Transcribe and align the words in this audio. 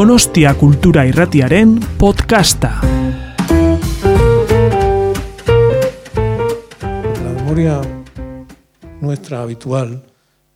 Donostia 0.00 0.54
Kultura 0.54 1.04
Irratiaren 1.04 1.78
podcasta. 1.98 2.80
La 7.22 7.32
memoria 7.36 7.82
nuestra 9.02 9.42
habitual, 9.42 10.02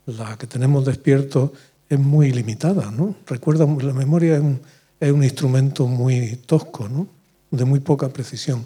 la 0.07 0.35
que 0.35 0.47
tenemos 0.47 0.83
despierto, 0.83 1.53
es 1.87 1.99
muy 1.99 2.31
limitada, 2.31 2.89
¿no? 2.89 3.17
Recuerda, 3.27 3.67
la 3.67 3.93
memoria 3.93 4.33
es 4.33 4.41
un, 4.41 4.61
es 4.99 5.11
un 5.11 5.23
instrumento 5.23 5.85
muy 5.85 6.37
tosco, 6.47 6.89
¿no? 6.89 7.05
De 7.51 7.65
muy 7.65 7.81
poca 7.81 8.09
precisión. 8.09 8.65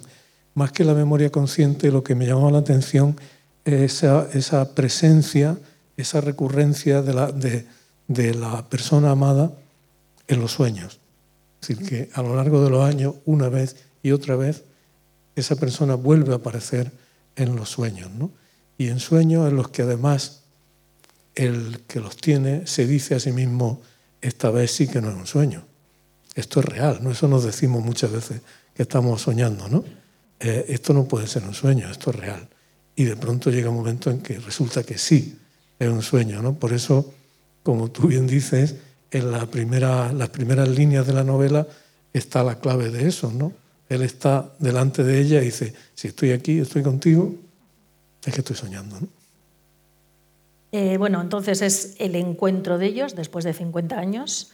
Más 0.54 0.72
que 0.72 0.84
la 0.84 0.94
memoria 0.94 1.28
consciente, 1.28 1.90
lo 1.90 2.02
que 2.02 2.14
me 2.14 2.26
llamaba 2.26 2.52
la 2.52 2.58
atención 2.60 3.20
es 3.66 4.02
esa, 4.02 4.28
esa 4.32 4.74
presencia, 4.74 5.58
esa 5.98 6.22
recurrencia 6.22 7.02
de 7.02 7.12
la, 7.12 7.30
de, 7.30 7.66
de 8.08 8.32
la 8.32 8.66
persona 8.70 9.10
amada 9.10 9.52
en 10.30 10.40
los 10.40 10.52
sueños. 10.52 11.00
Es 11.60 11.68
decir, 11.68 11.86
que 11.86 12.10
a 12.14 12.22
lo 12.22 12.36
largo 12.36 12.64
de 12.64 12.70
los 12.70 12.84
años, 12.84 13.16
una 13.26 13.48
vez 13.48 13.76
y 14.02 14.12
otra 14.12 14.36
vez, 14.36 14.64
esa 15.34 15.56
persona 15.56 15.96
vuelve 15.96 16.32
a 16.32 16.36
aparecer 16.36 16.92
en 17.36 17.56
los 17.56 17.68
sueños. 17.68 18.10
¿no? 18.12 18.30
Y 18.78 18.88
en 18.88 19.00
sueños 19.00 19.48
en 19.48 19.56
los 19.56 19.68
que 19.68 19.82
además 19.82 20.42
el 21.34 21.82
que 21.86 22.00
los 22.00 22.16
tiene 22.16 22.66
se 22.66 22.86
dice 22.86 23.14
a 23.14 23.20
sí 23.20 23.32
mismo, 23.32 23.82
esta 24.20 24.50
vez 24.50 24.70
sí 24.70 24.86
que 24.86 25.00
no 25.00 25.10
es 25.10 25.16
un 25.16 25.26
sueño. 25.26 25.64
Esto 26.34 26.60
es 26.60 26.66
real, 26.66 27.00
¿no? 27.02 27.10
Eso 27.10 27.26
nos 27.26 27.44
decimos 27.44 27.84
muchas 27.84 28.12
veces 28.12 28.40
que 28.74 28.82
estamos 28.82 29.22
soñando, 29.22 29.68
¿no? 29.68 29.84
Eh, 30.38 30.66
esto 30.68 30.94
no 30.94 31.04
puede 31.04 31.26
ser 31.26 31.42
un 31.44 31.54
sueño, 31.54 31.90
esto 31.90 32.10
es 32.10 32.16
real. 32.16 32.48
Y 32.94 33.04
de 33.04 33.16
pronto 33.16 33.50
llega 33.50 33.70
un 33.70 33.76
momento 33.76 34.10
en 34.10 34.20
que 34.20 34.38
resulta 34.38 34.84
que 34.84 34.96
sí 34.96 35.38
es 35.78 35.88
un 35.88 36.02
sueño, 36.02 36.40
¿no? 36.40 36.54
Por 36.54 36.72
eso, 36.72 37.12
como 37.62 37.90
tú 37.90 38.06
bien 38.06 38.26
dices, 38.26 38.76
en 39.10 39.32
las 39.32 39.46
primeras 39.46 40.68
líneas 40.68 41.06
de 41.06 41.12
la 41.12 41.24
novela 41.24 41.66
está 42.12 42.42
la 42.42 42.58
clave 42.58 42.90
de 42.90 43.08
eso, 43.08 43.32
¿no? 43.32 43.52
Él 43.88 44.02
está 44.02 44.52
delante 44.58 45.02
de 45.02 45.20
ella 45.20 45.42
y 45.42 45.46
dice, 45.46 45.74
si 45.94 46.08
estoy 46.08 46.30
aquí, 46.30 46.60
estoy 46.60 46.82
contigo, 46.82 47.34
es 48.24 48.32
que 48.32 48.40
estoy 48.40 48.56
soñando. 48.56 48.96
Eh, 50.72 50.96
bueno, 50.96 51.20
entonces 51.20 51.62
es 51.62 51.96
el 51.98 52.14
encuentro 52.14 52.78
de 52.78 52.86
ellos 52.86 53.16
después 53.16 53.44
de 53.44 53.52
50 53.52 53.98
años 53.98 54.52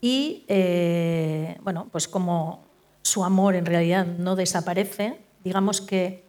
y, 0.00 0.44
eh, 0.48 1.58
bueno, 1.62 1.88
pues 1.92 2.08
como 2.08 2.64
su 3.02 3.24
amor 3.24 3.54
en 3.54 3.66
realidad 3.66 4.06
no 4.06 4.36
desaparece, 4.36 5.18
digamos 5.44 5.82
que, 5.82 6.24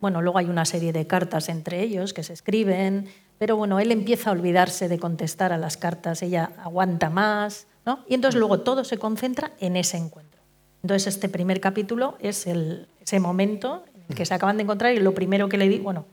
bueno, 0.00 0.22
luego 0.22 0.38
hay 0.38 0.46
una 0.46 0.64
serie 0.64 0.92
de 0.92 1.06
cartas 1.08 1.48
entre 1.48 1.82
ellos 1.82 2.14
que 2.14 2.22
se 2.22 2.32
escriben, 2.32 3.08
pero 3.44 3.58
bueno, 3.58 3.78
él 3.78 3.92
empieza 3.92 4.30
a 4.30 4.32
olvidarse 4.32 4.88
de 4.88 4.98
contestar 4.98 5.52
a 5.52 5.58
las 5.58 5.76
cartas, 5.76 6.22
ella 6.22 6.52
aguanta 6.62 7.10
más, 7.10 7.66
¿no? 7.84 8.02
Y 8.08 8.14
entonces 8.14 8.38
luego 8.38 8.60
todo 8.60 8.84
se 8.84 8.96
concentra 8.96 9.52
en 9.60 9.76
ese 9.76 9.98
encuentro. 9.98 10.40
Entonces 10.82 11.14
este 11.14 11.28
primer 11.28 11.60
capítulo 11.60 12.16
es 12.20 12.46
el, 12.46 12.88
ese 13.02 13.20
momento 13.20 13.84
en 13.94 14.04
el 14.08 14.14
que 14.16 14.24
se 14.24 14.32
acaban 14.32 14.56
de 14.56 14.62
encontrar 14.62 14.94
y 14.94 14.98
lo 14.98 15.12
primero 15.12 15.50
que 15.50 15.58
le 15.58 15.68
di, 15.68 15.78
bueno, 15.78 16.06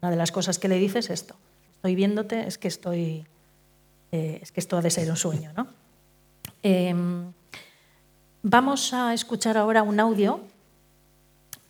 una 0.00 0.10
de 0.10 0.16
las 0.16 0.32
cosas 0.32 0.58
que 0.58 0.66
le 0.66 0.78
dice 0.78 1.00
es 1.00 1.10
esto, 1.10 1.36
estoy 1.74 1.94
viéndote, 1.94 2.46
es 2.46 2.56
que 2.56 2.68
estoy, 2.68 3.26
eh, 4.10 4.38
es 4.40 4.50
que 4.50 4.60
esto 4.60 4.78
ha 4.78 4.80
de 4.80 4.88
ser 4.88 5.10
un 5.10 5.16
sueño, 5.18 5.52
¿no? 5.54 5.66
Eh, 6.62 6.94
vamos 8.42 8.94
a 8.94 9.12
escuchar 9.12 9.58
ahora 9.58 9.82
un 9.82 10.00
audio 10.00 10.40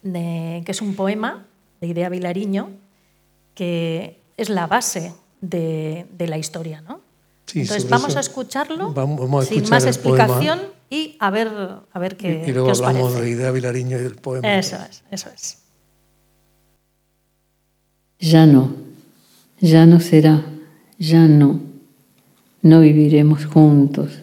que 0.00 0.62
es 0.64 0.80
un 0.80 0.94
poema 0.94 1.44
de 1.80 1.88
Idea 1.88 2.08
Vilariño 2.08 2.70
que 3.56 4.17
es 4.38 4.48
la 4.48 4.66
base 4.66 5.12
de, 5.42 6.06
de 6.16 6.26
la 6.26 6.38
historia, 6.38 6.80
¿no? 6.80 7.00
Sí, 7.46 7.60
Entonces 7.60 7.88
vamos 7.90 8.16
a 8.16 8.20
escucharlo 8.20 8.92
vamos- 8.92 9.20
vamos 9.20 9.44
a 9.44 9.48
sin 9.48 9.68
más 9.68 9.84
explicación 9.86 10.58
poema. 10.58 10.72
y 10.90 11.16
a 11.18 11.30
ver, 11.30 11.48
a 11.92 11.98
ver 11.98 12.16
qué, 12.16 12.44
y, 12.46 12.50
y 12.50 12.52
luego 12.52 12.66
qué 12.68 12.72
os 12.72 12.80
hablamos 12.82 13.12
parece. 13.12 13.24
de 13.26 13.30
Idea 13.36 13.50
Vilariño 13.50 13.98
y 13.98 14.02
del 14.02 14.14
poema. 14.16 14.58
Eso 14.58 14.76
es, 14.90 15.02
eso 15.10 15.28
es. 15.34 15.58
Ya 18.20 18.46
no, 18.46 18.72
ya 19.60 19.86
no 19.86 20.00
será, 20.00 20.44
ya 20.98 21.26
no. 21.26 21.60
No 22.62 22.80
viviremos 22.80 23.46
juntos, 23.46 24.22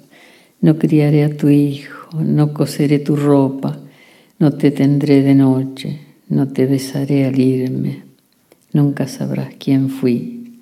no 0.61 0.77
criaré 0.77 1.23
a 1.23 1.35
tu 1.35 1.47
hijo, 1.49 2.19
no 2.21 2.53
coseré 2.53 2.99
tu 2.99 3.15
ropa, 3.15 3.79
no 4.39 4.51
te 4.57 4.71
tendré 4.71 5.21
de 5.23 5.33
noche, 5.35 6.01
no 6.27 6.47
te 6.49 6.65
besaré 6.65 7.25
al 7.25 7.39
irme. 7.39 8.03
Nunca 8.75 9.07
sabrás 9.07 9.55
quién 9.57 9.87
fui, 9.87 10.59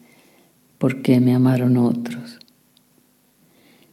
por 0.78 1.02
qué 1.02 1.20
me 1.20 1.34
amaron 1.34 1.78
otros. 1.78 2.38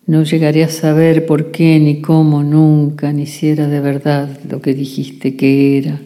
No 0.05 0.25
llegaré 0.25 0.63
a 0.63 0.69
saber 0.69 1.25
por 1.25 1.51
qué, 1.53 1.81
ni 1.81 2.03
cómo, 2.03 2.43
nunca, 2.43 3.15
ni 3.15 3.25
si 3.25 3.49
era 3.49 3.67
de 3.67 3.81
verdad 3.81 4.39
lo 4.47 4.61
que 4.61 4.75
dijiste 4.75 5.37
que 5.37 5.79
era, 5.79 6.03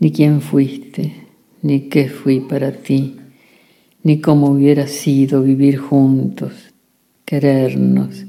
ni 0.00 0.10
quién 0.10 0.40
fuiste, 0.40 1.12
ni 1.62 1.82
qué 1.82 2.08
fui 2.08 2.40
para 2.40 2.72
ti, 2.72 3.14
ni 4.02 4.20
cómo 4.20 4.48
hubiera 4.48 4.88
sido 4.88 5.44
vivir 5.44 5.76
juntos, 5.76 6.74
querernos, 7.24 8.26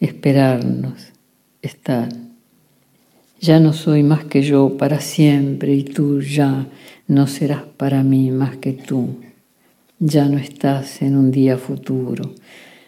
esperarnos, 0.00 1.12
estar. 1.60 2.23
Ya 3.44 3.60
no 3.60 3.74
soy 3.74 4.02
más 4.02 4.24
que 4.24 4.40
yo 4.40 4.78
para 4.78 5.02
siempre 5.02 5.74
y 5.74 5.84
tú 5.84 6.22
ya 6.22 6.66
no 7.06 7.26
serás 7.26 7.64
para 7.76 8.02
mí 8.02 8.30
más 8.30 8.56
que 8.56 8.72
tú. 8.72 9.20
Ya 9.98 10.24
no 10.30 10.38
estás 10.38 11.02
en 11.02 11.14
un 11.14 11.30
día 11.30 11.58
futuro. 11.58 12.32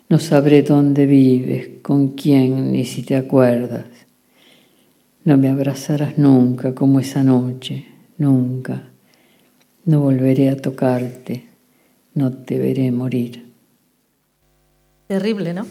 No 0.09 0.19
sabré 0.19 0.63
dónde 0.63 1.05
vives, 1.05 1.83
con 1.83 2.15
quién, 2.15 2.73
ni 2.73 2.87
si 2.87 3.03
te 3.03 3.17
acuerdas. 3.17 3.85
No 5.25 5.37
me 5.37 5.51
abrazarás 5.51 6.17
nunca 6.17 6.75
como 6.75 7.01
esa 7.01 7.23
noche, 7.23 7.89
nunca. 8.17 8.83
No 9.85 10.01
volveré 10.01 10.49
a 10.49 10.57
tocarte, 10.57 11.49
no 12.15 12.33
te 12.33 12.59
veré 12.59 12.91
morir. 12.93 13.53
Terrible, 15.07 15.53
¿no? 15.53 15.67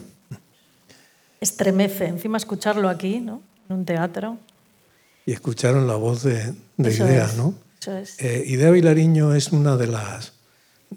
Estremece. 1.41 2.05
Encima 2.05 2.37
escucharlo 2.37 2.87
aquí, 2.87 3.19
¿no? 3.19 3.41
En 3.67 3.77
un 3.77 3.85
teatro. 3.85 4.37
Y 5.25 5.31
escucharon 5.33 5.87
la 5.87 5.95
voz 5.95 6.23
de, 6.23 6.53
de 6.77 6.93
Idea, 6.93 7.25
es, 7.25 7.35
¿no? 7.35 7.55
Eso 7.81 7.97
es. 7.97 8.15
Eh, 8.21 8.43
Idea 8.47 8.71
Vilariño 8.71 9.33
es 9.33 9.51
una 9.51 9.75
de 9.77 9.87
las, 9.87 10.33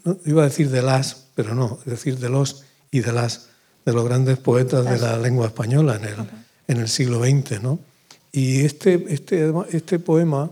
no, 0.04 0.18
iba 0.26 0.42
a 0.42 0.46
decir 0.48 0.70
de 0.70 0.82
las, 0.82 1.26
pero 1.34 1.54
no, 1.54 1.78
es 1.84 1.90
decir, 1.90 2.18
de 2.18 2.28
los 2.28 2.64
y 2.90 3.00
de 3.00 3.12
las, 3.12 3.48
de 3.84 3.92
los 3.92 4.04
grandes 4.04 4.38
poetas 4.38 4.84
de 4.84 4.98
la 4.98 5.16
lengua 5.18 5.46
española 5.46 5.96
en 5.96 6.04
el, 6.04 6.16
en 6.68 6.76
el 6.78 6.88
siglo 6.88 7.20
XX, 7.24 7.62
¿no? 7.62 7.78
Y 8.32 8.60
este, 8.64 9.04
este, 9.08 9.52
este 9.70 9.98
poema 9.98 10.50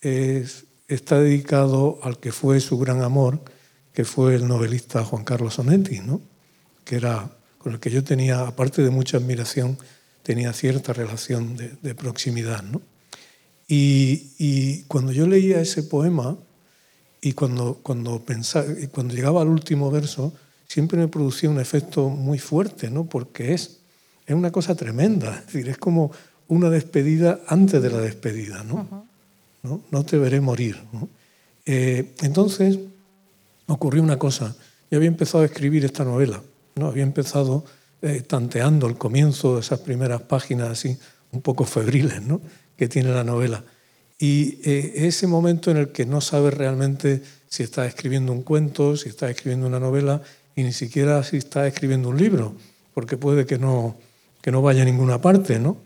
es- 0.00 0.64
está 0.88 1.20
dedicado 1.20 1.98
al 2.02 2.18
que 2.18 2.32
fue 2.32 2.60
su 2.60 2.78
gran 2.78 3.02
amor, 3.02 3.40
que 3.92 4.04
fue 4.06 4.34
el 4.36 4.48
novelista 4.48 5.04
Juan 5.04 5.24
Carlos 5.24 5.58
Onetti, 5.58 6.00
¿no? 6.00 6.20
que 6.84 6.96
era 6.96 7.30
con 7.58 7.72
el 7.74 7.80
que 7.80 7.90
yo 7.90 8.02
tenía, 8.02 8.46
aparte 8.46 8.80
de 8.82 8.88
mucha 8.88 9.18
admiración, 9.18 9.76
tenía 10.22 10.52
cierta 10.54 10.94
relación 10.94 11.56
de, 11.58 11.72
de 11.82 11.94
proximidad. 11.94 12.62
¿no? 12.62 12.80
Y, 13.68 14.32
y 14.38 14.82
cuando 14.84 15.12
yo 15.12 15.26
leía 15.26 15.60
ese 15.60 15.82
poema 15.82 16.36
y 17.20 17.32
cuando, 17.34 17.78
cuando, 17.82 18.20
pensaba, 18.20 18.66
cuando 18.90 19.14
llegaba 19.14 19.42
al 19.42 19.48
último 19.48 19.90
verso, 19.90 20.32
siempre 20.66 20.98
me 20.98 21.08
producía 21.08 21.50
un 21.50 21.60
efecto 21.60 22.08
muy 22.08 22.38
fuerte, 22.38 22.90
¿no? 22.90 23.04
porque 23.04 23.52
es, 23.54 23.80
es 24.26 24.34
una 24.34 24.50
cosa 24.50 24.74
tremenda, 24.74 25.38
es 25.38 25.46
decir, 25.52 25.68
es 25.68 25.78
como 25.78 26.12
una 26.48 26.70
despedida 26.70 27.40
antes 27.46 27.82
de 27.82 27.90
la 27.90 27.98
despedida. 27.98 28.64
¿no? 28.64 29.06
¿no? 29.62 29.82
No 29.90 30.04
te 30.04 30.16
veré 30.18 30.40
morir. 30.40 30.80
¿no? 30.92 31.08
Eh, 31.66 32.14
entonces 32.22 32.78
ocurrió 33.66 34.02
una 34.02 34.18
cosa. 34.18 34.56
Yo 34.90 34.96
había 34.96 35.08
empezado 35.08 35.42
a 35.42 35.46
escribir 35.46 35.84
esta 35.84 36.04
novela, 36.04 36.42
¿no? 36.76 36.86
había 36.86 37.02
empezado 37.02 37.64
eh, 38.00 38.22
tanteando 38.22 38.86
el 38.86 38.96
comienzo 38.96 39.56
de 39.56 39.60
esas 39.60 39.80
primeras 39.80 40.22
páginas 40.22 40.70
así, 40.70 40.96
un 41.32 41.42
poco 41.42 41.64
febriles 41.64 42.22
¿no? 42.22 42.40
Que 42.78 42.88
tiene 42.88 43.10
la 43.10 43.24
novela. 43.24 43.64
Y 44.18 44.60
eh, 44.64 45.06
ese 45.06 45.26
momento 45.26 45.70
en 45.70 45.76
el 45.76 45.88
que 45.90 46.06
no 46.06 46.20
sabes 46.20 46.54
realmente 46.54 47.22
si 47.48 47.64
estás 47.64 47.88
escribiendo 47.88 48.32
un 48.32 48.42
cuento, 48.42 48.96
si 48.96 49.08
estás 49.08 49.30
escribiendo 49.30 49.66
una 49.66 49.80
novela 49.80 50.22
y 50.54 50.62
ni 50.62 50.72
siquiera 50.72 51.22
si 51.24 51.36
estás 51.36 51.66
escribiendo 51.66 52.08
un 52.08 52.16
libro, 52.16 52.54
porque 52.94 53.16
puede 53.16 53.46
que 53.46 53.58
no, 53.58 53.96
que 54.40 54.50
no 54.50 54.62
vaya 54.62 54.82
a 54.82 54.84
ninguna 54.84 55.20
parte, 55.20 55.58
¿no? 55.58 55.76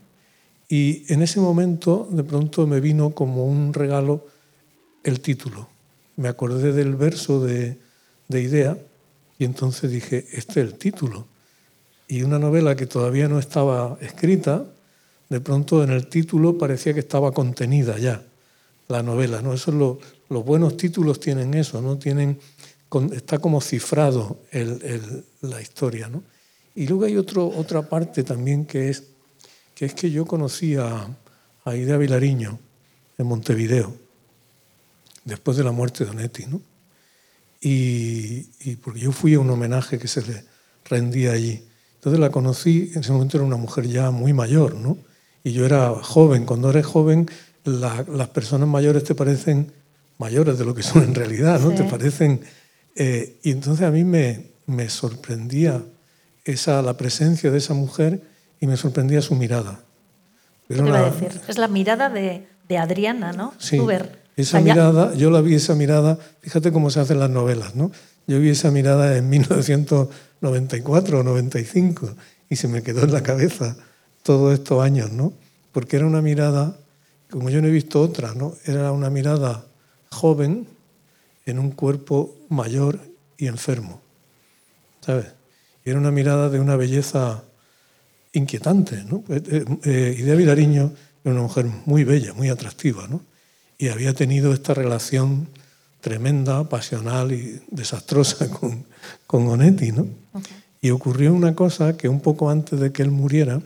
Y 0.69 1.11
en 1.11 1.21
ese 1.21 1.39
momento 1.39 2.07
de 2.11 2.23
pronto 2.23 2.65
me 2.65 2.79
vino 2.79 3.11
como 3.11 3.45
un 3.45 3.73
regalo 3.73 4.27
el 5.03 5.19
título. 5.19 5.67
Me 6.15 6.27
acordé 6.27 6.73
del 6.73 6.95
verso 6.95 7.43
de, 7.43 7.77
de 8.27 8.41
Idea 8.41 8.77
y 9.37 9.45
entonces 9.45 9.91
dije, 9.91 10.25
este 10.31 10.61
es 10.61 10.67
el 10.67 10.75
título. 10.75 11.27
Y 12.07 12.23
una 12.23 12.39
novela 12.39 12.75
que 12.75 12.85
todavía 12.85 13.27
no 13.27 13.39
estaba 13.39 13.97
escrita, 14.01 14.65
de 15.33 15.41
pronto 15.41 15.83
en 15.83 15.89
el 15.89 16.09
título 16.09 16.59
parecía 16.59 16.93
que 16.93 16.99
estaba 16.99 17.31
contenida 17.31 17.97
ya 17.97 18.23
la 18.87 19.01
novela. 19.01 19.41
¿no? 19.41 19.53
Eso 19.55 19.71
es 19.71 19.77
lo- 19.77 19.97
los 20.29 20.45
buenos 20.45 20.77
títulos 20.77 21.19
tienen 21.19 21.55
eso, 21.55 21.81
¿no? 21.81 21.97
tienen, 21.97 22.37
está 23.13 23.39
como 23.39 23.59
cifrado 23.59 24.41
el- 24.51 25.25
la 25.41 25.59
historia. 25.59 26.07
¿no? 26.07 26.21
Y 26.75 26.85
luego 26.85 27.05
hay 27.05 27.17
otro, 27.17 27.47
otra 27.47 27.81
parte 27.81 28.23
también 28.23 28.65
que 28.65 28.89
es 28.89 29.05
que 29.73 29.85
es 29.85 29.95
que 29.95 30.11
yo 30.11 30.23
conocí 30.23 30.75
a, 30.75 31.07
a 31.65 31.75
Idea 31.75 31.97
Vilariño 31.97 32.59
en 33.17 33.25
Montevideo, 33.25 33.91
después 35.25 35.57
de 35.57 35.63
la 35.63 35.71
muerte 35.71 36.05
de 36.05 36.11
Onetti, 36.11 36.45
¿no? 36.45 36.61
Y, 37.59 38.49
y, 38.59 38.75
porque 38.75 38.99
yo 38.99 39.11
fui 39.11 39.33
a 39.33 39.39
un 39.39 39.49
homenaje 39.49 39.97
que 39.97 40.07
se 40.07 40.21
le 40.21 40.43
rendía 40.85 41.31
allí. 41.31 41.65
Entonces 41.95 42.19
la 42.19 42.29
conocí, 42.29 42.91
en 42.93 42.99
ese 43.01 43.11
momento 43.11 43.37
era 43.37 43.45
una 43.47 43.57
mujer 43.57 43.87
ya 43.87 44.11
muy 44.11 44.31
mayor, 44.31 44.75
¿no? 44.75 44.95
Y 45.43 45.51
yo 45.51 45.65
era 45.65 45.89
joven. 46.01 46.45
Cuando 46.45 46.69
eres 46.69 46.85
joven, 46.85 47.29
la, 47.63 48.05
las 48.11 48.29
personas 48.29 48.67
mayores 48.67 49.03
te 49.03 49.15
parecen 49.15 49.71
mayores 50.17 50.57
de 50.57 50.65
lo 50.65 50.73
que 50.73 50.83
son 50.83 51.03
en 51.03 51.15
realidad, 51.15 51.59
¿no? 51.59 51.71
Sí. 51.71 51.77
Te 51.77 51.83
parecen... 51.83 52.41
Eh, 52.95 53.39
y 53.41 53.51
entonces 53.51 53.85
a 53.85 53.91
mí 53.91 54.03
me, 54.03 54.51
me 54.67 54.87
sorprendía 54.89 55.83
esa, 56.45 56.81
la 56.81 56.95
presencia 56.95 57.49
de 57.51 57.57
esa 57.57 57.73
mujer 57.73 58.21
y 58.59 58.67
me 58.67 58.77
sorprendía 58.77 59.21
su 59.21 59.35
mirada. 59.35 59.79
Era 60.69 60.83
una... 60.83 61.09
decir? 61.09 61.41
Es 61.47 61.57
la 61.57 61.67
mirada 61.67 62.09
de, 62.09 62.47
de 62.67 62.77
Adriana, 62.77 63.33
¿no? 63.33 63.53
Sí, 63.57 63.79
esa 64.35 64.57
Allá. 64.57 64.73
mirada, 64.73 65.13
yo 65.13 65.29
la 65.29 65.41
vi 65.41 65.53
esa 65.55 65.75
mirada, 65.75 66.17
fíjate 66.41 66.71
cómo 66.71 66.89
se 66.89 66.99
hacen 66.99 67.19
las 67.19 67.29
novelas, 67.29 67.75
¿no? 67.75 67.91
Yo 68.25 68.39
vi 68.39 68.49
esa 68.49 68.71
mirada 68.71 69.15
en 69.17 69.29
1994 69.29 71.19
o 71.19 71.23
95 71.23 72.15
y 72.49 72.55
se 72.55 72.67
me 72.67 72.81
quedó 72.81 73.03
en 73.03 73.11
la 73.11 73.21
cabeza 73.21 73.75
todos 74.23 74.53
estos 74.53 74.81
años, 74.81 75.11
¿no? 75.11 75.33
Porque 75.71 75.97
era 75.97 76.07
una 76.07 76.21
mirada, 76.21 76.77
como 77.29 77.49
yo 77.49 77.61
no 77.61 77.67
he 77.67 77.71
visto 77.71 78.01
otra, 78.01 78.33
¿no? 78.33 78.55
Era 78.65 78.91
una 78.91 79.09
mirada 79.09 79.65
joven 80.09 80.65
en 81.45 81.59
un 81.59 81.71
cuerpo 81.71 82.35
mayor 82.49 82.99
y 83.37 83.47
enfermo, 83.47 84.01
¿sabes? 85.01 85.27
Y 85.85 85.89
era 85.89 85.99
una 85.99 86.11
mirada 86.11 86.49
de 86.49 86.59
una 86.59 86.77
belleza 86.77 87.43
inquietante, 88.31 89.03
¿no? 89.03 89.23
Eh, 89.29 89.43
eh, 89.45 89.65
eh 89.83 90.15
Idea 90.17 90.35
Vilariño 90.35 90.93
era 91.23 91.33
una 91.33 91.43
mujer 91.43 91.67
muy 91.85 92.03
bella, 92.03 92.33
muy 92.33 92.49
atractiva, 92.49 93.07
¿no? 93.07 93.21
Y 93.77 93.89
había 93.89 94.13
tenido 94.13 94.53
esta 94.53 94.73
relación 94.73 95.49
tremenda, 95.99 96.67
pasional 96.69 97.31
y 97.31 97.61
desastrosa 97.69 98.49
con, 98.59 98.85
con 99.27 99.47
Onetti, 99.47 99.91
¿no? 99.91 100.07
Okay. 100.33 100.63
Y 100.81 100.91
ocurrió 100.91 101.33
una 101.33 101.55
cosa 101.55 101.97
que 101.97 102.09
un 102.09 102.19
poco 102.19 102.49
antes 102.49 102.79
de 102.79 102.91
que 102.91 103.01
él 103.01 103.11
muriera, 103.11 103.61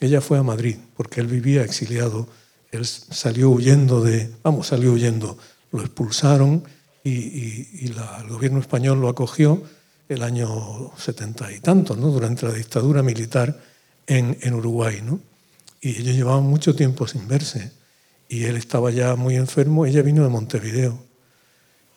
ella 0.00 0.20
fue 0.20 0.38
a 0.38 0.42
Madrid, 0.42 0.76
porque 0.96 1.20
él 1.20 1.26
vivía 1.26 1.62
exiliado. 1.62 2.28
Él 2.70 2.84
salió 2.84 3.50
huyendo 3.50 4.02
de, 4.02 4.30
vamos, 4.42 4.66
salió 4.66 4.92
huyendo, 4.92 5.38
lo 5.72 5.80
expulsaron 5.80 6.64
y, 7.02 7.10
y, 7.10 7.94
el 8.20 8.28
gobierno 8.28 8.60
español 8.60 9.00
lo 9.00 9.08
acogió 9.08 9.62
el 10.08 10.22
año 10.22 10.92
setenta 10.96 11.50
y 11.52 11.60
tantos, 11.60 11.96
¿no? 11.96 12.10
durante 12.10 12.46
la 12.46 12.52
dictadura 12.52 13.02
militar 13.02 13.58
en, 14.06 14.36
en 14.42 14.54
Uruguay. 14.54 15.00
¿no? 15.02 15.20
Y 15.80 16.00
ellos 16.00 16.14
llevaban 16.14 16.44
mucho 16.44 16.74
tiempo 16.74 17.06
sin 17.06 17.26
verse 17.26 17.72
y 18.28 18.44
él 18.44 18.56
estaba 18.56 18.90
ya 18.90 19.16
muy 19.16 19.36
enfermo. 19.36 19.86
Ella 19.86 20.02
vino 20.02 20.22
de 20.22 20.28
Montevideo 20.28 20.98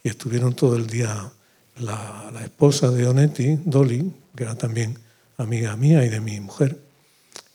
y 0.04 0.10
estuvieron 0.10 0.54
todo 0.54 0.78
el 0.78 0.88
día 0.88 1.32
la, 1.80 2.32
la 2.34 2.44
esposa 2.44 2.90
de 2.92 3.08
Onetti, 3.08 3.60
Dolly, 3.66 4.14
que 4.36 4.44
era 4.44 4.56
también 4.56 4.98
amiga 5.38 5.76
mía 5.76 6.06
y 6.06 6.10
de 6.10 6.20
mi 6.20 6.40
mujer. 6.40 6.89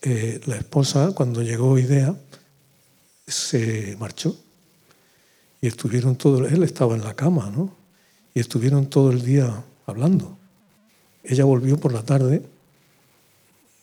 Eh, 0.06 0.39
la 0.45 0.56
esposa, 0.56 1.12
cuando 1.15 1.41
llegó 1.41 1.79
Idea, 1.79 2.15
se 3.27 3.97
marchó 3.99 4.37
y 5.62 5.67
estuvieron 5.67 6.17
todo, 6.17 6.47
él 6.47 6.62
estaba 6.62 6.95
en 6.95 7.03
la 7.03 7.15
cama, 7.15 7.51
¿no? 7.51 7.75
Y 8.35 8.41
estuvieron 8.41 8.91
todo 8.91 9.11
el 9.12 9.25
día 9.25 9.65
hablando. 9.87 10.37
Ella 11.23 11.47
volvió 11.47 11.79
por 11.79 11.95
la 11.95 12.03
tarde 12.03 12.43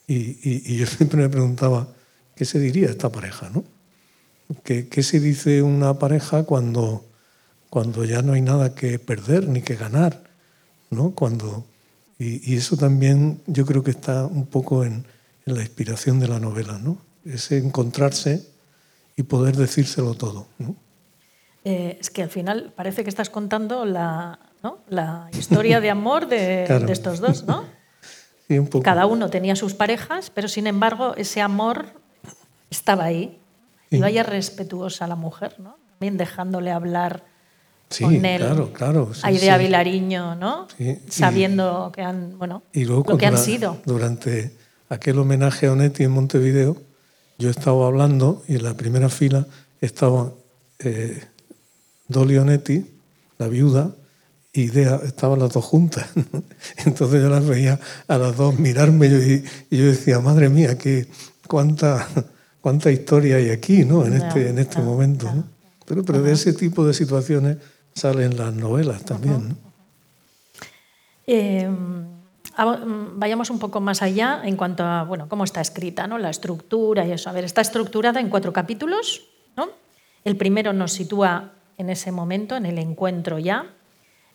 y, 0.05 0.37
y, 0.43 0.77
yo 0.77 0.85
siempre 0.97 1.23
me 1.23 1.29
preguntaba, 1.29 1.87
¿qué 2.35 2.45
se 2.45 2.59
diría 2.59 2.91
esta 2.91 3.11
pareja? 3.11 3.49
¿no? 3.49 3.63
¿Qué, 4.63 4.89
¿Qué, 4.89 5.01
se 5.01 5.19
dice 5.19 5.63
una 5.63 5.97
pareja 5.97 6.43
cuando, 6.43 7.03
cuando 7.71 8.05
ya 8.05 8.21
no 8.21 8.33
hay 8.33 8.41
nada 8.41 8.75
que 8.75 8.99
perder 8.99 9.47
ni 9.47 9.63
que 9.63 9.75
ganar? 9.75 10.21
¿no? 10.91 11.15
Cuando, 11.15 11.65
y, 12.19 12.53
y 12.53 12.57
eso 12.57 12.77
también 12.77 13.41
yo 13.47 13.65
creo 13.65 13.83
que 13.83 13.89
está 13.89 14.27
un 14.27 14.45
poco 14.45 14.85
en, 14.85 15.03
en, 15.45 15.55
la 15.55 15.61
inspiración 15.61 16.19
de 16.19 16.27
la 16.27 16.39
novela, 16.39 16.77
¿no? 16.77 16.97
ese 17.25 17.57
encontrarse 17.57 18.47
y 19.15 19.23
poder 19.23 19.55
decírselo 19.55 20.13
todo. 20.15 20.47
¿no? 20.57 20.75
Eh, 21.63 21.97
es 21.99 22.09
que 22.09 22.23
al 22.23 22.29
final 22.29 22.73
parece 22.75 23.03
que 23.03 23.09
estás 23.09 23.29
contando 23.29 23.85
la, 23.85 24.39
¿no? 24.63 24.79
la 24.89 25.29
historia 25.37 25.79
de 25.79 25.89
amor 25.89 26.27
de, 26.27 26.63
claro. 26.67 26.85
de 26.85 26.93
estos 26.93 27.19
dos, 27.19 27.43
¿no? 27.45 27.65
Sí, 28.47 28.59
un 28.59 28.67
poco. 28.67 28.83
Cada 28.83 29.05
uno 29.05 29.29
tenía 29.29 29.55
sus 29.55 29.73
parejas, 29.73 30.29
pero 30.29 30.49
sin 30.49 30.67
embargo 30.67 31.13
ese 31.15 31.39
amor 31.39 31.85
estaba 32.69 33.05
ahí. 33.05 33.39
Sí. 33.89 33.95
Y 33.95 33.99
vaya 34.01 34.23
respetuosa 34.23 35.07
la 35.07 35.15
mujer, 35.15 35.57
¿no? 35.57 35.77
También 35.91 36.17
dejándole 36.17 36.69
hablar 36.69 37.23
sí, 37.89 38.03
con 38.03 38.25
él. 38.25 38.41
Claro, 38.41 38.73
claro. 38.73 39.13
Sí, 39.13 39.21
a 39.23 39.31
Idea 39.31 39.57
sí. 39.57 39.63
Vilariño, 39.63 40.35
¿no? 40.35 40.67
Sabiendo 41.07 41.93
que 41.95 42.01
han, 42.01 42.37
bueno, 42.37 42.63
y 42.73 42.83
luego, 42.83 43.05
lo 43.07 43.17
que 43.17 43.25
han 43.25 43.37
sido. 43.37 43.77
Durante 43.85 44.53
aquel 44.91 45.19
homenaje 45.19 45.67
a 45.67 45.71
Onetti 45.71 46.03
en 46.03 46.11
Montevideo, 46.11 46.75
yo 47.37 47.49
estaba 47.49 47.87
hablando 47.87 48.43
y 48.47 48.55
en 48.55 48.63
la 48.63 48.75
primera 48.75 49.07
fila 49.07 49.47
estaban 49.79 50.33
eh, 50.79 51.23
Dolly 52.09 52.37
Onetti, 52.37 52.85
la 53.37 53.47
viuda, 53.47 53.95
idea, 54.51 54.99
estaban 55.05 55.39
las 55.39 55.53
dos 55.53 55.63
juntas. 55.63 56.09
Entonces 56.85 57.21
yo 57.21 57.29
las 57.29 57.47
veía 57.47 57.79
a 58.09 58.17
las 58.17 58.35
dos 58.35 58.59
mirarme 58.59 59.07
y, 59.07 59.45
y 59.69 59.77
yo 59.77 59.85
decía, 59.85 60.19
madre 60.19 60.49
mía, 60.49 60.77
qué, 60.77 61.07
cuánta, 61.47 62.05
cuánta 62.59 62.91
historia 62.91 63.37
hay 63.37 63.49
aquí, 63.49 63.85
¿no? 63.85 64.05
En 64.05 64.13
este, 64.13 64.49
en 64.49 64.59
este 64.59 64.81
momento. 64.81 65.33
¿no? 65.33 65.45
Pero, 65.85 66.03
pero 66.03 66.21
de 66.21 66.33
ese 66.33 66.51
tipo 66.51 66.85
de 66.85 66.93
situaciones 66.93 67.57
salen 67.95 68.35
las 68.35 68.53
novelas 68.53 69.05
también. 69.05 69.49
¿no? 69.49 69.55
Eh, 71.27 71.69
vayamos 72.57 73.49
un 73.49 73.59
poco 73.59 73.79
más 73.79 74.01
allá 74.01 74.41
en 74.43 74.55
cuanto 74.55 74.83
a 74.83 75.03
bueno, 75.03 75.27
cómo 75.29 75.43
está 75.43 75.61
escrita, 75.61 76.07
¿no? 76.07 76.17
la 76.17 76.29
estructura 76.29 77.05
y 77.05 77.11
eso. 77.11 77.29
A 77.29 77.33
ver, 77.33 77.43
está 77.43 77.61
estructurada 77.61 78.19
en 78.19 78.29
cuatro 78.29 78.53
capítulos. 78.53 79.27
¿no? 79.55 79.69
El 80.23 80.37
primero 80.37 80.73
nos 80.73 80.93
sitúa 80.93 81.51
en 81.77 81.89
ese 81.89 82.11
momento, 82.11 82.55
en 82.55 82.65
el 82.65 82.77
encuentro 82.77 83.39
ya, 83.39 83.65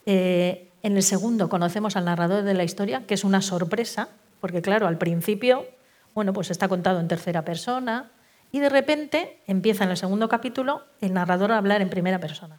eh, 0.06 0.70
en 0.82 0.96
el 0.96 1.02
segundo 1.02 1.48
conocemos 1.48 1.96
al 1.96 2.04
narrador 2.04 2.44
de 2.44 2.54
la 2.54 2.64
historia, 2.64 3.06
que 3.06 3.14
es 3.14 3.24
una 3.24 3.42
sorpresa, 3.42 4.08
porque 4.40 4.62
claro, 4.62 4.86
al 4.86 4.98
principio, 4.98 5.66
bueno, 6.14 6.32
pues 6.32 6.50
está 6.50 6.68
contado 6.68 7.00
en 7.00 7.08
tercera 7.08 7.44
persona 7.44 8.10
y 8.52 8.60
de 8.60 8.68
repente 8.68 9.40
empieza 9.46 9.84
en 9.84 9.90
el 9.90 9.96
segundo 9.96 10.28
capítulo 10.28 10.82
el 11.00 11.12
narrador 11.12 11.52
a 11.52 11.58
hablar 11.58 11.82
en 11.82 11.90
primera 11.90 12.20
persona. 12.20 12.58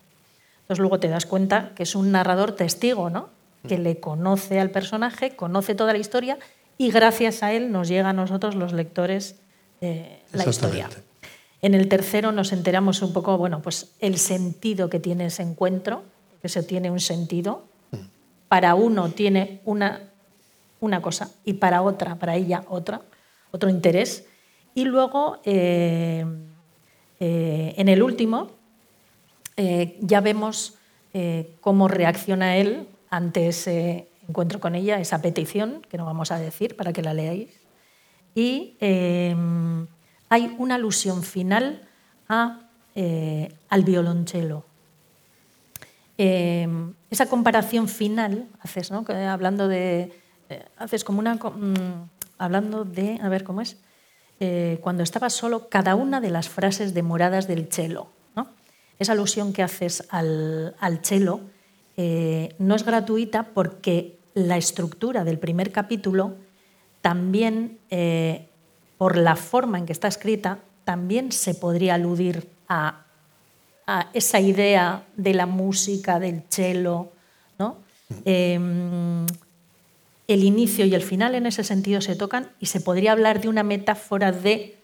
Entonces 0.61 0.79
luego 0.79 0.99
te 0.99 1.07
das 1.07 1.25
cuenta 1.25 1.71
que 1.73 1.83
es 1.83 1.95
un 1.95 2.11
narrador 2.11 2.51
testigo, 2.51 3.09
¿no? 3.09 3.29
Que 3.67 3.77
le 3.77 4.00
conoce 4.00 4.59
al 4.59 4.71
personaje, 4.71 5.36
conoce 5.36 5.75
toda 5.75 5.93
la 5.93 6.00
historia 6.00 6.38
y 6.77 6.91
gracias 6.91 7.43
a 7.43 7.53
él 7.53 7.71
nos 7.71 7.88
llega 7.88 8.09
a 8.09 8.13
nosotros 8.13 8.55
los 8.55 8.74
lectores 8.74 9.36
eh, 9.81 10.21
la 10.33 10.47
historia. 10.47 10.89
En 11.62 11.74
el 11.74 11.88
tercero 11.88 12.31
nos 12.31 12.53
enteramos 12.53 13.01
un 13.01 13.13
poco, 13.13 13.38
bueno, 13.38 13.62
pues 13.62 13.91
el 14.00 14.17
sentido 14.17 14.89
que 14.89 15.00
tiene 15.00 15.25
ese 15.25 15.41
encuentro, 15.41 16.03
que 16.41 16.50
se 16.50 16.63
tiene 16.63 16.91
un 16.91 17.00
sentido. 17.00 17.63
Para 18.47 18.75
uno 18.75 19.09
tiene 19.09 19.59
una, 19.65 20.01
una 20.79 21.01
cosa 21.01 21.31
y 21.43 21.53
para 21.53 21.81
otra, 21.81 22.15
para 22.15 22.36
ella 22.36 22.63
otra, 22.69 23.01
otro 23.51 23.69
interés. 23.69 24.25
Y 24.74 24.86
luego, 24.86 25.39
eh, 25.43 26.25
eh, 27.19 27.74
en 27.77 27.89
el 27.89 28.03
último, 28.03 28.51
eh, 29.55 29.97
ya 30.01 30.21
vemos 30.21 30.75
cómo 31.62 31.88
reacciona 31.88 32.57
él 32.57 32.88
ante 33.09 33.47
ese 33.47 34.09
encuentro 34.27 34.59
con 34.59 34.75
ella, 34.75 34.99
esa 34.99 35.21
petición, 35.21 35.81
que 35.89 35.97
no 35.97 36.05
vamos 36.05 36.31
a 36.31 36.39
decir 36.39 36.75
para 36.75 36.93
que 36.93 37.01
la 37.01 37.13
leáis. 37.13 37.49
Y 38.35 38.77
eh, 38.79 39.35
hay 40.29 40.55
una 40.57 40.75
alusión 40.75 41.23
final 41.23 41.87
a, 42.27 42.61
al 43.69 43.83
violonchelo 43.83 44.65
eh, 46.17 46.67
esa 47.11 47.27
comparación 47.27 47.87
final, 47.87 48.47
haces, 48.59 48.91
¿no? 48.91 49.05
hablando 49.29 49.67
de, 49.67 50.19
eh, 50.49 50.65
haces 50.77 51.03
como 51.03 51.19
una, 51.19 51.35
mm, 51.35 52.09
hablando 52.39 52.85
de, 52.85 53.19
a 53.21 53.29
ver 53.29 53.43
cómo 53.43 53.61
es, 53.61 53.77
eh, 54.39 54.79
cuando 54.81 55.03
estaba 55.03 55.29
solo, 55.29 55.69
cada 55.69 55.95
una 55.95 56.19
de 56.19 56.31
las 56.31 56.49
frases 56.49 56.93
demoradas 56.93 57.47
del. 57.47 57.69
¿no? 58.35 58.49
Esa 58.99 59.11
alusión 59.11 59.53
que 59.53 59.63
haces 59.63 60.07
al, 60.09 60.75
al 60.79 61.05
cello 61.05 61.41
eh, 61.97 62.55
no 62.59 62.75
es 62.75 62.83
gratuita 62.83 63.43
porque 63.53 64.17
la 64.33 64.57
estructura 64.57 65.23
del 65.23 65.39
primer 65.39 65.71
capítulo 65.71 66.35
también, 67.01 67.79
eh, 67.89 68.47
por 68.97 69.17
la 69.17 69.35
forma 69.35 69.77
en 69.77 69.85
que 69.85 69.93
está 69.93 70.07
escrita, 70.07 70.59
también 70.83 71.31
se 71.31 71.53
podría 71.55 71.95
aludir 71.95 72.47
a 72.69 73.07
a 73.87 74.09
esa 74.13 74.39
idea 74.41 75.05
de 75.15 75.33
la 75.33 75.45
música, 75.45 76.19
del 76.19 76.43
cello, 76.49 77.13
¿no? 77.57 77.77
Eh, 78.25 78.59
el 80.27 80.43
inicio 80.43 80.85
y 80.85 80.93
el 80.93 81.01
final 81.01 81.35
en 81.35 81.45
ese 81.45 81.63
sentido 81.63 82.01
se 82.01 82.17
tocan 82.17 82.51
y 82.59 82.65
se 82.65 82.81
podría 82.81 83.13
hablar 83.13 83.39
de 83.39 83.47
una 83.47 83.63
metáfora 83.63 84.33
de 84.33 84.77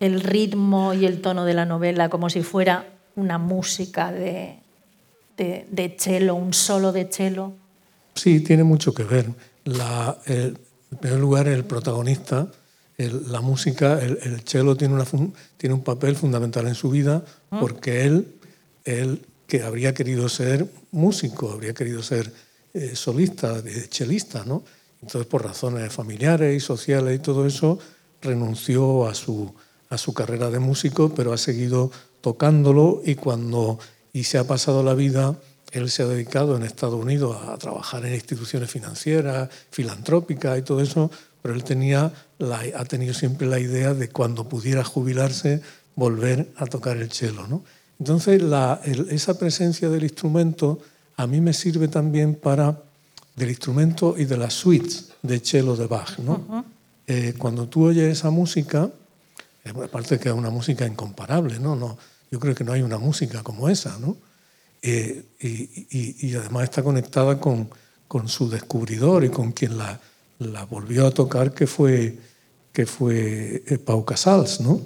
el 0.00 0.20
ritmo 0.20 0.94
y 0.94 1.04
el 1.04 1.20
tono 1.20 1.44
de 1.44 1.52
la 1.52 1.66
novela 1.66 2.08
como 2.08 2.30
si 2.30 2.42
fuera 2.42 2.86
una 3.14 3.36
música 3.36 4.10
de, 4.10 4.61
de, 5.36 5.66
de 5.70 5.96
cello, 5.98 6.34
un 6.34 6.52
solo 6.52 6.92
de 6.92 7.08
cello. 7.10 7.52
Sí, 8.14 8.40
tiene 8.40 8.64
mucho 8.64 8.92
que 8.92 9.04
ver. 9.04 9.30
La, 9.64 10.18
el, 10.26 10.58
en 10.90 10.98
primer 10.98 11.20
lugar, 11.20 11.48
el 11.48 11.64
protagonista, 11.64 12.50
el, 12.98 13.30
la 13.30 13.40
música, 13.40 13.98
el, 14.02 14.18
el 14.22 14.40
cello 14.42 14.76
tiene, 14.76 14.94
una, 14.94 15.06
tiene 15.56 15.74
un 15.74 15.82
papel 15.82 16.16
fundamental 16.16 16.66
en 16.66 16.74
su 16.74 16.90
vida 16.90 17.24
porque 17.48 18.04
él, 18.04 18.34
él 18.84 19.22
que 19.46 19.62
habría 19.62 19.92
querido 19.92 20.28
ser 20.28 20.66
músico, 20.92 21.50
habría 21.50 21.74
querido 21.74 22.02
ser 22.02 22.32
eh, 22.74 22.96
solista, 22.96 23.60
de 23.60 23.88
chelista, 23.88 24.44
¿no? 24.46 24.62
Entonces, 25.02 25.26
por 25.26 25.44
razones 25.44 25.92
familiares 25.92 26.56
y 26.56 26.60
sociales 26.60 27.16
y 27.16 27.18
todo 27.18 27.46
eso, 27.46 27.78
renunció 28.22 29.06
a 29.06 29.14
su, 29.14 29.52
a 29.90 29.98
su 29.98 30.14
carrera 30.14 30.48
de 30.48 30.58
músico, 30.58 31.12
pero 31.14 31.32
ha 31.32 31.38
seguido 31.38 31.90
tocándolo 32.20 33.02
y 33.04 33.16
cuando 33.16 33.78
y 34.12 34.24
se 34.24 34.38
ha 34.38 34.44
pasado 34.44 34.82
la 34.82 34.94
vida, 34.94 35.36
él 35.72 35.90
se 35.90 36.02
ha 36.02 36.06
dedicado 36.06 36.56
en 36.56 36.62
Estados 36.62 37.00
Unidos 37.00 37.36
a 37.48 37.56
trabajar 37.56 38.04
en 38.04 38.14
instituciones 38.14 38.70
financieras, 38.70 39.48
filantrópicas 39.70 40.58
y 40.58 40.62
todo 40.62 40.80
eso, 40.80 41.10
pero 41.40 41.54
él 41.54 41.64
tenía 41.64 42.12
la, 42.38 42.62
ha 42.76 42.84
tenido 42.84 43.14
siempre 43.14 43.46
la 43.46 43.58
idea 43.58 43.94
de 43.94 44.08
cuando 44.08 44.48
pudiera 44.48 44.84
jubilarse 44.84 45.62
volver 45.96 46.52
a 46.56 46.66
tocar 46.66 46.98
el 46.98 47.10
cello. 47.10 47.46
¿no? 47.46 47.64
Entonces, 47.98 48.42
la, 48.42 48.80
el, 48.84 49.08
esa 49.10 49.38
presencia 49.38 49.88
del 49.88 50.04
instrumento 50.04 50.78
a 51.16 51.26
mí 51.26 51.40
me 51.40 51.52
sirve 51.52 51.88
también 51.88 52.34
para 52.34 52.78
del 53.34 53.48
instrumento 53.48 54.14
y 54.18 54.26
de 54.26 54.36
las 54.36 54.52
suites 54.52 55.08
de 55.22 55.40
cello 55.40 55.74
de 55.74 55.86
Bach. 55.86 56.18
¿no? 56.18 56.32
Uh 56.32 56.52
-huh. 56.52 56.64
eh, 57.06 57.34
cuando 57.38 57.66
tú 57.66 57.86
oyes 57.86 58.18
esa 58.18 58.30
música, 58.30 58.90
aparte 59.64 60.18
que 60.18 60.28
es 60.28 60.34
una 60.34 60.50
música 60.50 60.86
incomparable, 60.86 61.58
¿no? 61.58 61.76
no 61.76 61.96
yo 62.32 62.40
creo 62.40 62.54
que 62.54 62.64
no 62.64 62.72
hay 62.72 62.80
una 62.80 62.96
música 62.96 63.42
como 63.42 63.68
esa, 63.68 63.98
¿no? 63.98 64.16
Eh, 64.80 65.22
y, 65.38 66.26
y, 66.26 66.34
además 66.34 66.64
está 66.64 66.82
conectada 66.82 67.38
con, 67.38 67.68
con, 68.08 68.26
su 68.28 68.48
descubridor 68.48 69.22
y 69.22 69.28
con 69.28 69.52
quien 69.52 69.76
la, 69.76 70.00
la 70.38 70.64
volvió 70.64 71.06
a 71.06 71.12
tocar, 71.12 71.52
que 71.52 71.66
fue, 71.66 72.18
que 72.72 72.86
fue 72.86 73.62
eh, 73.66 73.78
Pau 73.78 74.04
Casals, 74.04 74.60
¿no? 74.60 74.80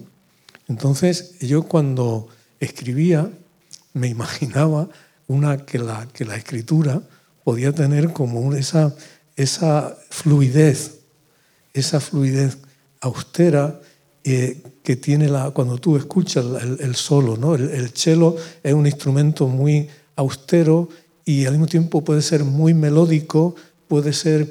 Entonces, 0.69 1.39
yo 1.39 1.63
cuando 1.63 2.29
escribía, 2.59 3.31
me 3.95 4.09
imaginaba 4.09 4.89
una, 5.29 5.65
que, 5.65 5.79
la, 5.79 6.09
que 6.13 6.25
la 6.25 6.37
escritura 6.37 7.01
podía 7.45 7.73
tener 7.73 8.13
como 8.13 8.55
esa, 8.55 8.95
esa 9.37 9.97
fluidez, 10.11 10.99
esa 11.73 12.01
fluidez 12.01 12.59
austera 13.01 13.81
eh, 14.25 14.61
que 14.87 14.95
tiene 14.95 15.29
la, 15.29 15.51
cuando 15.51 15.79
tú 15.79 15.97
escuchas 15.97 16.45
el, 16.63 16.79
el 16.81 16.95
solo. 16.95 17.37
¿no? 17.37 17.57
El, 17.57 17.71
el, 17.71 17.91
cello 17.91 18.37
es 18.63 18.73
un 18.73 18.87
instrumento 18.87 19.49
muy 19.49 19.89
austero 20.15 20.89
y 21.25 21.45
al 21.45 21.55
mismo 21.55 21.67
tiempo 21.67 22.05
puede 22.05 22.23
ser 22.23 22.45
muy 22.45 22.73
melódico, 22.73 23.57
puede 23.89 24.13
ser, 24.13 24.49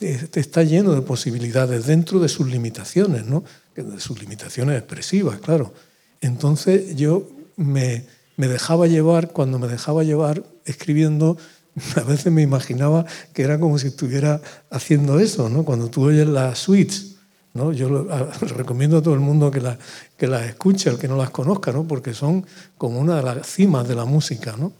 está 0.00 0.62
lleno 0.62 0.94
de 0.94 1.02
posibilidades 1.02 1.84
dentro 1.84 2.18
de 2.18 2.30
sus 2.30 2.48
limitaciones, 2.48 3.26
¿no? 3.26 3.44
de 3.76 4.00
sus 4.00 4.18
limitaciones 4.18 4.78
expresivas, 4.78 5.38
claro. 5.38 5.74
Entonces 6.22 6.96
yo 6.96 7.28
me, 7.56 8.06
me 8.38 8.48
dejaba 8.48 8.86
llevar, 8.86 9.32
cuando 9.32 9.58
me 9.58 9.68
dejaba 9.68 10.02
llevar 10.02 10.44
escribiendo, 10.64 11.36
a 11.96 12.04
veces 12.04 12.32
me 12.32 12.40
imaginaba 12.40 13.04
que 13.34 13.42
era 13.42 13.60
como 13.60 13.78
si 13.78 13.88
estuviera 13.88 14.40
haciendo 14.70 15.20
eso, 15.20 15.50
¿no? 15.50 15.66
Cuando 15.66 15.90
tú 15.90 16.04
oyes 16.04 16.26
las 16.26 16.58
suites, 16.58 17.17
¿no? 17.58 17.72
Yo 17.72 17.88
lo, 17.90 18.12
a, 18.12 18.24
recomiendo 18.56 18.98
a 18.98 19.02
todo 19.02 19.14
el 19.14 19.20
mundo 19.20 19.50
que, 19.50 19.60
la, 19.60 19.76
que 20.16 20.26
las 20.26 20.46
escuche, 20.46 20.88
el 20.88 20.98
que 20.98 21.08
no 21.08 21.16
las 21.16 21.30
conozca, 21.30 21.72
¿no? 21.72 21.84
Porque 21.86 22.14
son 22.14 22.46
como 22.78 23.00
una 23.00 23.16
de 23.16 23.22
las 23.22 23.46
cimas 23.46 23.86
de 23.86 23.94
la 23.94 24.06
música, 24.06 24.54
¿no? 24.56 24.72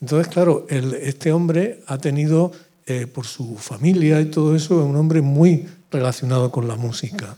Entonces, 0.00 0.32
claro, 0.32 0.66
el, 0.68 0.94
este 0.94 1.32
hombre 1.32 1.82
ha 1.86 1.98
tenido, 1.98 2.52
eh, 2.86 3.06
por 3.06 3.26
su 3.26 3.56
familia 3.56 4.20
y 4.20 4.26
todo 4.26 4.56
eso, 4.56 4.80
es 4.80 4.86
un 4.86 4.96
hombre 4.96 5.22
muy 5.22 5.66
relacionado 5.90 6.50
con 6.50 6.66
la 6.66 6.76
música. 6.76 7.36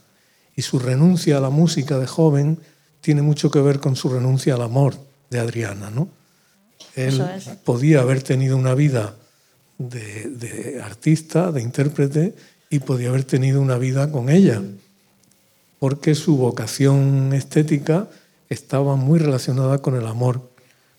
Y 0.56 0.62
su 0.62 0.78
renuncia 0.78 1.36
a 1.36 1.40
la 1.40 1.50
música 1.50 1.98
de 1.98 2.06
joven 2.06 2.58
tiene 3.00 3.22
mucho 3.22 3.50
que 3.50 3.60
ver 3.60 3.78
con 3.78 3.94
su 3.94 4.08
renuncia 4.08 4.54
al 4.54 4.62
amor 4.62 4.94
de 5.30 5.38
Adriana, 5.38 5.90
¿no? 5.90 6.08
Él 6.94 7.20
es. 7.20 7.44
podía 7.64 8.00
haber 8.00 8.22
tenido 8.22 8.56
una 8.56 8.74
vida 8.74 9.14
de, 9.78 10.30
de, 10.30 10.80
artista, 10.82 11.52
de 11.52 11.62
intérprete, 11.62 12.34
y 12.70 12.80
podía 12.80 13.08
haber 13.08 13.24
tenido 13.24 13.60
una 13.60 13.78
vida 13.78 14.10
con 14.10 14.28
ella, 14.28 14.62
porque 15.78 16.14
su 16.14 16.36
vocación 16.36 17.32
estética 17.32 18.08
estaba 18.48 18.96
muy 18.96 19.18
relacionada 19.18 19.78
con 19.78 19.96
el 19.96 20.06
amor, 20.06 20.50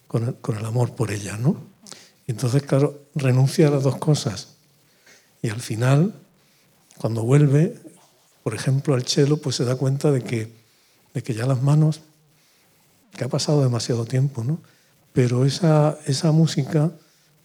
con 0.08 0.38
el, 0.58 0.66
amor 0.66 0.96
por 0.96 1.12
ella, 1.12 1.38
¿no? 1.38 1.58
Entonces, 2.28 2.64
claro, 2.64 3.02
renuncia 3.16 3.68
a 3.68 3.72
las 3.72 3.84
dos 3.84 3.98
cosas. 3.98 4.56
Y 5.42 5.50
al 5.50 5.62
final, 5.62 6.14
cuando 6.98 7.24
vuelve, 7.24 7.76
por 8.44 8.54
ejemplo, 8.54 8.96
al 8.96 9.04
cello, 9.04 9.38
pues 9.38 9.56
se 9.56 9.66
da 9.66 9.76
cuenta 9.76 10.12
de 10.12 10.22
que, 10.22 10.54
de 11.14 11.24
que 11.24 11.34
ya 11.34 11.46
las 11.46 11.62
manos, 11.62 12.02
que 13.12 13.24
ha 13.24 13.30
pasado 13.30 13.64
demasiado 13.64 14.06
tiempo, 14.06 14.44
¿no? 14.44 14.60
pero 15.18 15.46
esa, 15.46 15.98
esa 16.06 16.32
música 16.32 16.92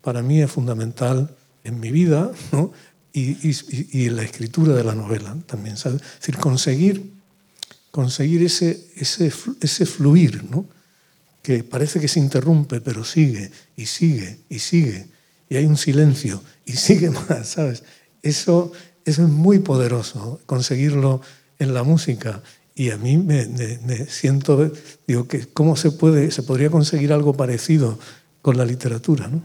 para 0.03 0.21
mí 0.21 0.43
es 0.43 0.51
fundamental 0.51 1.35
en 1.65 1.81
mi 1.81 1.91
vida 1.91 2.31
¿no? 2.53 2.71
Y, 3.13 3.49
y, 3.49 3.89
y, 3.93 4.11
la 4.11 4.23
escritura 4.23 4.75
de 4.75 4.85
la 4.85 4.95
novela 4.95 5.37
también. 5.47 5.77
¿sabes? 5.77 6.01
Es 6.01 6.21
decir, 6.21 6.39
conseguir, 6.39 7.13
conseguir 7.91 8.43
ese, 8.43 8.89
ese, 8.97 9.33
ese 9.61 9.87
fluir, 9.87 10.45
¿no? 10.51 10.67
que 11.43 11.65
parece 11.65 12.01
que 12.01 12.09
se 12.09 12.21
interrumpe, 12.21 12.81
pero 12.81 13.05
sigue 13.05 13.51
y 13.77 13.87
sigue 13.87 14.39
y 14.49 14.61
sigue, 14.61 15.09
y 15.49 15.57
hay 15.57 15.67
un 15.67 15.77
silencio 15.77 16.43
y 16.65 16.73
sigue 16.73 17.11
más, 17.29 17.49
¿sabes? 17.49 17.83
Eso, 18.23 18.73
eso 19.05 19.23
es 19.23 19.29
muy 19.29 19.59
poderoso, 19.59 20.41
conseguirlo 20.47 21.21
en 21.59 21.75
la 21.75 21.83
música 21.83 22.43
y 22.75 22.91
a 22.91 22.97
mí 22.97 23.19
me, 23.19 23.47
me, 23.47 23.79
me, 23.85 24.07
siento, 24.07 24.73
digo, 25.07 25.29
que 25.29 25.47
cómo 25.47 25.77
se 25.77 25.91
puede, 25.91 26.31
se 26.31 26.43
podría 26.43 26.71
conseguir 26.71 27.13
algo 27.13 27.35
parecido 27.35 27.99
con 28.41 28.57
la 28.57 28.65
literatura, 28.65 29.29
¿no? 29.29 29.43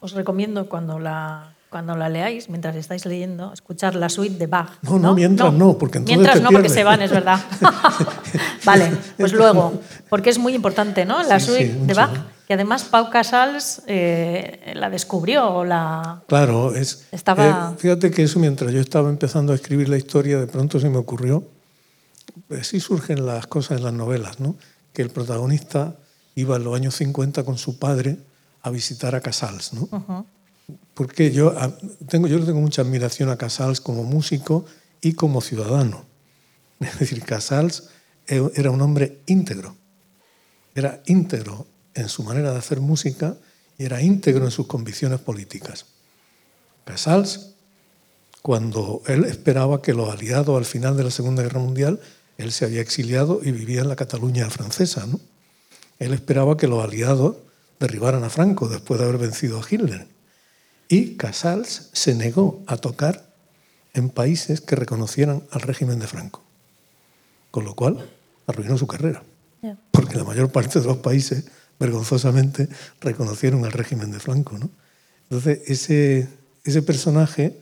Os 0.00 0.12
recomiendo 0.12 0.68
cuando 0.68 1.00
la, 1.00 1.53
cuando 1.74 1.96
la 1.96 2.08
leáis, 2.08 2.48
mientras 2.48 2.76
estáis 2.76 3.04
leyendo, 3.04 3.52
escuchar 3.52 3.96
la 3.96 4.08
suite 4.08 4.38
de 4.38 4.46
Bach. 4.46 4.78
No, 4.82 4.92
no, 4.92 4.98
no 4.98 5.14
mientras 5.16 5.52
no, 5.52 5.58
no 5.58 5.76
porque 5.76 5.98
entonces 5.98 6.18
Mientras 6.18 6.36
te 6.36 6.44
no, 6.44 6.50
porque 6.50 6.68
se 6.68 6.84
van, 6.84 7.02
es 7.02 7.10
verdad. 7.10 7.40
vale, 8.64 8.92
pues 9.18 9.32
luego, 9.32 9.80
porque 10.08 10.30
es 10.30 10.38
muy 10.38 10.54
importante, 10.54 11.04
¿no? 11.04 11.20
La 11.24 11.40
sí, 11.40 11.46
suite 11.46 11.72
sí, 11.72 11.86
de 11.86 11.94
Bach, 11.94 12.12
que 12.46 12.54
además 12.54 12.84
Pau 12.84 13.10
Casals 13.10 13.82
eh, 13.88 14.72
la 14.76 14.88
descubrió 14.88 15.48
o 15.50 15.64
la... 15.64 16.22
Claro, 16.28 16.72
es... 16.76 17.08
Estaba... 17.10 17.72
Eh, 17.74 17.78
fíjate 17.80 18.12
que 18.12 18.22
eso 18.22 18.38
mientras 18.38 18.70
yo 18.70 18.80
estaba 18.80 19.08
empezando 19.08 19.52
a 19.52 19.56
escribir 19.56 19.88
la 19.88 19.96
historia, 19.96 20.38
de 20.38 20.46
pronto 20.46 20.78
se 20.78 20.88
me 20.88 20.98
ocurrió 20.98 21.42
así 22.56 22.78
surgen 22.78 23.26
las 23.26 23.48
cosas 23.48 23.78
en 23.78 23.84
las 23.84 23.94
novelas, 23.94 24.38
¿no? 24.38 24.54
que 24.92 25.02
el 25.02 25.10
protagonista 25.10 25.96
iba 26.36 26.54
en 26.54 26.62
los 26.62 26.76
años 26.76 26.94
50 26.94 27.42
con 27.42 27.58
su 27.58 27.80
padre 27.80 28.18
a 28.62 28.70
visitar 28.70 29.16
a 29.16 29.20
Casals. 29.20 29.72
¿no? 29.72 29.82
Uh 29.90 29.98
-huh. 29.98 30.24
Porque 30.94 31.32
yo, 31.32 31.54
tengo, 32.08 32.26
yo 32.28 32.42
tengo 32.44 32.60
mucha 32.60 32.82
admiración 32.82 33.28
a 33.28 33.36
Casals 33.36 33.80
como 33.80 34.04
músico 34.04 34.64
y 35.00 35.14
como 35.14 35.40
ciudadano. 35.40 36.06
Es 36.80 36.98
decir, 36.98 37.22
Casals 37.22 37.90
era 38.26 38.70
un 38.70 38.80
hombre 38.80 39.20
íntegro. 39.26 39.76
Era 40.74 41.02
íntegro 41.06 41.66
en 41.94 42.08
su 42.08 42.22
manera 42.22 42.52
de 42.52 42.58
hacer 42.58 42.80
música 42.80 43.36
y 43.78 43.84
era 43.84 44.02
íntegro 44.02 44.44
en 44.44 44.50
sus 44.50 44.66
convicciones 44.66 45.20
políticas. 45.20 45.86
Casals, 46.84 47.54
cuando 48.42 49.02
él 49.06 49.24
esperaba 49.24 49.82
que 49.82 49.94
los 49.94 50.10
aliados 50.10 50.56
al 50.56 50.64
final 50.64 50.96
de 50.96 51.04
la 51.04 51.10
Segunda 51.10 51.42
Guerra 51.42 51.60
Mundial 51.60 52.00
él 52.36 52.52
se 52.52 52.64
había 52.64 52.80
exiliado 52.80 53.40
y 53.42 53.52
vivía 53.52 53.80
en 53.80 53.88
la 53.88 53.96
Cataluña 53.96 54.50
francesa. 54.50 55.06
¿no? 55.06 55.20
Él 55.98 56.12
esperaba 56.12 56.56
que 56.56 56.66
los 56.66 56.82
aliados 56.82 57.36
derribaran 57.78 58.24
a 58.24 58.30
Franco 58.30 58.68
después 58.68 58.98
de 58.98 59.06
haber 59.06 59.18
vencido 59.18 59.58
a 59.58 59.64
Hitler. 59.68 60.06
Y 60.88 61.16
Casals 61.16 61.90
se 61.92 62.14
negó 62.14 62.62
a 62.66 62.76
tocar 62.76 63.26
en 63.94 64.10
países 64.10 64.60
que 64.60 64.76
reconocieran 64.76 65.42
al 65.50 65.62
régimen 65.62 65.98
de 65.98 66.06
Franco. 66.06 66.42
Con 67.50 67.64
lo 67.64 67.74
cual 67.74 68.08
arruinó 68.46 68.76
su 68.76 68.86
carrera. 68.86 69.22
Yeah. 69.62 69.78
Porque 69.90 70.16
la 70.16 70.24
mayor 70.24 70.50
parte 70.50 70.80
de 70.80 70.86
los 70.86 70.98
países, 70.98 71.46
vergonzosamente, 71.78 72.68
reconocieron 73.00 73.64
al 73.64 73.72
régimen 73.72 74.10
de 74.10 74.20
Franco. 74.20 74.58
¿no? 74.58 74.68
Entonces, 75.30 75.60
ese, 75.66 76.28
ese 76.64 76.82
personaje 76.82 77.58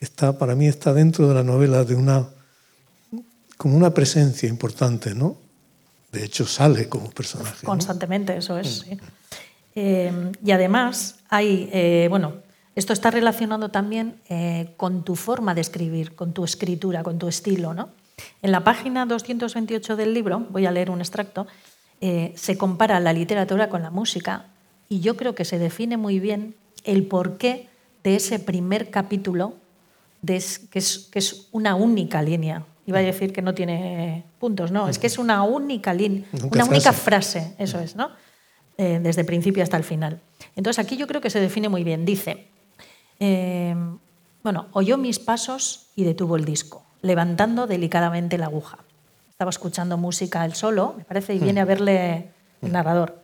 está, 0.00 0.38
para 0.38 0.54
mí 0.54 0.66
está 0.66 0.92
dentro 0.92 1.28
de 1.28 1.34
la 1.34 1.42
novela 1.42 1.84
de 1.84 1.94
una 1.94 2.28
como 3.56 3.76
una 3.76 3.94
presencia 3.94 4.48
importante, 4.48 5.14
¿no? 5.14 5.36
De 6.12 6.24
hecho, 6.24 6.46
sale 6.46 6.88
como 6.88 7.10
personaje. 7.10 7.64
Constantemente, 7.64 8.32
¿no? 8.32 8.38
eso 8.38 8.58
es. 8.58 8.84
Sí. 8.86 8.98
Eh, 9.74 10.32
y 10.44 10.50
además, 10.52 11.16
hay, 11.28 11.68
eh, 11.72 12.06
bueno, 12.08 12.34
esto 12.74 12.92
está 12.92 13.10
relacionado 13.10 13.68
también 13.70 14.16
eh, 14.28 14.74
con 14.76 15.04
tu 15.04 15.14
forma 15.16 15.54
de 15.54 15.60
escribir, 15.60 16.14
con 16.14 16.32
tu 16.32 16.44
escritura, 16.44 17.02
con 17.02 17.18
tu 17.18 17.28
estilo, 17.28 17.74
¿no? 17.74 17.90
En 18.42 18.52
la 18.52 18.62
página 18.64 19.06
228 19.06 19.96
del 19.96 20.14
libro, 20.14 20.46
voy 20.50 20.66
a 20.66 20.70
leer 20.70 20.90
un 20.90 21.00
extracto, 21.00 21.46
eh, 22.00 22.32
se 22.36 22.56
compara 22.56 23.00
la 23.00 23.12
literatura 23.12 23.68
con 23.68 23.82
la 23.82 23.90
música 23.90 24.46
y 24.88 25.00
yo 25.00 25.16
creo 25.16 25.34
que 25.34 25.44
se 25.44 25.58
define 25.58 25.96
muy 25.96 26.20
bien 26.20 26.54
el 26.84 27.06
porqué 27.06 27.68
de 28.02 28.16
ese 28.16 28.38
primer 28.38 28.90
capítulo, 28.90 29.54
que, 30.26 30.36
es, 30.36 30.58
que 31.10 31.18
es 31.18 31.48
una 31.52 31.74
única 31.74 32.22
línea. 32.22 32.64
Iba 32.86 32.98
a 32.98 33.02
decir 33.02 33.32
que 33.32 33.40
no 33.40 33.54
tiene 33.54 34.24
puntos, 34.38 34.70
no, 34.70 34.88
es 34.88 34.98
que 34.98 35.06
es 35.06 35.18
una 35.18 35.42
única 35.42 35.94
línea, 35.94 36.24
una 36.50 36.64
única 36.66 36.92
frase, 36.92 37.54
eso 37.58 37.80
es, 37.80 37.96
¿no? 37.96 38.10
Eh, 38.76 39.00
desde 39.02 39.22
el 39.22 39.26
principio 39.26 39.62
hasta 39.62 39.76
el 39.76 39.84
final. 39.84 40.20
Entonces 40.56 40.84
aquí 40.84 40.96
yo 40.96 41.06
creo 41.06 41.20
que 41.20 41.30
se 41.30 41.40
define 41.40 41.68
muy 41.68 41.84
bien. 41.84 42.04
Dice, 42.04 42.48
eh, 43.20 43.74
bueno, 44.42 44.66
oyó 44.72 44.98
mis 44.98 45.18
pasos 45.18 45.86
y 45.96 46.04
detuvo 46.04 46.36
el 46.36 46.44
disco, 46.44 46.84
levantando 47.02 47.66
delicadamente 47.66 48.38
la 48.38 48.46
aguja. 48.46 48.78
Estaba 49.30 49.50
escuchando 49.50 49.96
música 49.96 50.44
él 50.44 50.54
solo, 50.54 50.94
me 50.96 51.04
parece, 51.04 51.34
y 51.34 51.38
viene 51.38 51.60
a 51.60 51.64
verle 51.64 52.30
el 52.62 52.72
narrador. 52.72 53.22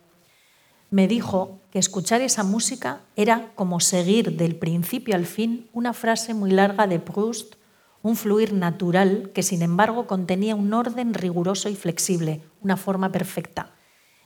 Me 0.91 1.07
dijo 1.07 1.61
que 1.71 1.79
escuchar 1.79 2.21
esa 2.21 2.43
música 2.43 3.03
era 3.15 3.53
como 3.55 3.79
seguir 3.79 4.37
del 4.37 4.57
principio 4.57 5.15
al 5.15 5.25
fin 5.25 5.69
una 5.73 5.93
frase 5.93 6.35
muy 6.35 6.51
larga 6.51 6.89
de 6.89 6.99
Proust, 6.99 7.55
un 8.03 8.17
fluir 8.17 8.55
natural 8.55 9.31
que 9.35 9.43
sin 9.43 9.63
embargo 9.63 10.07
contenía 10.07 10.57
un 10.57 10.73
orden 10.73 11.15
riguroso 11.15 11.69
y 11.69 11.77
flexible, 11.77 12.43
una 12.61 12.77
forma 12.77 13.13
perfecta. 13.13 13.71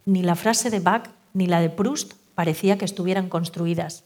Ni 0.06 0.23
la 0.23 0.37
frase 0.37 0.71
de 0.71 0.80
Bach 0.80 1.11
ni 1.35 1.47
la 1.47 1.61
de 1.61 1.71
Proust 1.71 2.14
parecía 2.35 2.78
que 2.78 2.85
estuvieran 2.85 3.28
construidas. 3.28 4.04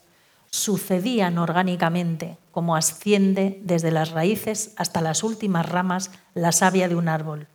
Sucedían 0.51 1.39
orgánicamente, 1.39 2.39
como 2.51 2.77
asciende 2.77 3.61
desde 3.63 3.91
las 3.91 4.11
raíces 4.11 4.73
hasta 4.77 5.01
las 5.01 5.23
últimas 5.23 5.69
ramas 5.69 6.11
la 6.35 6.53
savia 6.53 6.89
de 6.89 6.97
un 6.97 7.09
árbol. 7.09 7.49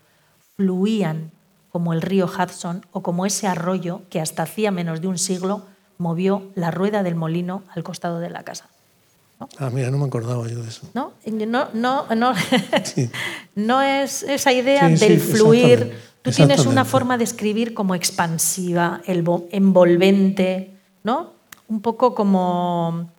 Fluían 0.55 1.31
como 1.69 1.93
el 1.93 2.01
río 2.01 2.27
Hudson 2.27 2.85
o 2.91 3.01
como 3.01 3.25
ese 3.25 3.47
arroyo 3.47 4.03
que 4.09 4.21
hasta 4.21 4.43
hacía 4.43 4.71
menos 4.71 5.01
de 5.01 5.07
un 5.07 5.17
siglo 5.17 5.65
movió 5.97 6.51
la 6.53 6.69
rueda 6.69 7.01
del 7.01 7.15
molino 7.15 7.63
al 7.73 7.83
costado 7.83 8.19
de 8.19 8.29
la 8.29 8.43
casa. 8.43 8.69
Ah, 9.57 9.69
mira, 9.71 9.89
no 9.89 9.97
me 9.97 10.05
acordaba 10.05 10.47
yo 10.47 10.62
de 10.62 10.69
eso. 10.69 10.88
No, 10.93 11.13
no, 11.25 11.69
no, 11.73 12.15
no, 12.15 12.33
no 13.55 13.81
es 13.81 14.23
esa 14.23 14.53
idea 14.53 14.88
del 14.88 15.19
fluir. 15.19 15.97
Tú 16.21 16.31
tienes 16.31 16.65
una 16.65 16.85
forma 16.85 17.17
de 17.17 17.25
escribir 17.25 17.73
como 17.73 17.95
expansiva, 17.95 19.01
envolvente, 19.05 20.77
¿no? 21.03 21.33
Un 21.74 21.82
poco 21.82 22.13
como, 22.13 23.10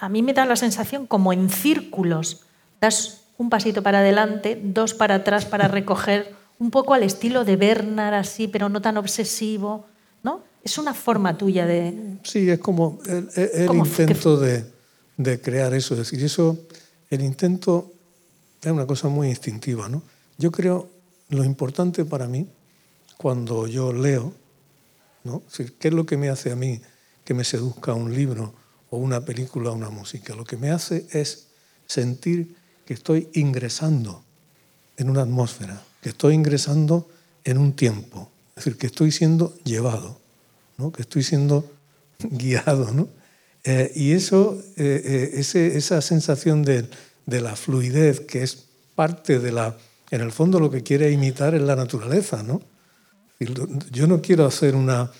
a 0.00 0.08
mí 0.08 0.20
me 0.20 0.32
da 0.32 0.44
la 0.44 0.56
sensación 0.56 1.06
como 1.06 1.32
en 1.32 1.48
círculos. 1.48 2.42
Das 2.80 3.22
un 3.38 3.48
pasito 3.48 3.80
para 3.80 4.00
adelante, 4.00 4.58
dos 4.60 4.92
para 4.92 5.22
atrás 5.22 5.44
para 5.44 5.68
recoger 5.68 6.34
un 6.58 6.72
poco 6.72 6.94
al 6.94 7.04
estilo 7.04 7.44
de 7.44 7.54
Bernard, 7.54 8.14
así, 8.14 8.48
pero 8.48 8.68
no 8.68 8.82
tan 8.82 8.96
obsesivo, 8.96 9.86
¿no? 10.24 10.42
Es 10.64 10.78
una 10.78 10.94
forma 10.94 11.38
tuya 11.38 11.64
de... 11.64 12.18
Sí, 12.24 12.50
es 12.50 12.58
como 12.58 12.98
el, 13.06 13.28
intento 13.72 14.36
de, 14.36 14.64
de, 15.16 15.40
crear 15.40 15.72
eso. 15.72 15.94
Es 15.94 16.00
decir, 16.00 16.24
eso, 16.24 16.58
el 17.08 17.22
intento 17.22 17.92
es 18.62 18.72
una 18.72 18.84
cosa 18.84 19.06
muy 19.06 19.28
instintiva, 19.28 19.88
¿no? 19.88 20.02
Yo 20.38 20.50
creo, 20.50 20.88
lo 21.28 21.44
importante 21.44 22.04
para 22.04 22.26
mí, 22.26 22.48
cuando 23.16 23.68
yo 23.68 23.92
leo, 23.92 24.32
¿no? 25.22 25.44
¿qué 25.78 25.86
es 25.86 25.94
lo 25.94 26.04
que 26.04 26.16
me 26.16 26.30
hace 26.30 26.50
a 26.50 26.56
mí 26.56 26.80
que 27.26 27.34
me 27.34 27.44
seduzca 27.44 27.92
un 27.92 28.14
libro 28.14 28.54
o 28.88 28.98
una 28.98 29.20
película 29.24 29.70
o 29.70 29.74
una 29.74 29.90
música? 29.90 30.36
Lo 30.36 30.44
que 30.44 30.56
me 30.56 30.70
hace 30.70 31.06
es 31.10 31.48
sentir 31.86 32.54
que 32.86 32.94
estoy 32.94 33.28
ingresando 33.34 34.22
en 34.96 35.10
una 35.10 35.22
atmósfera, 35.22 35.82
que 36.00 36.10
estoy 36.10 36.34
ingresando 36.34 37.10
en 37.44 37.58
un 37.58 37.74
tiempo, 37.74 38.30
es 38.50 38.64
decir, 38.64 38.78
que 38.78 38.86
estoy 38.86 39.10
siendo 39.10 39.56
llevado, 39.64 40.20
¿no? 40.78 40.92
que 40.92 41.02
estoy 41.02 41.24
siendo 41.24 41.68
guiado. 42.18 42.92
¿no? 42.92 43.08
Eh, 43.64 43.90
y 43.96 44.12
eso, 44.12 44.62
eh, 44.76 45.32
eh, 45.42 45.72
esa 45.74 46.00
sensación 46.00 46.62
de, 46.62 46.88
de, 47.26 47.40
la 47.40 47.56
fluidez, 47.56 48.20
que 48.20 48.44
es 48.44 48.66
parte 48.94 49.40
de 49.40 49.50
la, 49.50 49.76
en 50.12 50.20
el 50.20 50.30
fondo 50.30 50.60
lo 50.60 50.70
que 50.70 50.84
quiere 50.84 51.10
imitar 51.10 51.56
es 51.56 51.62
la 51.62 51.74
naturaleza. 51.74 52.44
¿no? 52.44 52.62
Yo 53.90 54.06
no 54.06 54.22
quiero 54.22 54.46
hacer 54.46 54.76
una, 54.76 55.10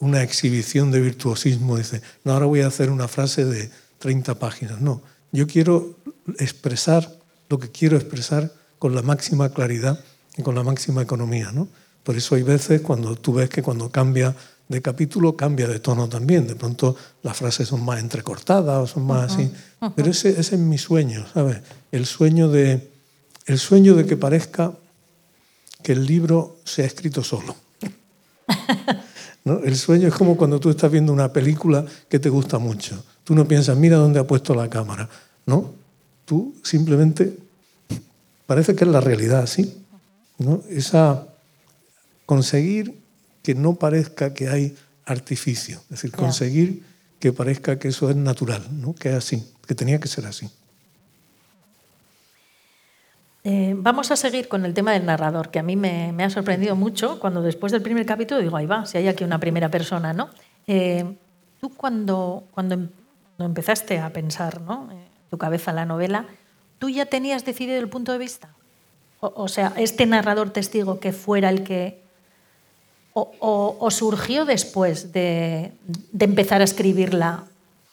una 0.00 0.22
exhibición 0.22 0.90
de 0.90 1.00
virtuosismo, 1.00 1.76
dice, 1.76 2.02
no, 2.24 2.32
ahora 2.32 2.46
voy 2.46 2.62
a 2.62 2.66
hacer 2.66 2.90
una 2.90 3.06
frase 3.06 3.44
de 3.44 3.70
30 3.98 4.38
páginas. 4.38 4.80
No, 4.80 5.02
yo 5.30 5.46
quiero 5.46 5.96
expresar 6.38 7.18
lo 7.48 7.58
que 7.58 7.70
quiero 7.70 7.96
expresar 7.96 8.52
con 8.78 8.94
la 8.94 9.02
máxima 9.02 9.50
claridad 9.50 10.02
y 10.36 10.42
con 10.42 10.54
la 10.54 10.62
máxima 10.62 11.02
economía. 11.02 11.52
¿no? 11.52 11.68
Por 12.02 12.16
eso 12.16 12.34
hay 12.34 12.42
veces 12.42 12.80
cuando 12.80 13.14
tú 13.14 13.34
ves 13.34 13.50
que 13.50 13.62
cuando 13.62 13.90
cambia 13.90 14.34
de 14.68 14.80
capítulo 14.80 15.36
cambia 15.36 15.66
de 15.66 15.80
tono 15.80 16.08
también. 16.08 16.46
De 16.46 16.54
pronto 16.54 16.96
las 17.22 17.36
frases 17.36 17.68
son 17.68 17.84
más 17.84 18.00
entrecortadas 18.00 18.78
o 18.78 18.86
son 18.86 19.04
más 19.04 19.32
así. 19.32 19.52
Pero 19.96 20.10
ese, 20.10 20.30
ese, 20.30 20.54
es 20.54 20.60
mi 20.60 20.78
sueño, 20.78 21.26
¿sabes? 21.34 21.58
El 21.90 22.06
sueño, 22.06 22.48
de, 22.48 22.90
el 23.46 23.58
sueño 23.58 23.96
de 23.96 24.06
que 24.06 24.16
parezca 24.16 24.72
que 25.82 25.92
el 25.92 26.06
libro 26.06 26.58
se 26.64 26.82
ha 26.82 26.86
escrito 26.86 27.22
solo. 27.24 27.56
¿No? 29.50 29.58
El 29.64 29.76
sueño 29.76 30.06
es 30.06 30.14
como 30.14 30.36
cuando 30.36 30.60
tú 30.60 30.70
estás 30.70 30.92
viendo 30.92 31.12
una 31.12 31.32
película 31.32 31.84
que 32.08 32.20
te 32.20 32.28
gusta 32.28 32.58
mucho. 32.58 33.02
Tú 33.24 33.34
no 33.34 33.48
piensas, 33.48 33.76
mira 33.76 33.96
dónde 33.96 34.20
ha 34.20 34.26
puesto 34.26 34.54
la 34.54 34.70
cámara. 34.70 35.08
No, 35.44 35.72
tú 36.24 36.54
simplemente 36.62 37.36
parece 38.46 38.76
que 38.76 38.84
es 38.84 38.90
la 38.90 39.00
realidad, 39.00 39.46
¿sí? 39.46 39.74
¿No? 40.38 40.62
Esa 40.70 41.26
conseguir 42.26 43.00
que 43.42 43.56
no 43.56 43.74
parezca 43.74 44.32
que 44.34 44.48
hay 44.48 44.76
artificio, 45.04 45.80
es 45.84 45.88
decir, 45.88 46.12
conseguir 46.12 46.84
que 47.18 47.32
parezca 47.32 47.78
que 47.78 47.88
eso 47.88 48.08
es 48.08 48.14
natural, 48.14 48.62
¿no? 48.70 48.94
que 48.94 49.10
es 49.10 49.16
así, 49.16 49.44
que 49.66 49.74
tenía 49.74 49.98
que 49.98 50.06
ser 50.06 50.26
así. 50.26 50.48
Eh, 53.42 53.74
vamos 53.76 54.10
a 54.10 54.16
seguir 54.16 54.48
con 54.48 54.64
el 54.64 54.74
tema 54.74 54.92
del 54.92 55.06
narrador, 55.06 55.50
que 55.50 55.58
a 55.58 55.62
mí 55.62 55.76
me, 55.76 56.12
ha 56.22 56.30
sorprendido 56.30 56.76
mucho 56.76 57.18
cuando 57.20 57.40
después 57.42 57.72
del 57.72 57.82
primer 57.82 58.04
capítulo 58.04 58.40
digo, 58.40 58.56
ahí 58.56 58.66
va, 58.66 58.84
si 58.84 58.98
hay 58.98 59.08
aquí 59.08 59.24
una 59.24 59.40
primera 59.40 59.70
persona, 59.70 60.12
¿no? 60.12 60.28
Eh, 60.66 61.16
tú 61.60 61.70
cuando, 61.74 62.44
cuando, 62.52 62.88
empezaste 63.38 63.98
a 63.98 64.10
pensar, 64.12 64.60
¿no? 64.60 64.88
En 64.92 64.98
tu 65.30 65.38
cabeza 65.38 65.72
la 65.72 65.86
novela, 65.86 66.26
¿Tú 66.80 66.88
ya 66.88 67.04
tenías 67.04 67.44
decidido 67.44 67.78
el 67.78 67.90
punto 67.90 68.10
de 68.10 68.18
vista? 68.18 68.48
O, 69.20 69.48
sea, 69.48 69.74
este 69.76 70.06
narrador 70.06 70.50
testigo 70.50 70.98
que 70.98 71.12
fuera 71.12 71.50
el 71.50 71.62
que... 71.62 72.00
¿O, 73.12 73.90
surgió 73.90 74.46
después 74.46 75.12
de, 75.12 75.72
empezar 76.18 76.62
a 76.62 76.64
escribirla? 76.64 77.44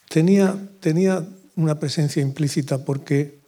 Tenía, 0.08 0.56
tenía 0.80 1.28
una 1.58 1.78
presencia 1.78 2.22
implícita 2.22 2.86
porque 2.86 3.40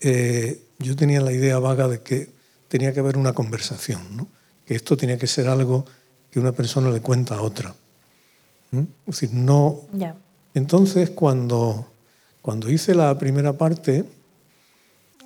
eh, 0.00 0.60
yo 0.78 0.96
tenía 0.96 1.20
la 1.20 1.32
idea 1.32 1.58
vaga 1.58 1.88
de 1.88 2.00
que 2.00 2.30
tenía 2.68 2.92
que 2.92 3.00
haber 3.00 3.16
una 3.16 3.32
conversación, 3.32 4.16
¿no? 4.16 4.28
que 4.64 4.74
esto 4.74 4.96
tenía 4.96 5.18
que 5.18 5.26
ser 5.26 5.48
algo 5.48 5.86
que 6.30 6.38
una 6.38 6.52
persona 6.52 6.90
le 6.90 7.00
cuenta 7.00 7.36
a 7.36 7.42
otra. 7.42 7.74
Es 8.70 8.86
decir, 9.06 9.30
no. 9.32 9.80
Entonces, 10.52 11.10
cuando, 11.10 11.86
cuando 12.42 12.70
hice 12.70 12.94
la 12.94 13.16
primera 13.18 13.54
parte, 13.54 14.04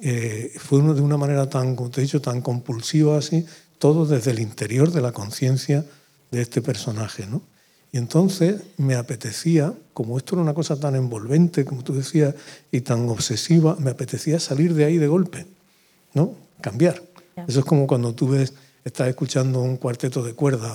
eh, 0.00 0.52
fue 0.58 0.80
de 0.80 1.00
una 1.00 1.16
manera 1.16 1.48
tan, 1.48 1.74
como 1.74 1.90
te 1.90 2.00
he 2.00 2.04
dicho, 2.04 2.20
tan 2.20 2.40
compulsiva 2.40 3.18
así, 3.18 3.44
todo 3.78 4.06
desde 4.06 4.30
el 4.30 4.38
interior 4.38 4.92
de 4.92 5.00
la 5.00 5.12
conciencia 5.12 5.84
de 6.30 6.40
este 6.40 6.62
personaje. 6.62 7.26
¿no? 7.26 7.42
Y 7.92 7.98
entonces 7.98 8.62
me 8.78 8.94
apetecía, 8.94 9.74
como 9.92 10.16
esto 10.16 10.35
era 10.35 10.42
una 10.42 10.55
cosa 10.55 10.81
tan 10.81 10.96
envolvente, 10.96 11.66
como 11.66 11.85
tú 11.85 11.92
decías, 11.92 12.35
y 12.70 12.81
tan 12.81 13.07
obsesiva, 13.11 13.76
me 13.78 13.90
apetecía 13.90 14.40
salir 14.40 14.72
de 14.72 14.87
ahí 14.87 14.96
de 14.96 15.07
golpe, 15.07 15.46
¿no? 16.14 16.35
cambiar. 16.62 17.02
Eso 17.46 17.61
es 17.61 17.64
como 17.66 17.87
cuando 17.87 18.14
tú 18.14 18.28
ves, 18.28 18.55
estás 18.83 19.09
escuchando 19.09 19.61
un 19.61 19.76
cuarteto 19.76 20.22
de 20.22 20.33
cuerdas, 20.33 20.72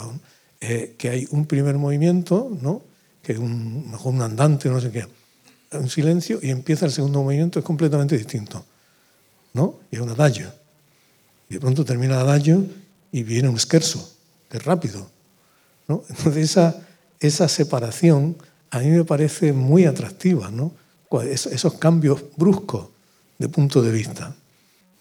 eh, 0.61 0.95
que 0.97 1.09
hay 1.09 1.27
un 1.31 1.47
primer 1.47 1.77
movimiento, 1.77 2.55
¿no? 2.61 2.83
que 3.23 3.33
es 3.33 3.39
un, 3.39 3.89
mejor 3.89 4.13
un 4.13 4.21
andante, 4.21 4.69
no 4.69 4.79
sé 4.79 4.91
qué, 4.91 5.07
un 5.71 5.89
silencio, 5.89 6.39
y 6.41 6.51
empieza 6.51 6.85
el 6.85 6.91
segundo 6.91 7.23
movimiento, 7.23 7.57
es 7.57 7.65
completamente 7.65 8.15
distinto. 8.15 8.63
¿no? 9.53 9.79
Y 9.89 9.95
es 9.95 10.01
un 10.01 10.09
adagio. 10.09 10.51
Y 11.49 11.55
de 11.55 11.59
pronto 11.59 11.83
termina 11.83 12.13
el 12.13 12.27
adagio 12.27 12.63
y 13.11 13.23
viene 13.23 13.49
un 13.49 13.59
scherzo, 13.59 14.07
que 14.49 14.57
es 14.57 14.63
rápido. 14.63 15.09
¿no? 15.87 16.03
Entonces 16.09 16.51
esa, 16.51 16.87
esa 17.19 17.47
separación 17.47 18.37
a 18.69 18.79
mí 18.79 18.89
me 18.89 19.03
parece 19.03 19.53
muy 19.53 19.85
atractiva, 19.85 20.51
¿no? 20.51 20.73
esos 21.23 21.73
cambios 21.75 22.21
bruscos 22.35 22.87
de 23.37 23.47
punto 23.47 23.81
de 23.81 23.91
vista. 23.91 24.35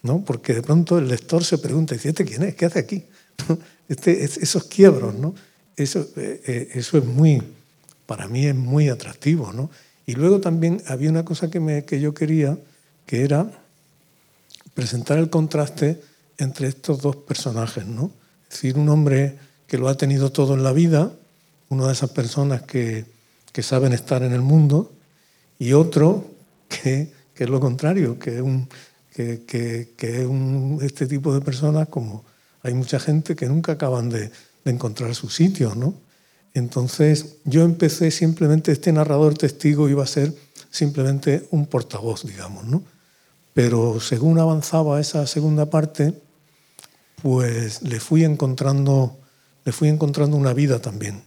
¿no? 0.03 0.23
Porque 0.23 0.53
de 0.53 0.61
pronto 0.61 0.97
el 0.97 1.07
lector 1.07 1.43
se 1.43 1.57
pregunta, 1.57 1.93
dice, 1.93 2.09
¿este 2.09 2.25
quién 2.25 2.43
es? 2.43 2.55
¿Qué 2.55 2.65
hace 2.65 2.79
aquí? 2.79 3.03
Este, 3.89 4.21
esos 4.21 4.65
quiebros, 4.65 5.15
¿no? 5.15 5.33
Eso, 5.77 6.05
eh, 6.17 6.41
eh, 6.45 6.69
eso 6.73 6.97
es 6.97 7.05
muy, 7.05 7.41
para 8.05 8.27
mí 8.27 8.45
es 8.45 8.53
muy 8.53 8.89
atractivo, 8.89 9.53
¿no? 9.53 9.69
Y 10.05 10.15
luego 10.15 10.41
también 10.41 10.83
había 10.87 11.09
una 11.09 11.23
cosa 11.23 11.49
que, 11.49 11.61
me, 11.61 11.85
que 11.85 12.01
yo 12.01 12.13
quería, 12.13 12.57
que 13.05 13.23
era 13.23 13.49
presentar 14.73 15.17
el 15.19 15.29
contraste 15.29 16.01
entre 16.37 16.67
estos 16.67 17.01
dos 17.01 17.15
personajes, 17.15 17.85
¿no? 17.85 18.11
Es 18.49 18.55
decir, 18.55 18.77
un 18.77 18.89
hombre 18.89 19.37
que 19.67 19.77
lo 19.77 19.87
ha 19.87 19.95
tenido 19.95 20.33
todo 20.33 20.55
en 20.55 20.63
la 20.63 20.73
vida, 20.73 21.13
una 21.69 21.87
de 21.87 21.93
esas 21.93 22.09
personas 22.11 22.61
que, 22.63 23.05
que 23.51 23.63
saben 23.63 23.93
estar 23.93 24.23
en 24.23 24.33
el 24.33 24.41
mundo, 24.41 24.93
y 25.59 25.73
otro 25.73 26.25
que, 26.67 27.11
que 27.33 27.43
es 27.43 27.49
lo 27.49 27.59
contrario, 27.59 28.19
que 28.19 28.35
es, 28.35 28.41
un, 28.41 28.67
que, 29.13 29.43
que, 29.45 29.93
que 29.97 30.29
este 30.81 31.07
tipo 31.07 31.33
de 31.33 31.41
personas 31.41 31.87
como 31.89 32.23
hay 32.61 32.73
mucha 32.73 32.99
gente 32.99 33.35
que 33.35 33.47
nunca 33.47 33.73
acaban 33.73 34.09
de, 34.09 34.31
de 34.63 34.71
encontrar 34.71 35.15
su 35.15 35.29
sitio, 35.29 35.73
¿no? 35.75 35.93
Entonces 36.53 37.37
yo 37.45 37.63
empecé 37.63 38.11
simplemente, 38.11 38.71
este 38.71 38.91
narrador 38.91 39.37
testigo 39.37 39.89
iba 39.89 40.03
a 40.03 40.07
ser 40.07 40.33
simplemente 40.69 41.47
un 41.51 41.67
portavoz, 41.67 42.25
digamos, 42.25 42.65
¿no? 42.65 42.83
Pero 43.53 43.99
según 43.99 44.39
avanzaba 44.39 44.99
esa 44.99 45.25
segunda 45.25 45.69
parte, 45.69 46.13
pues 47.21 47.81
le 47.81 47.99
fui 47.99 48.23
encontrando, 48.23 49.17
le 49.65 49.71
fui 49.71 49.87
encontrando 49.87 50.37
una 50.37 50.53
vida 50.53 50.79
también. 50.79 51.23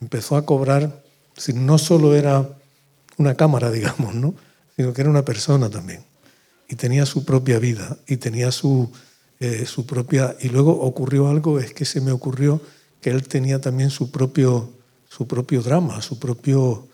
Empezó 0.00 0.36
a 0.36 0.44
cobrar, 0.44 1.02
si 1.36 1.52
no 1.52 1.78
solo 1.78 2.14
era 2.14 2.48
una 3.16 3.34
cámara, 3.34 3.70
digamos, 3.72 4.14
¿no? 4.14 4.34
sino 4.76 4.92
que 4.92 5.00
era 5.00 5.10
una 5.10 5.24
persona 5.24 5.70
también. 5.70 6.04
Y 6.68 6.76
tenía 6.76 7.06
su 7.06 7.24
propia 7.24 7.58
vida 7.58 7.96
y 8.06 8.18
tenía 8.18 8.52
su, 8.52 8.90
eh, 9.40 9.64
su 9.66 9.86
propia... 9.86 10.36
Y 10.40 10.48
luego 10.48 10.72
ocurrió 10.80 11.28
algo, 11.28 11.58
es 11.58 11.72
que 11.72 11.84
se 11.84 12.00
me 12.00 12.12
ocurrió 12.12 12.60
que 13.00 13.10
él 13.10 13.26
tenía 13.26 13.60
también 13.60 13.90
su 13.90 14.10
propio, 14.10 14.70
su 15.08 15.26
propio 15.26 15.62
drama, 15.62 16.02
su, 16.02 16.18
propio, 16.18 16.86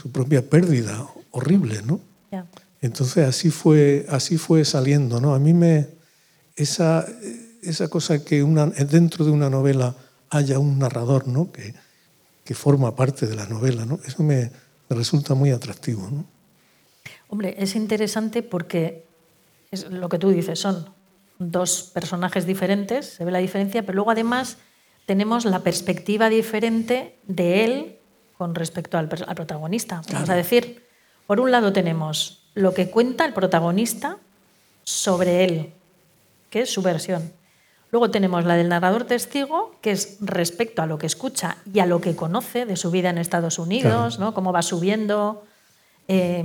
su 0.00 0.12
propia 0.12 0.48
pérdida 0.48 1.08
horrible, 1.30 1.82
¿no? 1.82 2.00
Ya. 2.30 2.46
Entonces 2.80 3.26
así 3.26 3.50
fue, 3.50 4.06
así 4.08 4.38
fue 4.38 4.64
saliendo, 4.64 5.20
¿no? 5.20 5.34
A 5.34 5.38
mí 5.38 5.52
me 5.52 5.88
esa, 6.56 7.06
esa 7.62 7.88
cosa 7.88 8.24
que 8.24 8.42
una, 8.42 8.66
dentro 8.66 9.24
de 9.24 9.30
una 9.30 9.50
novela 9.50 9.96
haya 10.28 10.58
un 10.58 10.78
narrador, 10.78 11.26
¿no? 11.26 11.50
Que, 11.50 11.74
que 12.50 12.54
forma 12.56 12.96
parte 12.96 13.28
de 13.28 13.36
la 13.36 13.46
novela, 13.46 13.86
¿no? 13.86 14.00
Eso 14.04 14.24
me, 14.24 14.50
me 14.88 14.96
resulta 14.96 15.34
muy 15.34 15.52
atractivo, 15.52 16.10
¿no? 16.10 16.24
Hombre, 17.28 17.54
es 17.56 17.76
interesante 17.76 18.42
porque 18.42 19.06
es 19.70 19.88
lo 19.88 20.08
que 20.08 20.18
tú 20.18 20.30
dices, 20.30 20.58
son 20.58 20.92
dos 21.38 21.92
personajes 21.94 22.46
diferentes, 22.46 23.06
se 23.06 23.24
ve 23.24 23.30
la 23.30 23.38
diferencia, 23.38 23.82
pero 23.82 23.94
luego 23.94 24.10
además 24.10 24.56
tenemos 25.06 25.44
la 25.44 25.60
perspectiva 25.60 26.28
diferente 26.28 27.14
de 27.28 27.64
él 27.64 27.98
con 28.36 28.56
respecto 28.56 28.98
al, 28.98 29.08
al 29.28 29.36
protagonista. 29.36 30.02
Vamos 30.12 30.28
a 30.28 30.34
decir, 30.34 30.84
por 31.28 31.38
un 31.38 31.52
lado 31.52 31.72
tenemos 31.72 32.42
lo 32.54 32.74
que 32.74 32.90
cuenta 32.90 33.24
el 33.26 33.32
protagonista 33.32 34.18
sobre 34.82 35.44
él, 35.44 35.72
que 36.50 36.62
es 36.62 36.72
su 36.72 36.82
versión. 36.82 37.32
Luego 37.92 38.10
tenemos 38.10 38.44
la 38.44 38.54
del 38.54 38.68
narrador 38.68 39.04
testigo, 39.04 39.74
que 39.80 39.90
es 39.90 40.18
respecto 40.20 40.80
a 40.82 40.86
lo 40.86 40.98
que 40.98 41.06
escucha 41.06 41.56
y 41.72 41.80
a 41.80 41.86
lo 41.86 42.00
que 42.00 42.14
conoce 42.14 42.64
de 42.66 42.76
su 42.76 42.90
vida 42.90 43.10
en 43.10 43.18
Estados 43.18 43.58
Unidos, 43.58 44.18
¿no? 44.20 44.32
cómo 44.32 44.52
va 44.52 44.62
subiendo, 44.62 45.42
eh, 46.06 46.44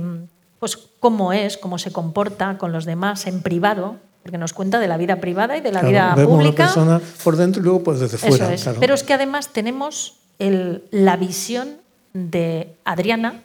pues 0.58 0.76
cómo 0.98 1.32
es, 1.32 1.56
cómo 1.56 1.78
se 1.78 1.92
comporta 1.92 2.58
con 2.58 2.72
los 2.72 2.84
demás 2.84 3.26
en 3.28 3.42
privado, 3.42 3.96
porque 4.22 4.38
nos 4.38 4.52
cuenta 4.52 4.80
de 4.80 4.88
la 4.88 4.96
vida 4.96 5.16
privada 5.20 5.56
y 5.56 5.60
de 5.60 5.70
la 5.70 5.80
Claro, 5.80 5.88
vida 5.92 6.14
vemos 6.16 6.32
pública. 6.38 6.64
la 6.64 6.68
persona 6.74 7.00
por 7.22 7.36
dentro 7.36 7.60
y 7.60 7.64
luego 7.64 7.84
pues 7.84 8.00
desde 8.00 8.16
Eso 8.16 8.26
fuera. 8.26 8.52
es. 8.52 8.62
claro. 8.64 8.80
Pero 8.80 8.94
es 8.94 9.02
que 9.04 9.14
además 9.14 9.48
tenemos 9.52 10.14
el- 10.40 10.82
la 10.90 11.16
visión 11.16 11.76
de 12.12 12.74
Adriana, 12.84 13.42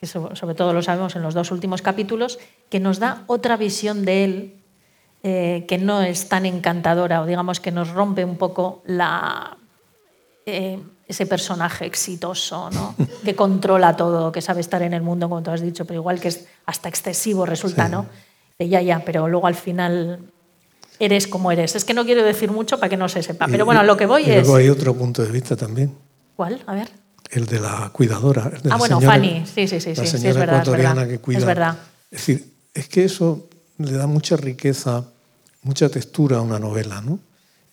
que 0.00 0.06
so- 0.06 0.34
sobre 0.34 0.54
todo 0.56 0.72
lo 0.72 0.82
sabemos 0.82 1.14
en 1.14 1.22
los 1.22 1.34
dos 1.34 1.52
últimos 1.52 1.82
capítulos, 1.82 2.38
que 2.68 2.80
nos 2.80 2.98
da 2.98 3.22
otra 3.28 3.56
visión 3.56 4.04
de 4.04 4.24
él 4.24 4.54
eh, 5.22 5.64
que 5.68 5.78
no 5.78 6.02
es 6.02 6.28
tan 6.28 6.46
encantadora 6.46 7.22
o 7.22 7.26
digamos 7.26 7.60
que 7.60 7.70
nos 7.72 7.90
rompe 7.90 8.24
un 8.24 8.36
poco 8.36 8.82
la, 8.86 9.56
eh, 10.46 10.78
ese 11.06 11.26
personaje 11.26 11.86
exitoso, 11.86 12.70
¿no? 12.70 12.94
que 13.24 13.34
controla 13.34 13.96
todo, 13.96 14.30
que 14.32 14.40
sabe 14.40 14.60
estar 14.60 14.82
en 14.82 14.92
el 14.94 15.02
mundo, 15.02 15.28
como 15.28 15.42
tú 15.42 15.50
has 15.50 15.60
dicho, 15.60 15.84
pero 15.84 16.00
igual 16.00 16.20
que 16.20 16.28
es 16.28 16.46
hasta 16.66 16.88
excesivo 16.88 17.46
resulta, 17.46 17.86
Sí. 17.86 17.92
¿no? 17.92 18.06
De 18.58 18.68
ya, 18.68 18.82
ya, 18.82 19.04
pero 19.04 19.28
luego 19.28 19.46
al 19.46 19.54
final 19.54 20.18
eres 20.98 21.26
como 21.28 21.52
eres. 21.52 21.76
Es 21.76 21.84
que 21.84 21.94
no 21.94 22.04
quiero 22.04 22.24
decir 22.24 22.50
mucho 22.50 22.78
para 22.78 22.88
que 22.88 22.96
no 22.96 23.08
se 23.08 23.22
sepa, 23.22 23.46
pero 23.48 23.64
bueno, 23.64 23.82
lo 23.84 23.96
que 23.96 24.06
voy 24.06 24.22
y 24.24 24.30
es... 24.30 24.42
luego 24.42 24.56
hay 24.56 24.68
otro 24.68 24.94
punto 24.94 25.22
de 25.22 25.30
vista 25.30 25.54
también, 25.56 25.94
¿Cuál? 26.36 26.60
A 26.66 26.74
ver. 26.74 26.88
el 27.30 27.46
de 27.46 27.60
la 27.60 27.90
cuidadora. 27.92 28.44
el 28.52 28.62
de 28.62 28.68
Ah, 28.70 28.70
la 28.70 28.76
bueno, 28.76 28.98
señora- 29.00 29.14
Fanny. 29.16 29.44
Sí, 29.46 29.68
sí, 29.68 29.80
sí, 29.80 29.94
La 29.94 30.06
sí, 30.06 30.16
es 30.16 30.22
verdad, 30.22 30.42
es 30.56 30.62
ecuatoriana 30.62 30.94
verdad. 30.94 31.08
que 31.08 31.18
cuida. 31.20 31.38
Es 31.38 31.44
verdad. 31.44 31.76
Es 32.10 32.18
decir, 32.20 32.52
es 32.74 32.88
que 32.88 33.04
eso 33.04 33.48
le 33.78 33.92
da 33.92 34.06
mucha 34.06 34.36
riqueza, 34.36 35.04
mucha 35.62 35.88
textura 35.88 36.38
a 36.38 36.42
una 36.42 36.58
novela, 36.58 37.00
¿no? 37.00 37.20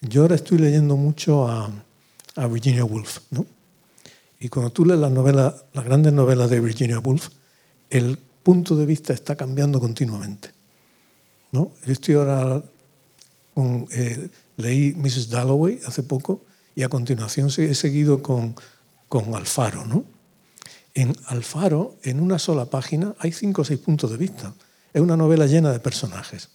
Yo 0.01 0.21
ahora 0.21 0.35
estoy 0.35 0.59
leyendo 0.59 0.95
mucho 0.95 1.47
a, 1.47 1.71
Virginia 2.49 2.83
Woolf, 2.83 3.19
¿no? 3.31 3.45
Y 4.39 4.49
cuando 4.49 4.71
tú 4.71 4.85
lees 4.85 4.99
las 4.99 5.11
novelas, 5.11 5.65
las 5.73 5.85
grandes 5.85 6.11
novelas 6.11 6.49
de 6.49 6.59
Virginia 6.59 6.99
Woolf, 6.99 7.29
el 7.89 8.17
punto 8.43 8.75
de 8.75 8.85
vista 8.85 9.13
está 9.13 9.35
cambiando 9.35 9.79
continuamente. 9.79 10.51
¿no? 11.51 11.71
Yo 11.85 11.93
estoy 11.93 12.15
ahora 12.15 12.61
con, 13.53 13.87
eh, 13.91 14.29
leí 14.57 14.93
Mrs. 14.93 15.29
Dalloway 15.29 15.79
hace 15.87 16.03
poco 16.03 16.43
y 16.75 16.83
a 16.83 16.89
continuación 16.89 17.49
he 17.57 17.73
seguido 17.73 18.21
con, 18.21 18.55
con 19.07 19.33
Alfaro. 19.33 19.85
¿no? 19.85 20.03
En 20.93 21.15
Alfaro, 21.25 21.97
en 22.03 22.19
una 22.19 22.37
sola 22.37 22.65
página, 22.65 23.15
hay 23.19 23.31
cinco 23.31 23.63
o 23.63 23.65
seis 23.65 23.79
puntos 23.79 24.11
de 24.11 24.17
vista. 24.17 24.53
Es 24.95 25.01
una 25.01 25.17
novela 25.17 25.45
llena 25.45 25.73
de 25.73 25.81
personajes. 25.81 26.47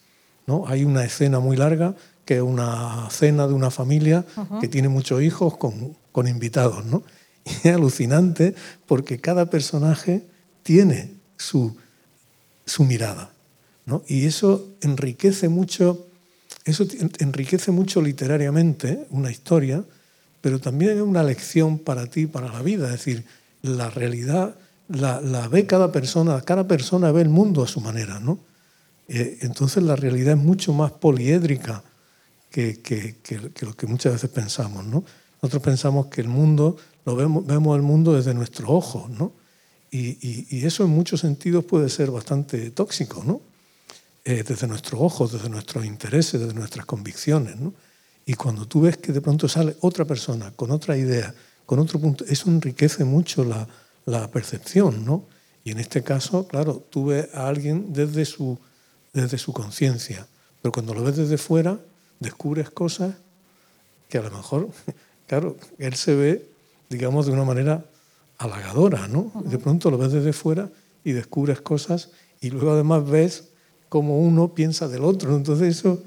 ¿no? 0.46 0.64
Hay 0.66 0.82
una 0.82 1.04
escena 1.04 1.40
muy 1.40 1.58
larga 1.58 1.94
que 2.24 2.36
es 2.36 2.42
una 2.42 3.06
cena 3.10 3.46
de 3.46 3.52
una 3.52 3.70
familia 3.70 4.24
que 4.62 4.66
tiene 4.66 4.88
muchos 4.88 5.20
hijos 5.20 5.58
con, 5.58 5.94
con 6.10 6.26
invitados. 6.26 6.86
¿no? 6.86 7.02
Y 7.44 7.68
es 7.68 7.74
alucinante 7.74 8.54
porque 8.86 9.20
cada 9.20 9.50
personaje 9.50 10.26
tiene 10.62 11.12
su, 11.36 11.76
su 12.64 12.84
mirada. 12.84 13.30
¿no? 13.84 14.04
Y 14.08 14.24
eso 14.24 14.70
enriquece 14.80 15.50
mucho, 15.50 16.06
eso 16.64 16.86
enriquece 17.18 17.72
mucho 17.72 18.00
literariamente 18.00 19.06
una 19.10 19.30
historia, 19.30 19.84
pero 20.40 20.58
también 20.60 20.92
es 20.92 21.02
una 21.02 21.22
lección 21.22 21.78
para 21.78 22.06
ti, 22.06 22.26
para 22.26 22.50
la 22.50 22.62
vida. 22.62 22.86
Es 22.86 22.92
decir, 23.04 23.26
la 23.60 23.90
realidad 23.90 24.56
la, 24.92 25.48
ve 25.48 25.66
cada 25.66 25.92
persona, 25.92 26.40
cada 26.42 26.66
persona 26.66 27.12
ve 27.12 27.22
el 27.22 27.28
mundo 27.28 27.62
a 27.62 27.66
su 27.68 27.80
manera. 27.80 28.20
¿no? 28.20 28.38
Eh, 29.08 29.38
entonces 29.42 29.82
la 29.82 29.96
realidad 29.96 30.36
es 30.36 30.42
mucho 30.42 30.72
más 30.72 30.92
poliédrica 30.92 31.82
que, 32.50 32.80
que- 32.80 33.16
que- 33.22 33.50
lo 33.64 33.74
que 33.76 33.86
muchas 33.86 34.12
veces 34.14 34.30
pensamos. 34.30 34.84
¿no? 34.84 35.04
Nosotros 35.42 35.62
pensamos 35.62 36.06
que 36.06 36.20
el 36.20 36.28
mundo, 36.28 36.76
lo 37.04 37.16
vemos, 37.16 37.46
vemos 37.46 37.76
el 37.76 37.82
mundo 37.82 38.14
desde 38.14 38.34
nuestros 38.34 38.68
ojos, 38.68 39.08
¿no? 39.10 39.32
Y, 39.92 40.18
y- 40.26 40.46
y 40.50 40.66
eso 40.66 40.84
en 40.84 40.90
muchos 40.90 41.20
sentidos 41.20 41.64
puede 41.64 41.88
ser 41.88 42.10
bastante 42.10 42.70
tóxico, 42.70 43.24
¿no? 43.24 43.40
Eh, 44.24 44.44
desde 44.46 44.66
nuestros 44.68 45.00
ojos, 45.00 45.32
desde 45.32 45.48
nuestros 45.48 45.84
intereses, 45.84 46.40
desde 46.40 46.54
nuestras 46.54 46.84
convicciones, 46.86 47.56
¿no? 47.56 47.72
Y 48.26 48.34
cuando 48.34 48.66
tú 48.68 48.82
ves 48.82 48.98
que 48.98 49.12
de 49.12 49.20
pronto 49.20 49.48
sale 49.48 49.76
otra 49.80 50.04
persona 50.04 50.52
con 50.52 50.70
otra 50.70 50.96
idea, 50.96 51.34
con 51.66 51.78
otro 51.78 51.98
punto, 51.98 52.24
eso 52.26 52.48
enriquece 52.50 53.04
mucho 53.04 53.44
la, 53.44 53.66
la 54.10 54.28
percepción, 54.30 55.04
¿no? 55.04 55.26
Y 55.64 55.72
en 55.72 55.78
este 55.78 56.02
caso, 56.02 56.46
claro, 56.46 56.84
tú 56.90 57.06
ves 57.06 57.28
a 57.34 57.48
alguien 57.48 57.92
desde 57.92 58.24
su, 58.24 58.58
desde 59.12 59.38
su 59.38 59.52
conciencia, 59.52 60.26
pero 60.62 60.72
cuando 60.72 60.94
lo 60.94 61.02
ves 61.02 61.16
desde 61.16 61.38
fuera, 61.38 61.78
descubres 62.18 62.70
cosas 62.70 63.14
que 64.08 64.18
a 64.18 64.22
lo 64.22 64.30
mejor, 64.30 64.68
claro, 65.26 65.56
él 65.78 65.94
se 65.94 66.14
ve, 66.14 66.48
digamos, 66.88 67.26
de 67.26 67.32
una 67.32 67.44
manera 67.44 67.84
halagadora, 68.38 69.06
¿no? 69.06 69.32
De 69.44 69.58
pronto 69.58 69.90
lo 69.90 69.98
ves 69.98 70.12
desde 70.12 70.32
fuera 70.32 70.70
y 71.04 71.12
descubres 71.12 71.60
cosas 71.60 72.10
y 72.40 72.50
luego 72.50 72.72
además 72.72 73.08
ves 73.08 73.48
cómo 73.88 74.18
uno 74.18 74.54
piensa 74.54 74.88
del 74.88 75.04
otro. 75.04 75.36
Entonces 75.36 75.78
eso, 75.78 76.02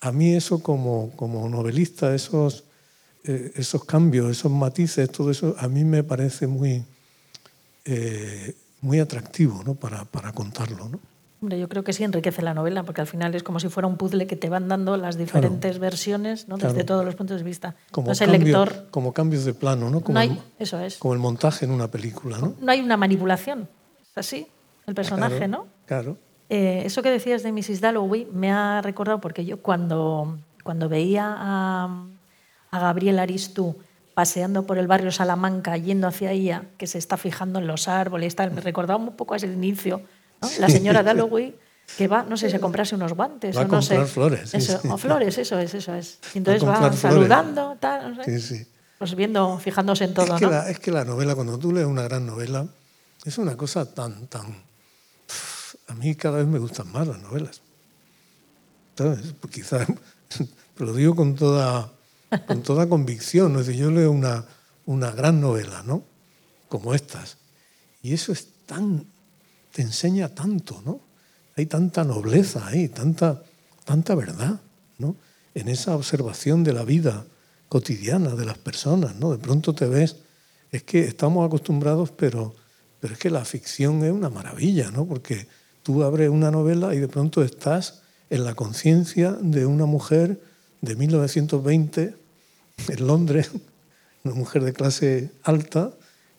a 0.00 0.12
mí 0.12 0.34
eso 0.34 0.62
como, 0.62 1.10
como 1.16 1.48
novelista, 1.48 2.14
esos, 2.14 2.64
eh, 3.24 3.52
esos 3.56 3.84
cambios, 3.84 4.30
esos 4.30 4.52
matices, 4.52 5.10
todo 5.10 5.30
eso, 5.30 5.54
a 5.58 5.68
mí 5.68 5.84
me 5.84 6.04
parece 6.04 6.46
muy, 6.46 6.84
eh, 7.90 8.54
muy 8.82 9.00
atractivo 9.00 9.62
¿no? 9.64 9.74
para, 9.74 10.04
para 10.04 10.32
contarlo. 10.32 10.88
¿no? 10.88 11.00
Hombre, 11.40 11.58
yo 11.58 11.68
creo 11.68 11.84
que 11.84 11.92
sí 11.92 12.04
enriquece 12.04 12.42
la 12.42 12.52
novela, 12.52 12.82
porque 12.82 13.00
al 13.00 13.06
final 13.06 13.34
es 13.34 13.42
como 13.42 13.60
si 13.60 13.68
fuera 13.68 13.86
un 13.86 13.96
puzzle 13.96 14.26
que 14.26 14.36
te 14.36 14.48
van 14.48 14.68
dando 14.68 14.96
las 14.96 15.16
diferentes 15.16 15.78
versiones 15.78 16.48
¿no? 16.48 16.56
desde 16.56 16.72
Claro. 16.72 16.86
todos 16.86 17.04
los 17.04 17.14
puntos 17.14 17.38
de 17.38 17.44
vista. 17.44 17.76
Como, 17.90 18.06
Entonces 18.06 18.28
el 18.28 18.32
lector 18.44 18.88
como 18.90 19.12
cambios 19.12 19.44
de 19.44 19.54
plano, 19.54 19.88
¿no? 19.88 20.00
Como, 20.00 20.14
no 20.14 20.20
el, 20.20 20.30
hay, 20.32 20.42
eso 20.58 20.78
es, 20.80 20.98
como 20.98 21.14
el 21.14 21.20
montaje 21.20 21.64
en 21.64 21.70
una 21.70 21.88
película. 21.88 22.38
¿no? 22.38 22.54
no 22.60 22.72
hay 22.72 22.80
una 22.80 22.96
manipulación, 22.96 23.68
es 24.10 24.18
así 24.18 24.46
el 24.86 24.94
personaje, 24.94 25.38
Claro, 25.38 25.52
¿no? 25.52 25.66
Claro. 25.86 26.16
Eh, 26.50 26.82
eso 26.84 27.02
que 27.02 27.10
decías 27.10 27.42
de 27.42 27.52
Mrs. 27.52 27.80
Dalloway 27.80 28.26
me 28.32 28.50
ha 28.50 28.80
recordado 28.82 29.20
porque 29.20 29.44
yo 29.44 29.62
cuando, 29.62 30.38
cuando 30.64 30.88
veía 30.88 31.34
a, 31.38 32.04
a 32.70 32.78
Gabriel 32.80 33.18
Aristú 33.18 33.76
paseando 34.18 34.66
por 34.66 34.78
el 34.78 34.88
barrio 34.88 35.12
Salamanca, 35.12 35.76
yendo 35.76 36.08
hacia 36.08 36.32
ella, 36.32 36.64
que 36.76 36.88
se 36.88 36.98
está 36.98 37.16
fijando 37.16 37.60
en 37.60 37.68
los 37.68 37.86
árboles, 37.86 38.34
tal, 38.34 38.50
me 38.50 38.60
recordaba 38.60 38.98
un 38.98 39.14
poco 39.14 39.34
a 39.34 39.36
ese 39.36 39.46
inicio. 39.46 40.02
¿no? 40.42 40.48
La 40.58 40.68
señora 40.68 41.04
Dalloway 41.04 41.54
que 41.96 42.08
va, 42.08 42.24
no 42.24 42.36
sé, 42.36 42.50
se 42.50 42.58
comprase 42.58 42.96
unos 42.96 43.12
guantes 43.12 43.56
Va 43.56 43.60
a 43.60 43.64
o 43.66 43.68
no 43.68 43.80
sé. 43.80 43.94
comprar 43.94 44.08
flores, 44.12 44.54
Eso, 44.54 44.80
sí. 44.82 44.88
O 44.88 44.98
flores, 44.98 45.38
eso 45.38 45.56
es, 45.60 45.72
eso 45.72 45.94
es. 45.94 46.18
Y 46.34 46.38
entonces 46.38 46.64
Va 46.64 46.70
a 46.70 46.72
va, 46.72 46.78
flores. 46.90 46.98
saludando, 46.98 47.76
tal, 47.78 48.16
no 48.16 48.24
sé. 48.24 48.40
Sí, 48.40 48.56
sí. 48.56 48.66
Pues 48.98 49.14
viendo, 49.14 49.56
fijándose 49.60 50.02
en 50.02 50.14
todo, 50.14 50.34
es, 50.34 50.40
que 50.40 50.46
¿no? 50.46 50.50
la, 50.50 50.68
es 50.68 50.80
que 50.80 50.90
la 50.90 51.04
novela, 51.04 51.36
cuando 51.36 51.56
tú 51.56 51.72
lees 51.72 51.86
una 51.86 52.02
gran 52.02 52.26
novela, 52.26 52.66
es 53.24 53.38
una 53.38 53.56
cosa 53.56 53.94
tan, 53.94 54.26
tan... 54.26 54.64
A 55.86 55.94
mí 55.94 56.16
cada 56.16 56.38
vez 56.38 56.48
me 56.48 56.58
gustan 56.58 56.90
más 56.90 57.06
las 57.06 57.20
novelas. 57.20 57.62
¿Sabes? 58.96 59.32
Pues 59.40 59.54
quizás, 59.54 59.86
pero 60.74 60.90
lo 60.90 60.96
digo 60.96 61.14
con 61.14 61.36
toda, 61.36 61.92
con 62.46 62.62
toda 62.62 62.88
convicción. 62.88 63.52
Es 63.58 63.66
decir, 63.66 63.82
yo 63.82 63.90
leo 63.90 64.10
una, 64.10 64.44
una 64.86 65.10
gran 65.10 65.40
novela, 65.40 65.82
¿no? 65.82 66.02
Como 66.68 66.94
estas. 66.94 67.36
Y 68.02 68.12
eso 68.12 68.32
es 68.32 68.48
tan... 68.66 69.06
te 69.72 69.82
enseña 69.82 70.28
tanto, 70.28 70.82
¿no? 70.84 71.00
Hay 71.56 71.66
tanta 71.66 72.04
nobleza 72.04 72.66
ahí, 72.66 72.88
tanta, 72.88 73.42
tanta 73.84 74.14
verdad, 74.14 74.60
¿no? 74.98 75.16
En 75.54 75.68
esa 75.68 75.96
observación 75.96 76.62
de 76.62 76.72
la 76.72 76.84
vida 76.84 77.24
cotidiana 77.68 78.34
de 78.34 78.44
las 78.44 78.58
personas, 78.58 79.16
¿no? 79.16 79.32
De 79.32 79.38
pronto 79.38 79.74
te 79.74 79.86
ves, 79.86 80.16
es 80.70 80.82
que 80.84 81.00
estamos 81.00 81.46
acostumbrados, 81.46 82.12
pero, 82.12 82.54
pero 83.00 83.14
es 83.14 83.18
que 83.18 83.30
la 83.30 83.44
ficción 83.44 84.04
es 84.04 84.12
una 84.12 84.30
maravilla, 84.30 84.90
¿no? 84.90 85.04
Porque 85.04 85.48
tú 85.82 86.02
abres 86.02 86.30
una 86.30 86.50
novela 86.50 86.94
y 86.94 86.98
de 86.98 87.08
pronto 87.08 87.42
estás 87.42 88.02
en 88.30 88.44
la 88.44 88.54
conciencia 88.54 89.32
de 89.32 89.66
una 89.66 89.86
mujer 89.86 90.40
de 90.80 90.96
1920 90.96 92.14
en 92.86 93.06
Londres, 93.06 93.50
una 94.24 94.34
mujer 94.34 94.62
de 94.64 94.72
clase 94.72 95.30
alta 95.42 95.92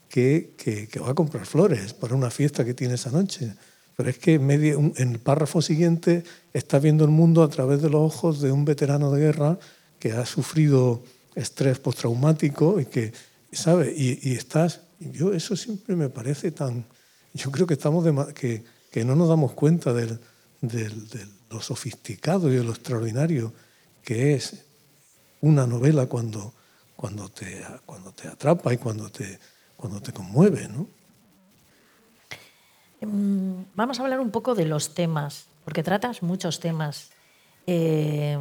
que, 0.07 0.53
que- 0.57 0.87
que 0.87 0.99
va 0.99 1.11
a 1.11 1.15
comprar 1.15 1.45
flores 1.45 1.93
para 1.93 2.15
una 2.15 2.29
fiesta 2.31 2.63
que 2.65 2.73
tiene 2.73 2.95
esa 2.95 3.11
noche. 3.11 3.53
Pero 3.95 4.09
es 4.09 4.17
que 4.17 4.39
medio- 4.39 4.79
en 4.95 5.11
el 5.11 5.19
párrafo 5.19 5.61
siguiente 5.61 6.23
estás 6.53 6.81
viendo 6.81 7.03
el 7.03 7.11
mundo 7.11 7.43
a 7.43 7.49
través 7.49 7.81
de 7.81 7.89
los 7.89 8.01
ojos 8.01 8.41
de 8.41 8.51
un 8.51 8.65
veterano 8.65 9.11
de 9.11 9.21
guerra 9.21 9.59
que 9.99 10.13
ha 10.13 10.25
sufrido 10.25 11.03
estrés 11.35 11.79
postraumático 11.79 12.79
y 12.79 12.85
que, 12.85 13.11
¿sabes? 13.51 13.93
Y, 13.97 14.19
y 14.29 14.33
estás... 14.33 14.81
Yo 14.99 15.33
eso 15.33 15.55
siempre 15.55 15.95
me 15.95 16.09
parece 16.09 16.51
tan... 16.51 16.85
Yo 17.33 17.51
creo 17.51 17.67
que, 17.67 17.73
estamos 17.75 18.03
dema- 18.05 18.33
que, 18.33 18.63
que 18.91 19.05
no 19.05 19.15
nos 19.15 19.29
damos 19.29 19.53
cuenta 19.53 19.93
del- 19.93 20.19
del- 20.61 21.07
de 21.09 21.25
lo 21.51 21.61
sofisticado 21.61 22.51
y 22.51 22.55
de 22.55 22.63
lo 22.63 22.71
extraordinario 22.71 23.53
que 24.03 24.33
es 24.35 24.65
una 25.41 25.65
novela 25.65 26.05
cuando, 26.07 26.53
cuando, 26.95 27.29
te, 27.29 27.65
cuando 27.85 28.11
te 28.11 28.27
atrapa 28.27 28.73
y 28.73 28.77
cuando 28.77 29.09
te, 29.09 29.39
cuando 29.75 30.01
te 30.01 30.11
conmueve, 30.11 30.67
¿no? 30.67 30.87
Mm, 33.01 33.63
Vamos 33.75 33.99
a 33.99 34.03
hablar 34.03 34.19
un 34.19 34.31
poco 34.31 34.55
de 34.55 34.65
los 34.65 34.93
temas, 34.93 35.47
porque 35.63 35.83
tratas 35.83 36.21
muchos 36.21 36.59
temas. 36.59 37.11
Eh, 37.67 38.37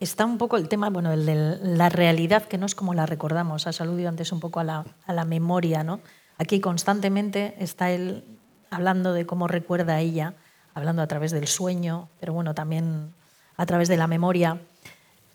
está 0.00 0.24
un 0.24 0.38
poco 0.38 0.56
el 0.56 0.68
tema, 0.68 0.90
bueno, 0.90 1.12
el 1.12 1.26
de 1.26 1.58
la 1.62 1.88
realidad, 1.88 2.44
que 2.44 2.58
no 2.58 2.66
es 2.66 2.74
como 2.74 2.94
la 2.94 3.06
recordamos. 3.06 3.66
Has 3.66 3.80
aludido 3.80 4.08
antes 4.08 4.30
un 4.32 4.40
poco 4.40 4.60
a 4.60 4.64
la, 4.64 4.84
a 5.06 5.12
la 5.12 5.24
memoria, 5.24 5.82
¿no? 5.82 6.00
Aquí 6.38 6.60
constantemente 6.60 7.56
está 7.58 7.90
él 7.90 8.24
hablando 8.70 9.12
de 9.12 9.26
cómo 9.26 9.48
recuerda 9.48 9.94
a 9.94 10.00
ella, 10.00 10.34
hablando 10.74 11.02
a 11.02 11.06
través 11.06 11.30
del 11.30 11.46
sueño, 11.46 12.08
pero 12.20 12.32
bueno, 12.32 12.54
también 12.54 13.14
a 13.56 13.66
través 13.66 13.88
de 13.88 13.96
la 13.96 14.06
memoria. 14.06 14.60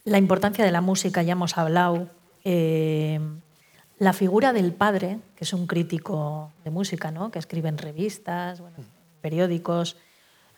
La 0.04 0.18
importancia 0.18 0.64
de 0.66 0.72
la 0.72 0.82
música, 0.82 1.22
ya 1.24 1.34
hemos 1.34 1.58
hablado. 1.58 2.08
Eh, 2.44 3.20
la 3.98 4.14
figura 4.14 4.54
del 4.54 4.72
padre, 4.74 5.20
que 5.36 5.44
es 5.44 5.54
un 5.54 5.68
crítico 5.68 6.52
de 6.64 6.72
música, 6.72 7.12
¿no? 7.12 7.32
que 7.32 7.40
escribe 7.40 7.68
en 7.70 7.78
revistas, 7.78 8.62
bueno, 8.62 8.78
periódicos, 9.20 9.98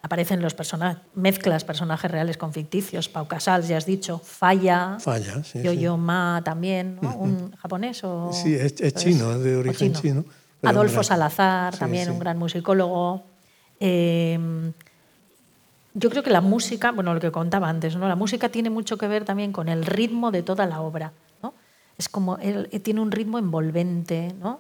aparecen 0.04 0.42
los 0.44 0.54
personajes, 0.54 1.02
mezclas 1.16 1.64
personajes 1.64 2.10
reales 2.12 2.38
con 2.38 2.54
ficticios, 2.54 3.10
Pau 3.10 3.28
Casals, 3.28 3.68
ya 3.68 3.78
has 3.78 3.88
dicho, 3.88 4.20
Falla, 4.24 4.98
Falla, 5.00 5.44
sí. 5.44 5.62
Yo-Yo 5.64 5.98
Ma 5.98 6.42
también, 6.46 7.00
¿no? 7.02 7.16
un 7.16 7.52
japonés 7.56 8.04
o... 8.04 8.32
Sí, 8.32 8.54
es, 8.54 8.76
chino, 8.94 9.32
es 9.34 9.44
de 9.44 9.56
origen 9.58 9.94
chino. 9.94 10.24
Adolfo 10.64 10.94
gran- 10.98 11.04
Salazar, 11.04 11.74
Sí, 11.74 11.80
también 11.80 12.12
un 12.12 12.20
gran 12.20 12.38
musicólogo. 12.38 13.24
Eh, 13.80 14.72
yo 15.94 16.10
creo 16.10 16.24
que 16.24 16.30
la 16.30 16.42
música, 16.42 16.92
bueno, 16.92 17.14
lo 17.14 17.20
que 17.20 17.32
contaba 17.32 17.68
antes, 17.70 17.96
¿no? 17.96 18.08
La 18.08 18.16
música 18.16 18.50
tiene 18.50 18.70
mucho 18.70 18.98
que 18.98 19.08
ver 19.08 19.26
también 19.26 19.52
con 19.52 19.68
el 19.70 19.86
ritmo 19.86 20.32
de 20.32 20.42
toda 20.44 20.66
la 20.66 20.82
obra, 20.82 21.14
¿no? 21.44 21.54
Es 21.98 22.08
como, 22.10 22.38
eh, 22.42 22.80
tiene 22.84 23.02
un 23.02 23.12
ritmo 23.12 23.38
envolvente, 23.40 24.34
¿no? 24.40 24.60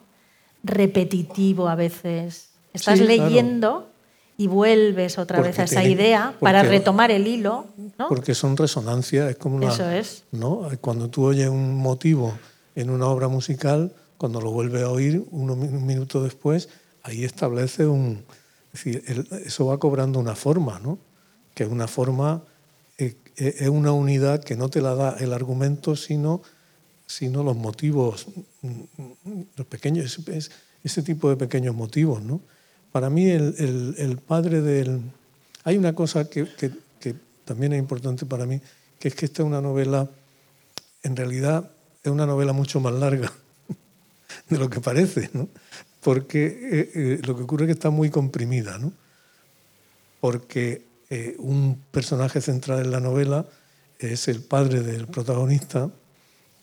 Repetitivo 0.64 1.68
a 1.70 1.76
veces. 1.76 2.50
Estás 2.74 3.00
Sí, 3.00 3.06
claro. 3.06 3.24
leyendo 3.30 3.92
y 4.38 4.48
vuelves 4.48 5.18
otra 5.18 5.42
vez 5.42 5.60
a 5.60 5.64
esa 5.64 5.82
tiene- 5.82 5.96
idea 5.96 6.36
para 6.40 6.64
retomar 6.64 7.12
el 7.12 7.28
hilo, 7.28 7.66
¿no? 8.00 8.08
Porque 8.08 8.34
son 8.36 8.56
resonancias, 8.58 9.30
es 9.30 9.38
como 9.38 9.58
una... 9.58 9.70
Eso 9.70 9.90
es. 9.90 10.24
¿no? 10.32 10.68
Cuando 10.80 11.10
tú 11.10 11.26
oyes 11.26 11.50
un 11.50 11.76
motivo 11.78 12.34
en 12.76 12.90
una 12.90 13.08
obra 13.08 13.28
musical, 13.28 13.94
cuando 14.18 14.40
lo 14.40 14.52
vuelves 14.52 14.84
a 14.84 14.90
oír 14.90 15.24
uno, 15.32 15.56
mi- 15.56 15.68
un 15.68 15.86
minuto 15.86 16.24
después, 16.24 16.70
ahí 17.04 17.24
establece 17.26 17.86
un... 17.88 18.24
Es 18.74 18.84
decir, 18.86 19.04
el- 19.08 19.28
eso 19.46 19.66
va 19.66 19.78
cobrando 19.80 20.20
una 20.20 20.36
forma, 20.36 20.80
¿no? 20.80 20.98
Que 21.54 21.64
es 21.64 21.70
una 21.70 21.88
forma, 21.88 22.44
eh, 22.98 23.16
eh, 23.38 23.56
es 23.60 23.70
una 23.70 23.92
unidad 23.92 24.44
que 24.44 24.56
no 24.56 24.70
te 24.70 24.82
la 24.82 24.96
da 24.96 25.18
el 25.20 25.34
argumento, 25.34 25.96
sino, 25.96 26.42
sino 27.08 27.44
los 27.44 27.56
motivos, 27.58 28.28
mm, 28.62 29.42
los 29.58 29.68
pequeños, 29.68 30.20
es- 30.28 30.52
ese 30.84 31.04
tipo 31.04 31.30
de 31.30 31.36
pequeños 31.38 31.76
motivos, 31.76 32.22
¿no? 32.24 32.42
Para 32.92 33.10
mí 33.10 33.30
el, 33.30 33.56
el- 33.60 33.96
el 33.98 34.18
padre 34.18 34.62
del... 34.62 35.02
Hay 35.64 35.78
una 35.78 35.94
cosa 35.94 36.30
que, 36.30 36.46
que- 36.58 36.72
que 37.00 37.16
también 37.46 37.74
es 37.74 37.80
importante 37.80 38.26
para 38.26 38.46
mí, 38.46 38.60
que 39.00 39.08
es 39.10 39.16
que 39.16 39.26
esta 39.26 39.44
es 39.44 39.48
una 39.48 39.62
novela, 39.62 40.10
en 41.04 41.16
realidad 41.16 41.70
es 42.04 42.12
una 42.12 42.26
novela 42.26 42.54
mucho 42.54 42.80
más 42.80 42.94
larga 42.94 43.32
de 44.50 44.58
lo 44.58 44.70
que 44.70 44.80
parece, 44.80 45.30
¿no? 45.34 45.50
Porque 46.02 46.46
eh, 46.48 46.92
eh, 46.96 47.20
lo 47.28 47.36
que 47.36 47.44
ocurre 47.44 47.66
es 47.66 47.68
que 47.68 47.74
está 47.74 47.90
muy 47.92 48.10
comprimida, 48.10 48.78
¿no? 48.80 48.92
Porque 50.20 50.84
eh, 51.14 51.36
un 51.40 51.84
personaje 51.92 52.40
central 52.40 52.86
en 52.86 52.90
la 52.90 53.02
novela 53.02 53.46
es 54.00 54.30
el 54.30 54.42
padre 54.42 54.80
del 54.80 55.08
protagonista, 55.08 55.92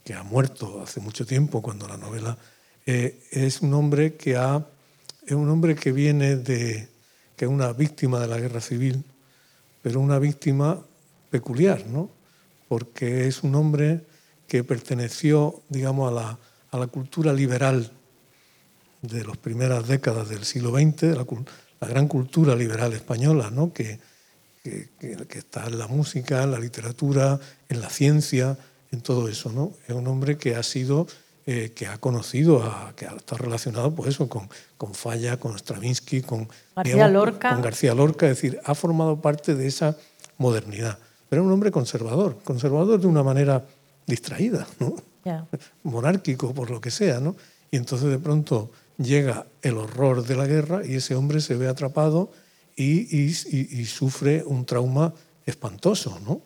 que 0.02 0.14
ha 0.14 0.22
muerto 0.22 0.80
hace 0.82 1.00
mucho 1.00 1.26
tiempo 1.26 1.60
cuando 1.60 1.86
la 1.86 1.98
novela 1.98 2.38
eh, 2.86 3.20
es 3.30 3.60
un 3.60 3.74
hombre 3.74 4.14
que 4.14 4.38
ha 4.38 4.66
es 5.26 5.32
un 5.32 5.50
hombre 5.50 5.74
que 5.74 5.92
viene 5.92 6.36
de 6.36 6.88
que 7.36 7.44
es 7.44 7.50
una 7.50 7.74
víctima 7.74 8.20
de 8.20 8.26
la 8.26 8.38
guerra 8.38 8.62
civil 8.62 9.04
pero 9.82 10.00
una 10.00 10.18
víctima 10.18 10.82
peculiar 11.28 11.86
no 11.86 12.08
porque 12.68 13.26
es 13.26 13.42
un 13.42 13.54
hombre 13.54 14.06
que 14.46 14.64
perteneció 14.64 15.60
digamos 15.68 16.10
a 16.10 16.14
la, 16.14 16.38
a 16.70 16.78
la 16.78 16.86
cultura 16.86 17.34
liberal 17.34 17.92
de 19.02 19.26
las 19.26 19.36
primeras 19.36 19.86
décadas 19.86 20.30
del 20.30 20.46
siglo 20.46 20.70
XX 20.70 21.02
la, 21.02 21.26
la 21.80 21.88
gran 21.88 22.08
cultura 22.08 22.56
liberal 22.56 22.94
española 22.94 23.50
no 23.50 23.74
que, 23.74 24.00
que, 24.68 24.88
que- 25.16 25.26
que 25.26 25.38
está 25.38 25.66
en 25.66 25.78
la 25.78 25.86
música, 25.86 26.42
en 26.42 26.50
la 26.52 26.58
literatura, 26.58 27.38
en 27.68 27.80
la 27.80 27.88
ciencia, 27.90 28.56
en 28.92 29.00
todo 29.00 29.28
eso. 29.28 29.50
¿no? 29.52 29.72
Es 29.86 29.94
un 29.94 30.06
hombre 30.08 30.36
que 30.38 30.56
ha 30.56 30.62
sido, 30.62 31.06
eh, 31.46 31.72
que 31.74 31.86
ha 31.86 31.98
conocido, 31.98 32.62
a, 32.62 32.92
que 32.96 33.06
ha 33.06 33.14
estado 33.16 33.38
relacionado 33.38 33.94
pues 33.94 34.10
eso, 34.10 34.28
con, 34.28 34.48
con 34.76 34.94
Falla, 34.94 35.38
con 35.38 35.56
Stravinsky, 35.58 36.22
con 36.22 36.48
García 36.76 37.08
Lorca. 37.08 37.50
con 37.52 37.62
García 37.62 37.94
Lorca, 37.94 38.26
es 38.28 38.36
decir, 38.40 38.60
ha 38.64 38.74
formado 38.74 39.20
parte 39.20 39.54
de 39.54 39.66
esa 39.66 39.96
modernidad. 40.38 40.98
Pero 41.28 41.42
es 41.42 41.46
un 41.46 41.52
hombre 41.52 41.70
conservador, 41.70 42.38
conservador 42.44 43.00
de 43.00 43.06
una 43.06 43.22
manera 43.22 43.64
distraída, 44.06 44.66
¿no? 44.78 44.96
Ya. 45.24 45.46
monárquico, 45.82 46.54
por 46.54 46.70
lo 46.70 46.80
que 46.80 46.90
sea, 46.90 47.20
¿no? 47.20 47.36
Y 47.70 47.76
entonces 47.76 48.08
de 48.08 48.18
pronto 48.18 48.70
llega 48.96 49.46
el 49.62 49.76
horror 49.76 50.24
de 50.26 50.36
la 50.36 50.46
guerra 50.46 50.84
y 50.86 50.94
ese 50.94 51.14
hombre 51.14 51.40
se 51.40 51.54
ve 51.54 51.68
atrapado 51.68 52.32
y, 52.82 53.16
y- 53.26 53.34
y- 53.50 53.80
y 53.80 53.84
sufre 53.86 54.42
un 54.46 54.64
trauma 54.64 55.12
espantoso, 55.44 56.18
¿no? 56.24 56.40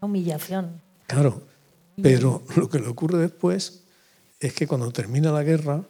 Humillación. 0.00 0.80
Claro, 1.06 1.42
pero 2.02 2.42
lo 2.56 2.68
que 2.68 2.78
le 2.78 2.88
ocurre 2.88 3.18
después 3.18 3.80
es 4.38 4.52
que 4.52 4.66
cuando 4.66 4.90
termina 4.92 5.32
la 5.32 5.42
guerra 5.42 5.82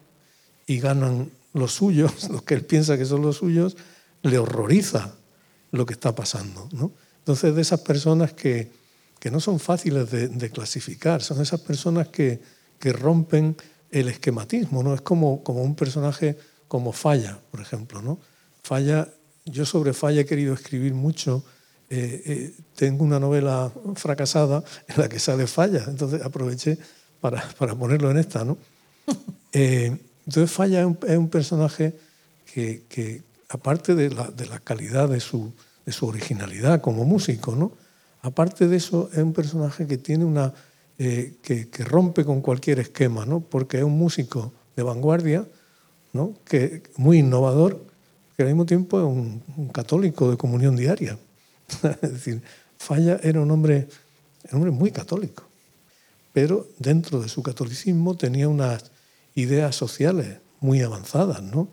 y 0.65 0.79
ganan 0.79 1.29
los 1.53 1.73
suyos, 1.73 2.29
los 2.31 2.43
que 2.43 2.53
él 2.53 2.65
piensa 2.65 2.97
que 2.97 3.05
son 3.05 3.21
los 3.21 3.37
suyos, 3.37 3.75
le 4.23 4.37
horroriza 4.37 5.13
lo 5.71 5.85
que 5.85 5.93
está 5.93 6.15
pasando. 6.15 6.69
¿no? 6.71 6.91
Entonces, 7.19 7.53
de 7.53 7.61
esas 7.61 7.81
personas 7.81 8.31
que, 8.33 8.71
que 9.19 9.29
no 9.31 9.39
son 9.41 9.59
fáciles 9.59 10.09
de, 10.11 10.29
de 10.29 10.49
clasificar, 10.49 11.21
son 11.21 11.41
esas 11.41 11.59
personas 11.59 12.07
que, 12.07 12.39
que 12.79 12.93
rompen 12.93 13.55
el 13.91 14.07
esquematismo, 14.07 14.83
¿no? 14.83 14.93
Es 14.93 15.01
como, 15.01 15.43
como 15.43 15.61
un 15.63 15.75
personaje 15.75 16.37
como 16.67 16.91
Falla, 16.91 17.39
por 17.51 17.61
ejemplo, 17.61 18.01
¿no? 18.01 18.19
Falla, 18.63 19.07
yo 19.47 19.65
sobre 19.65 19.93
Falla 19.93 20.21
he 20.21 20.25
querido 20.25 20.53
escribir 20.53 20.93
mucho. 20.93 21.43
eh, 21.89 22.21
eh, 22.25 22.53
tengo 22.75 23.05
una 23.05 23.17
novela 23.17 23.71
fracasada 23.95 24.61
en 24.89 25.01
la 25.01 25.07
que 25.07 25.19
sale 25.19 25.47
Falla, 25.47 25.85
entonces 25.87 26.21
aproveché 26.21 26.77
para, 27.21 27.41
para 27.57 27.75
ponerlo 27.75 28.11
en 28.11 28.17
esta, 28.17 28.43
¿no? 28.43 28.57
Eh, 29.53 29.97
entonces 30.25 30.51
Falla 30.51 30.81
es 30.81 30.85
un, 30.85 30.99
es 31.07 31.17
un 31.17 31.29
personaje 31.29 31.97
que, 32.45 32.83
que, 32.89 33.23
aparte 33.49 33.95
de 33.95 34.09
la, 34.09 34.29
de 34.29 34.45
la 34.45 34.59
calidad 34.59 35.07
de 35.07 35.21
su, 35.21 35.53
de 35.85 35.93
su 35.93 36.05
originalidad 36.05 36.81
como 36.81 37.05
músico, 37.05 37.55
¿no? 37.55 37.71
Aparte 38.21 38.67
de 38.67 38.75
eso, 38.75 39.09
es 39.13 39.19
un 39.19 39.31
personaje 39.31 39.87
que 39.87 39.97
tiene 39.97 40.25
una 40.25 40.53
eh, 40.99 41.37
que, 41.43 41.83
rompe 41.83 42.25
con 42.25 42.41
cualquier 42.41 42.79
esquema, 42.79 43.25
¿no? 43.25 43.39
Porque 43.39 43.77
es 43.77 43.83
un 43.83 43.97
músico 43.97 44.51
de 44.75 44.81
vanguardia, 44.81 45.45
¿no? 46.11 46.33
Que 46.43 46.81
muy 46.97 47.19
innovador, 47.19 47.85
que 48.37 48.43
al 48.43 48.49
mismo 48.49 48.67
tiempo 48.67 48.99
es 48.99 49.05
un, 49.05 49.43
un 49.57 49.69
católico 49.69 50.29
de 50.29 50.37
comunión 50.37 50.75
diaria. 50.75 51.17
es 52.01 52.13
decir, 52.13 52.41
Falla 52.77 53.19
era 53.23 53.41
un 53.41 53.49
hombre, 53.49 53.87
un 54.51 54.57
hombre 54.57 54.71
muy 54.71 54.91
católico, 54.91 55.43
pero 56.31 56.67
dentro 56.77 57.19
de 57.19 57.29
su 57.29 57.41
catolicismo 57.41 58.15
tenía 58.15 58.47
unas 58.47 58.91
ideas 59.33 59.75
sociales 59.75 60.37
muy 60.59 60.81
avanzadas, 60.81 61.41
¿no? 61.41 61.67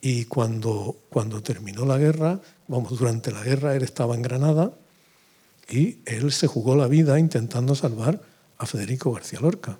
Y 0.00 0.26
cuando, 0.26 0.96
cuando 1.10 1.42
terminó 1.42 1.84
la 1.84 1.98
guerra, 1.98 2.40
vamos, 2.68 2.96
durante 2.98 3.32
la 3.32 3.42
guerra 3.42 3.74
él 3.74 3.82
estaba 3.82 4.14
en 4.14 4.22
Granada 4.22 4.72
y 5.68 5.98
él 6.06 6.30
se 6.30 6.46
jugó 6.46 6.76
la 6.76 6.86
vida 6.86 7.18
intentando 7.18 7.74
salvar 7.74 8.22
a 8.58 8.66
Federico 8.66 9.12
García 9.12 9.40
Lorca. 9.40 9.78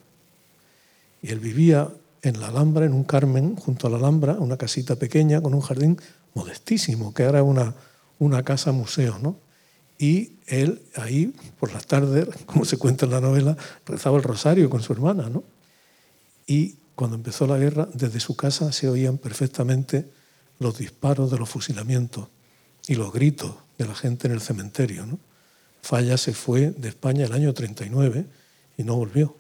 Y 1.23 1.31
él 1.31 1.39
vivía 1.39 1.89
en 2.23 2.41
la 2.41 2.49
Alhambra, 2.49 2.87
en 2.87 2.93
un 2.93 3.05
Carmen, 3.05 3.55
junto 3.57 3.87
a 3.87 3.91
la 3.91 3.99
Alhambra, 3.99 4.35
una 4.35 4.57
casita 4.57 4.97
pequeña 4.97 5.41
con 5.41 5.55
un 5.55 5.61
jardín 5.61 5.99
modestísimo, 6.37 7.15
que 7.15 7.23
era 7.23 7.43
una, 7.43 7.75
una 8.19 8.45
casa 8.45 8.71
museo, 8.71 9.19
¿no? 9.19 9.41
Y 9.99 10.35
él 10.47 10.83
ahí, 10.95 11.35
por 11.59 11.73
las 11.73 11.87
tardes, 11.87 12.29
como 12.47 12.67
se 12.67 12.77
cuenta 12.77 13.07
en 13.07 13.13
la 13.13 13.21
novela, 13.23 13.57
rezaba 13.87 14.19
el 14.19 14.23
rosario 14.23 14.69
con 14.69 14.83
su 14.83 14.93
hermana, 14.93 15.31
¿no? 15.31 15.43
Y 16.47 16.77
cuando 16.95 17.17
empezó 17.17 17.47
la 17.47 17.57
guerra, 17.57 17.89
desde 17.95 18.21
su 18.21 18.37
casa 18.37 18.71
se 18.71 18.89
oían 18.89 19.19
perfectamente 19.19 20.09
los 20.59 20.79
disparos 20.79 21.31
de 21.31 21.39
los 21.39 21.49
fusilamientos 21.49 22.29
y 22.87 22.95
los 22.95 23.13
gritos 23.13 23.55
de 23.79 23.87
la 23.87 23.95
gente 23.95 24.29
en 24.29 24.35
el 24.35 24.41
cementerio. 24.41 25.05
¿no? 25.07 25.19
Falla 25.83 26.17
se 26.17 26.33
fue 26.33 26.71
de 26.71 26.89
España 26.89 27.27
el 27.27 27.33
año 27.33 27.53
39 27.53 28.27
y 28.79 28.85
no 28.85 28.97
volvió. 28.97 29.37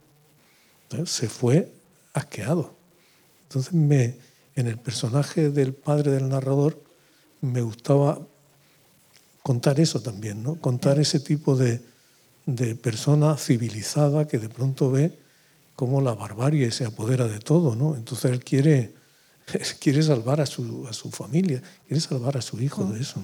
Se 1.05 1.29
fue 1.29 1.73
asqueado. 2.13 2.75
Entonces, 3.45 3.73
me, 3.73 4.19
en 4.57 4.67
el 4.67 4.79
personaje 4.79 5.51
del 5.51 5.73
padre 5.75 6.11
del 6.11 6.29
narrador, 6.29 6.83
me 7.41 7.61
gustaba 7.61 8.19
contar 9.43 9.79
eso 9.79 10.01
también, 10.01 10.43
¿no? 10.43 10.57
contar 10.57 10.99
ese 10.99 11.21
tipo 11.21 11.55
de, 11.55 11.81
de 12.47 12.75
persona 12.75 13.37
civilizada 13.37 14.27
que 14.27 14.39
de 14.39 14.49
pronto 14.49 14.91
ve 14.91 15.17
cómo 15.77 16.01
la 16.01 16.15
barbarie 16.15 16.71
se 16.71 16.87
apodera 16.87 17.29
de 17.29 17.39
todo, 17.39 17.77
¿no? 17.77 17.95
Entonces 17.95 18.33
él 18.33 18.43
quiere, 18.43 18.95
quiere 19.81 20.03
salvar 20.03 20.41
a 20.41 20.47
su, 20.47 20.87
a 20.89 20.93
su 20.93 21.11
familia, 21.11 21.63
quiere 21.87 22.01
salvar 22.01 22.37
a 22.37 22.43
su 22.43 22.61
hijo 22.61 22.85
de 22.87 23.01
eso. 23.01 23.21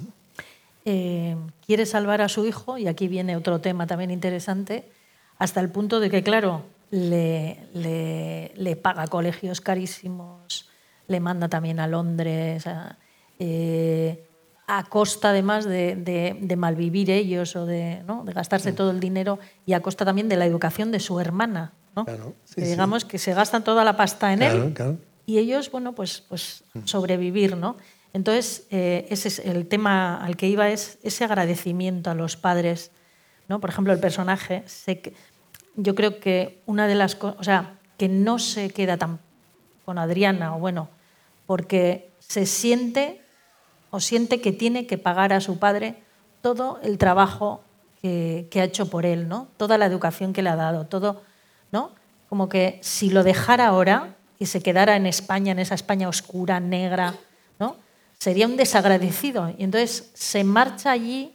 Eh, 0.84 1.36
quiere 1.64 1.86
salvar 1.86 2.20
a 2.20 2.28
su 2.28 2.46
hijo, 2.46 2.76
y 2.76 2.88
aquí 2.88 3.08
viene 3.08 3.36
otro 3.36 3.60
tema 3.60 3.86
también 3.86 4.10
interesante, 4.10 4.84
hasta 5.38 5.60
el 5.60 5.70
punto 5.70 5.98
de 5.98 6.10
que, 6.10 6.22
claro, 6.22 6.64
le, 6.90 7.58
le, 7.72 8.76
paga 8.76 9.06
colegios 9.06 9.60
carísimos, 9.60 10.68
le 11.12 11.20
manda 11.20 11.48
también 11.48 11.78
a 11.78 11.86
Londres, 11.86 12.66
a, 12.66 12.98
eh, 13.38 14.26
costa 14.88 15.30
además 15.30 15.64
de, 15.64 15.94
de, 16.40 16.56
malvivir 16.56 17.10
ellos 17.10 17.54
o 17.56 17.66
de, 17.66 18.02
¿no? 18.06 18.24
de 18.24 18.32
gastarse 18.32 18.72
todo 18.72 18.90
el 18.90 19.00
dinero 19.00 19.38
y 19.66 19.74
a 19.74 19.80
costa 19.80 20.04
también 20.04 20.28
de 20.28 20.36
la 20.36 20.46
educación 20.46 20.90
de 20.90 20.98
su 20.98 21.20
hermana, 21.20 21.72
digamos 22.56 23.04
que 23.04 23.18
se 23.18 23.34
gastan 23.34 23.64
toda 23.64 23.84
la 23.84 23.96
pasta 23.96 24.32
en 24.32 24.42
él 24.42 24.74
y 25.26 25.38
ellos, 25.38 25.70
bueno, 25.70 25.94
pues, 25.94 26.22
pues 26.28 26.64
mm. 26.74 26.86
sobrevivir, 26.86 27.56
¿no? 27.56 27.76
Entonces, 28.12 28.66
eh, 28.70 29.06
ese 29.10 29.28
es 29.28 29.38
el 29.40 29.66
tema 29.66 30.22
al 30.22 30.36
que 30.36 30.48
iba 30.48 30.68
es 30.68 30.98
ese 31.02 31.24
agradecimiento 31.24 32.10
a 32.10 32.14
los 32.14 32.36
padres, 32.36 32.90
¿no? 33.48 33.60
Por 33.60 33.70
ejemplo, 33.70 33.92
el 33.92 34.00
personaje, 34.00 34.64
yo 35.76 35.94
creo 35.94 36.18
que 36.18 36.62
una 36.66 36.86
de 36.86 36.94
las 36.94 37.14
cosas, 37.14 37.40
o 37.40 37.44
sea, 37.44 37.78
que 37.98 38.08
no 38.08 38.38
se 38.38 38.70
queda 38.70 38.96
tan 38.96 39.20
con 39.84 39.98
Adriana, 39.98 40.56
o 40.56 40.58
bueno, 40.58 40.88
porque 41.52 42.14
se 42.18 42.46
siente 42.46 43.20
o 43.90 44.00
siente 44.00 44.40
que 44.40 44.52
tiene 44.52 44.86
que 44.86 44.96
pagar 44.96 45.34
a 45.34 45.42
su 45.42 45.58
padre 45.58 46.02
todo 46.40 46.80
el 46.82 46.96
trabajo 46.96 47.62
que, 48.00 48.48
que 48.50 48.62
ha 48.62 48.64
hecho 48.64 48.88
por 48.88 49.04
él, 49.04 49.28
¿no? 49.28 49.48
Toda 49.58 49.76
la 49.76 49.84
educación 49.84 50.32
que 50.32 50.40
le 50.40 50.48
ha 50.48 50.56
dado, 50.56 50.86
todo 50.86 51.20
¿no? 51.72 51.90
Como 52.30 52.48
que 52.48 52.78
si 52.80 53.10
lo 53.10 53.22
dejara 53.22 53.66
ahora 53.66 54.16
y 54.38 54.46
se 54.46 54.62
quedara 54.62 54.96
en 54.96 55.04
España, 55.04 55.52
en 55.52 55.58
esa 55.58 55.74
España 55.74 56.08
oscura, 56.08 56.58
negra, 56.58 57.16
¿no? 57.60 57.76
Sería 58.18 58.46
un 58.46 58.56
desagradecido. 58.56 59.54
Y 59.58 59.64
entonces 59.64 60.10
se 60.14 60.44
marcha 60.44 60.90
allí, 60.90 61.34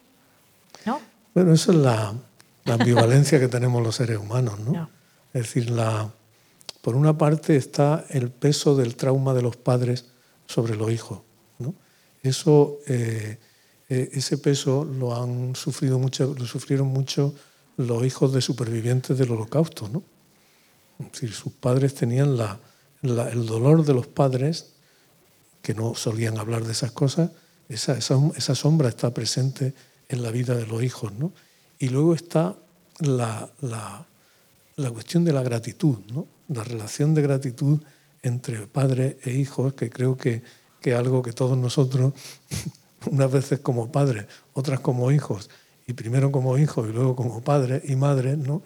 ¿no? 0.83 0.99
Bueno, 1.35 1.53
eso 1.53 1.71
es 1.73 1.77
la, 1.77 2.15
ambivalencia 2.65 3.39
que 3.39 3.49
tenemos 3.49 3.83
los 3.83 3.95
seres 3.95 4.17
humanos, 4.17 4.57
¿no? 4.61 4.89
Es 5.31 5.43
decir, 5.43 5.69
la, 5.69 6.09
por 6.87 6.95
una 6.95 7.17
parte 7.17 7.57
está 7.57 8.05
el 8.11 8.31
peso 8.31 8.73
del 8.73 8.95
trauma 8.95 9.33
de 9.33 9.41
los 9.41 9.57
padres 9.57 10.05
sobre 10.45 10.77
los 10.77 10.89
hijos, 10.89 11.19
¿no? 11.59 11.75
Eso, 12.23 12.79
eh, 12.87 13.39
eh, 13.89 14.09
ese 14.13 14.37
peso 14.37 14.85
lo 14.85 15.13
han 15.13 15.53
sufrido 15.53 15.99
mucho, 15.99 16.33
lo 16.39 16.45
sufrieron 16.45 16.87
mucho 16.87 17.35
los 17.75 18.05
hijos 18.05 18.31
de 18.31 18.39
supervivientes 18.39 19.17
del 19.17 19.31
holocausto, 19.31 19.89
¿no? 19.89 20.01
Sus 21.11 21.51
padres 21.59 21.93
tenían 21.93 22.37
la, 22.37 22.57
el 23.01 23.45
dolor 23.45 23.83
de 23.83 23.93
los 23.93 24.07
padres, 24.07 24.67
que 25.61 25.73
no 25.73 25.93
solían 25.93 26.37
hablar 26.37 26.63
de 26.63 26.71
esas 26.71 26.93
cosas, 26.93 27.31
esa, 27.67 27.97
esa, 27.97 28.55
sombra 28.55 28.87
está 28.87 29.13
presente 29.13 29.73
en 30.07 30.23
la 30.23 30.31
vida 30.31 30.55
de 30.55 30.65
los 30.65 30.81
hijos. 30.81 31.11
¿no? 31.11 31.33
Y 31.79 31.89
luego 31.89 32.13
está 32.13 32.55
la, 32.99 33.51
la, 33.59 34.07
la 34.77 34.91
cuestión 34.91 35.25
de 35.25 35.33
la 35.33 35.43
gratitud, 35.43 35.97
¿no? 36.13 36.36
La 36.47 36.63
relación 36.63 37.13
de 37.13 37.21
gratitud 37.21 37.81
entre 38.23 38.67
padres 38.67 39.17
e 39.23 39.31
hijos, 39.31 39.73
que 39.73 39.89
creo 39.89 40.17
que, 40.17 40.43
que 40.81 40.91
es 40.91 40.95
algo 40.97 41.21
que 41.21 41.33
todos 41.33 41.57
nosotros, 41.57 42.13
unas 43.11 43.31
veces 43.31 43.59
como 43.59 43.91
padres, 43.91 44.25
otras 44.53 44.79
como 44.79 45.11
hijos, 45.11 45.49
y 45.85 45.93
primero 45.93 46.31
como 46.31 46.57
hijos 46.57 46.89
y 46.89 46.91
luego 46.91 47.15
como 47.15 47.41
padres 47.41 47.89
y 47.89 47.95
madres, 47.95 48.37
¿no? 48.37 48.61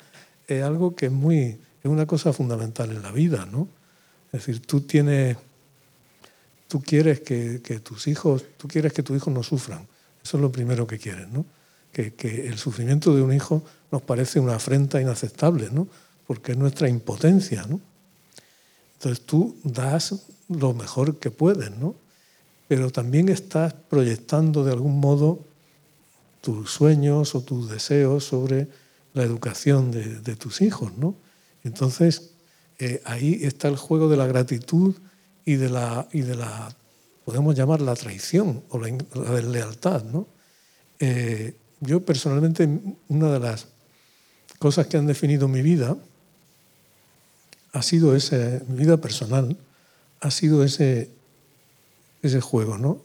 es 0.57 0.63
algo 0.63 0.95
que 0.95 1.07
es 1.07 1.11
muy, 1.11 1.59
es 1.83 1.85
una 1.85 2.05
cosa 2.05 2.33
fundamental 2.33 2.91
en 2.91 3.01
la 3.01 3.11
vida, 3.11 3.45
¿no? 3.45 3.67
Es 4.31 4.45
decir, 4.45 4.61
tú 4.65 4.81
tienes, 4.81 5.37
tú 6.67 6.81
quieres 6.81 7.21
que, 7.21 7.59
tus 7.83 8.07
hijos, 8.07 8.45
tú 8.57 8.67
quieres 8.67 8.93
que 8.93 9.03
tus 9.03 9.17
hijos 9.17 9.33
no 9.33 9.43
sufran. 9.43 9.87
Eso 10.23 10.37
es 10.37 10.41
lo 10.41 10.51
primero 10.51 10.87
que 10.87 10.99
quieres, 10.99 11.27
¿no? 11.29 11.45
Que, 11.91 12.13
el 12.47 12.57
sufrimiento 12.57 13.13
de 13.15 13.21
un 13.21 13.33
hijo 13.33 13.63
nos 13.91 14.01
parece 14.01 14.39
una 14.39 14.55
afrenta 14.55 15.01
inaceptable, 15.01 15.69
¿no? 15.71 15.87
Porque 16.31 16.53
es 16.53 16.57
nuestra 16.57 16.87
impotencia, 16.87 17.65
¿no? 17.67 17.81
Entonces 18.93 19.25
tú 19.25 19.57
das 19.65 20.15
lo 20.47 20.73
mejor 20.73 21.19
que 21.19 21.29
puedes, 21.29 21.71
¿no? 21.71 21.93
Pero 22.69 22.89
también 22.89 23.27
estás 23.27 23.73
proyectando 23.73 24.63
de 24.63 24.71
algún 24.71 25.01
modo 25.01 25.43
tus 26.39 26.71
sueños 26.71 27.35
o 27.35 27.41
tus 27.41 27.69
deseos 27.69 28.23
sobre 28.23 28.69
la 29.13 29.23
educación 29.23 29.91
de, 29.91 30.35
tus 30.37 30.61
hijos, 30.61 30.97
¿no? 30.97 31.15
Entonces, 31.65 32.29
eh, 32.79 33.01
ahí 33.03 33.41
está 33.43 33.67
el 33.67 33.75
juego 33.75 34.07
de 34.07 34.15
la 34.15 34.25
gratitud 34.25 34.95
y 35.43 35.55
de 35.55 35.69
la, 35.69 36.07
y 36.13 36.21
de 36.21 36.35
la 36.35 36.73
podemos 37.25 37.55
llamar 37.55 37.81
la 37.81 37.95
traición 37.95 38.63
o 38.69 38.79
la, 38.79 38.87
deslealtad. 39.33 40.05
¿no? 40.05 40.27
Eh, 40.97 41.57
yo 41.81 42.05
personalmente, 42.05 42.69
una 43.09 43.33
de 43.33 43.39
las 43.41 43.67
cosas 44.59 44.87
que 44.87 44.95
han 44.95 45.07
definido 45.07 45.49
mi 45.49 45.61
vida 45.61 45.97
ha 47.71 47.81
sido 47.81 48.15
ese, 48.15 48.61
mi 48.67 48.77
vida 48.77 48.97
personal, 48.97 49.57
ha 50.19 50.31
sido 50.31 50.63
ese, 50.63 51.09
ese 52.21 52.41
juego, 52.41 52.77
¿no? 52.77 53.01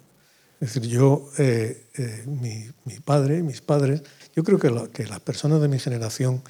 Es 0.60 0.74
decir, 0.74 0.90
yo, 0.90 1.30
eh, 1.38 1.84
mi, 2.26 2.64
mi, 2.84 2.98
padre, 3.00 3.42
mis 3.42 3.60
padres, 3.60 4.02
yo 4.34 4.42
creo 4.42 4.58
que, 4.58 4.90
que 4.92 5.06
las 5.06 5.20
personas 5.20 5.60
de 5.60 5.68
mi 5.68 5.78
generación 5.78 6.42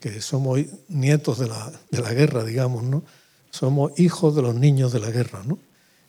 que 0.00 0.20
somos 0.20 0.60
nietos 0.88 1.38
de 1.38 1.48
la, 1.48 1.72
de 1.90 2.00
la, 2.00 2.12
guerra, 2.12 2.44
digamos, 2.44 2.84
¿no? 2.84 3.02
Somos 3.50 3.98
hijos 3.98 4.36
de 4.36 4.42
los 4.42 4.54
niños 4.54 4.92
de 4.92 5.00
la 5.00 5.10
guerra, 5.10 5.42
¿no? 5.44 5.58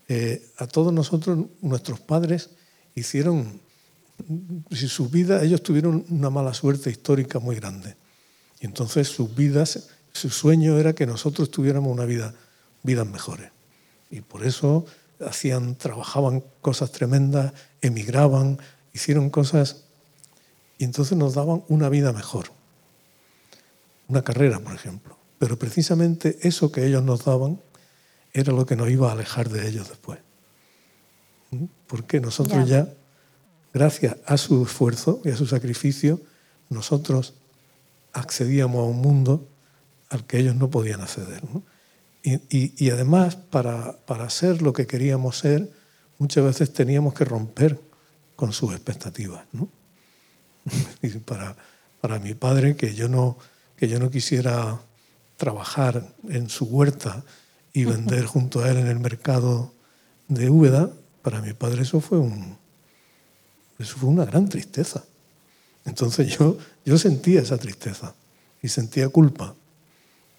Eh, 0.08 0.48
a 0.58 0.68
todos 0.68 0.94
nosotros, 0.94 1.46
nuestros 1.62 2.00
padres 2.00 2.50
hicieron, 2.96 3.60
si 4.72 4.88
sus 4.88 5.10
vidas, 5.10 5.44
ellos 5.44 5.64
tuvieron 5.64 6.06
una 6.10 6.30
mala 6.30 6.54
suerte 6.54 6.90
histórica 6.90 7.40
muy 7.40 7.56
grande. 7.56 7.96
Y 8.60 8.66
entonces 8.66 9.08
sus 9.08 9.34
vidas, 9.36 9.90
su 10.20 10.30
sueño 10.30 10.78
era 10.78 10.94
que 10.94 11.06
nosotros 11.06 11.50
tuviéramos 11.50 11.92
una 11.92 12.06
vida, 12.06 12.34
vidas 12.84 13.08
mejores. 13.08 13.52
Y 14.12 14.22
por 14.22 14.46
eso 14.46 14.86
hacían, 15.20 15.76
trabajaban 15.76 16.44
cosas 16.62 16.92
tremendas, 16.92 17.54
emigraban, 17.82 18.60
hicieron 18.94 19.30
cosas 19.30 19.84
y 20.78 20.84
entonces 20.86 21.18
nos 21.18 21.34
daban 21.34 21.64
una 21.68 21.90
vida 21.90 22.14
mejor 22.14 22.52
una 24.10 24.24
carrera, 24.24 24.60
por 24.60 24.74
ejemplo. 24.74 25.16
Pero 25.38 25.58
precisamente 25.58 26.38
eso 26.42 26.72
que 26.72 26.86
ellos 26.86 27.04
nos 27.04 27.24
daban 27.24 27.62
era 28.34 28.52
lo 28.52 28.66
que 28.66 28.76
nos 28.76 28.90
iba 28.90 29.10
a 29.10 29.14
alejar 29.14 29.50
de 29.50 29.68
ellos 29.70 29.88
después. 29.88 30.20
¿Mm? 31.52 31.66
Porque 31.88 32.20
nosotros 32.20 32.68
ya, 32.68 32.92
gracias 33.74 34.18
a 34.26 34.38
su 34.38 34.64
esfuerzo 34.64 35.22
y 35.24 35.30
a 35.30 35.38
su 35.38 35.46
sacrificio, 35.46 36.20
nosotros 36.70 37.36
accedíamos 38.12 38.80
a 38.80 38.90
un 38.90 38.98
mundo 38.98 39.48
al 40.10 40.26
que 40.26 40.40
ellos 40.40 40.56
no 40.56 40.70
podían 40.70 41.02
acceder. 41.02 41.42
Y, 42.24 42.90
además, 42.90 43.36
para, 43.36 43.98
para, 44.06 44.30
ser 44.30 44.62
lo 44.62 44.74
que 44.74 44.86
queríamos 44.86 45.38
ser, 45.38 45.72
muchas 46.18 46.44
veces 46.44 46.74
teníamos 46.74 47.14
que 47.14 47.26
romper 47.26 47.80
con 48.36 48.52
sus 48.52 48.74
expectativas. 48.74 49.46
y 51.02 51.10
para, 51.20 51.56
para 52.02 52.20
mi 52.20 52.34
padre, 52.34 52.76
que 52.76 52.94
yo, 52.94 53.08
no, 53.08 53.38
que 53.78 53.88
yo 53.88 54.00
no 54.00 54.10
quisiera 54.10 54.82
trabajar 55.38 56.14
en 56.28 56.50
su 56.50 56.66
huerta 56.66 57.24
y 57.74 57.86
vender 57.86 58.26
junto 58.26 58.62
a 58.62 58.70
él 58.70 58.78
en 58.78 58.88
el 58.88 59.00
mercado 59.00 59.74
de 60.28 60.50
Úbeda, 60.50 60.92
para 61.22 61.42
mi 61.42 61.54
padre 61.54 61.84
eso 61.84 62.02
fue, 62.02 62.20
un, 62.20 62.58
eso 63.78 63.98
fue 63.98 64.10
una 64.10 64.26
gran 64.26 64.48
tristeza. 64.50 65.04
Entonces 65.86 66.38
yo, 66.38 66.58
yo 66.86 66.98
sentía 66.98 67.42
esa 67.42 67.58
tristeza 67.58 68.14
y 68.62 68.68
sentía 68.68 69.10
culpa, 69.10 69.56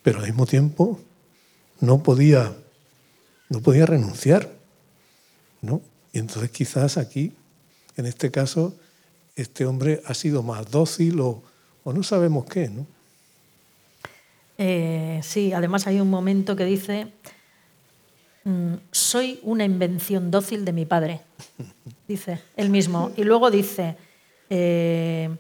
pero 0.03 0.19
al 0.19 0.27
mismo 0.27 0.47
tiempo 0.47 0.99
no 1.81 2.03
podía, 2.03 2.53
no 3.49 3.61
podía 3.61 3.87
renunciar. 3.87 4.49
¿no? 5.63 5.81
Y 6.13 6.19
entonces 6.19 6.51
quizás 6.51 6.97
aquí, 6.97 7.33
en 7.97 8.07
este 8.07 8.31
caso, 8.31 8.75
este 9.37 9.67
hombre 9.67 10.03
ha 10.07 10.15
sido 10.15 10.43
más 10.43 10.71
dócil 10.71 11.21
o, 11.21 11.43
no 11.85 12.03
sabemos 12.03 12.47
qué. 12.47 12.69
¿no? 12.69 12.87
Eh, 14.59 15.21
sí, 15.23 15.53
además 15.53 15.87
hay 15.87 16.01
un 16.01 16.09
momento 16.09 16.55
que 16.55 16.65
dice, 16.65 17.13
mm, 18.45 18.75
soy 18.91 19.41
una 19.43 19.65
invención 19.65 20.31
dócil 20.31 20.65
de 20.65 20.73
mi 20.73 20.87
padre, 20.87 21.23
dice 22.09 22.41
él 22.57 22.71
mismo. 22.71 23.13
Y 23.17 23.25
luego 23.25 23.51
dice, 23.51 23.97
eh, 24.51 25.31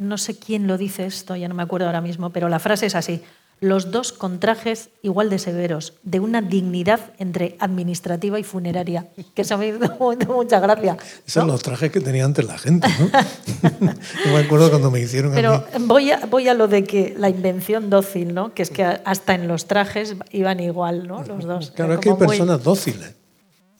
no 0.00 0.18
sé 0.18 0.38
quién 0.38 0.66
lo 0.66 0.78
dice 0.78 1.06
esto, 1.06 1.36
ya 1.36 1.48
no 1.48 1.54
me 1.54 1.62
acuerdo 1.62 1.86
ahora 1.86 2.00
mismo, 2.00 2.30
pero 2.30 2.48
la 2.48 2.58
frase 2.58 2.86
es 2.86 2.94
así, 2.94 3.22
los 3.60 3.90
dos 3.90 4.12
con 4.12 4.38
trajes 4.38 4.90
igual 5.02 5.30
de 5.30 5.38
severos, 5.38 5.94
de 6.02 6.20
una 6.20 6.42
dignidad 6.42 7.12
entre 7.18 7.56
administrativa 7.58 8.38
y 8.38 8.44
funeraria, 8.44 9.08
que 9.34 9.42
eso 9.42 9.58
me 9.58 9.68
hizo 9.68 9.78
mucha 10.28 10.60
gracia. 10.60 10.96
Esos 11.26 11.32
son 11.32 11.48
los 11.48 11.62
trajes 11.62 11.90
que 11.90 12.00
tenía 12.00 12.24
antes 12.24 12.44
la 12.44 12.58
gente, 12.58 12.88
¿no? 12.98 13.10
Yo 14.24 14.32
me 14.32 14.38
acuerdo 14.38 14.70
cuando 14.70 14.90
me 14.90 15.00
hicieron 15.00 15.34
Pero 15.34 15.64
Voy, 15.80 16.10
a, 16.12 16.26
voy 16.26 16.48
a 16.48 16.54
lo 16.54 16.68
de 16.68 16.84
que 16.84 17.14
la 17.18 17.28
invención 17.28 17.90
dócil, 17.90 18.34
¿no? 18.34 18.54
Que 18.54 18.62
es 18.62 18.70
que 18.70 18.84
hasta 18.84 19.34
en 19.34 19.48
los 19.48 19.66
trajes 19.66 20.16
iban 20.30 20.60
igual, 20.60 21.06
¿no? 21.06 21.22
Los 21.24 21.44
dos. 21.44 21.72
Claro, 21.78 21.94
es 21.94 22.00
que 22.00 22.10
hay 22.10 22.16
personas 22.16 22.62
dóciles, 22.62 23.14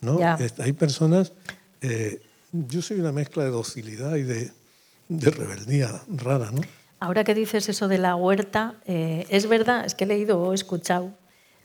¿no? 0.00 0.18
Hay 0.58 0.72
personas... 0.72 1.32
Eh, 1.80 2.22
yo 2.52 2.80
soy 2.80 2.98
una 3.00 3.12
mezcla 3.12 3.44
de 3.44 3.50
docilidad 3.50 4.16
y 4.16 4.22
de, 4.22 4.50
de 5.08 5.30
rebeldía 5.30 6.02
rara, 6.08 6.50
¿no? 6.50 6.62
Ahora 7.00 7.22
que 7.24 7.34
dices 7.34 7.68
eso 7.68 7.86
de 7.86 7.98
la 7.98 8.16
huerta, 8.16 8.74
eh, 8.86 9.26
es 9.28 9.48
verdad, 9.48 9.84
es 9.86 9.94
que 9.94 10.04
he 10.04 10.06
leído 10.06 10.40
o 10.40 10.52
he 10.52 10.54
escuchado, 10.54 11.12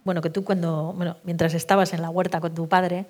bueno, 0.04 0.22
que 0.22 0.30
tú 0.30 0.44
cuando, 0.44 0.94
bueno, 0.96 1.18
mientras 1.24 1.54
estabas 1.54 1.94
en 1.94 2.02
la 2.02 2.10
huerta 2.10 2.40
con 2.40 2.54
tu 2.54 2.68
padre, 2.68 3.08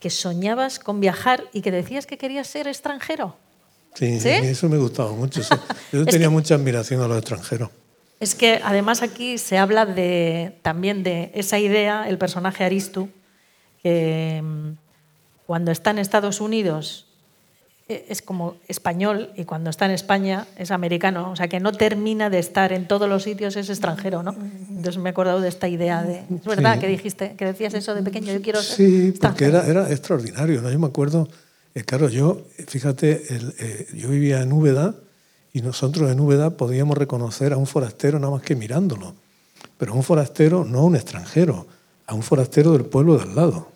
que 0.00 0.10
soñabas 0.10 0.78
con 0.78 1.00
viajar 1.00 1.44
y 1.52 1.60
que 1.60 1.70
decías 1.70 2.06
que 2.06 2.16
querías 2.16 2.46
ser 2.46 2.68
extranjero. 2.68 3.36
Sí, 3.94 4.20
¿Sí? 4.20 4.28
eso 4.28 4.68
me 4.68 4.78
gustaba 4.78 5.12
mucho. 5.12 5.42
Yo 5.92 6.06
tenía 6.06 6.30
mucha 6.30 6.54
admiración 6.54 7.02
a 7.02 7.08
los 7.08 7.18
extranjeros. 7.18 7.70
Es 8.20 8.34
que 8.34 8.60
además 8.64 9.02
aquí 9.02 9.38
se 9.38 9.58
habla 9.58 9.86
de, 9.86 10.58
también 10.62 11.02
de 11.02 11.30
esa 11.34 11.58
idea, 11.58 12.08
el 12.08 12.18
personaje 12.18 12.64
Aristu, 12.64 13.10
que 13.82 14.40
mm, 14.42 14.70
cuando 15.46 15.70
está 15.70 15.90
en 15.90 15.98
Estados 15.98 16.40
Unidos 16.40 17.07
es 17.88 18.20
como 18.20 18.56
español 18.68 19.30
y 19.34 19.44
cuando 19.44 19.70
está 19.70 19.86
en 19.86 19.92
España 19.92 20.46
es 20.56 20.70
americano, 20.70 21.30
o 21.30 21.36
sea 21.36 21.48
que 21.48 21.58
no 21.58 21.72
termina 21.72 22.28
de 22.28 22.38
estar 22.38 22.72
en 22.74 22.86
todos 22.86 23.08
los 23.08 23.22
sitios, 23.22 23.56
es 23.56 23.70
extranjero, 23.70 24.22
¿no? 24.22 24.36
Entonces 24.68 24.98
me 24.98 25.08
he 25.08 25.12
acordado 25.12 25.40
de 25.40 25.48
esta 25.48 25.68
idea 25.68 26.02
de, 26.02 26.18
es 26.18 26.44
verdad 26.44 26.78
que 26.78 26.86
dijiste, 26.86 27.34
que 27.36 27.46
decías 27.46 27.72
eso 27.72 27.94
de 27.94 28.02
pequeño, 28.02 28.30
yo 28.32 28.42
quiero 28.42 28.60
ser 28.62 28.76
Sí, 28.76 29.14
porque 29.18 29.46
era, 29.46 29.66
era 29.66 29.90
extraordinario, 29.90 30.60
¿no? 30.60 30.70
Yo 30.70 30.78
me 30.78 30.86
acuerdo, 30.86 31.28
eh, 31.74 31.82
claro, 31.82 32.10
yo, 32.10 32.42
fíjate, 32.66 33.22
eh, 33.30 33.86
yo 33.94 34.10
vivía 34.10 34.42
en 34.42 34.52
Úbeda 34.52 34.94
y 35.54 35.62
nosotros 35.62 36.10
en 36.10 36.20
Úbeda 36.20 36.50
podíamos 36.50 36.98
reconocer 36.98 37.54
a 37.54 37.56
un 37.56 37.66
forastero 37.66 38.18
nada 38.18 38.32
más 38.32 38.42
que 38.42 38.54
mirándolo, 38.54 39.14
pero 39.78 39.94
a 39.94 39.96
un 39.96 40.02
forastero, 40.02 40.66
no 40.66 40.80
a 40.80 40.84
un 40.84 40.94
extranjero, 40.94 41.66
a 42.06 42.14
un 42.14 42.22
forastero 42.22 42.72
del 42.72 42.84
pueblo 42.84 43.16
de 43.16 43.22
al 43.22 43.34
lado, 43.34 43.68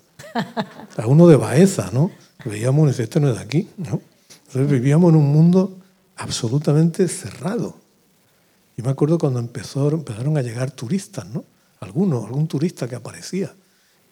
a 0.99 1.07
uno 1.07 1.27
de 1.27 1.37
Baeza, 1.37 1.89
¿no? 1.95 2.11
Veíamos, 2.45 2.99
esto 2.99 3.21
no 3.21 3.31
es 3.31 3.37
de 3.37 3.43
aquí, 3.43 3.69
¿no? 3.77 4.01
Entonces 4.47 4.71
vivíamos 4.71 5.11
en 5.13 5.17
un 5.17 5.33
mundo 5.33 5.79
absolutamente 6.17 7.09
cerrado. 7.09 7.77
Yo 8.77 8.85
me 8.85 8.91
acuerdo 8.91 9.19
cuando 9.19 9.39
empezó, 9.39 9.91
empezaron 9.91 10.37
a 10.37 10.43
llegar 10.43 10.71
turistas, 10.71 11.27
¿no? 11.27 11.45
Algunos, 11.81 12.25
algún 12.25 12.49
turista 12.49 12.89
que 12.89 12.95
aparecía, 12.95 13.55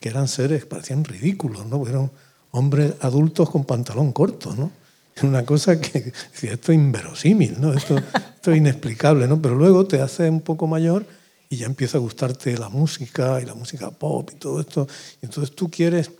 que 0.01 0.09
eran 0.09 0.29
seres, 0.29 0.67
parecían 0.67 1.05
ridículos, 1.05 1.67
¿no? 1.67 1.87
Eran 1.87 2.11
hombres 2.53 2.95
adultos 3.01 3.51
con 3.51 3.65
pantalón 3.65 4.13
corto, 4.13 4.55
¿no? 4.55 4.71
Una 5.23 5.45
cosa 5.45 5.81
que 5.81 6.13
decía, 6.33 6.53
esto 6.53 6.73
es 6.73 6.77
inverosímil, 6.77 7.61
¿no? 7.61 7.73
Esto, 7.73 7.97
esto 7.97 8.53
es 8.53 8.57
inexplicable, 8.57 9.27
¿no? 9.29 9.41
Pero 9.41 9.55
luego 9.55 9.87
te 9.87 10.01
hace 10.01 10.29
un 10.29 10.41
poco 10.41 10.67
mayor 10.67 11.07
y 11.49 11.57
ya 11.57 11.67
empieza 11.67 11.99
a 11.99 12.01
gustarte 12.01 12.57
la 12.57 12.69
música 12.69 13.41
y 13.43 13.45
la 13.45 13.55
música 13.55 13.91
pop 13.91 14.31
y 14.33 14.37
todo 14.37 14.61
esto. 14.61 14.87
Y 15.21 15.27
entonces 15.27 15.55
tú 15.55 15.71
quieres 15.71 16.11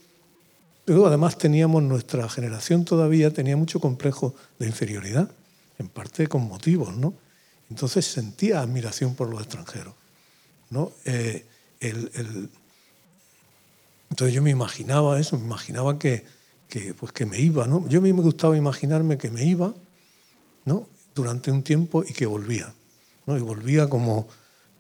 Luego, 0.91 1.07
además, 1.07 1.39
teníamos, 1.39 1.85
nuestra 1.85 2.29
generación 2.29 2.85
todavía 2.85 3.33
tenía 3.33 3.57
mucho 3.57 3.79
complejo 3.79 4.35
de 4.59 4.67
inferioridad, 4.67 5.31
en 5.79 5.89
parte 5.89 6.27
con 6.27 6.49
motivos, 6.49 6.97
¿no? 6.97 7.15
Entonces 7.71 8.05
sentía 8.07 8.61
admiración 8.61 9.15
por 9.15 9.29
los 9.29 9.41
extranjeros, 9.41 9.95
¿no? 10.69 10.91
Eh, 11.05 11.47
entonces 14.11 14.35
yo 14.35 14.43
me 14.43 14.51
imaginaba 14.51 15.21
eso, 15.21 15.39
me 15.39 15.45
imaginaba 15.45 15.97
que, 15.97 16.25
pues 16.99 17.13
que 17.13 17.25
me 17.25 17.39
iba, 17.39 17.69
¿no? 17.69 17.89
Yo 17.89 18.01
a 18.01 18.03
mí 18.03 18.13
me 18.13 18.23
gustaba 18.23 18.57
imaginarme 18.57 19.17
que 19.17 19.31
me 19.31 19.45
iba, 19.45 19.73
¿no? 20.65 20.89
Durante 21.15 21.53
un 21.53 21.63
tiempo 21.63 22.03
y 22.03 22.13
que 22.13 22.27
volvía, 22.27 22.75
¿no? 23.27 23.39
Y 23.39 23.43
volvía 23.43 23.89
como 23.89 24.27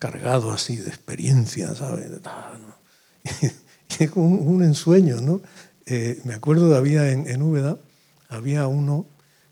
cargado 0.01 0.51
así 0.51 0.75
de 0.75 0.89
experiencia, 0.89 1.73
¿sabes? 1.77 2.11
Es 4.01 4.11
como 4.13 4.37
un 4.37 4.63
ensueño, 4.63 5.21
¿no? 5.21 5.43
Eh, 5.93 6.21
me 6.23 6.35
acuerdo 6.35 6.69
de 6.69 6.77
había 6.77 7.11
en, 7.11 7.29
en 7.29 7.43
Úbeda, 7.43 7.77
había 8.29 8.69
uno 8.69 9.07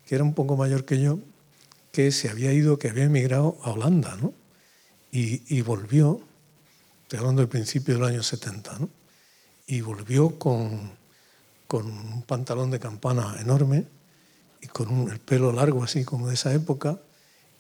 que 0.06 0.14
era 0.14 0.22
un 0.22 0.34
poco 0.34 0.56
mayor 0.56 0.84
que 0.84 1.00
yo, 1.00 1.18
que 1.90 2.12
se 2.12 2.30
había 2.30 2.52
ido, 2.52 2.78
que 2.78 2.90
había 2.90 3.06
emigrado 3.06 3.58
a 3.64 3.72
Holanda, 3.72 4.16
¿no? 4.22 4.32
Y, 5.10 5.62
volvió, 5.62 6.20
estoy 7.02 7.18
hablando 7.18 7.42
del 7.42 7.48
principio 7.48 7.94
del 7.94 8.04
año 8.04 8.22
70, 8.22 8.78
¿no? 8.78 8.88
Y 9.66 9.80
volvió 9.80 10.38
con, 10.38 10.92
con 11.66 11.86
un 11.86 12.22
pantalón 12.22 12.70
de 12.70 12.78
campana 12.78 13.36
enorme 13.40 13.86
y 14.62 14.68
con 14.68 15.10
el 15.10 15.18
pelo 15.18 15.50
largo 15.50 15.82
así 15.82 16.04
como 16.04 16.28
de 16.28 16.34
esa 16.34 16.54
época 16.54 17.00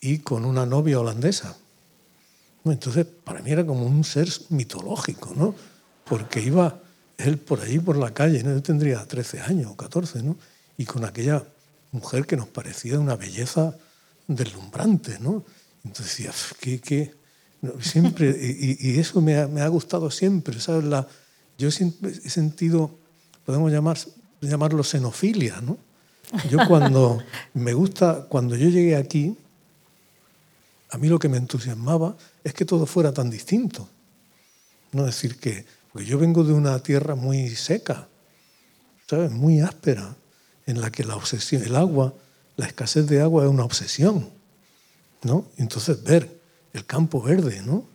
y 0.00 0.18
con 0.18 0.44
una 0.44 0.66
novia 0.66 1.00
holandesa. 1.00 1.56
Entonces, 2.64 3.06
para 3.06 3.42
mí 3.42 3.50
era 3.50 3.66
como 3.66 3.86
un 3.86 4.04
ser 4.04 4.28
mitológico, 4.50 5.34
¿no? 5.34 5.52
Porque 6.04 6.40
iba 6.40 6.80
él 7.18 7.38
por 7.38 7.60
ahí, 7.60 7.78
por 7.80 7.96
la 7.96 8.14
calle, 8.14 8.42
¿no? 8.42 8.54
yo 8.54 8.62
tendría 8.62 9.04
13 9.04 9.40
años 9.40 9.72
o 9.72 9.76
14, 9.76 10.22
¿no? 10.22 10.36
y 10.78 10.84
con 10.84 11.04
aquella 11.04 11.44
mujer 11.90 12.26
que 12.26 12.36
nos 12.36 12.46
parecía 12.46 12.98
una 12.98 13.16
belleza 13.16 13.76
deslumbrante. 14.28 15.18
¿no? 15.18 15.44
Entonces 15.84 16.16
decía, 16.16 16.32
¿qué? 16.60 16.80
qué? 16.80 17.14
siempre, 17.80 18.30
y, 18.80 18.98
eso 18.98 19.20
me 19.20 19.36
ha, 19.36 19.48
me 19.48 19.60
ha, 19.60 19.68
gustado 19.68 20.10
siempre. 20.10 20.60
¿sabes? 20.60 20.84
La, 20.84 21.06
yo 21.58 21.70
siempre 21.72 22.10
he 22.10 22.30
sentido, 22.30 22.96
podemos 23.44 23.72
llamar, 23.72 23.98
llamarlo 24.40 24.84
xenofilia. 24.84 25.60
¿no? 25.60 25.76
Yo 26.48 26.58
cuando 26.68 27.20
me 27.54 27.74
gusta, 27.74 28.26
cuando 28.28 28.54
yo 28.54 28.68
llegué 28.68 28.94
aquí, 28.94 29.36
a 30.90 30.98
mí 30.98 31.08
lo 31.08 31.18
que 31.18 31.28
me 31.28 31.36
entusiasmaba 31.36 32.16
es 32.44 32.54
que 32.54 32.64
todo 32.64 32.86
fuera 32.86 33.12
tan 33.12 33.28
distinto. 33.28 33.88
No 34.92 35.04
decir 35.04 35.38
que 35.38 35.66
porque 35.92 36.06
yo 36.06 36.18
vengo 36.18 36.44
de 36.44 36.52
una 36.52 36.78
tierra 36.80 37.14
muy 37.14 37.54
seca, 37.56 38.08
¿sabes? 39.08 39.30
Muy 39.30 39.60
áspera, 39.60 40.16
en 40.66 40.80
la 40.80 40.90
que 40.90 41.04
la 41.04 41.16
obsesión, 41.16 41.62
el 41.62 41.76
agua, 41.76 42.14
la 42.56 42.66
escasez 42.66 43.06
de 43.06 43.20
agua 43.20 43.44
es 43.44 43.50
una 43.50 43.64
obsesión, 43.64 44.30
¿no? 45.22 45.46
Entonces 45.56 46.02
ver 46.02 46.40
el 46.72 46.84
campo 46.84 47.22
verde, 47.22 47.62
¿no? 47.64 47.86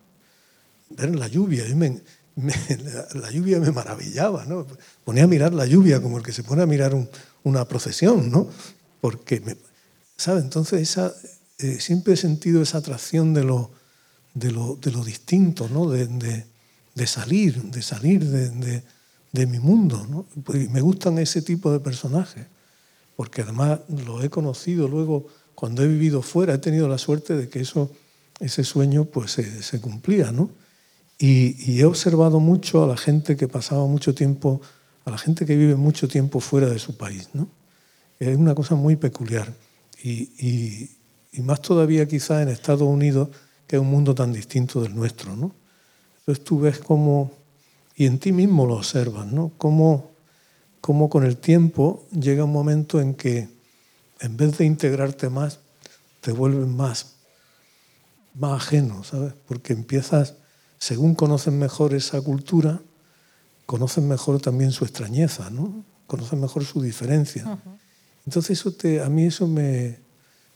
Ver 0.90 1.16
la 1.16 1.28
lluvia, 1.28 1.66
la, 3.14 3.32
lluvia 3.32 3.60
me 3.60 3.72
maravillaba, 3.72 4.46
¿no? 4.46 4.66
Ponía 5.04 5.26
a 5.26 5.28
mirar 5.28 5.54
la 5.54 5.66
lluvia 5.66 6.02
como 6.02 6.18
el 6.18 6.24
que 6.24 6.34
se 6.34 6.44
pone 6.44 6.64
a 6.64 6.66
mirar 6.66 6.96
una 7.44 7.66
procesión, 7.66 8.32
¿no? 8.32 8.48
Porque, 9.02 9.40
me, 9.42 9.56
¿sabes? 10.18 10.44
Entonces 10.44 10.82
esa, 10.82 11.14
eh, 11.60 11.80
siempre 11.80 12.14
he 12.14 12.18
sentido 12.18 12.62
esa 12.62 12.80
atracción 12.80 13.34
de 13.34 13.44
lo, 13.44 13.72
de 14.34 14.52
lo, 14.52 14.78
de 14.82 14.92
lo 14.92 15.04
distinto, 15.04 15.70
¿no? 15.70 15.90
de, 15.90 16.08
de 16.08 16.46
salir, 17.08 17.62
de 17.64 17.82
salir 17.82 18.24
de, 18.24 19.48
mi 19.48 19.60
mundo. 19.60 20.06
¿no? 20.10 20.26
me 20.70 20.82
gustan 20.82 21.18
ese 21.18 21.42
tipo 21.42 21.72
de 21.72 21.80
personajes. 21.80 22.46
porque 23.16 23.42
además 23.42 23.80
lo 23.90 24.24
he 24.24 24.30
conocido 24.30 24.88
luego 24.88 25.28
cuando 25.56 25.84
he 25.84 25.88
vivido 25.88 26.22
fuera, 26.22 26.56
he 26.56 26.58
tenido 26.58 26.88
la 26.88 26.98
suerte 26.98 27.36
de 27.36 27.50
que 27.50 27.60
eso, 27.60 27.92
ese 28.40 28.64
sueño 28.64 29.06
pues 29.06 29.32
se, 29.32 29.82
cumplía, 29.82 30.32
¿no? 30.32 30.50
Y, 31.18 31.80
he 31.80 31.86
observado 31.86 32.40
mucho 32.40 32.84
a 32.84 32.88
la 32.88 32.98
gente 32.98 33.38
que 33.38 33.48
pasaba 33.48 33.86
mucho 33.86 34.14
tiempo, 34.14 34.62
a 35.06 35.12
la 35.12 35.18
gente 35.18 35.46
que 35.46 35.56
vive 35.56 35.76
mucho 35.76 36.08
tiempo 36.08 36.40
fuera 36.40 36.68
de 36.68 36.80
su 36.80 36.98
país, 36.98 37.30
¿no? 37.34 37.48
Es 38.20 38.36
una 38.36 38.56
cosa 38.56 38.76
muy 38.76 38.96
peculiar. 38.96 39.54
Y, 40.04 40.90
y 41.32 41.42
más 41.42 41.62
todavía 41.62 42.08
quizá 42.08 42.42
en 42.42 42.50
Estados 42.50 42.88
Unidos, 42.88 43.30
que 43.68 43.78
es 43.78 43.82
un 43.82 43.90
mundo 43.90 44.14
tan 44.14 44.34
distinto 44.34 44.82
del 44.82 44.96
nuestro, 44.96 45.36
¿no? 45.36 45.56
Entonces 46.26 46.46
tú 46.46 46.62
ves 46.62 46.80
cómo, 46.80 47.32
y 47.98 48.06
en 48.06 48.18
ti 48.18 48.32
mismo 48.32 48.66
lo 48.66 48.76
observas, 48.76 49.28
¿no? 49.28 49.52
Cómo, 49.58 50.12
cómo 50.80 51.10
con 51.10 51.26
el 51.26 51.36
tiempo 51.36 52.06
llega 52.18 52.46
un 52.46 52.54
momento 52.54 53.02
en 53.02 53.14
que 53.14 53.50
en 54.22 54.38
vez 54.38 54.58
de 54.58 54.64
integrarte 54.64 55.28
más, 55.28 55.60
te 56.22 56.32
vuelves 56.32 56.66
más, 56.66 57.18
más 58.36 58.64
ajeno, 58.64 59.04
¿sabes? 59.04 59.34
Porque 59.46 59.74
empiezas, 59.74 60.36
según 60.78 61.14
conoces 61.14 61.52
mejor 61.52 61.94
esa 61.94 62.22
cultura, 62.22 62.80
conoces 63.66 64.02
mejor 64.02 64.40
también 64.40 64.72
su 64.72 64.86
extrañeza, 64.86 65.50
¿no? 65.50 65.84
Conoces 66.08 66.40
mejor 66.40 66.64
su 66.64 66.82
diferencia. 66.82 67.60
Entonces 68.26 68.58
eso 68.62 68.72
te, 68.72 69.02
a 69.02 69.10
mí 69.10 69.26
eso 69.26 69.46
me, 69.46 70.00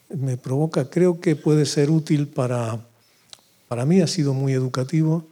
me 0.08 0.38
provoca, 0.38 0.90
creo 0.90 1.20
que 1.20 1.36
puede 1.36 1.66
ser 1.66 1.92
útil 1.92 2.30
para, 2.30 2.88
para 3.68 3.86
mí 3.86 4.00
ha 4.00 4.08
sido 4.08 4.34
muy 4.34 4.54
educativo 4.54 5.28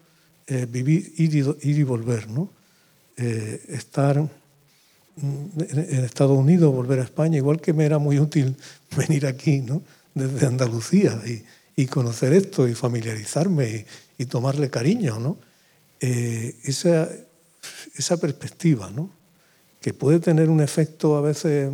eh, 0.48 0.68
vivir, 0.70 1.14
ir 1.18 1.36
y, 1.36 1.70
ir 1.70 1.80
y, 1.80 1.84
volver, 1.84 2.30
¿no? 2.30 2.52
Eh, 3.18 3.64
estar 3.70 4.18
en 5.18 6.06
Estados 6.06 6.38
Unidos, 6.38 6.74
volver 6.74 7.00
a 7.00 7.04
España, 7.04 7.38
igual 7.38 7.62
que 7.62 7.74
me 7.74 7.86
era 7.86 7.98
muy 7.98 8.20
útil 8.20 8.56
venir 8.98 9.26
aquí, 9.26 9.62
¿no? 9.62 9.82
Desde 10.14 10.46
Andalucía 10.46 11.22
y, 11.26 11.43
y 11.76 11.88
conocer 11.88 12.34
esto 12.34 12.68
y 12.68 12.74
familiarizarme 12.74 13.86
y, 14.18 14.26
tomarle 14.26 14.70
cariño, 14.70 15.20
¿no? 15.20 15.38
Eh, 16.00 16.56
esa, 16.64 17.10
esa 17.96 18.18
perspectiva, 18.18 18.89
¿no? 18.91 19.10
Que 19.82 19.93
puede 19.93 20.20
tener 20.20 20.50
un 20.50 20.62
efecto 20.62 21.18
a 21.18 21.22
veces 21.22 21.70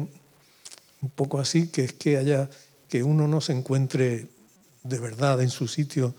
un 1.01 1.09
poco 1.09 1.39
así, 1.39 1.67
que 1.67 1.85
es 1.85 1.93
que 1.93 2.17
haya 2.17 2.49
que 2.89 3.03
uno 3.03 3.27
no 3.27 3.41
se 3.41 3.53
encuentre 3.53 4.27
de 4.83 4.99
verdad 4.99 5.41
en 5.41 5.49
su 5.49 5.67
sitio 5.67 6.13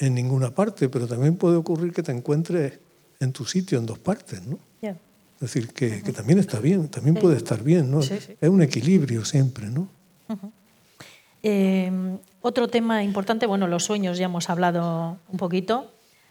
en 0.00 0.14
ninguna 0.14 0.50
parte, 0.50 0.88
pero 0.88 1.06
también 1.06 1.36
puede 1.36 1.56
ocurrir 1.56 1.92
que 1.92 2.02
te 2.02 2.10
encuentres 2.10 2.78
en 3.20 3.32
tu 3.32 3.44
sitio 3.44 3.78
en 3.78 3.86
dos 3.86 3.98
partes, 3.98 4.44
¿no? 4.44 4.58
Es 4.82 5.54
decir, 5.54 5.72
que, 5.72 6.02
también 6.12 6.38
está 6.38 6.60
bien, 6.60 6.88
también 6.88 7.14
puede 7.14 7.38
estar 7.38 7.62
bien, 7.62 7.90
¿no? 7.90 8.00
Es 8.00 8.28
un 8.42 8.60
equilibrio 8.60 9.24
siempre, 9.24 9.70
¿no? 9.70 9.88
Em, 11.42 12.18
otro 12.42 12.68
tema 12.68 13.02
importante, 13.02 13.46
bueno, 13.46 13.66
los 13.66 13.84
sueños, 13.84 14.18
ya 14.18 14.26
hemos 14.26 14.50
hablado 14.50 15.16
un 15.28 15.38
poquito, 15.38 15.90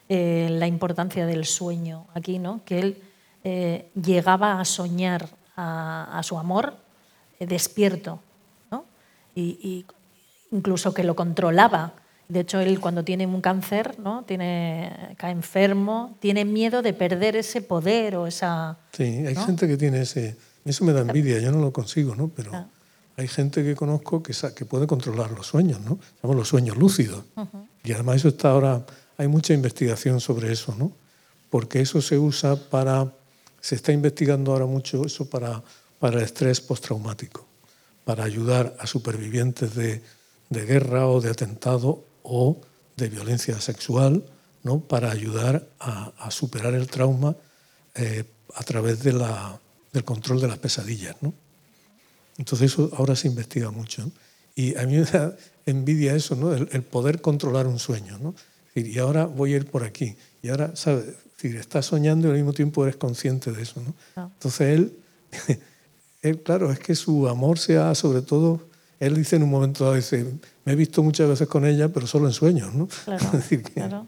eh, 0.09 0.47
la 0.51 0.67
importancia 0.67 1.25
del 1.25 1.45
sueño 1.45 2.05
aquí, 2.13 2.37
¿no? 2.37 2.61
Que 2.65 2.79
él 2.79 3.01
eh, 3.43 3.89
llegaba 3.99 4.59
a 4.59 4.65
soñar 4.65 5.27
a, 5.55 6.21
su 6.23 6.37
amor 6.37 6.75
eh, 7.39 7.47
despierto, 7.47 8.19
y, 9.35 9.85
incluso 10.51 10.93
que 10.93 11.03
lo 11.03 11.15
controlaba. 11.15 11.93
De 12.29 12.41
hecho, 12.41 12.59
él 12.59 12.79
cuando 12.79 13.03
tiene 13.03 13.25
un 13.25 13.41
cáncer, 13.41 13.99
¿no? 13.99 14.23
tiene, 14.23 15.15
cae 15.17 15.31
enfermo, 15.31 16.15
tiene 16.19 16.45
miedo 16.45 16.81
de 16.81 16.93
perder 16.93 17.35
ese 17.35 17.61
poder 17.61 18.15
o 18.15 18.27
esa... 18.27 18.77
Sí, 18.93 19.03
hay 19.03 19.35
gente 19.35 19.67
que 19.67 19.77
tiene 19.77 20.01
ese... 20.01 20.37
Eso 20.63 20.85
me 20.85 20.93
da 20.93 21.01
envidia, 21.01 21.39
yo 21.39 21.51
no 21.51 21.59
lo 21.59 21.73
consigo, 21.73 22.15
¿no? 22.15 22.29
Pero 22.29 22.51
hay 23.17 23.27
gente 23.27 23.63
que 23.63 23.75
conozco 23.75 24.21
que, 24.21 24.33
que 24.55 24.65
puede 24.65 24.85
controlar 24.85 25.31
los 25.31 25.47
sueños, 25.47 25.81
¿no? 25.81 25.97
Llamamos 26.21 26.37
los 26.37 26.47
sueños 26.47 26.77
lúcidos. 26.77 27.23
Y 27.83 27.91
además 27.91 28.17
eso 28.17 28.29
está 28.29 28.51
ahora... 28.51 28.85
Hay 29.17 29.27
mucha 29.27 29.53
investigación 29.53 30.21
sobre 30.21 30.51
eso, 30.51 30.73
¿no? 30.77 30.91
Porque 31.49 31.81
eso 31.81 32.01
se 32.01 32.17
usa 32.17 32.55
para... 32.55 33.11
Se 33.59 33.75
está 33.75 33.91
investigando 33.91 34.53
ahora 34.53 34.65
mucho 34.65 35.03
eso 35.05 35.29
para, 35.29 35.61
para 35.99 36.19
el 36.19 36.23
estrés 36.23 36.61
postraumático 36.61 37.49
para 38.09 38.23
ayudar 38.23 38.75
a 38.79 38.87
supervivientes 38.87 39.75
de, 39.75 40.01
guerra 40.49 41.05
o 41.05 41.21
de 41.21 41.29
atentado 41.29 42.05
o 42.29 42.61
de 42.95 43.09
violencia 43.09 43.59
sexual, 43.59 44.23
¿no? 44.63 44.81
para 44.81 45.11
ayudar 45.11 45.67
a, 45.79 46.29
superar 46.31 46.73
el 46.73 46.87
trauma 46.87 47.35
eh, 47.95 48.23
a 48.55 48.63
través 48.63 49.03
de 49.03 49.13
la, 49.13 49.59
del 49.93 50.03
control 50.03 50.41
de 50.41 50.47
las 50.47 50.59
pesadillas. 50.59 51.15
¿no? 51.21 51.33
Entonces 52.37 52.71
eso 52.71 52.91
ahora 52.95 53.15
se 53.15 53.27
investiga 53.27 53.71
mucho. 53.71 54.11
Y 54.55 54.77
a 54.77 54.85
mí 54.85 54.97
me 54.97 55.05
da 55.05 55.35
envidia 55.65 56.15
eso, 56.15 56.35
¿no? 56.35 56.53
el, 56.53 56.83
poder 56.83 57.21
controlar 57.21 57.67
un 57.67 57.79
sueño. 57.79 58.17
¿no? 58.19 58.35
Y 58.75 58.99
ahora 58.99 59.25
voy 59.25 59.53
a 59.53 59.57
ir 59.57 59.65
por 59.65 59.83
aquí. 59.83 60.15
Y 60.41 60.49
ahora, 60.49 60.75
¿sabes? 60.75 61.05
decir, 61.35 61.55
estás 61.55 61.85
soñando 61.85 62.27
y 62.27 62.31
al 62.31 62.37
mismo 62.37 62.53
tiempo 62.53 62.83
eres 62.83 62.97
consciente 62.97 63.51
de 63.51 63.61
eso. 63.63 63.81
¿no? 63.81 63.95
Ah. 64.15 64.29
Entonces 64.33 64.61
él 64.77 64.93
él, 66.21 66.41
claro, 66.41 66.71
es 66.71 66.79
que 66.79 66.95
su 66.95 67.27
amor 67.27 67.59
sea 67.59 67.93
sobre 67.95 68.21
todo, 68.21 68.61
él 68.99 69.15
dice 69.15 69.37
en 69.37 69.43
un 69.43 69.49
momento 69.49 69.83
dado, 69.83 69.95
dice, 69.95 70.25
me 70.65 70.73
he 70.73 70.75
visto 70.75 71.01
muchas 71.03 71.27
veces 71.27 71.47
con 71.47 71.65
ella, 71.65 71.89
pero 71.89 72.07
solo 72.07 72.27
en 72.27 72.33
sueños, 72.33 72.73
¿no? 72.73 72.87
Claro, 73.05 74.07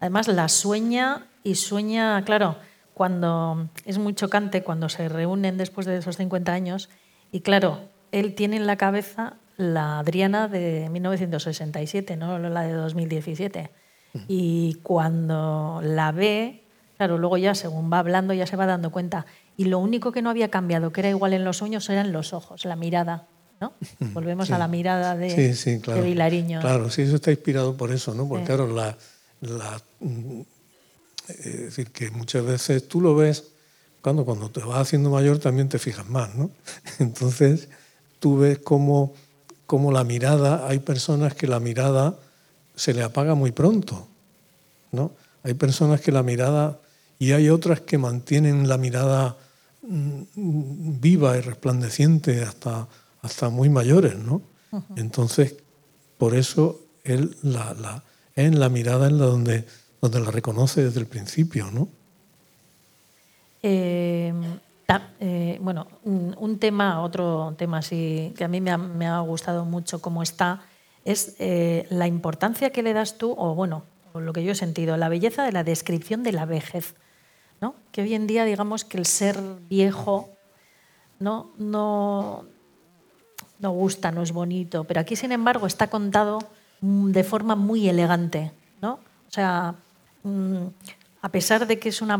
Además, 0.00 0.28
la 0.28 0.48
sueña 0.48 1.26
y 1.44 1.54
sueña, 1.54 2.24
claro, 2.24 2.56
cuando 2.94 3.68
es 3.84 3.98
muy 3.98 4.14
chocante 4.14 4.62
cuando 4.62 4.88
se 4.88 5.08
reúnen 5.08 5.56
después 5.56 5.86
de 5.86 5.96
esos 5.96 6.16
50 6.16 6.52
años 6.52 6.88
y 7.30 7.40
claro, 7.40 7.80
él 8.10 8.34
tiene 8.34 8.56
en 8.56 8.66
la 8.66 8.76
cabeza 8.76 9.34
la 9.56 10.00
Adriana 10.00 10.48
de 10.48 10.88
1967, 10.90 12.16
no 12.16 12.38
la 12.38 12.62
de 12.62 12.72
2017. 12.72 13.70
Y 14.28 14.74
cuando 14.82 15.80
la 15.82 16.12
ve, 16.12 16.64
claro, 16.98 17.16
luego 17.16 17.38
ya 17.38 17.54
según 17.54 17.90
va 17.90 17.98
hablando 18.00 18.34
ya 18.34 18.46
se 18.46 18.56
va 18.56 18.66
dando 18.66 18.90
cuenta 18.90 19.24
y 19.56 19.66
lo 19.66 19.78
único 19.78 20.12
que 20.12 20.22
no 20.22 20.30
había 20.30 20.50
cambiado, 20.50 20.92
que 20.92 21.00
era 21.00 21.10
igual 21.10 21.32
en 21.32 21.44
los 21.44 21.58
sueños, 21.58 21.88
eran 21.88 22.12
los 22.12 22.32
ojos, 22.32 22.64
la 22.64 22.76
mirada. 22.76 23.26
¿No? 23.62 23.74
Volvemos 24.12 24.50
a 24.50 24.58
la 24.58 24.66
mirada 24.66 25.16
de, 25.16 25.80
claro. 25.80 26.02
Vilariño. 26.02 26.60
Claro, 26.60 26.90
sí, 26.90 27.02
eso 27.02 27.14
está 27.14 27.30
inspirado 27.30 27.76
por 27.76 27.92
eso, 27.92 28.12
¿no? 28.12 28.28
Porque 28.28 28.46
claro, 28.46 28.66
la, 28.66 28.96
mm, 30.00 30.40
es 31.28 31.60
decir, 31.60 31.92
que 31.92 32.10
muchas 32.10 32.44
veces 32.44 32.88
tú 32.88 33.00
lo 33.00 33.14
ves, 33.14 33.44
cuando, 34.00 34.24
cuando 34.24 34.50
te 34.50 34.58
vas 34.60 34.80
haciendo 34.80 35.10
mayor 35.10 35.38
también 35.38 35.68
te 35.68 35.78
fijas 35.78 36.08
más, 36.08 36.34
¿no? 36.34 36.50
Entonces 36.98 37.68
tú 38.18 38.38
ves 38.38 38.58
cómo, 38.58 39.14
cómo 39.66 39.92
la 39.92 40.02
mirada, 40.02 40.66
hay 40.66 40.80
personas 40.80 41.34
que 41.34 41.46
la 41.46 41.60
mirada 41.60 42.18
se 42.74 42.92
le 42.94 43.04
apaga 43.04 43.36
muy 43.36 43.52
pronto, 43.52 44.08
¿no? 44.90 45.12
Hay 45.44 45.54
personas 45.54 46.00
que 46.00 46.10
la 46.10 46.24
mirada 46.24 46.80
y 47.20 47.30
hay 47.30 47.48
otras 47.48 47.80
que 47.80 47.96
mantienen 47.96 48.68
la 48.68 48.76
mirada 48.76 49.36
mm, 49.82 50.98
viva 51.00 51.38
y 51.38 51.42
resplandeciente 51.42 52.42
hasta, 52.42 52.88
hasta 53.22 53.48
muy 53.48 53.68
mayores, 53.68 54.18
¿no? 54.18 54.42
Entonces, 54.96 55.56
por 56.18 56.34
eso 56.34 56.80
él 57.04 57.36
la, 57.42 58.02
en 58.36 58.58
la 58.58 58.68
mirada 58.68 59.06
en 59.06 59.18
la 59.18 59.26
donde, 59.26 59.66
donde 60.00 60.20
la 60.20 60.30
reconoce 60.30 60.82
desde 60.84 61.00
el 61.00 61.06
principio, 61.06 61.70
¿no? 61.70 61.88
Eh, 63.62 64.32
eh, 65.20 65.58
bueno, 65.60 65.86
un, 66.04 66.58
tema, 66.58 67.02
otro 67.02 67.54
tema 67.56 67.78
así 67.78 68.34
que 68.36 68.44
a 68.44 68.48
mí 68.48 68.60
me 68.60 69.06
ha, 69.06 69.20
gustado 69.20 69.64
mucho 69.64 70.00
cómo 70.00 70.22
está, 70.22 70.62
es 71.04 71.36
eh, 71.38 71.86
la 71.90 72.06
importancia 72.06 72.70
que 72.70 72.82
le 72.82 72.92
das 72.92 73.18
tú, 73.18 73.34
o 73.38 73.54
bueno, 73.54 73.84
lo 74.14 74.32
que 74.32 74.42
yo 74.42 74.52
he 74.52 74.56
sentido, 74.56 74.96
la 74.96 75.08
belleza 75.08 75.44
de 75.44 75.52
la 75.52 75.64
descripción 75.64 76.22
de 76.22 76.32
la 76.32 76.44
vejez. 76.44 76.94
Que 77.92 78.02
hoy 78.02 78.14
en 78.14 78.26
día 78.26 78.44
digamos 78.44 78.84
que 78.84 78.98
el 78.98 79.06
ser 79.06 79.38
viejo 79.68 80.32
¿no? 81.22 81.52
No, 81.56 82.44
no 83.62 83.70
gusta, 83.70 84.10
no 84.10 84.22
es 84.22 84.32
bonito, 84.32 84.84
pero 84.84 85.00
aquí 85.00 85.16
sin 85.16 85.32
embargo 85.32 85.66
está 85.66 85.86
contado 85.86 86.40
mm, 86.80 87.12
de 87.12 87.24
forma 87.24 87.56
muy 87.56 87.88
elegante. 87.88 88.52
¿no? 88.80 88.94
O 88.94 89.30
sea, 89.30 89.74
mm, 90.24 90.66
a 91.22 91.28
pesar 91.30 91.66
de 91.66 91.78
que 91.78 91.88
es 91.88 92.02
una, 92.02 92.18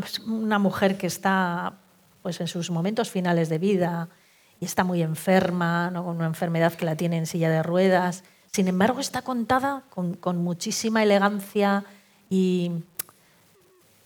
mujer 0.59 0.97
que 0.97 1.07
está 1.07 1.73
pues, 2.21 2.39
en 2.39 2.47
sus 2.47 2.71
momentos 2.71 3.11
finales 3.11 3.49
de 3.49 3.57
vida 3.57 4.07
y 4.59 4.65
está 4.65 4.83
muy 4.83 5.01
enferma, 5.01 5.91
¿no? 5.91 6.05
con 6.05 6.15
una 6.15 6.25
enfermedad 6.25 6.73
que 6.73 6.85
la 6.85 6.95
tiene 6.95 7.17
en 7.17 7.27
silla 7.27 7.49
de 7.49 7.61
ruedas, 7.61 8.23
sin 8.51 8.67
embargo 8.67 8.99
está 8.99 9.21
contada 9.21 9.83
con, 9.89 10.13
con 10.13 10.37
muchísima 10.37 11.03
elegancia 11.03 11.83
y, 12.29 12.71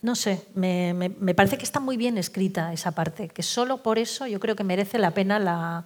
no 0.02 0.16
sé, 0.16 0.46
me, 0.56 1.10
parece 1.36 1.58
que 1.58 1.66
está 1.66 1.80
muy 1.80 1.98
bien 1.98 2.18
escrita 2.18 2.74
esa 2.74 2.92
parte, 2.92 3.28
que 3.28 3.44
solo 3.44 3.84
por 3.84 4.00
eso 4.00 4.26
yo 4.26 4.40
creo 4.40 4.56
que 4.56 4.64
merece 4.64 4.98
la 4.98 5.12
pena 5.12 5.38
la, 5.38 5.86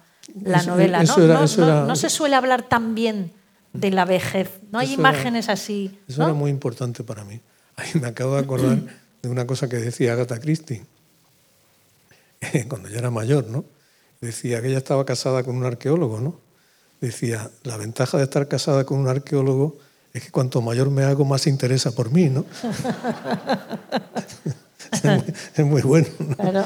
novela. 0.66 1.02
¿no? 1.04 1.96
se 1.96 2.10
suele 2.10 2.36
hablar 2.36 2.62
tan 2.62 2.94
bien 2.94 3.32
de 3.72 3.90
la 3.90 4.04
vejez, 4.04 4.50
no 4.70 4.78
hay 4.78 4.92
imágenes 4.92 5.48
así. 5.48 5.98
Eso 6.08 6.22
era 6.22 6.34
muy 6.34 6.50
importante 6.50 7.04
para 7.04 7.24
mí. 7.24 7.40
Ahí 7.76 7.90
me 8.00 8.06
acabo 8.06 8.34
de 8.34 8.40
acordar 8.40 8.78
de 9.22 9.28
una 9.28 9.46
cosa 9.46 9.68
que 9.68 9.76
decía 9.76 10.12
Agatha 10.12 10.38
Christie, 10.38 10.84
cuando 12.68 12.88
ya 12.88 12.98
era 12.98 13.10
mayor, 13.10 13.46
¿no? 13.48 13.64
decía 14.22 14.62
que 14.62 14.68
ella 14.68 14.78
estaba 14.78 15.04
casada 15.04 15.42
con 15.42 15.56
un 15.56 15.66
arqueólogo, 15.66 16.20
¿no? 16.20 16.40
Decía, 17.00 17.50
la 17.64 17.76
ventaja 17.76 18.16
de 18.18 18.24
estar 18.24 18.46
casada 18.46 18.84
con 18.84 18.98
un 18.98 19.08
arqueólogo 19.08 19.76
es 20.14 20.22
que 20.22 20.30
cuanto 20.30 20.62
mayor 20.62 20.90
me 20.90 21.02
hago, 21.02 21.24
más 21.24 21.42
se 21.42 21.50
interesa 21.50 21.90
por 21.92 22.12
mí, 22.12 22.28
¿no? 22.28 22.46
es, 25.56 25.64
muy, 25.64 25.82
bueno. 25.82 26.06
¿no? 26.52 26.64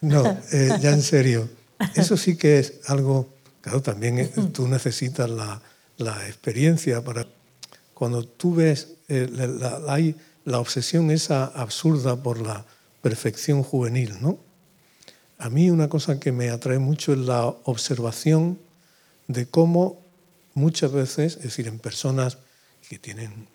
no, 0.00 0.36
eh, 0.52 0.70
ya 0.80 0.90
en 0.90 1.02
serio. 1.02 1.48
Eso 1.94 2.16
sí 2.16 2.36
que 2.36 2.58
es 2.58 2.80
algo, 2.86 3.28
claro, 3.60 3.82
también 3.82 4.30
tú 4.52 4.68
necesitas 4.68 5.28
la, 5.28 5.60
la 5.96 6.26
experiencia 6.26 7.02
para... 7.02 7.26
Cuando 7.94 8.24
tú 8.24 8.54
ves, 8.54 8.94
eh, 9.08 9.28
la, 9.30 9.98
la 10.44 10.58
obsesión 10.58 11.10
esa 11.10 11.44
absurda 11.44 12.22
por 12.22 12.40
la 12.40 12.64
perfección 13.02 13.62
juvenil, 13.62 14.16
¿no? 14.20 14.38
A 15.38 15.48
mí 15.48 15.70
una 15.70 15.88
cosa 15.88 16.20
que 16.20 16.32
me 16.32 16.50
atrae 16.50 16.78
mucho 16.78 17.12
es 17.12 17.18
la 17.18 17.46
observación 17.46 18.58
de 19.26 19.46
cómo 19.46 20.02
muchas 20.54 20.92
veces, 20.92 21.36
es 21.36 21.42
decir, 21.44 21.66
en 21.66 21.78
personas 21.78 22.38
que 22.88 22.98
tienen 22.98 23.48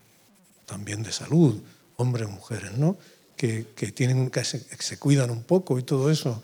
también 0.65 1.03
de 1.03 1.11
salud, 1.11 1.61
hombres, 1.97 2.27
mujeres, 2.29 2.77
¿no? 2.77 2.97
que, 3.35 3.67
que 3.75 3.91
tienen, 3.91 4.29
que 4.29 4.43
se 4.43 4.97
cuidan 4.97 5.29
un 5.29 5.43
poco 5.43 5.77
y 5.79 5.83
todo 5.83 6.09
eso, 6.09 6.41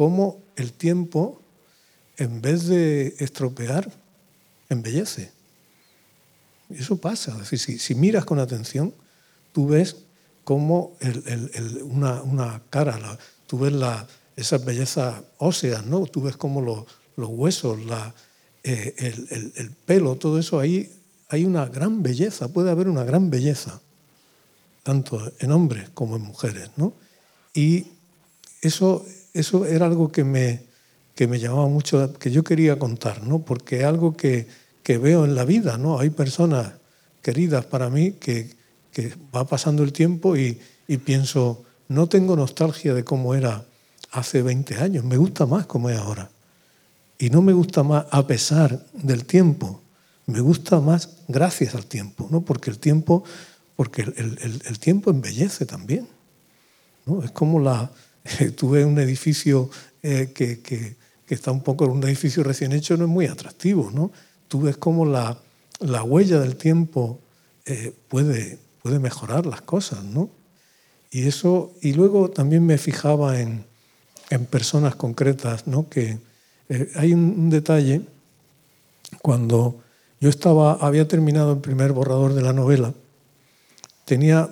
cómo 0.00 0.40
el 0.56 0.72
tiempo, 0.72 1.42
en 2.16 2.40
vez 2.40 2.68
de 2.68 3.16
estropear, 3.18 3.92
embellece. 4.70 5.30
Eso 6.70 6.96
pasa. 6.96 7.32
Es 7.32 7.50
decir, 7.50 7.58
si, 7.58 7.78
si 7.78 7.94
miras 7.94 8.24
con 8.24 8.38
atención, 8.38 8.94
tú 9.52 9.68
ves 9.68 9.96
cómo 10.42 10.96
el, 11.00 11.22
el, 11.26 11.50
el, 11.52 11.82
una, 11.82 12.22
una, 12.22 12.62
cara, 12.70 12.98
la, 12.98 13.18
tú 13.46 13.58
ves 13.58 13.74
la, 13.74 14.06
esas 14.36 14.64
bellezas 14.64 15.22
óseas, 15.36 15.84
¿no? 15.84 16.06
Tú 16.06 16.22
ves 16.22 16.38
cómo 16.38 16.62
los, 16.62 16.86
los 17.16 17.28
huesos, 17.28 17.84
la, 17.84 18.14
eh, 18.64 18.94
el, 18.96 19.52
el, 19.54 19.70
pelo, 19.70 20.16
todo 20.16 20.38
eso, 20.38 20.58
ahí 20.58 20.90
hay 21.28 21.44
una 21.44 21.66
gran 21.66 22.02
belleza, 22.02 22.48
puede 22.48 22.70
haber 22.70 22.88
una 22.88 23.04
gran 23.04 23.28
belleza, 23.28 23.82
tanto 24.82 25.30
en 25.40 25.52
hombres 25.52 25.90
como 25.90 26.16
en 26.16 26.22
mujeres. 26.22 26.70
¿no? 26.78 26.94
Y 27.52 27.88
eso, 28.62 29.04
eso 29.34 29.64
era 29.64 29.86
algo 29.86 30.10
que 30.10 30.24
me, 30.24 30.62
que 31.14 31.26
me 31.26 31.38
llamaba 31.38 31.68
mucho, 31.68 32.12
que 32.14 32.30
yo 32.30 32.42
quería 32.42 32.78
contar, 32.78 33.22
¿no? 33.22 33.40
porque 33.40 33.80
es 33.80 33.84
algo 33.84 34.16
que, 34.16 34.46
que 34.82 34.98
veo 34.98 35.24
en 35.24 35.34
la 35.34 35.44
vida. 35.44 35.78
¿no? 35.78 35.98
Hay 35.98 36.10
personas 36.10 36.72
queridas 37.22 37.66
para 37.66 37.90
mí 37.90 38.12
que, 38.12 38.56
que 38.92 39.14
va 39.34 39.46
pasando 39.46 39.82
el 39.82 39.92
tiempo 39.92 40.36
y, 40.36 40.58
y 40.88 40.96
pienso, 40.98 41.64
no 41.88 42.08
tengo 42.08 42.36
nostalgia 42.36 42.94
de 42.94 43.04
cómo 43.04 43.34
era 43.34 43.64
hace 44.12 44.42
20 44.42 44.76
años, 44.76 45.04
me 45.04 45.16
gusta 45.16 45.46
más 45.46 45.66
como 45.66 45.90
es 45.90 45.98
ahora. 45.98 46.30
Y 47.18 47.28
no 47.30 47.42
me 47.42 47.52
gusta 47.52 47.82
más 47.82 48.06
a 48.10 48.26
pesar 48.26 48.84
del 48.94 49.26
tiempo, 49.26 49.82
me 50.26 50.40
gusta 50.40 50.80
más 50.80 51.18
gracias 51.28 51.74
al 51.74 51.86
tiempo, 51.86 52.28
¿no? 52.30 52.40
porque 52.40 52.70
el 52.70 52.78
tiempo, 52.78 53.24
porque 53.76 54.02
el, 54.02 54.38
el, 54.40 54.62
el 54.64 54.78
tiempo 54.78 55.10
embellece 55.10 55.66
también. 55.66 56.08
¿no? 57.04 57.22
Es 57.22 57.30
como 57.30 57.60
la, 57.60 57.90
tuve 58.56 58.84
un 58.84 58.98
edificio 58.98 59.70
eh, 60.02 60.32
que, 60.34 60.60
que, 60.60 60.96
que, 61.26 61.34
está 61.34 61.50
un 61.50 61.62
poco, 61.62 61.86
un 61.86 62.02
edificio 62.04 62.42
recién 62.42 62.72
hecho 62.72 62.96
no 62.96 63.04
es 63.04 63.10
muy 63.10 63.26
atractivo. 63.26 63.90
¿no? 63.92 64.10
Tú 64.48 64.62
ves 64.62 64.76
cómo 64.76 65.04
la, 65.06 65.38
la 65.80 66.02
huella 66.02 66.40
del 66.40 66.56
tiempo 66.56 67.20
eh, 67.66 67.94
puede, 68.08 68.58
puede 68.82 68.98
mejorar 68.98 69.46
las 69.46 69.62
cosas. 69.62 70.04
¿no? 70.04 70.30
Y, 71.10 71.26
eso, 71.26 71.72
y 71.80 71.92
luego 71.92 72.30
también 72.30 72.64
me 72.64 72.78
fijaba 72.78 73.40
en, 73.40 73.64
en 74.30 74.46
personas 74.46 74.94
concretas 74.94 75.66
¿no? 75.66 75.88
que, 75.88 76.18
eh, 76.68 76.90
hay 76.94 77.12
un, 77.12 77.34
un, 77.38 77.50
detalle, 77.50 78.02
cuando 79.22 79.82
yo 80.20 80.28
estaba, 80.28 80.74
había 80.74 81.08
terminado 81.08 81.52
el 81.52 81.58
primer 81.58 81.92
borrador 81.92 82.34
de 82.34 82.42
la 82.42 82.52
novela, 82.52 82.94
tenía, 84.04 84.50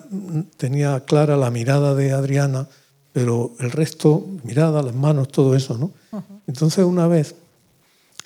tenía 0.57 1.01
clara 1.01 1.37
la 1.37 1.51
mirada 1.51 1.95
de 1.95 2.12
Adriana, 2.12 2.69
pero 3.12 3.52
el 3.59 3.70
resto, 3.70 4.26
mirada, 4.44 4.82
las 4.82 4.94
manos, 4.94 5.28
todo 5.28 5.54
eso, 5.54 5.76
¿no? 5.76 5.86
Uh 6.12 6.16
-huh. 6.18 6.40
Entonces 6.46 6.84
una 6.84 7.06
vez 7.06 7.34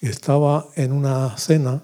estaba 0.01 0.67
en 0.77 0.93
una 0.93 1.37
cena 1.39 1.83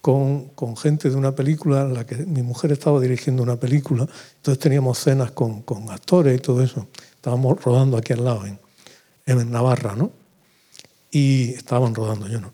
con, 0.00 0.46
con, 0.50 0.76
gente 0.76 1.08
de 1.10 1.16
una 1.16 1.34
película 1.34 1.82
en 1.82 1.94
la 1.94 2.04
que 2.04 2.16
mi 2.26 2.42
mujer 2.42 2.72
estaba 2.72 3.00
dirigiendo 3.00 3.42
una 3.42 3.56
película, 3.56 4.06
entonces 4.36 4.58
teníamos 4.58 4.98
cenas 4.98 5.30
con, 5.30 5.62
con 5.62 5.90
actores 5.90 6.36
y 6.36 6.40
todo 6.40 6.62
eso. 6.62 6.86
Estábamos 7.14 7.62
rodando 7.62 7.96
aquí 7.96 8.12
al 8.12 8.24
lado, 8.24 8.46
en, 8.46 8.58
en 9.26 9.50
Navarra, 9.50 9.94
¿no? 9.96 10.10
y 11.14 11.50
estaban 11.54 11.94
rodando, 11.94 12.26
yo 12.26 12.40
no. 12.40 12.52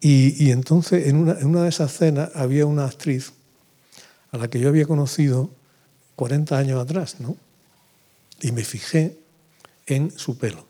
Y, 0.00 0.42
y 0.42 0.50
entonces 0.50 1.08
en 1.08 1.16
una, 1.16 1.32
en 1.38 1.46
una, 1.46 1.62
de 1.64 1.68
esas 1.68 1.92
cenas 1.92 2.30
había 2.34 2.64
una 2.64 2.86
actriz 2.86 3.32
a 4.32 4.38
la 4.38 4.48
que 4.48 4.58
yo 4.58 4.68
había 4.68 4.86
conocido 4.86 5.50
40 6.16 6.56
años 6.56 6.80
atrás, 6.80 7.16
¿no? 7.20 7.36
Y 8.40 8.52
me 8.52 8.64
fijé 8.64 9.18
en 9.86 10.10
su 10.16 10.38
pelo. 10.38 10.66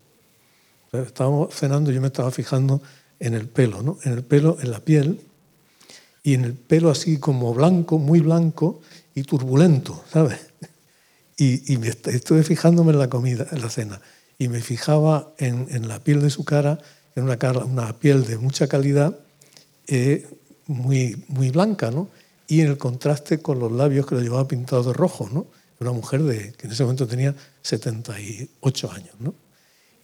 Estábamos 0.92 1.54
cenando 1.54 1.90
yo 1.90 2.00
me 2.00 2.06
estaba 2.06 2.30
fijando 2.30 2.82
en 3.20 3.34
el 3.34 3.48
pelo, 3.48 3.82
¿no? 3.82 3.98
En 4.04 4.12
el 4.12 4.24
pelo, 4.24 4.56
en 4.60 4.70
la 4.70 4.80
piel, 4.80 5.20
y 6.22 6.34
en 6.34 6.44
el 6.44 6.54
pelo 6.54 6.90
así 6.90 7.18
como 7.18 7.52
blanco, 7.52 7.98
muy 7.98 8.20
blanco 8.20 8.80
y 9.14 9.22
turbulento, 9.22 10.02
¿sabes? 10.10 10.38
Y, 11.36 11.72
y 11.72 11.78
estuve 11.86 12.42
fijándome 12.42 12.92
en 12.92 12.98
la 12.98 13.08
comida, 13.08 13.46
en 13.52 13.60
la 13.60 13.70
cena, 13.70 14.00
y 14.38 14.48
me 14.48 14.60
fijaba 14.60 15.32
en, 15.38 15.66
en 15.70 15.88
la 15.88 16.00
piel 16.02 16.20
de 16.20 16.30
su 16.30 16.44
cara 16.44 16.78
una, 17.20 17.36
cara, 17.36 17.64
una 17.64 17.98
piel 17.98 18.24
de 18.26 18.38
mucha 18.38 18.66
calidad, 18.68 19.18
eh, 19.86 20.26
muy, 20.66 21.24
muy 21.28 21.50
blanca, 21.50 21.90
¿no? 21.90 22.08
Y 22.46 22.60
en 22.60 22.68
el 22.68 22.78
contraste 22.78 23.40
con 23.40 23.58
los 23.58 23.72
labios 23.72 24.06
que 24.06 24.14
lo 24.14 24.20
llevaba 24.20 24.48
pintados 24.48 24.86
de 24.86 24.92
rojo, 24.92 25.28
¿no? 25.32 25.46
Una 25.80 25.92
mujer 25.92 26.22
de, 26.22 26.52
que 26.52 26.66
en 26.66 26.72
ese 26.72 26.82
momento 26.82 27.06
tenía 27.06 27.34
78 27.62 28.92
años, 28.92 29.14
¿no? 29.20 29.34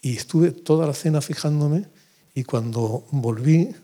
Y 0.03 0.17
estuve 0.17 0.51
toda 0.51 0.87
la 0.87 0.95
cena 0.95 1.21
fijándome 1.21 1.87
y 2.35 2.45
cuando 2.45 3.05
volví 3.11 3.75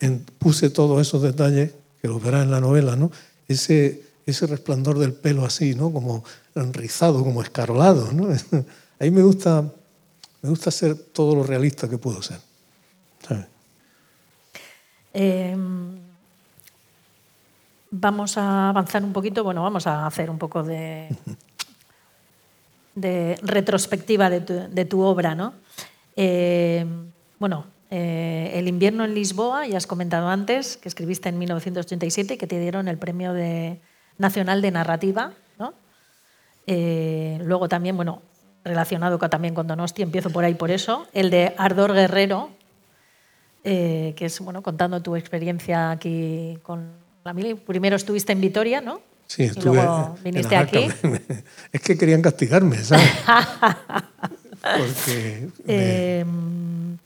en, 0.00 0.20
puse 0.38 0.70
todos 0.70 1.00
esos 1.00 1.22
detalles 1.22 1.72
que 2.00 2.08
los 2.08 2.22
verás 2.22 2.44
en 2.44 2.50
la 2.50 2.60
novela, 2.60 2.94
¿no? 2.96 3.10
Ese, 3.48 4.02
ese 4.26 4.46
resplandor 4.46 4.98
del 4.98 5.14
pelo 5.14 5.44
así, 5.44 5.74
¿no? 5.74 5.92
Como 5.92 6.24
enrizado, 6.54 7.24
como 7.24 7.42
escarolado, 7.42 8.12
¿no? 8.12 8.28
Ahí 8.98 9.10
me 9.10 9.22
gusta 9.22 9.70
me 10.44 10.50
gusta 10.50 10.70
ser 10.70 10.94
todo 10.94 11.34
lo 11.34 11.42
realista 11.42 11.88
que 11.88 11.96
puedo 11.96 12.20
ser. 12.20 12.38
¿sabes? 13.26 13.46
Eh, 15.14 15.56
vamos 17.96 18.36
a 18.36 18.70
avanzar 18.70 19.04
un 19.04 19.12
poquito, 19.12 19.44
bueno, 19.44 19.62
vamos 19.62 19.86
a 19.86 20.06
hacer 20.06 20.28
un 20.28 20.38
poco 20.38 20.62
de, 20.62 21.08
retrospectiva 23.42 24.30
de 24.30 24.84
tu, 24.84 25.00
obra, 25.00 25.34
¿no? 25.34 25.54
Eh, 26.16 26.84
bueno, 27.38 27.66
eh, 27.90 28.52
El 28.54 28.66
invierno 28.66 29.04
en 29.04 29.14
Lisboa, 29.14 29.66
ya 29.66 29.76
has 29.76 29.86
comentado 29.86 30.28
antes, 30.28 30.76
que 30.76 30.88
escribiste 30.88 31.28
en 31.28 31.38
1987 31.38 32.34
y 32.34 32.36
que 32.36 32.46
te 32.46 32.58
dieron 32.58 32.88
el 32.88 32.98
Premio 32.98 33.32
de, 33.32 33.80
Nacional 34.18 34.60
de 34.60 34.70
Narrativa, 34.72 35.32
¿no? 35.58 35.74
Eh, 36.66 37.38
luego 37.44 37.68
también, 37.68 37.96
bueno, 37.96 38.22
relacionado 38.64 39.18
también 39.18 39.54
con 39.54 39.68
Donosti, 39.68 40.02
empiezo 40.02 40.30
por 40.30 40.44
ahí 40.44 40.54
por 40.54 40.70
eso, 40.70 41.06
el 41.12 41.30
de 41.30 41.54
Ardor 41.58 41.92
Guerrero, 41.92 42.50
que 43.62 44.14
es 44.18 44.40
bueno, 44.40 44.62
contando 44.62 45.00
tu 45.00 45.16
experiencia 45.16 45.90
aquí 45.90 46.58
con 46.62 47.03
la 47.24 47.32
Mili. 47.32 47.54
Primero 47.54 47.96
estuviste 47.96 48.32
en 48.32 48.40
Vitoria, 48.40 48.80
¿no? 48.80 49.00
Sí, 49.26 49.44
estuve. 49.44 49.72
Y 49.72 49.74
luego 49.76 50.18
viniste 50.22 50.56
aquí. 50.56 50.88
Es 51.72 51.80
que 51.80 51.96
querían 51.96 52.22
castigarme, 52.22 52.76
¿sabes? 52.84 53.10
Porque. 54.60 55.48
Me... 55.64 55.74
Eh, 55.74 56.24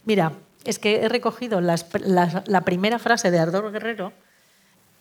mira, 0.05 0.33
es 0.65 0.77
que 0.77 1.01
he 1.01 1.09
recogido 1.09 1.61
las, 1.61 1.87
las, 2.01 2.47
la 2.47 2.61
primera 2.61 2.99
frase 2.99 3.31
de 3.31 3.39
Ardor 3.39 3.71
Guerrero 3.71 4.11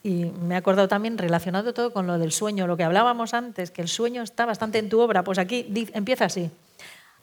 y 0.02 0.26
me 0.26 0.54
he 0.54 0.56
acordado 0.56 0.88
también 0.88 1.18
relacionado 1.18 1.74
todo 1.74 1.92
con 1.92 2.06
lo 2.06 2.18
del 2.18 2.32
sueño, 2.32 2.66
lo 2.66 2.76
que 2.76 2.84
hablábamos 2.84 3.34
antes, 3.34 3.70
que 3.70 3.82
el 3.82 3.88
sueño 3.88 4.22
está 4.22 4.46
bastante 4.46 4.78
en 4.78 4.88
tu 4.88 5.00
obra. 5.00 5.24
Pues 5.24 5.38
aquí 5.38 5.66
empieza 5.92 6.26
así. 6.26 6.50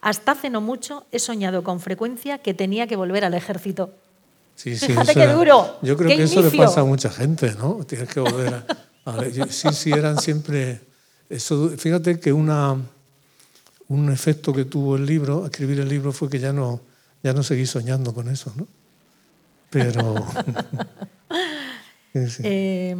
Hasta 0.01 0.33
hace 0.33 0.49
no 0.49 0.61
mucho 0.61 1.05
he 1.11 1.19
soñado 1.19 1.63
con 1.63 1.79
frecuencia 1.79 2.37
que 2.39 2.53
tenía 2.53 2.85
que 2.87 2.95
volver 2.95 3.23
al 3.23 3.33
ejército. 3.33 3.93
Sí, 4.55 4.77
sí, 4.77 4.87
Fíjate 4.87 5.13
qué 5.13 5.27
duro. 5.27 5.77
Yo 5.81 5.97
creo 5.97 6.09
que 6.09 6.15
inicio. 6.15 6.41
eso 6.41 6.49
le 6.49 6.57
pasa 6.57 6.81
a 6.81 6.83
mucha 6.85 7.09
gente, 7.09 7.53
¿no? 7.55 7.83
Tienes 7.85 8.09
que 8.09 8.19
volver 8.21 8.65
a. 9.05 9.11
a 9.11 9.23
sí, 9.49 9.69
sí, 9.73 9.91
eran 9.91 10.19
siempre. 10.19 10.81
Eso, 11.29 11.69
fíjate 11.77 12.19
que 12.19 12.31
una, 12.31 12.77
un 13.89 14.11
efecto 14.11 14.53
que 14.53 14.65
tuvo 14.65 14.95
el 14.95 15.05
libro, 15.05 15.45
escribir 15.45 15.79
el 15.79 15.89
libro, 15.89 16.11
fue 16.11 16.29
que 16.29 16.39
ya 16.39 16.53
no, 16.53 16.81
ya 17.21 17.33
no 17.33 17.43
seguí 17.43 17.65
soñando 17.65 18.13
con 18.13 18.29
eso, 18.29 18.53
¿no? 18.55 18.67
Pero. 19.69 20.25
Sí, 22.13 22.29
sí. 22.29 22.43
Eh, 22.45 22.95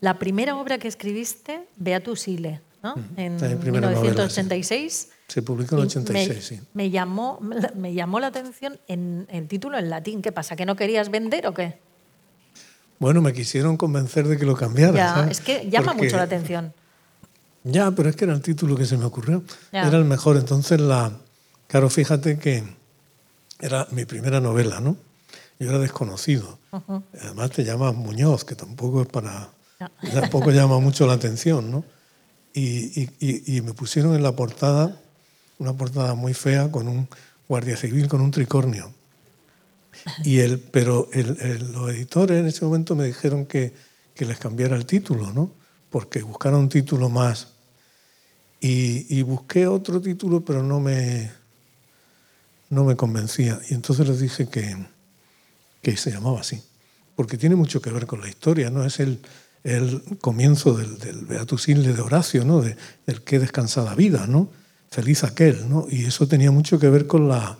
la 0.00 0.18
primera 0.18 0.56
obra 0.56 0.78
que 0.78 0.88
escribiste, 0.88 1.68
Beatus 1.76 2.26
Ile, 2.26 2.60
¿no? 2.82 2.96
En 3.16 3.40
La 3.40 3.56
primera 3.60 3.92
novela, 3.92 4.00
1986. 4.00 5.10
Se 5.28 5.42
publicó 5.42 5.74
en 5.76 5.82
el 5.82 5.86
Y 5.86 5.88
86, 5.88 6.28
me, 6.36 6.40
sí. 6.42 6.60
me 6.74 6.90
llamó, 6.90 7.40
me 7.74 7.92
llamó 7.94 8.20
la 8.20 8.28
atención 8.28 8.78
en 8.86 9.26
el 9.30 9.48
título 9.48 9.76
en 9.78 9.90
latín. 9.90 10.22
¿Qué 10.22 10.30
pasa? 10.32 10.54
¿Que 10.56 10.64
no 10.66 10.76
querías 10.76 11.10
vender 11.10 11.46
o 11.48 11.54
qué? 11.54 11.78
Bueno, 12.98 13.20
me 13.20 13.32
quisieron 13.32 13.76
convencer 13.76 14.26
de 14.28 14.38
que 14.38 14.44
lo 14.46 14.56
cambiara. 14.56 14.94
Ya, 14.94 15.14
¿sabes? 15.14 15.38
es 15.38 15.44
que 15.44 15.68
llama 15.68 15.88
Porque- 15.92 16.04
mucho 16.04 16.16
la 16.16 16.22
atención. 16.22 16.72
Ya, 17.64 17.90
pero 17.90 18.08
es 18.08 18.14
que 18.16 18.24
era 18.24 18.34
el 18.34 18.40
título 18.42 18.76
que 18.76 18.86
se 18.86 18.96
me 18.96 19.04
ocurrió. 19.04 19.42
Ya. 19.72 19.88
Era 19.88 19.98
el 19.98 20.04
mejor. 20.04 20.36
Entonces, 20.36 20.80
la, 20.80 21.10
claro, 21.66 21.90
fíjate 21.90 22.38
que 22.38 22.62
era 23.60 23.88
mi 23.90 24.04
primera 24.04 24.40
novela, 24.40 24.78
¿no? 24.80 24.96
Yo 25.58 25.70
era 25.70 25.78
desconocido. 25.80 26.58
Además 27.20 27.50
te 27.50 27.64
llamas 27.64 27.94
Muñoz, 27.94 28.44
que 28.44 28.54
tampoco 28.54 29.02
es 29.02 29.08
para... 29.08 29.48
Tampoco 30.14 30.52
llama 30.52 30.78
mucho 30.78 31.06
la 31.06 31.14
atención, 31.14 31.70
¿no? 31.70 31.84
Y, 32.54 33.02
y- 33.02 33.10
y- 33.18 33.56
y 33.56 33.60
me 33.62 33.74
pusieron 33.74 34.14
en 34.14 34.22
la 34.22 34.32
portada, 34.36 35.00
una 35.58 35.72
portada 35.72 36.14
muy 36.14 36.34
fea, 36.34 36.70
con 36.70 36.88
un 36.88 37.08
guardia 37.48 37.76
civil 37.76 38.08
con 38.08 38.20
un 38.20 38.30
tricornio. 38.30 38.92
Y 40.24 40.38
el, 40.40 40.58
pero 40.58 41.08
el- 41.12 41.38
el- 41.40 41.72
los 41.72 41.90
editores 41.90 42.38
en 42.40 42.46
ese 42.46 42.64
momento 42.64 42.94
me 42.94 43.04
dijeron 43.06 43.46
que, 43.46 43.72
que 44.14 44.24
les 44.26 44.38
cambiara 44.38 44.76
el 44.76 44.84
título, 44.86 45.32
¿no? 45.32 45.50
Porque 45.90 46.22
buscaron 46.22 46.60
un 46.60 46.68
título 46.68 47.08
más. 47.08 47.48
Y, 48.60 49.06
y 49.16 49.22
busqué 49.22 49.66
otro 49.66 50.00
título, 50.00 50.44
pero 50.44 50.62
no 50.62 50.80
me, 50.80 51.30
no 52.70 52.84
me 52.84 52.96
convencía. 52.96 53.60
Y 53.70 53.74
entonces 53.74 54.06
les 54.08 54.20
dije 54.20 54.48
que, 54.48 54.76
que 55.82 55.96
se 55.96 56.10
llamaba 56.10 56.40
así. 56.40 56.62
Porque 57.14 57.38
tiene 57.38 57.56
mucho 57.56 57.80
que 57.80 57.90
ver 57.90 58.06
con 58.06 58.20
la 58.20 58.28
historia, 58.28 58.70
¿no? 58.70 58.84
Es 58.84 59.00
el, 59.00 59.20
el 59.64 60.02
comienzo 60.20 60.74
del, 60.74 60.98
del 60.98 61.24
Beatus 61.24 61.68
Ille 61.68 61.92
de 61.92 62.00
Horacio, 62.02 62.44
¿no? 62.44 62.60
De, 62.60 62.76
del 63.06 63.22
qué 63.22 63.38
descansada 63.38 63.94
vida, 63.94 64.26
¿no? 64.26 64.48
Feliz 64.90 65.24
aquel, 65.24 65.68
¿no? 65.68 65.86
Y 65.90 66.04
eso 66.04 66.26
tenía 66.26 66.50
mucho 66.50 66.78
que 66.78 66.88
ver 66.88 67.06
con 67.06 67.28
la, 67.28 67.58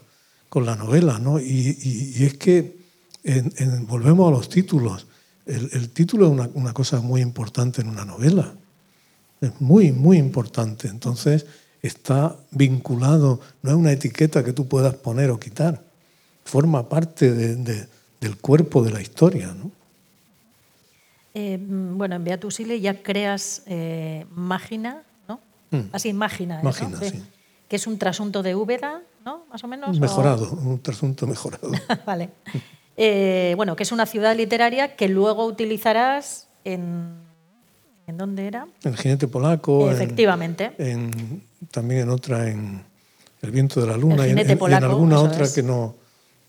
con 0.48 0.64
la 0.64 0.76
novela, 0.76 1.18
¿no? 1.18 1.38
Y, 1.40 2.14
es 2.24 2.34
que 2.34 2.76
en- 3.24 3.86
volvemos 3.86 4.28
a 4.28 4.30
los 4.30 4.48
títulos. 4.48 5.06
El, 5.46 5.90
título 5.90 6.26
es 6.26 6.32
una, 6.32 6.50
una 6.54 6.72
cosa 6.72 7.00
muy 7.00 7.20
importante 7.20 7.80
en 7.82 7.88
una 7.88 8.04
novela. 8.04 8.54
Es 9.40 9.60
muy, 9.60 9.92
muy 9.92 10.16
importante. 10.18 10.88
Entonces 10.88 11.46
está 11.82 12.36
vinculado, 12.50 13.40
no 13.62 13.70
es 13.70 13.76
una 13.76 13.92
etiqueta 13.92 14.42
que 14.44 14.52
tú 14.52 14.66
puedas 14.66 14.94
poner 14.94 15.30
o 15.30 15.38
quitar. 15.38 15.84
Forma 16.44 16.88
parte 16.88 17.32
de- 17.32 17.56
de- 17.56 17.86
del 18.20 18.36
cuerpo 18.38 18.82
de 18.82 18.90
la 18.92 19.00
historia, 19.02 19.48
¿no? 19.54 19.70
Eh, 21.34 21.58
bueno, 21.60 22.14
en 22.16 22.24
Beatus 22.24 22.60
Ile 22.60 22.80
ya 22.80 23.02
creas 23.02 23.62
eh. 23.66 24.24
Mm. 25.70 25.80
Así, 25.92 26.12
Mágina. 26.12 26.60
¿eh, 26.60 26.64
Mágina, 26.64 26.90
¿no? 26.90 27.00
sí. 27.08 27.22
Que 27.68 27.76
es 27.76 27.86
un 27.86 27.98
trasunto 27.98 28.42
de 28.42 28.54
Úbeda, 28.54 29.02
¿no? 29.24 29.44
Más 29.50 29.62
o 29.64 29.68
menos. 29.68 29.96
o- 29.96 30.00
Mejorado, 30.00 30.50
un 30.52 30.80
trasunto 30.80 31.26
mejorado. 31.26 31.70
vale. 32.06 32.30
Eh, 32.96 33.54
bueno, 33.56 33.74
que 33.76 33.82
es 33.82 33.92
una 33.92 34.06
ciudad 34.06 34.36
literaria 34.36 34.96
que 34.96 35.08
luego 35.08 35.44
utilizarás 35.46 36.48
en... 36.64 37.24
¿En 38.06 38.16
dónde 38.18 38.46
era? 38.46 38.68
El 38.84 38.96
jinete 38.96 39.26
polaco. 39.26 39.88
en- 39.88 39.94
Efectivamente. 39.96 40.72
en- 40.78 41.42
también 41.72 42.02
en 42.02 42.10
otra, 42.10 42.48
en 42.48 42.84
El 43.42 43.50
viento 43.50 43.80
de 43.80 43.88
la 43.88 43.96
luna, 43.96 44.22
El 44.24 44.28
y 44.28 44.32
en, 44.32 44.38
en- 44.50 44.58
y 44.60 44.64
en 44.64 44.84
alguna 44.84 45.18
otra 45.20 45.44
es. 45.44 45.52
que 45.52 45.62
no 45.64 45.96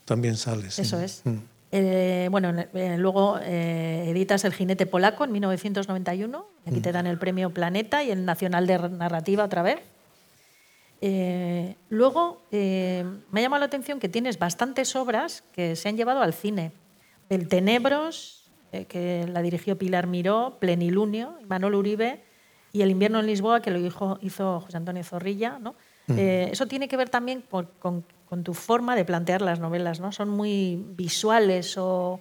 también 0.06 0.38
sale. 0.38 0.70
sí. 0.70 0.84
Eso 0.84 1.00
es. 1.02 1.22
Mm. 1.24 1.38
Eh, 1.72 2.28
bueno, 2.32 2.54
eh, 2.74 2.96
luego 2.98 3.40
eh, 3.42 4.06
editas 4.08 4.46
El 4.46 4.54
jinete 4.54 4.86
polaco 4.86 5.26
en 5.26 5.32
1991. 5.34 6.46
Aquí 6.66 6.80
Mm. 6.80 6.82
te 6.82 6.92
dan 6.92 7.08
el 7.08 7.18
premio 7.20 7.50
Planeta 7.54 8.04
y 8.04 8.12
el 8.12 8.24
Nacional 8.26 8.68
de 8.68 8.78
Narrativa 8.90 9.44
otra 9.44 9.62
vez. 9.64 9.80
Eh, 11.02 11.76
luego 11.90 12.42
eh, 12.52 13.06
me 13.32 13.40
ha 13.40 13.44
llamado 13.44 13.60
la 13.60 13.66
atención 13.68 14.00
que 14.00 14.10
tienes 14.10 14.40
bastantes 14.40 14.96
obras 14.96 15.44
que 15.52 15.76
se 15.76 15.90
han 15.90 15.98
llevado 15.98 16.22
al 16.22 16.34
cine. 16.34 16.72
El 17.30 17.48
Tenebros, 17.48 18.50
eh, 18.72 18.86
que 18.86 19.28
la 19.32 19.42
dirigió 19.42 19.78
Pilar 19.78 20.08
Miró, 20.08 20.58
Plenilunio, 20.60 21.36
Manuel 21.48 21.76
Uribe, 21.76 22.24
y 22.74 22.82
El 22.82 22.92
invierno 22.92 23.20
en 23.20 23.28
Lisboa, 23.28 23.62
que 23.62 23.72
lo 23.72 23.80
hizo, 23.80 24.20
hizo 24.22 24.62
José 24.62 24.78
Antonio 24.78 25.04
Zorrilla. 25.04 25.58
¿no? 25.60 25.76
Eh, 26.10 26.50
eso 26.52 26.68
tiene 26.68 26.88
que 26.88 26.98
ver 26.98 27.10
también 27.10 27.42
por- 27.42 27.70
con, 27.80 28.04
con 28.30 28.44
tu 28.44 28.54
forma 28.54 28.96
de 28.96 29.06
plantear 29.06 29.42
las 29.42 29.60
novelas, 29.60 30.00
¿no? 30.00 30.12
Son 30.12 30.30
muy 30.30 30.76
visuales 30.96 31.76
o... 31.78 32.20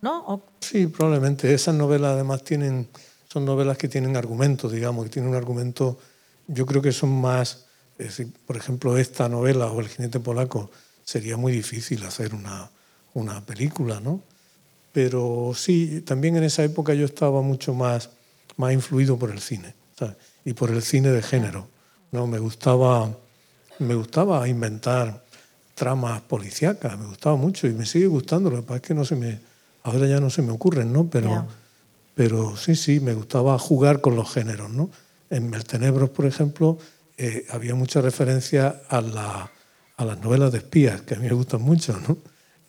¿no? 0.00 0.24
O- 0.26 0.42
Sí, 0.60 0.86
probablemente. 0.86 1.52
Esas 1.52 1.74
novelas 1.74 2.12
además 2.14 2.44
tienen, 2.44 2.88
son 3.32 3.44
novelas 3.44 3.76
que 3.76 3.88
tienen 3.88 4.16
argumentos, 4.16 4.72
digamos, 4.72 5.04
que 5.04 5.10
tienen 5.10 5.30
un 5.30 5.36
argumento, 5.36 5.98
yo 6.46 6.66
creo 6.66 6.80
que 6.82 6.92
son 6.92 7.20
más, 7.20 7.66
es 7.98 8.06
decir, 8.16 8.32
por 8.46 8.56
ejemplo, 8.56 8.96
esta 8.96 9.28
novela 9.28 9.66
o 9.66 9.80
El 9.80 9.88
jinete 9.88 10.20
polaco, 10.20 10.70
sería 11.04 11.36
muy 11.36 11.52
difícil 11.52 12.04
hacer 12.04 12.34
una, 12.34 12.70
una 13.14 13.44
película, 13.44 14.00
¿no? 14.00 14.22
Pero 14.92 15.52
sí, 15.54 16.00
también 16.02 16.36
en 16.36 16.44
esa 16.44 16.64
época 16.64 16.94
yo 16.94 17.04
estaba 17.04 17.42
mucho 17.42 17.74
más, 17.74 18.10
más 18.56 18.72
influido 18.72 19.18
por 19.18 19.30
el 19.30 19.40
cine. 19.40 19.74
Y 20.46 20.54
por 20.54 20.70
el 20.70 20.80
cine 20.80 21.10
de 21.10 21.20
género, 21.22 21.68
¿no? 22.12 22.26
Me 22.26 22.38
gustaba, 22.38 23.10
me 23.80 23.94
gustaba 23.94 24.48
inventar 24.48 25.22
tramas 25.80 26.20
policíacas, 26.20 26.98
me 26.98 27.06
gustaba 27.06 27.36
mucho 27.36 27.66
y 27.66 27.72
me 27.72 27.86
sigue 27.86 28.06
gustando, 28.06 28.50
lo 28.50 28.56
que 28.56 28.62
pasa 28.64 28.76
es 28.76 28.82
que 28.82 28.92
no 28.94 29.06
se 29.06 29.16
me, 29.16 29.40
ahora 29.82 30.06
ya 30.06 30.20
no 30.20 30.28
se 30.28 30.42
me 30.42 30.52
ocurren, 30.52 30.92
¿no? 30.92 31.08
Pero, 31.08 31.30
Ya. 31.30 31.46
pero 32.14 32.54
sí, 32.54 32.76
sí, 32.76 33.00
me 33.00 33.14
gustaba 33.14 33.58
jugar 33.58 34.02
con 34.02 34.14
los 34.14 34.30
géneros, 34.30 34.68
¿no? 34.70 34.90
En 35.30 35.54
El 35.54 35.64
Tenebros, 35.64 36.10
por 36.10 36.26
ejemplo, 36.26 36.76
eh, 37.16 37.46
había 37.48 37.74
mucha 37.74 38.02
referencia 38.02 38.82
a, 38.90 39.00
la- 39.00 39.50
a 39.96 40.04
las 40.04 40.20
novelas 40.20 40.52
de 40.52 40.58
espías, 40.58 41.00
que 41.00 41.14
a 41.14 41.18
mí 41.18 41.28
me 41.28 41.34
gustan 41.34 41.62
mucho, 41.62 41.98
¿no? 42.06 42.18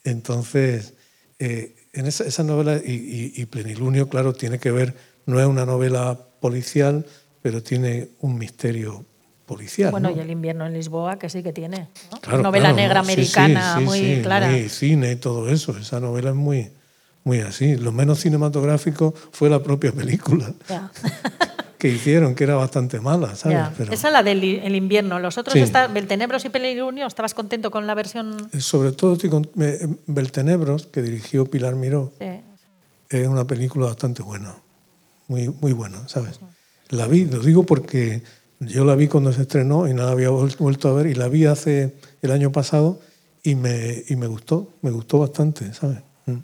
Entonces, 0.06 0.94
eh, 1.38 1.76
en 1.92 2.08
esa, 2.08 2.24
esa 2.24 2.44
novela, 2.44 2.78
y, 2.78 2.94
y- 2.94 3.34
y 3.42 3.46
Plenilunio, 3.46 4.08
claro, 4.08 4.32
tiene 4.32 4.58
que 4.58 4.72
ver, 4.72 4.96
no 5.26 5.38
es 5.42 5.46
una 5.48 5.66
novela 5.66 6.18
policial, 6.40 7.06
pero 7.42 7.62
tiene 7.62 8.12
un 8.22 8.38
misterio 8.38 9.06
policial. 9.56 9.92
bueno, 9.92 10.10
¿no? 10.10 10.16
y 10.16 10.20
El 10.20 10.30
invierno 10.32 10.66
en 10.66 10.74
Lisboa, 10.74 11.18
que 11.20 11.30
sí 11.30 11.44
que 11.44 11.52
tiene. 11.54 11.90
¿no? 12.12 12.22
Claro, 12.22 12.44
Novela 12.44 12.70
claro, 12.70 12.76
negra 12.78 13.00
americana 13.02 13.74
sí, 13.76 13.80
sí, 13.80 13.86
muy 13.86 14.00
sí, 14.00 14.20
clara. 14.24 14.48
Muy 14.50 14.70
cine 14.70 15.12
y 15.12 15.16
todo 15.18 15.50
eso. 15.50 15.78
Esa 15.78 16.00
novela 16.00 16.30
es 16.30 16.36
muy, 16.36 16.72
muy 17.24 17.40
así. 17.42 17.76
Lo 17.76 17.92
menos 17.92 18.20
cinematográfico 18.20 19.14
fue 19.32 19.50
la 19.50 19.62
propia 19.62 19.92
película 19.92 20.54
Ya. 20.70 20.92
que 21.78 21.90
hicieron, 21.90 22.36
que 22.36 22.44
era 22.44 22.56
bastante 22.56 23.00
mala, 23.00 23.36
¿sabes? 23.36 23.58
Ya. 23.58 23.74
Pero 23.76 23.92
Esa 23.92 24.08
es 24.10 24.14
la 24.14 24.22
del 24.24 24.44
el 24.44 24.76
invierno. 24.76 25.18
Los 25.20 25.38
otros, 25.40 25.56
está, 25.56 25.88
Beltenebros 25.88 26.46
y 26.46 26.50
Plenilunio, 26.50 27.08
¿estabas 27.08 27.34
contento 27.34 27.72
con 27.72 27.88
la 27.88 27.96
versión? 27.96 28.38
eh, 28.54 28.62
sobre 28.62 28.92
todo 28.92 29.14
estoy 29.14 29.30
con- 29.32 29.50
me- 29.56 29.78
Beltenebros, 30.06 30.86
que 30.88 31.02
dirigió 31.02 31.46
Pilar 31.46 31.76
Miró, 31.76 32.14
es 33.10 33.28
una 33.28 33.46
película 33.46 33.88
bastante 33.88 34.22
buena. 34.24 34.56
Muy, 35.28 35.50
muy 35.62 35.74
buena, 35.74 36.08
¿sabes? 36.08 36.40
La 36.90 37.08
vi, 37.08 37.26
lo 37.26 37.40
digo 37.40 37.64
porque 37.64 38.22
yo 38.62 38.86
la 38.86 38.96
vi 38.96 39.08
cuando 39.08 39.34
se 39.34 39.42
estrenó 39.42 39.88
y 39.88 39.94
no 39.94 40.04
la 40.06 40.12
había 40.12 40.30
vuel- 40.30 40.56
vuelto 40.58 40.88
a 40.90 40.94
ver 40.94 41.08
y 41.08 41.16
la 41.16 41.28
vi 41.28 41.46
hace 41.46 41.96
el 42.22 42.32
año 42.32 42.52
pasado 42.52 43.00
y 43.44 43.56
me, 43.56 44.04
y 44.08 44.16
me 44.16 44.28
gustó, 44.28 44.70
me 44.82 44.92
gustó 44.92 45.20
bastante, 45.20 45.74
¿sabes? 45.74 46.00
Mm. 46.28 46.38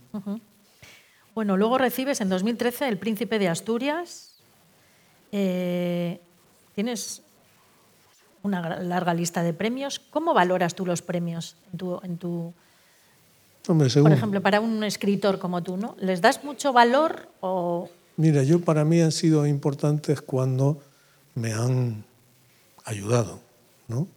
Bueno, 1.36 1.56
luego 1.58 1.78
recibes 1.78 2.20
en 2.22 2.30
2013 2.30 2.88
el 2.88 2.98
Príncipe 2.98 3.38
de 3.38 3.48
Asturias. 3.48 4.32
Eh, 5.32 6.20
tienes 6.74 7.22
una 8.44 8.80
larga 8.82 9.14
lista 9.14 9.44
de 9.44 9.54
premios. 9.54 10.00
¿Cómo 10.00 10.34
valoras 10.34 10.74
tú 10.74 10.86
los 10.86 11.02
premios 11.04 11.56
en 11.72 11.78
tu, 11.78 12.00
en 12.04 12.18
tu- 12.18 12.54
Hombre, 13.68 13.90
según, 13.90 14.10
por 14.10 14.18
ejemplo, 14.18 14.42
para 14.42 14.62
un 14.62 14.84
escritor 14.84 15.38
como 15.40 15.62
tú, 15.62 15.78
¿no? 15.78 15.96
¿Les 16.00 16.22
das 16.22 16.44
mucho 16.44 16.74
valor 16.74 17.28
o 17.42 17.90
Mira, 18.16 18.42
yo 18.42 18.62
para 18.62 18.84
mí 18.84 19.00
han 19.02 19.12
sido 19.12 19.46
importantes 19.46 20.22
cuando 20.22 20.82
me 21.38 21.54
han 21.54 22.04
ayudado, 22.84 23.40
¿no? 23.88 24.08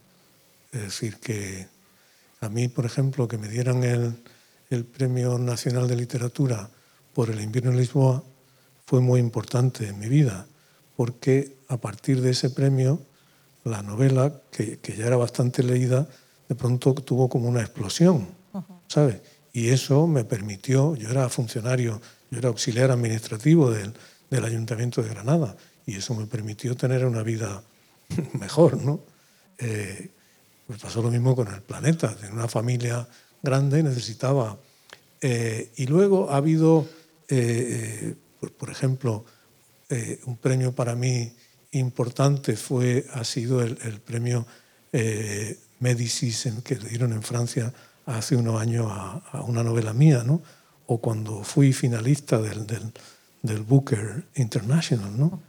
Es 0.73 0.83
decir, 0.83 1.18
que 1.18 1.68
a 2.41 2.49
mí, 2.49 2.68
por 2.68 2.87
ejemplo, 2.87 3.29
que 3.29 3.39
me 3.39 3.49
dieran 3.49 3.85
el, 3.85 4.23
el 4.71 4.85
Premio 4.85 5.39
Nacional 5.39 5.87
de 5.87 5.97
Literatura 5.97 6.71
por 7.12 7.29
el 7.29 7.41
invierno 7.41 7.73
en 7.73 7.77
Lisboa 7.77 8.23
fue 8.87 9.01
muy 9.01 9.21
importante 9.21 9.89
en 9.89 9.99
mi 9.99 10.09
vida, 10.09 10.47
porque 10.97 11.57
a 11.68 11.77
partir 11.77 12.21
de 12.23 12.31
ese 12.31 12.51
premio, 12.51 13.01
la 13.64 13.83
novela, 13.83 14.33
que, 14.51 14.79
que 14.79 14.97
ya 14.97 15.07
era 15.07 15.16
bastante 15.16 15.62
leída, 15.62 16.09
de 16.49 16.55
pronto 16.55 16.95
tuvo 16.95 17.29
como 17.29 17.49
una 17.49 17.61
explosión, 17.61 18.29
¿sabes? 18.89 19.21
Y 19.53 19.68
eso 19.68 20.07
me 20.07 20.25
permitió, 20.25 20.97
yo 20.97 21.11
era 21.11 21.29
funcionario, 21.29 22.01
yo 22.31 22.39
era 22.39 22.49
auxiliar 22.49 22.91
administrativo 22.91 23.71
del, 23.71 23.93
del 24.31 24.45
Ayuntamiento 24.45 25.03
de 25.03 25.11
Granada, 25.11 25.57
y 25.91 25.97
eso 25.97 26.14
me 26.14 26.26
permitió 26.26 26.76
tener 26.76 27.05
una 27.05 27.22
vida 27.22 27.62
mejor, 28.38 28.82
¿no? 28.82 29.01
Eh, 29.59 30.11
pues 30.66 30.80
pasó 30.80 31.03
lo 31.03 31.11
mismo 31.11 31.34
con 31.34 31.49
el 31.49 31.62
planeta, 31.62 32.14
tenía 32.14 32.34
una 32.34 32.49
familia 32.49 33.07
grande, 33.43 33.82
necesitaba... 33.82 34.59
eh, 35.20 35.72
y 35.76 35.86
luego 35.86 36.30
ha 36.30 36.36
habido, 36.36 36.86
eh, 37.28 38.14
pues, 38.38 38.53
por 38.53 38.70
ejemplo, 38.70 39.24
eh, 39.91 40.20
un 40.26 40.36
premio 40.36 40.72
para 40.72 40.95
mí 40.95 41.32
importante 41.72 42.55
fue, 42.55 43.07
ha 43.12 43.24
sido 43.24 43.61
el, 43.61 43.74
premio 44.01 44.47
eh, 44.93 45.59
Médicis 45.80 46.49
que 46.62 46.76
le 46.76 46.88
dieron 46.91 47.12
en 47.12 47.24
Francia 47.24 47.72
hace 48.07 48.36
unos 48.36 48.61
años 48.61 48.86
a, 48.88 49.43
una 49.43 49.64
novela 49.64 49.93
mía, 49.93 50.22
¿no? 50.24 50.43
o 50.86 50.99
cuando 50.99 51.43
fui 51.43 51.72
finalista 51.72 52.41
del, 52.41 52.66
del, 53.43 53.62
Booker 53.62 54.26
International. 54.36 55.18
¿no? 55.18 55.43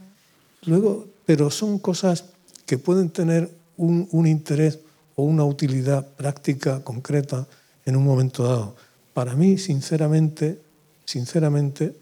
Luego, 0.65 1.07
pero 1.25 1.49
son 1.49 1.79
cosas 1.79 2.25
que 2.65 2.77
pueden 2.77 3.09
tener 3.09 3.49
un, 3.77 4.07
un 4.11 4.27
interés 4.27 4.79
o 5.15 5.23
una 5.23 5.43
utilidad 5.43 6.07
práctica, 6.07 6.83
concreta, 6.83 7.47
en 7.85 7.95
un 7.95 8.03
momento 8.03 8.43
dado. 8.43 8.75
Para 9.13 9.35
mí, 9.35 9.57
sinceramente, 9.57 10.61
sinceramente, 11.05 11.95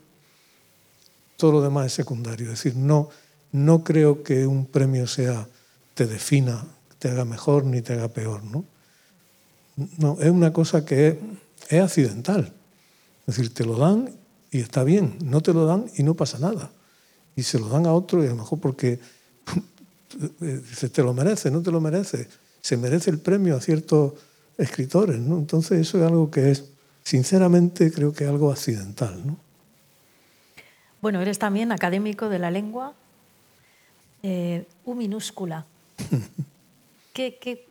todo 1.38 1.54
lo 1.54 1.62
demás 1.62 1.88
es 1.88 1.94
secundario. 1.94 2.52
Es 2.52 2.64
decir, 2.64 2.76
no, 2.76 3.10
no 3.52 3.84
creo 3.84 4.24
que 4.24 4.46
un 4.46 4.66
premio 4.66 5.08
sea, 5.08 5.48
te 5.94 6.06
defina, 6.06 6.66
te 7.00 7.10
haga 7.10 7.26
mejor 7.26 7.66
ni 7.66 7.82
te 7.82 7.94
haga 7.94 8.10
peor. 8.10 8.44
¿no? 8.44 8.66
No, 9.98 10.18
es 10.20 10.30
una 10.30 10.54
cosa 10.54 10.86
que 10.86 11.20
es, 11.70 11.82
accidental. 11.82 12.54
Es 13.26 13.38
decir, 13.38 13.54
te 13.54 13.66
lo 13.66 13.78
dan 13.78 14.14
y 14.52 14.60
está 14.60 14.84
bien, 14.84 15.18
no 15.24 15.42
te 15.42 15.54
lo 15.54 15.66
dan 15.66 15.86
y 15.96 16.04
no 16.04 16.14
pasa 16.14 16.40
nada. 16.40 16.72
Y 17.36 17.44
se 17.44 17.60
lo 17.60 17.70
dan 17.70 17.86
a 17.86 17.94
otro 17.94 18.24
y 18.24 18.28
a 18.28 18.32
lo 18.32 18.36
mejor 18.36 18.60
porque 18.60 19.00
se 20.74 20.90
te 20.90 21.04
lo 21.04 21.14
merece, 21.14 21.52
no 21.52 21.62
te 21.62 21.72
lo 21.72 21.80
merece. 21.82 22.28
Se 22.62 22.78
merece 22.78 23.10
el 23.10 23.20
premio 23.20 23.56
a 23.56 23.62
ciertos 23.62 24.14
escritores. 24.58 25.20
¿no? 25.20 25.38
Entonces 25.38 25.80
eso 25.80 25.98
es 25.98 26.04
algo 26.04 26.30
que 26.30 26.52
es, 26.52 26.66
sinceramente, 27.04 27.92
creo 27.92 28.14
que 28.14 28.26
es 28.26 28.30
algo 28.30 28.52
accidental. 28.52 29.26
¿no? 29.26 29.38
Bueno, 31.02 31.22
eres 31.22 31.40
también 31.40 31.72
académico 31.72 32.30
de 32.30 32.40
la 32.40 32.52
lengua, 32.52 32.94
eh, 34.24 34.66
U 34.86 34.96
minúscula. 34.96 35.66
¿Qué, 37.14 37.38
qué, 37.40 37.66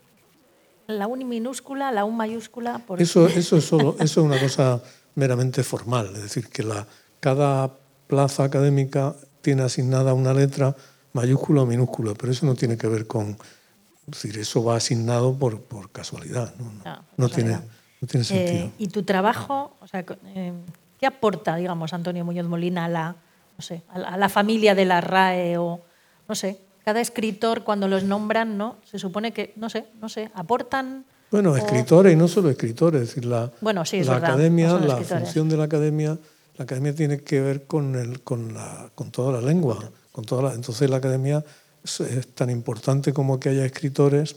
la 0.87 1.07
U 1.07 1.17
minúscula, 1.17 1.93
la 1.93 2.05
U 2.05 2.11
mayúscula. 2.11 2.79
Por 2.79 3.01
eso, 3.01 3.27
eso, 3.27 3.59
es 3.59 3.65
solo, 3.65 3.97
eso 4.01 4.21
es 4.21 4.27
una 4.27 4.41
cosa 4.41 4.83
meramente 5.15 5.63
formal, 5.63 6.11
es 6.15 6.23
decir, 6.23 6.49
que 6.49 6.63
la, 6.63 6.87
cada 7.21 7.75
plaza 8.07 8.45
académica 8.45 9.15
tiene 9.41 9.63
asignada 9.63 10.15
una 10.15 10.35
letra 10.35 10.75
mayúscula 11.13 11.63
o 11.63 11.67
minúscula, 11.67 12.15
pero 12.19 12.33
eso 12.33 12.47
no 12.47 12.55
tiene 12.55 12.77
que 12.77 12.87
ver 12.87 13.07
con. 13.07 13.37
Es 14.11 14.23
decir, 14.23 14.39
eso 14.39 14.65
va 14.65 14.77
asignado 14.77 15.35
por, 15.35 15.61
por 15.61 15.91
casualidad, 15.91 16.55
no, 16.59 16.73
no, 17.17 17.27
ah, 17.27 17.31
tiene, 17.35 17.59
no 18.01 18.09
tiene, 18.09 18.25
sentido. 18.25 18.65
Eh, 18.67 18.71
¿Y 18.79 18.89
tu 18.89 19.03
trabajo, 19.03 19.77
o 19.81 19.87
sea, 19.87 20.05
eh, 20.35 20.53
qué 20.99 21.07
aporta, 21.07 21.57
digamos, 21.57 21.93
Antonio 21.93 22.25
Muñoz 22.25 22.47
Molina 22.47 22.87
a 22.87 22.89
la, 22.89 23.17
no 23.57 23.63
sé, 23.63 23.83
a 23.89 24.17
la 24.17 24.29
familia 24.31 24.75
de 24.75 24.87
la 24.87 25.03
RAE 25.03 25.59
o, 25.59 25.83
no 26.27 26.35
sé, 26.35 26.61
cada 26.89 27.03
escritor 27.03 27.65
cuando 27.65 27.87
los 27.87 28.05
nombran, 28.05 28.57
¿no? 28.57 28.77
Se 28.85 28.99
supone 28.99 29.33
que, 29.33 29.53
no 29.57 29.69
sé, 29.69 29.85
no 30.01 30.09
sé, 30.09 30.31
aportan... 30.35 31.05
Bueno, 31.31 31.55
escritores 31.55 32.15
y 32.15 32.17
no 32.17 32.29
solo 32.29 32.49
escritores, 32.49 33.03
es 33.03 33.09
decir, 33.09 33.27
la, 33.27 33.51
bueno, 33.61 33.85
sí, 33.85 34.03
la 34.03 34.17
academia, 34.17 34.73
la 34.79 34.97
función 34.97 35.51
de 35.51 35.59
la 35.59 35.65
academia, 35.65 36.17
la 36.59 36.65
academia 36.65 36.93
tiene 36.93 37.21
que 37.21 37.41
ver 37.41 37.67
con, 37.67 37.95
el, 37.95 38.21
con, 38.21 38.53
la, 38.53 38.91
con 38.97 39.13
toda 39.13 39.41
la 39.41 39.41
lengua, 39.41 39.79
con 40.11 40.25
toda 40.25 40.43
la, 40.43 40.55
entonces 40.55 40.91
la 40.91 40.97
academia 40.97 41.45
es, 41.85 42.35
tan 42.35 42.51
importante 42.51 43.13
como 43.13 43.39
que 43.39 43.51
haya 43.51 43.65
escritores, 43.65 44.37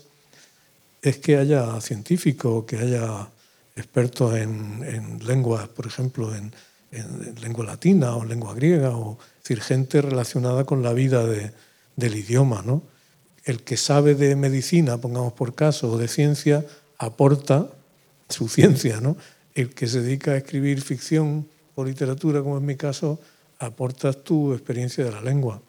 es 1.02 1.18
que 1.18 1.38
haya 1.38 1.82
científicos, 1.82 2.66
que 2.66 2.78
haya 2.78 3.28
expertos 3.76 4.36
en, 4.36 4.84
en 4.84 5.26
lenguas, 5.26 5.68
por 5.70 5.88
ejemplo, 5.88 6.36
en, 6.36 6.54
en, 6.92 7.36
lengua 7.42 7.66
latina 7.66 8.16
o 8.16 8.22
en 8.22 8.30
lengua 8.30 8.54
griega, 8.54 8.96
o 8.96 9.18
es 9.38 9.44
decir, 9.44 9.62
gente 9.62 10.02
relacionada 10.04 10.64
con 10.64 10.84
la 10.84 10.94
vida 10.94 11.26
de, 11.26 11.52
del 11.96 12.16
idioma. 12.16 12.62
¿no? 12.64 12.84
El 13.46 13.64
que 13.64 13.78
sabe 13.78 14.14
de 14.14 14.36
medicina, 14.36 15.00
pongamos 15.00 15.34
por 15.34 15.56
caso, 15.56 15.92
o 15.92 15.98
de 15.98 16.08
ciencia, 16.08 16.64
aporta 17.00 17.68
su 18.30 18.48
ciencia. 18.48 19.02
¿no? 19.02 19.18
El 19.56 19.74
que 19.74 19.88
se 19.88 20.02
dedica 20.02 20.32
a 20.32 20.38
escribir 20.38 20.82
ficción 20.82 21.48
o 21.76 21.84
literatura, 21.84 22.42
como 22.42 22.58
es 22.58 22.64
mi 22.64 22.76
caso, 22.76 23.20
aportas 23.60 24.24
tu 24.24 24.54
experiencia 24.54 25.04
de 25.04 25.12
la 25.12 25.22
lengua. 25.22 25.62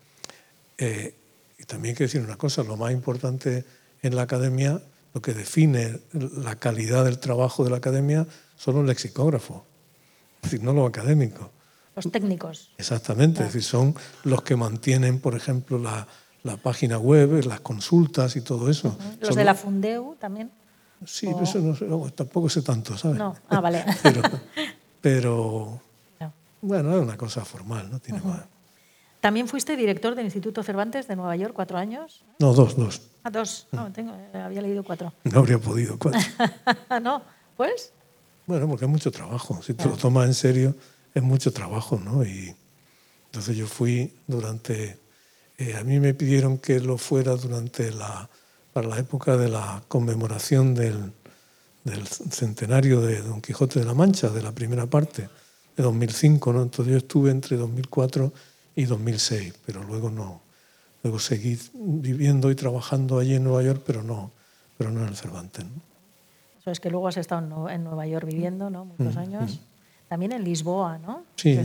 Eh, 0.79 1.15
y 1.59 1.65
también 1.65 1.95
que 1.95 2.05
decir 2.05 2.21
una 2.21 2.37
cosa, 2.37 2.63
lo 2.63 2.77
más 2.77 2.93
importante 2.93 3.65
en 4.03 4.17
la 4.17 4.23
academia, 4.23 4.83
lo 5.15 5.21
que 5.21 5.35
define 5.35 6.01
la 6.13 6.57
calidad 6.57 7.05
del 7.05 7.19
trabajo 7.19 7.65
de 7.65 7.71
la 7.71 7.77
academia, 7.77 8.27
son 8.57 8.77
los 8.77 8.87
lexicógrafos, 8.87 9.63
es 10.43 10.51
decir, 10.51 10.65
no 10.65 10.73
los 10.73 10.89
académicos. 10.89 11.49
Los 11.95 12.11
técnicos. 12.11 12.71
Exactamente, 12.79 13.41
es 13.41 13.53
decir, 13.53 13.63
son 13.63 13.95
los 14.25 14.43
que 14.43 14.57
mantienen, 14.57 15.21
por 15.21 15.35
ejemplo, 15.35 15.79
la, 15.79 16.09
la 16.43 16.57
página 16.57 16.99
web, 16.99 17.45
las 17.47 17.61
consultas 17.61 18.35
y 18.37 18.41
todo 18.41 18.71
eso. 18.71 18.97
¿Los 19.21 19.37
de 19.37 19.45
la 19.45 19.55
Fundeu 19.55 20.17
también? 20.19 20.51
Sí, 21.07 21.29
eso 21.43 21.59
no, 21.61 22.11
tampoco 22.11 22.49
sé 22.49 22.63
tanto, 22.63 22.97
¿sabes? 22.97 23.19
No, 23.19 23.35
ah, 23.49 23.61
vale. 23.61 23.85
pero, 25.01 25.81
bueno, 26.63 26.97
es 26.97 27.03
una 27.03 27.17
cosa 27.17 27.45
formal, 27.45 27.91
no 27.91 27.99
tiene 27.99 28.21
más. 28.23 28.45
¿También 29.21 29.47
fuiste 29.47 29.77
director 29.77 30.15
del 30.15 30.25
Instituto 30.25 30.63
Cervantes 30.63 31.07
de 31.07 31.15
Nueva 31.15 31.37
York 31.37 31.53
cuatro 31.55 31.79
años? 31.79 32.25
No, 32.41 32.55
dos, 32.55 32.77
dos. 32.77 33.03
Ah, 33.23 33.31
dos. 33.31 33.69
No, 33.71 33.93
tengo, 33.93 34.13
había 34.35 34.63
leído 34.63 34.83
cuatro. 34.83 35.13
No 35.25 35.41
habría 35.41 35.59
podido, 35.59 35.99
cuatro. 35.99 36.21
no, 37.03 37.23
pues. 37.57 37.93
Bueno, 38.47 38.67
porque 38.67 38.87
es 38.87 38.91
mucho 38.91 39.13
trabajo. 39.13 39.63
Si 39.63 39.75
te 39.75 39.85
lo 39.85 39.93
tomas 39.93 40.27
en 40.27 40.35
serio, 40.35 40.75
es 41.15 41.23
mucho 41.23 41.53
trabajo, 41.53 42.01
¿no? 42.03 42.25
Y 42.25 42.57
entonces 43.27 43.57
yo 43.57 43.67
fui 43.69 44.13
durante 44.27 45.03
eh, 45.59 45.77
a 45.77 45.85
mí 45.85 46.01
me 46.01 46.15
pidieron 46.15 46.59
que 46.59 46.81
lo 46.81 46.99
fuera 46.99 47.37
durante 47.37 47.93
la, 47.93 48.29
para 48.73 48.89
la 48.89 48.99
época 48.99 49.37
de 49.37 49.49
la 49.49 49.83
conmemoración 49.87 50.75
del, 50.75 51.13
del, 51.85 52.07
centenario 52.07 53.01
de 53.01 53.23
Don 53.23 53.41
Quijote 53.41 53.79
de 53.79 53.85
la 53.85 53.95
Mancha, 53.95 54.29
de 54.31 54.43
la 54.43 54.53
primera 54.53 54.87
parte, 54.87 55.29
de 55.77 55.83
2005. 55.83 56.53
¿no? 56.53 56.63
Entonces 56.63 56.93
yo 56.93 56.99
estuve 56.99 57.31
entre 57.31 57.57
2004 57.57 58.33
y 58.77 58.85
2006, 58.85 59.55
pero 59.65 59.83
luego 59.83 60.11
no. 60.11 60.41
Luego 61.03 61.19
seguí 61.19 61.59
viviendo 61.75 62.51
y 62.51 62.55
trabajando 62.55 63.19
allí 63.19 63.35
en 63.35 63.45
Nueva 63.45 63.63
York, 63.63 63.83
pero 63.85 64.03
no, 64.03 64.31
pero 64.79 64.91
no 64.91 65.03
en 65.03 65.09
el 65.09 65.17
Cervantes. 65.17 65.65
¿no? 65.65 65.83
Eso 66.61 66.71
es 66.71 66.79
que 66.79 66.91
luego 66.91 67.09
has 67.09 67.17
estado 67.17 67.69
en 67.69 67.83
Nueva 67.83 68.07
York 68.07 68.25
viviendo 68.25 68.71
¿no? 68.71 68.85
muchos 68.85 69.17
mm, 69.17 69.19
años. 69.19 69.55
Mm. 69.55 69.73
También 70.09 70.33
en 70.33 70.45
Lisboa, 70.45 70.99
¿no? 70.99 71.25
Sí, 71.37 71.59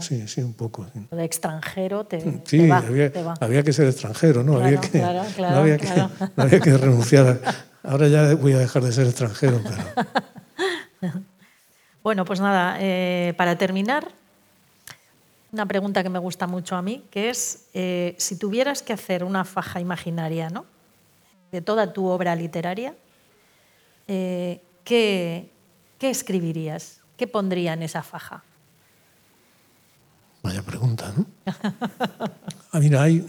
sí, 0.00 0.28
sí, 0.28 0.42
un 0.42 0.52
poco. 0.52 0.86
De 1.10 1.24
extranjero 1.24 2.04
te, 2.04 2.42
sí, 2.44 2.68
va, 2.68 2.76
había, 2.78 3.10
te 3.10 3.22
va. 3.22 3.34
había, 3.40 3.62
que 3.62 3.72
ser 3.72 3.86
extranjero, 3.88 4.44
¿no? 4.44 4.58
había, 4.58 4.78
que, 4.78 4.90
claro, 4.90 5.22
claro, 5.34 5.54
no, 5.54 5.60
había 5.62 5.78
que, 5.78 5.88
no 6.36 6.42
había 6.42 6.60
que 6.60 6.76
renunciar. 6.76 7.40
Ahora 7.82 8.08
ya 8.08 8.34
voy 8.34 8.52
a 8.52 8.58
dejar 8.58 8.84
de 8.84 8.92
ser 8.92 9.06
extranjero, 9.06 9.62
pero... 9.64 10.06
bueno, 12.08 12.24
pues 12.24 12.40
nada, 12.40 12.78
eh, 12.80 13.34
para 13.36 13.58
terminar, 13.58 14.08
una 15.52 15.66
pregunta 15.66 16.02
que 16.02 16.08
me 16.08 16.18
gusta 16.18 16.46
mucho 16.46 16.74
a 16.74 16.80
mí, 16.80 17.04
que 17.10 17.28
es, 17.28 17.66
eh, 17.74 18.14
si 18.16 18.38
tuvieras 18.38 18.80
que 18.80 18.94
hacer 18.94 19.22
una 19.22 19.44
faja 19.44 19.78
imaginaria, 19.78 20.48
¿no? 20.48 20.64
De 21.52 21.60
toda 21.60 21.92
tu 21.92 22.06
obra 22.06 22.34
literaria, 22.34 22.94
eh, 24.06 24.62
¿qué, 24.84 25.50
¿qué 25.98 26.08
escribirías? 26.08 27.00
¿Qué 27.18 27.26
pondría 27.26 27.74
en 27.74 27.82
esa 27.82 28.02
faja? 28.02 28.42
Vaya 30.42 30.62
pregunta, 30.62 31.12
¿no? 31.14 31.26
ah, 32.72 32.80
mira, 32.80 33.02
hay. 33.02 33.26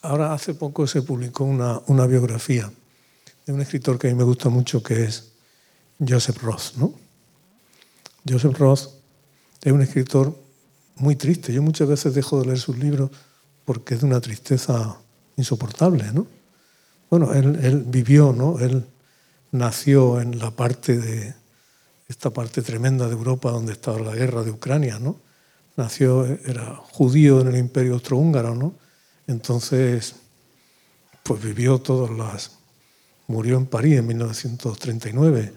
Ahora 0.00 0.32
hace 0.32 0.54
poco 0.54 0.86
se 0.86 1.02
publicó 1.02 1.44
una, 1.44 1.78
una, 1.88 2.06
biografía 2.06 2.72
de 3.44 3.52
un 3.52 3.60
escritor 3.60 3.98
que 3.98 4.08
a 4.08 4.10
mí 4.12 4.16
me 4.16 4.24
gusta 4.24 4.48
mucho, 4.48 4.82
que 4.82 5.04
es 5.04 5.34
Joseph 6.00 6.42
Roth, 6.42 6.76
¿no? 6.76 7.01
Joseph 8.28 8.58
Roth 8.58 8.88
es 9.62 9.72
un 9.72 9.82
escritor 9.82 10.38
muy 10.96 11.16
triste. 11.16 11.52
Yo 11.52 11.62
muchas 11.62 11.88
veces 11.88 12.14
dejo 12.14 12.40
de 12.40 12.46
leer 12.46 12.58
sus 12.58 12.78
libros 12.78 13.10
porque 13.64 13.94
es 13.94 14.00
de 14.00 14.06
una 14.06 14.20
tristeza 14.20 14.98
insoportable, 15.36 16.12
¿no? 16.12 16.26
Bueno, 17.10 17.32
él, 17.32 17.58
él 17.62 17.84
vivió, 17.86 18.32
¿no? 18.32 18.58
Él 18.58 18.86
nació 19.50 20.20
en 20.20 20.38
la 20.38 20.50
parte 20.50 20.98
de, 20.98 21.34
esta 22.12 22.30
parte 22.30 22.60
tremenda 22.60 23.06
de 23.06 23.14
Europa 23.14 23.50
donde 23.50 23.72
estaba 23.72 23.98
la 23.98 24.14
guerra 24.14 24.42
de 24.42 24.50
Ucrania, 24.50 24.98
¿no? 24.98 25.16
Nació, 25.76 26.26
era 26.26 26.76
judío 26.76 27.40
en 27.40 27.48
el 27.48 27.56
imperio 27.56 27.94
austrohúngaro, 27.94 28.54
¿no? 28.54 28.74
Entonces, 29.26 30.14
pues 31.22 31.42
vivió 31.42 31.78
todas 31.78 32.10
las... 32.10 32.58
Murió 33.28 33.56
en 33.56 33.64
París 33.64 33.98
en 33.98 34.06
1939. 34.08 35.54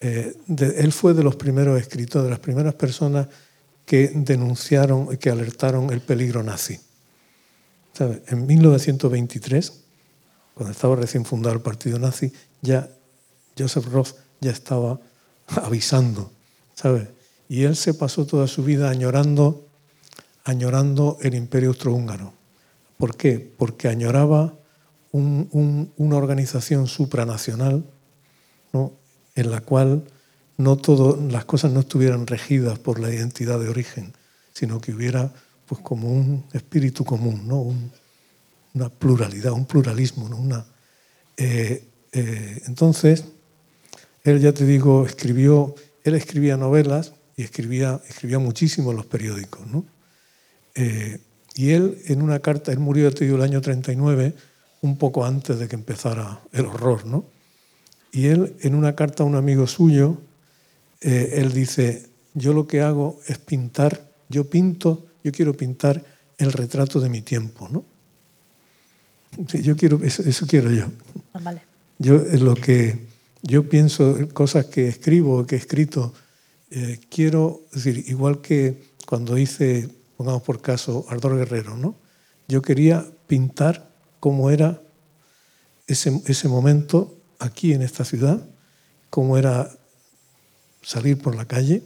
Eh, 0.00 0.36
él 0.76 0.92
fue 0.92 1.14
de 1.14 1.22
los 1.22 1.36
primeros 1.36 1.80
escritores, 1.80 2.24
de 2.24 2.30
las 2.30 2.38
primeras 2.38 2.74
personas 2.74 3.28
que 3.84 4.12
denunciaron 4.14 5.08
y 5.12 5.16
que 5.16 5.30
alertaron 5.30 5.92
el 5.92 6.00
peligro 6.00 6.42
nazi. 6.42 6.78
En 7.98 8.46
1923, 8.46 9.72
cuando 10.54 10.72
estaba 10.72 10.94
recién 10.94 11.24
fundado 11.24 11.56
el 11.56 11.62
partido 11.62 11.98
nazi, 11.98 12.32
ya 12.62 12.88
Joseph 13.58 13.86
Roth 13.86 14.14
ya 14.40 14.52
estaba 14.52 15.00
avisando, 15.48 16.30
¿sabes? 16.74 17.08
Y 17.48 17.64
él 17.64 17.74
se 17.76 17.94
pasó 17.94 18.26
toda 18.26 18.46
su 18.46 18.62
vida 18.62 18.90
añorando, 18.90 19.66
añorando 20.44 21.18
el 21.22 21.34
imperio 21.34 21.70
austrohúngaro, 21.70 22.34
¿Por 22.98 23.16
qué? 23.16 23.38
Porque 23.56 23.88
añoraba 23.88 24.54
una 25.12 26.16
organización 26.16 26.86
supranacional 26.86 27.84
¿no? 28.72 28.92
En 29.38 29.52
la 29.52 29.60
cual 29.60 30.02
no 30.56 30.76
todo, 30.76 31.16
las 31.30 31.44
cosas 31.44 31.70
no 31.72 31.80
estuvieran 31.80 32.26
regidas 32.26 32.80
por 32.80 32.98
la 32.98 33.14
identidad 33.14 33.60
de 33.60 33.68
origen, 33.68 34.12
sino 34.52 34.80
que 34.80 34.92
hubiera 34.92 35.32
pues, 35.66 35.80
como 35.80 36.12
un 36.12 36.44
espíritu 36.52 37.04
común, 37.04 37.46
¿no? 37.46 37.72
una 38.74 38.88
pluralidad, 38.88 39.52
un 39.52 39.66
pluralismo. 39.66 40.26
Una, 40.26 40.66
eh, 41.36 41.86
eh, 42.12 42.62
entonces, 42.66 43.26
él, 44.24 44.40
ya 44.40 44.52
te 44.52 44.66
digo, 44.66 45.06
escribió, 45.06 45.76
él 46.02 46.16
escribía 46.16 46.56
novelas 46.56 47.12
y 47.36 47.44
escribía, 47.44 48.00
escribía 48.08 48.40
muchísimo 48.40 48.90
en 48.90 48.96
los 48.96 49.06
periódicos. 49.06 49.64
¿no? 49.68 49.84
Eh, 50.74 51.20
y 51.54 51.70
él, 51.70 52.02
en 52.06 52.22
una 52.22 52.40
carta, 52.40 52.72
él 52.72 52.80
murió, 52.80 53.14
te 53.14 53.24
digo, 53.24 53.36
el 53.36 53.42
año 53.42 53.60
39, 53.60 54.34
un 54.80 54.98
poco 54.98 55.24
antes 55.24 55.60
de 55.60 55.68
que 55.68 55.76
empezara 55.76 56.40
el 56.50 56.66
horror. 56.66 57.06
¿no? 57.06 57.37
Y 58.12 58.26
él, 58.26 58.56
en 58.60 58.74
una 58.74 58.94
carta 58.94 59.22
a 59.22 59.26
un 59.26 59.34
amigo 59.34 59.66
suyo, 59.66 60.18
él 61.00 61.52
dice, 61.52 62.08
yo 62.34 62.52
lo 62.52 62.66
que 62.66 62.80
hago 62.80 63.20
es 63.26 63.38
pintar, 63.38 64.10
yo 64.28 64.48
pinto, 64.48 65.06
yo 65.22 65.32
quiero 65.32 65.54
pintar 65.54 66.04
el 66.38 66.52
retrato 66.52 67.00
de 67.00 67.08
mi 67.08 67.20
tiempo. 67.20 67.68
¿no? 67.68 67.84
yo 69.36 69.76
quiero, 69.76 70.00
eso, 70.02 70.46
quiero 70.46 70.70
yo. 70.70 70.86
Ah, 71.34 71.40
vale. 71.42 71.62
Yo 71.98 72.18
lo 72.18 72.54
que 72.54 73.06
yo 73.42 73.68
pienso, 73.68 74.16
cosas 74.32 74.66
que 74.66 74.88
escribo, 74.88 75.46
que 75.46 75.56
he 75.56 75.58
escrito, 75.58 76.14
eh, 76.70 77.00
quiero 77.10 77.62
decir, 77.72 78.04
igual 78.08 78.40
que 78.40 78.82
cuando 79.06 79.36
hice, 79.36 79.88
pongamos 80.16 80.42
por 80.42 80.60
caso, 80.60 81.06
Ardor 81.08 81.36
Guerrero, 81.36 81.76
¿no? 81.76 81.96
Yo 82.46 82.62
quería 82.62 83.06
pintar 83.26 83.90
cómo 84.20 84.50
era 84.50 84.80
ese, 85.86 86.22
ese 86.26 86.48
momento 86.48 87.17
aquí 87.38 87.72
en 87.72 87.82
esta 87.82 88.04
ciudad, 88.04 88.40
cómo 89.10 89.38
era 89.38 89.70
salir 90.82 91.18
por 91.18 91.34
la 91.34 91.46
calle, 91.46 91.82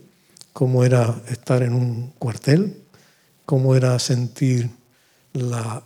cómo 0.53 0.85
era 0.85 1.21
estar 1.29 1.63
en 1.63 1.75
un 1.75 2.13
cuartel, 2.19 2.83
cómo 3.47 3.75
era 3.75 3.99
sentir 3.99 4.71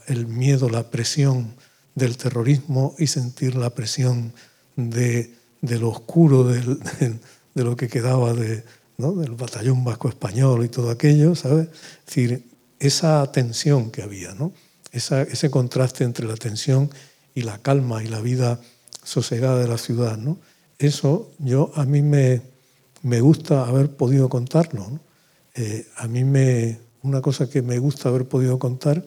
el 0.06 0.26
miedo, 0.26 0.68
la 0.68 0.90
presión 0.90 1.54
del 1.94 2.16
terrorismo 2.16 2.94
y 2.98 3.06
sentir 3.06 3.54
la 3.54 3.70
presión 3.70 4.32
de, 4.76 5.34
lo 5.62 5.88
oscuro 5.90 6.44
de 6.44 7.14
lo 7.54 7.76
que 7.76 7.88
quedaba 7.88 8.34
de, 8.34 8.64
del 8.98 9.32
batallón 9.32 9.84
vasco 9.84 10.08
español 10.08 10.64
y 10.64 10.68
todo 10.68 10.90
aquello, 10.90 11.34
¿sabes? 11.34 11.68
Es 11.68 12.06
decir, 12.06 12.44
esa 12.78 13.30
tensión 13.32 13.90
que 13.90 14.02
había, 14.02 14.34
¿no? 14.34 14.52
ese 14.92 15.50
contraste 15.50 16.04
entre 16.04 16.26
la 16.26 16.36
tensión 16.36 16.90
y 17.34 17.42
la 17.42 17.58
calma 17.58 18.02
y 18.02 18.06
la 18.06 18.20
vida 18.20 18.60
sosegada 19.06 19.60
de 19.60 19.68
la 19.68 19.78
ciudad, 19.78 20.18
¿no? 20.18 20.36
Eso 20.78 21.30
yo 21.38 21.70
a 21.76 21.84
mí 21.84 22.02
me, 22.02 22.42
me 23.02 23.20
gusta 23.20 23.64
haber 23.64 23.88
podido 23.90 24.28
contarlo. 24.28 25.00
Eh, 25.54 25.86
a 25.96 26.08
mí 26.08 26.24
me, 26.24 26.80
una 27.02 27.22
cosa 27.22 27.48
que 27.48 27.62
me 27.62 27.78
gusta 27.78 28.08
haber 28.08 28.26
podido 28.26 28.58
contar 28.58 29.04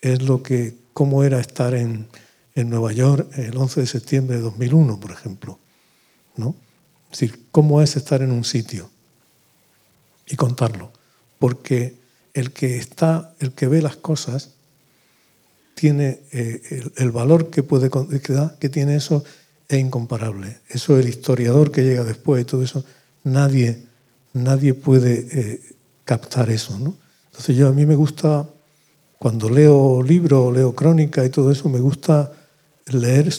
es 0.00 0.22
lo 0.22 0.42
que, 0.42 0.76
cómo 0.92 1.24
era 1.24 1.40
estar 1.40 1.74
en, 1.74 2.06
en 2.54 2.70
Nueva 2.70 2.92
York 2.92 3.28
el 3.36 3.56
11 3.56 3.80
de 3.80 3.86
septiembre 3.86 4.36
de 4.36 4.42
2001, 4.42 5.00
por 5.00 5.10
ejemplo. 5.10 5.58
¿no? 6.36 6.54
Es 7.10 7.18
decir, 7.18 7.46
cómo 7.50 7.82
es 7.82 7.96
estar 7.96 8.22
en 8.22 8.30
un 8.30 8.44
sitio 8.44 8.88
y 10.26 10.36
contarlo. 10.36 10.92
Porque 11.40 11.98
el 12.34 12.52
que 12.52 12.78
está, 12.78 13.34
el 13.40 13.52
que 13.52 13.66
ve 13.66 13.82
las 13.82 13.96
cosas, 13.96 14.50
tiene 15.74 16.20
eh, 16.32 16.90
el, 16.96 17.10
valor 17.10 17.50
que, 17.50 17.62
puede, 17.62 17.90
que, 17.90 18.32
da, 18.32 18.56
que 18.60 18.68
tiene 18.68 18.96
eso 18.96 19.24
es 19.70 19.80
incomparable. 19.80 20.58
Eso 20.68 20.98
el 20.98 21.08
historiador 21.08 21.70
que 21.70 21.82
llega 21.82 22.02
después 22.02 22.42
y 22.42 22.44
todo 22.44 22.62
eso, 22.62 22.84
nadie, 23.22 23.86
nadie 24.32 24.74
puede 24.74 25.28
eh, 25.30 25.60
captar 26.04 26.50
eso. 26.50 26.76
¿no? 26.78 26.96
Entonces 27.26 27.56
yo 27.56 27.68
a 27.68 27.72
mí 27.72 27.86
me 27.86 27.94
gusta 27.94 28.48
cuando 29.18 29.48
leo 29.48 30.02
libros, 30.02 30.52
leo 30.52 30.74
crónica 30.74 31.24
y 31.24 31.30
todo 31.30 31.52
eso, 31.52 31.68
me 31.68 31.78
gusta 31.78 32.32
leer 32.86 33.32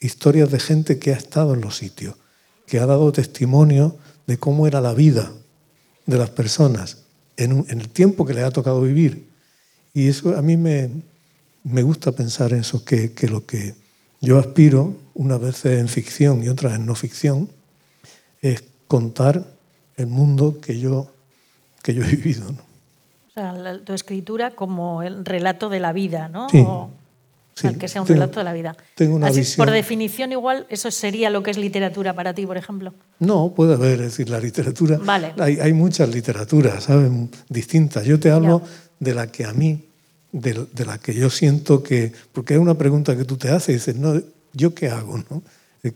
historias 0.00 0.50
de 0.50 0.58
gente 0.58 0.98
que 0.98 1.12
ha 1.12 1.16
estado 1.16 1.54
en 1.54 1.60
los 1.60 1.76
sitios, 1.76 2.16
que 2.66 2.80
ha 2.80 2.86
dado 2.86 3.12
testimonio 3.12 3.96
de 4.26 4.38
cómo 4.38 4.66
era 4.66 4.80
la 4.80 4.94
vida 4.94 5.30
de 6.06 6.18
las 6.18 6.30
personas 6.30 7.04
en, 7.36 7.66
el 7.68 7.88
tiempo 7.88 8.26
que 8.26 8.34
les 8.34 8.44
ha 8.44 8.50
tocado 8.50 8.82
vivir. 8.82 9.28
Y 9.94 10.08
eso 10.08 10.36
a 10.36 10.42
mí 10.42 10.56
me, 10.56 10.90
me 11.62 11.82
gusta 11.82 12.10
pensar 12.12 12.52
en 12.52 12.60
eso, 12.60 12.84
que, 12.84 13.12
que, 13.12 13.28
lo 13.28 13.46
que 13.46 13.74
yo 14.20 14.38
aspiro, 14.38 14.94
unas 15.14 15.40
veces 15.40 15.80
en 15.80 15.88
ficción 15.88 16.42
y 16.42 16.48
otras 16.48 16.74
en 16.74 16.86
no 16.86 16.94
ficción, 16.94 17.48
es 18.40 18.64
contar 18.86 19.44
el 19.96 20.06
mundo 20.06 20.60
que 20.60 20.78
yo, 20.78 21.10
que 21.82 21.94
yo 21.94 22.02
he 22.02 22.08
vivido. 22.08 22.50
¿no? 22.52 22.68
tu 23.84 23.92
escritura 23.92 24.50
como 24.50 25.02
el 25.02 25.24
relato 25.24 25.68
de 25.68 25.80
la 25.80 25.92
vida, 25.92 26.28
¿no? 26.28 26.48
Sí. 27.54 27.74
que 27.74 27.88
sea 27.88 28.02
un 28.02 28.08
relato 28.08 28.40
de 28.40 28.44
la 28.44 28.52
vida. 28.52 28.76
Tengo 28.94 29.16
una 29.16 29.28
Así, 29.28 29.40
visión. 29.40 29.64
Por 29.64 29.72
definición, 29.72 30.32
igual, 30.32 30.66
¿eso 30.68 30.90
sería 30.90 31.28
lo 31.28 31.42
que 31.42 31.50
es 31.50 31.58
literatura 31.58 32.14
para 32.14 32.32
ti, 32.32 32.46
por 32.46 32.56
ejemplo? 32.56 32.94
No, 33.18 33.52
puede 33.54 33.74
haber, 33.74 33.94
es 33.94 34.12
decir, 34.12 34.28
la 34.30 34.38
literatura. 34.38 34.98
Vale. 34.98 35.34
Hay, 35.38 35.58
hay 35.58 35.72
muchas 35.72 36.08
literaturas, 36.08 36.84
¿sabes? 36.84 37.10
Distintas. 37.48 38.04
Yo 38.04 38.20
te 38.20 38.30
hablo 38.30 38.62
de 39.00 39.14
la 39.14 39.26
que 39.26 39.44
a 39.44 39.52
mí, 39.52 39.87
de, 40.32 40.84
la 40.84 40.98
que 40.98 41.14
yo 41.14 41.30
siento 41.30 41.82
que. 41.82 42.12
Porque 42.32 42.54
es 42.54 42.60
una 42.60 42.76
pregunta 42.76 43.16
que 43.16 43.24
tú 43.24 43.36
te 43.36 43.50
haces 43.50 43.68
y 43.68 43.72
dices, 43.74 43.96
no, 43.96 44.20
¿yo 44.52 44.74
qué 44.74 44.88
hago? 44.88 45.18
No? 45.30 45.42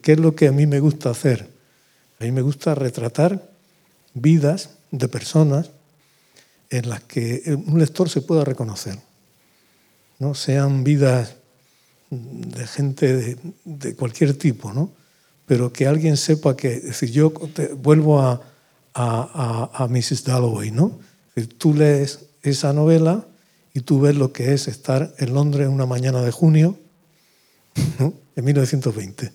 ¿Qué 0.01 0.12
es 0.12 0.20
lo 0.20 0.35
que 0.35 0.49
a 0.49 0.53
mí 0.53 0.66
me 0.66 0.80
gusta 0.80 1.11
hacer? 1.11 1.49
A 2.20 2.24
mí 2.24 2.33
me 2.33 2.43
gusta 2.43 2.74
retratar 2.74 3.51
vidas 4.14 4.70
de 4.91 5.09
personas 5.09 5.70
en 6.70 6.89
las 6.89 7.03
que 7.03 7.43
un 7.66 7.78
lector 7.78 8.09
se 8.09 8.22
pueda 8.22 8.45
reconocer. 8.45 8.99
¿no? 10.18 10.35
Sean 10.35 10.85
vidas 10.85 11.35
de 12.11 12.66
gente 12.66 13.37
de, 13.64 13.97
cualquier 13.97 14.35
tipo, 14.35 14.72
¿no? 14.72 14.91
pero 15.47 15.72
que 15.72 15.87
alguien 15.87 16.16
sepa 16.16 16.57
que, 16.57 16.74
es 16.74 16.85
decir, 16.85 17.11
yo 17.11 17.33
vuelvo 17.76 18.20
a, 18.20 18.41
a, 18.95 19.70
a, 19.72 19.89
Mrs. 19.89 20.24
Dalloway, 20.24 20.70
¿no? 20.70 20.99
tú 21.59 21.74
lees 21.74 22.20
esa 22.43 22.72
novela 22.72 23.26
y 23.74 23.80
tú 23.80 24.00
ves 24.00 24.16
lo 24.16 24.32
que 24.32 24.52
es 24.52 24.68
estar 24.68 25.14
en 25.18 25.34
Londres 25.34 25.68
una 25.68 25.86
mañana 25.86 26.22
de 26.22 26.30
junio, 26.30 26.78
en 27.98 28.44
1920. 28.44 29.32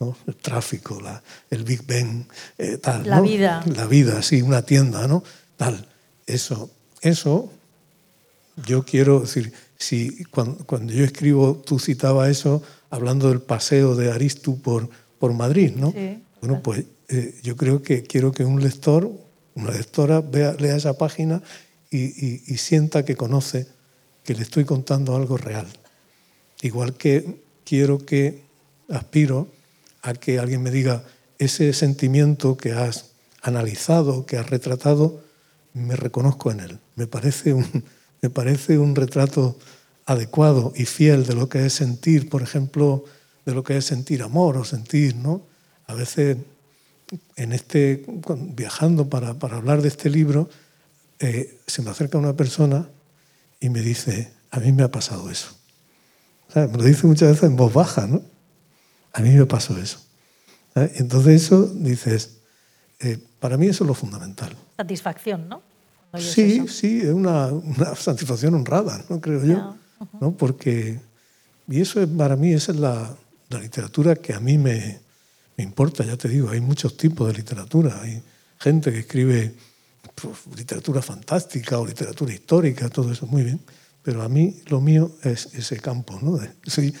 ¿no? 0.00 0.16
El 0.26 0.36
tráfico, 0.36 1.00
la, 1.00 1.22
el 1.50 1.64
Big 1.64 1.84
Ben, 1.86 2.26
eh, 2.58 2.78
tal. 2.78 3.08
La 3.08 3.20
vida. 3.20 3.62
La 3.66 3.86
vida, 3.86 4.22
sí, 4.22 4.40
una 4.40 4.62
tienda, 4.62 5.06
¿no? 5.06 5.22
Tal. 5.56 5.86
Eso, 6.26 6.70
eso, 7.02 7.52
yo 8.66 8.84
quiero 8.84 9.20
decir, 9.20 9.52
si 9.76 10.24
cuando, 10.24 10.64
yo 10.92 11.04
escribo, 11.04 11.62
tú 11.66 11.78
citabas 11.78 12.30
eso 12.30 12.62
hablando 12.88 13.28
del 13.28 13.40
paseo 13.40 13.94
de 13.94 14.12
Aristu 14.12 14.60
por, 14.60 14.88
por 15.18 15.32
Madrid, 15.32 15.72
¿no? 15.76 15.92
Bueno, 16.40 16.62
pues 16.62 16.84
eh, 17.08 17.38
yo 17.42 17.56
creo 17.56 17.82
que 17.82 18.02
quiero 18.02 18.32
que 18.32 18.44
un 18.44 18.62
lector, 18.62 19.10
una 19.54 19.72
lectora, 19.72 20.20
vea, 20.20 20.54
lea 20.58 20.76
esa 20.76 20.96
página 20.96 21.42
y, 21.90 22.56
sienta 22.56 23.04
que 23.04 23.16
conoce 23.16 23.66
que 24.24 24.34
le 24.34 24.42
estoy 24.42 24.64
contando 24.64 25.16
algo 25.16 25.36
real. 25.36 25.66
Igual 26.62 26.94
que 26.94 27.42
quiero 27.64 27.98
que 27.98 28.44
aspiro 28.88 29.48
a 30.02 30.14
que 30.14 30.38
alguien 30.38 30.62
me 30.62 30.70
diga 30.70 31.04
ese 31.38 31.72
sentimiento 31.72 32.56
que 32.56 32.72
has 32.72 33.06
analizado, 33.42 34.26
que 34.26 34.36
has 34.36 34.48
retratado, 34.50 35.22
me 35.72 35.96
reconozco 35.96 36.50
en 36.50 36.60
él. 36.60 36.78
Me 36.96 37.06
parece 37.06 37.54
un, 37.54 37.84
me 38.22 38.30
parece 38.30 38.78
un 38.78 38.94
retrato 38.94 39.58
adecuado 40.06 40.72
y 40.76 40.84
fiel 40.84 41.26
de 41.26 41.34
lo 41.34 41.48
que 41.48 41.66
es 41.66 41.72
sentir, 41.72 42.28
por 42.28 42.42
ejemplo, 42.42 43.04
de 43.46 43.54
lo 43.54 43.64
que 43.64 43.76
es 43.76 43.84
sentir 43.84 44.22
amor 44.22 44.56
o 44.56 44.64
sentir, 44.64 45.16
¿no? 45.16 45.42
A 45.86 45.94
veces, 45.94 46.36
en 47.36 47.52
este, 47.52 48.04
viajando 48.54 49.08
para 49.08 49.30
hablar 49.56 49.82
de 49.82 49.88
este 49.88 50.10
libro, 50.10 50.48
eh, 51.20 51.60
se 51.66 51.82
me 51.82 51.90
acerca 51.90 52.18
una 52.18 52.34
persona 52.34 52.88
y 53.60 53.68
me 53.68 53.80
dice, 53.80 54.32
a 54.50 54.58
mí 54.58 54.72
me 54.72 54.82
ha 54.82 54.90
pasado 54.90 55.30
eso. 55.30 55.54
Me 56.54 56.66
lo 56.66 56.82
dice 56.82 57.06
muchas 57.06 57.28
veces 57.28 57.44
en 57.44 57.56
voz 57.56 57.72
baja, 57.72 58.06
¿no? 58.06 58.22
A 59.12 59.20
mí 59.20 59.30
me 59.30 59.46
pasó 59.46 59.78
eso. 59.78 60.00
Entonces 60.74 61.44
eso 61.44 61.66
dices, 61.66 62.38
eh, 63.00 63.18
para 63.38 63.56
mí 63.56 63.66
eso 63.66 63.84
es 63.84 63.88
lo 63.88 63.94
fundamental. 63.94 64.56
Satisfacción, 64.76 65.48
¿no? 65.48 65.62
Sí, 66.18 66.66
sí, 66.66 67.02
es 67.02 67.12
una, 67.12 67.50
satisfacción 67.94 68.54
honrada, 68.54 69.04
¿no? 69.08 69.20
creo 69.20 69.44
yo. 69.44 69.76
¿no? 70.20 70.32
Porque, 70.32 70.98
y 71.68 71.80
eso 71.80 72.00
es, 72.00 72.08
para 72.08 72.34
mí, 72.34 72.52
esa 72.52 72.72
es 72.72 72.78
la, 72.78 73.14
literatura 73.50 74.14
que 74.14 74.32
a 74.32 74.40
mí 74.40 74.58
me, 74.58 75.00
me, 75.56 75.64
importa, 75.64 76.04
ya 76.04 76.16
te 76.16 76.28
digo, 76.28 76.50
hay 76.50 76.60
muchos 76.60 76.96
tipos 76.96 77.26
de 77.28 77.34
literatura. 77.34 78.00
Hay 78.00 78.22
gente 78.58 78.92
que 78.92 79.00
escribe 79.00 79.54
pues, 80.20 80.56
literatura 80.56 81.02
fantástica 81.02 81.78
o 81.78 81.86
literatura 81.86 82.32
histórica, 82.32 82.88
todo 82.88 83.12
eso 83.12 83.26
muy 83.26 83.42
bien. 83.42 83.60
pero 84.02 84.22
a 84.22 84.28
mí 84.28 84.62
lo 84.66 84.80
mío 84.80 85.10
es 85.22 85.46
ese 85.54 85.78
campo, 85.78 86.18
¿no? 86.22 86.38
Soy 86.64 86.94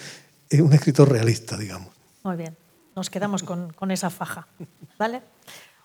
un 0.52 0.72
escritor 0.72 1.08
realista, 1.10 1.56
digamos. 1.56 1.88
Muy 2.22 2.36
bien, 2.36 2.56
nos 2.94 3.08
quedamos 3.08 3.42
con, 3.42 3.72
con 3.72 3.90
esa 3.90 4.10
faja, 4.10 4.46
¿vale? 4.98 5.22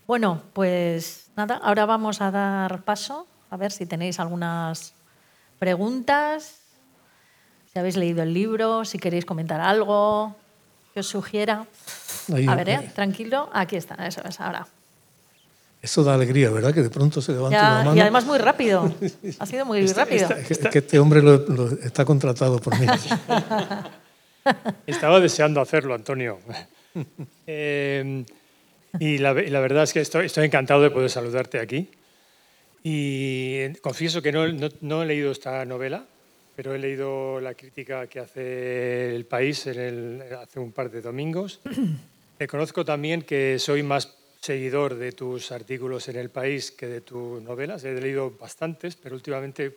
Bueno, 0.08 0.42
pues 0.54 1.28
nada, 1.36 1.56
ahora 1.64 1.86
vamos 1.86 2.22
a 2.22 2.32
dar 2.32 2.84
paso, 2.84 3.28
a 3.50 3.58
ver 3.58 3.72
si 3.72 3.86
tenéis 3.86 4.20
algunas 4.20 4.94
preguntas, 5.58 6.60
si 7.72 7.80
habéis 7.80 7.98
leído 7.98 8.22
el 8.22 8.34
libro, 8.34 8.86
si 8.86 9.00
queréis 9.00 9.26
comentar 9.26 9.62
algo 9.62 10.36
que 10.94 11.00
os 11.00 11.08
sugiera. 11.08 11.66
a 12.48 12.56
ver, 12.56 12.70
¿eh? 12.70 12.92
tranquilo, 12.94 13.50
aquí 13.54 13.76
está, 13.76 13.96
eso 14.08 14.22
es, 14.24 14.40
ahora. 14.40 14.68
Eso 15.86 16.04
da 16.04 16.16
alegría, 16.16 16.50
¿verdad? 16.50 16.74
Que 16.74 16.82
de 16.82 16.90
pronto 16.90 17.22
se 17.22 17.32
levanta 17.32 17.62
la 17.62 17.84
mano. 17.84 17.96
Y 17.96 18.00
además 18.00 18.26
muy 18.26 18.40
rápido. 18.40 18.92
Ha 19.40 19.46
sido 19.46 19.66
muy 19.66 19.86
rápido. 19.86 20.30
es 20.50 20.58
que 20.58 20.80
este 20.80 20.98
hombre 20.98 21.22
está 21.84 22.04
contratado 22.04 22.60
por 22.60 22.78
mí. 22.80 22.88
Estaba 24.88 25.20
deseando 25.20 25.62
hacerlo, 25.62 25.94
Antonio. 25.94 26.40
Eh, 27.48 28.24
y, 29.00 29.18
la, 29.18 29.34
verdad 29.34 29.84
es 29.84 29.94
que 29.94 30.00
estoy, 30.00 30.28
estoy, 30.28 30.46
encantado 30.46 30.82
de 30.82 30.90
poder 30.90 31.10
saludarte 31.10 31.60
aquí. 31.60 31.90
Y 32.82 33.70
confieso 33.82 34.22
que 34.22 34.32
no, 34.32 34.48
no, 34.82 35.04
he 35.04 35.06
leído 35.06 35.32
esta 35.32 35.66
novela, 35.66 36.06
pero 36.56 36.74
he 36.74 36.80
leído 36.80 37.42
la 37.42 37.54
crítica 37.54 38.08
que 38.08 38.22
hace 38.22 39.14
El 39.14 39.26
País 39.26 39.68
en 39.68 39.80
el, 39.80 40.24
hace 40.42 40.60
un 40.60 40.72
par 40.72 40.90
de 40.90 41.02
domingos. 41.02 41.60
Reconozco 42.40 42.86
también 42.86 43.22
que 43.22 43.60
soy 43.60 43.84
más 43.84 44.16
seguidor 44.46 44.94
de 44.94 45.12
tus 45.12 45.52
artículos 45.52 46.08
en 46.08 46.18
El 46.18 46.30
País 46.30 46.70
que 46.70 46.86
de 46.86 47.02
tus 47.02 47.42
novelas. 47.42 47.84
He 47.84 48.00
leído 48.00 48.30
bastantes, 48.30 48.96
pero 48.96 49.16
últimamente 49.16 49.76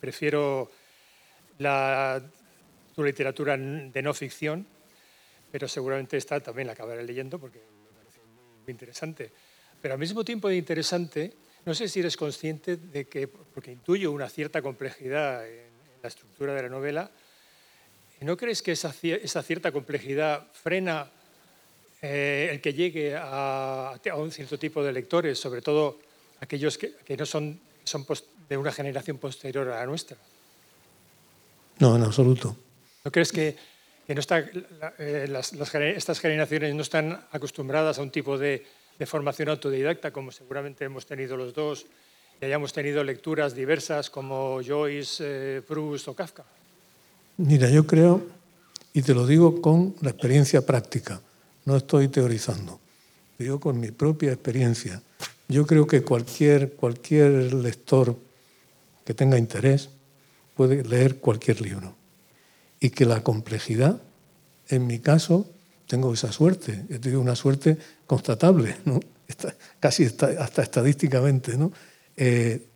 prefiero 0.00 0.68
tu 1.56 3.04
literatura 3.04 3.56
de 3.56 4.02
no 4.02 4.12
ficción, 4.12 4.66
pero 5.52 5.68
seguramente 5.68 6.16
esta 6.16 6.40
también 6.40 6.66
la 6.66 6.72
acabaré 6.72 7.04
leyendo 7.04 7.38
porque 7.38 7.60
me 7.60 8.02
parece 8.02 8.18
muy 8.64 8.72
interesante. 8.72 9.30
Pero 9.80 9.94
al 9.94 10.00
mismo 10.00 10.24
tiempo 10.24 10.50
interesante, 10.50 11.32
no 11.64 11.72
sé 11.72 11.86
si 11.86 12.00
eres 12.00 12.16
consciente 12.16 12.78
de 12.78 13.06
que, 13.06 13.28
porque 13.28 13.70
intuyo 13.70 14.10
una 14.10 14.28
cierta 14.28 14.60
complejidad 14.60 15.46
en, 15.46 15.70
la 16.02 16.08
estructura 16.08 16.54
de 16.54 16.62
la 16.62 16.68
novela, 16.68 17.10
¿no 18.22 18.36
crees 18.36 18.62
que 18.62 18.72
esa 18.72 19.42
cierta 19.42 19.70
complejidad 19.70 20.48
frena 20.54 21.12
eh, 22.02 22.48
el 22.52 22.60
que 22.60 22.72
llegue 22.72 23.14
a, 23.14 23.94
a, 23.94 24.16
un 24.16 24.30
cierto 24.30 24.58
tipo 24.58 24.82
de 24.82 24.92
lectores, 24.92 25.38
sobre 25.38 25.60
todo 25.60 25.98
aquellos 26.40 26.78
que, 26.78 26.94
que 27.04 27.16
no 27.16 27.26
son, 27.26 27.60
son 27.84 28.06
de 28.48 28.56
una 28.56 28.72
generación 28.72 29.18
posterior 29.18 29.68
a 29.68 29.80
la 29.80 29.86
nuestra? 29.86 30.16
No, 31.78 31.96
en 31.96 32.02
absoluto. 32.02 32.56
¿No 33.04 33.10
crees 33.10 33.32
que, 33.32 33.56
que 34.06 34.14
no 34.14 34.20
está, 34.20 34.44
eh, 34.98 35.26
las, 35.28 35.52
estas 35.52 36.20
generaciones 36.20 36.74
no 36.74 36.82
están 36.82 37.20
acostumbradas 37.32 37.98
a 37.98 38.02
un 38.02 38.10
tipo 38.10 38.36
de, 38.38 38.66
de, 38.98 39.06
formación 39.06 39.48
autodidacta 39.48 40.10
como 40.10 40.32
seguramente 40.32 40.84
hemos 40.84 41.06
tenido 41.06 41.36
los 41.36 41.54
dos 41.54 41.86
y 42.40 42.44
hayamos 42.44 42.72
tenido 42.72 43.04
lecturas 43.04 43.54
diversas 43.54 44.10
como 44.10 44.60
Joyce, 44.66 45.24
eh, 45.58 45.62
Proust 45.62 46.08
o 46.08 46.14
Kafka? 46.14 46.44
Mira, 47.38 47.70
yo 47.70 47.86
creo, 47.86 48.26
y 48.92 49.02
te 49.02 49.14
lo 49.14 49.26
digo 49.26 49.62
con 49.62 49.94
la 50.02 50.10
experiencia 50.10 50.64
práctica, 50.66 51.22
no 51.70 51.76
estoy 51.76 52.08
teorizando, 52.08 52.80
digo 53.38 53.60
con 53.60 53.78
mi 53.78 53.92
propia 53.92 54.32
experiencia. 54.32 55.00
Yo 55.48 55.66
creo 55.66 55.86
que 55.86 56.02
cualquier, 56.02 56.72
cualquier 56.72 57.54
lector 57.54 58.16
que 59.04 59.14
tenga 59.14 59.38
interés 59.38 59.88
puede 60.56 60.82
leer 60.82 61.18
cualquier 61.18 61.60
libro 61.60 61.94
y 62.80 62.90
que 62.90 63.04
la 63.04 63.22
complejidad, 63.22 64.02
en 64.68 64.86
mi 64.88 64.98
caso, 64.98 65.48
tengo 65.86 66.12
esa 66.12 66.32
suerte, 66.32 66.86
he 66.90 66.98
tenido 66.98 67.20
una 67.20 67.36
suerte 67.36 67.78
constatable, 68.06 68.76
¿no? 68.84 69.00
casi 69.78 70.04
hasta 70.04 70.62
estadísticamente. 70.62 71.56
¿no? 71.56 71.72
Eh, 72.16 72.66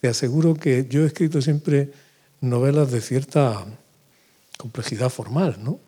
te 0.00 0.08
aseguro 0.08 0.54
que 0.54 0.86
yo 0.88 1.04
he 1.04 1.06
escrito 1.06 1.40
siempre 1.40 1.92
novelas 2.40 2.90
de 2.90 3.00
cierta 3.00 3.64
complejidad 4.56 5.08
formal, 5.08 5.56
¿no? 5.62 5.78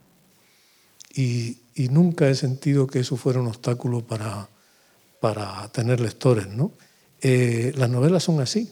Y, 1.15 1.62
nunca 1.89 2.29
he 2.29 2.35
sentido 2.35 2.87
que 2.87 3.01
eso 3.01 3.17
fuera 3.17 3.41
un 3.41 3.49
obstáculo 3.49 4.07
para, 4.07 4.49
para 5.21 5.69
tener 5.69 6.01
lectores, 6.01 6.49
¿no? 6.49 6.73
Eh, 7.21 7.73
las 7.77 7.89
novelas 7.89 8.25
son 8.25 8.41
así, 8.41 8.71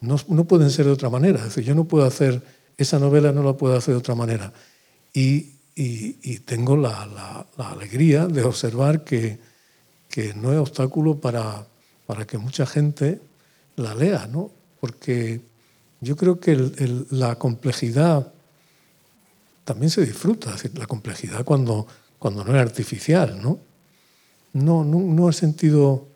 no, 0.00 0.16
no, 0.28 0.44
pueden 0.44 0.70
ser 0.70 0.86
de 0.86 0.92
otra 0.92 1.10
manera. 1.10 1.38
Es 1.38 1.44
decir, 1.46 1.64
yo 1.64 1.74
no 1.74 1.84
puedo 1.84 2.04
hacer 2.04 2.42
esa 2.80 2.98
novela 2.98 3.30
no 3.30 3.42
la 3.42 3.52
puedo 3.52 3.76
hacer 3.76 3.92
de 3.92 3.98
otra 3.98 4.14
manera. 4.14 4.52
Y, 5.12 5.58
tengo 6.44 6.76
la, 6.76 7.46
alegría 7.58 8.26
de 8.26 8.42
observar 8.42 9.04
que, 9.04 9.38
no 10.36 10.52
es 10.52 10.58
obstáculo 10.58 11.20
para, 11.20 11.66
para, 12.06 12.26
que 12.26 12.38
mucha 12.38 12.66
gente 12.66 13.20
la 13.76 13.94
lea, 13.94 14.26
¿no? 14.26 14.50
porque 14.80 15.40
yo 16.00 16.16
creo 16.16 16.40
que 16.40 16.56
la 17.10 17.36
complejidad 17.36 18.32
también 19.64 19.90
se 19.90 20.04
disfruta, 20.04 20.56
la 20.74 20.86
complejidad 20.86 21.44
cuando, 21.44 21.86
cuando 22.20 22.44
no 22.44 22.54
es 22.54 22.62
artificial. 22.62 23.40
¿no? 23.42 23.58
No, 24.52 24.84
no, 24.84 25.00
no 25.00 25.28
he 25.28 25.32
sentido 25.32 26.06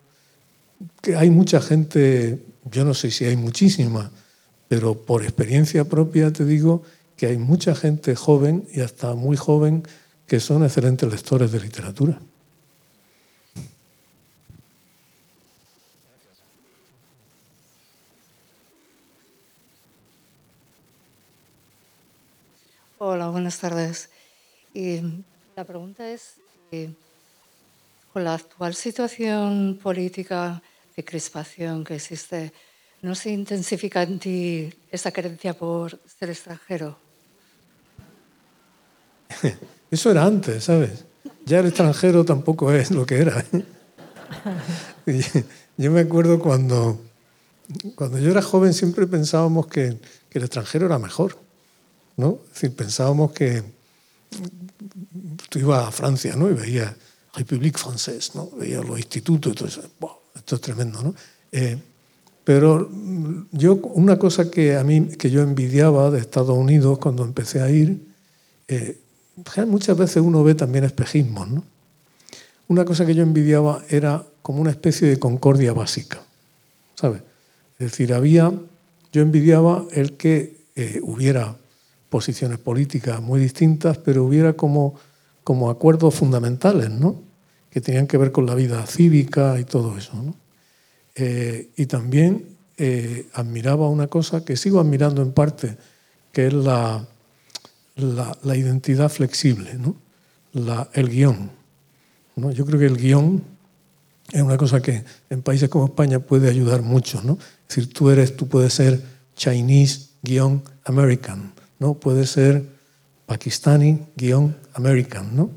que 1.02 1.16
hay 1.16 1.30
mucha 1.30 1.61
gente, 1.61 2.44
yo 2.70 2.84
no 2.84 2.94
sé 2.94 3.11
si 3.11 3.24
hay 3.24 3.36
muchísima, 3.36 4.12
pero 4.68 4.94
por 4.94 5.24
experiencia 5.24 5.84
propia 5.84 6.32
te 6.32 6.44
digo 6.44 6.82
que 7.16 7.26
hay 7.26 7.38
mucha 7.38 7.74
gente 7.74 8.14
joven 8.14 8.68
y 8.72 8.80
hasta 8.80 9.14
muy 9.14 9.36
joven 9.36 9.82
que 10.26 10.40
son 10.40 10.62
excelentes 10.62 11.11
lectores 11.11 11.50
de 11.50 11.61
literatura. 11.61 12.20
Hola, 22.98 23.28
buenas 23.28 23.59
tardes. 23.59 24.11
La 25.57 25.64
pregunta 25.64 26.09
es, 26.11 26.34
eh, 26.72 26.92
con 28.12 28.24
la 28.24 28.34
actual 28.34 28.74
situación 28.74 29.78
política 29.82 30.62
de 30.97 31.05
crispación 31.05 31.85
que 31.85 31.97
existe, 31.97 32.52
¿No 33.05 33.14
se 33.14 33.31
intensifica 33.31 34.02
en 34.02 34.18
ti 34.18 34.72
esa 34.90 35.12
creencia 35.12 35.52
por 35.52 36.01
ser 36.06 36.31
extranjero? 36.31 36.97
Eso 39.90 40.10
era 40.10 40.24
antes, 40.24 40.64
¿sabes? 40.64 41.05
Ya 41.44 41.59
el 41.59 41.66
extranjero 41.66 42.24
tampoco 42.24 42.72
es 42.72 42.90
lo 42.90 43.05
que 43.05 43.16
era. 43.16 43.44
Yo 45.76 45.90
me 45.90 46.01
acuerdo 46.01 46.39
cuando, 46.39 46.98
cuando 47.94 48.18
yo 48.18 48.31
era 48.31 48.40
joven 48.40 48.72
siempre 48.72 49.06
pensábamos 49.06 49.66
que, 49.66 49.98
que 50.31 50.39
el 50.39 50.44
extranjero 50.44 50.86
era 50.86 50.98
mejor. 50.98 51.36
¿no? 52.16 52.39
Es 52.47 52.55
decir, 52.55 52.74
pensábamos 52.74 53.32
que 53.32 53.64
tú 55.48 55.59
ibas 55.59 55.89
a 55.89 55.90
Francia 55.90 56.36
¿no? 56.36 56.51
y 56.51 56.55
veías 56.55 56.93
République 57.35 57.78
Française, 57.78 58.35
¿no? 58.35 58.51
veías 58.59 58.85
los 58.85 58.98
institutos 58.98 59.55
todo 59.55 59.69
eso. 59.69 59.82
esto 60.35 60.55
es 60.56 60.61
tremendo. 60.61 61.02
¿no? 61.02 61.15
Eh, 61.52 61.78
pero 62.44 62.90
yo, 63.52 63.77
una 63.77 64.19
cosa 64.19 64.51
que 64.51 64.77
a 64.77 64.85
mí, 64.85 65.09
que 65.16 65.31
yo 65.31 65.40
envidiaba 65.40 66.11
de 66.11 66.20
Estados 66.20 66.56
Unidos 66.56 66.98
cuando 66.98 67.24
empecé 67.24 67.62
a 67.62 67.70
ir, 67.70 68.06
eh, 68.69 69.01
muchas 69.66 69.97
veces 69.97 70.23
uno 70.23 70.44
ve 70.44 70.55
también 70.55 70.85
espejismos, 70.85 71.48
¿no? 71.48 71.65
Una 72.69 72.85
cosa 72.85 73.05
que 73.05 73.15
yo 73.15 73.23
envidiaba 73.23 73.82
era 73.89 74.24
como 74.43 74.61
una 74.61 74.70
especie 74.70 75.09
de 75.09 75.19
concordia 75.19 75.73
básica, 75.73 76.23
¿sabes? 76.94 77.23
Es 77.78 77.90
decir, 77.90 78.15
había, 78.15 78.52
yo 79.12 79.23
envidiaba 79.23 79.85
el 79.93 80.16
que 80.16 80.65
eh, 80.77 81.01
hubiera 81.02 81.56
posiciones 82.15 82.59
políticas 82.59 83.20
muy 83.20 83.41
distintas, 83.41 83.99
pero 83.99 84.23
hubiera 84.23 84.53
como, 84.53 84.95
como 85.43 85.69
acuerdos 85.69 86.15
fundamentales, 86.15 86.89
¿no? 86.89 87.20
Que 87.70 87.81
tenían 87.81 88.07
que 88.07 88.16
ver 88.16 88.31
con 88.31 88.47
la 88.47 88.55
vida 88.55 88.86
cívica 88.86 89.59
y 89.59 89.65
todo 89.65 89.99
eso, 89.99 90.15
¿no? 90.23 90.36
Eh, 91.16 91.70
y 91.77 91.86
también 91.86 92.57
eh, 92.77 93.27
admiraba 93.32 93.89
una 93.89 94.07
cosa 94.07 94.45
que 94.45 94.57
sigo 94.57 94.78
admirando 94.78 95.23
en 95.23 95.32
parte, 95.32 95.77
que 96.31 96.47
es 96.47 96.53
la, 96.53 97.05
la, 97.97 98.57
identidad 98.57 99.09
flexible, 99.09 99.74
¿no? 99.74 99.97
la, 100.53 100.89
el 100.93 101.09
guion. 101.09 101.51
¿no? 102.36 102.53
Yo 102.53 102.65
creo 102.65 102.78
que 102.78 102.86
el 102.86 102.97
guion 102.97 103.43
es 104.31 104.41
una 104.41 104.57
cosa 104.57 104.81
que 104.81 105.03
en 105.31 105.43
países 105.43 105.69
como 105.69 105.86
España 105.86 106.20
puede 106.20 106.49
ayudar 106.49 106.82
mucho. 106.82 107.20
¿no? 107.24 107.39
Es 107.69 107.74
decir, 107.74 107.93
tú, 107.93 108.11
eres, 108.11 108.36
tú 108.36 108.47
puedes 108.47 108.73
ser 108.73 109.03
Chinese-American, 109.35 111.53
¿no? 111.78 111.94
puedes 111.94 112.30
ser 112.30 112.64
Pakistani-American. 113.26 115.36
¿no? 115.36 115.51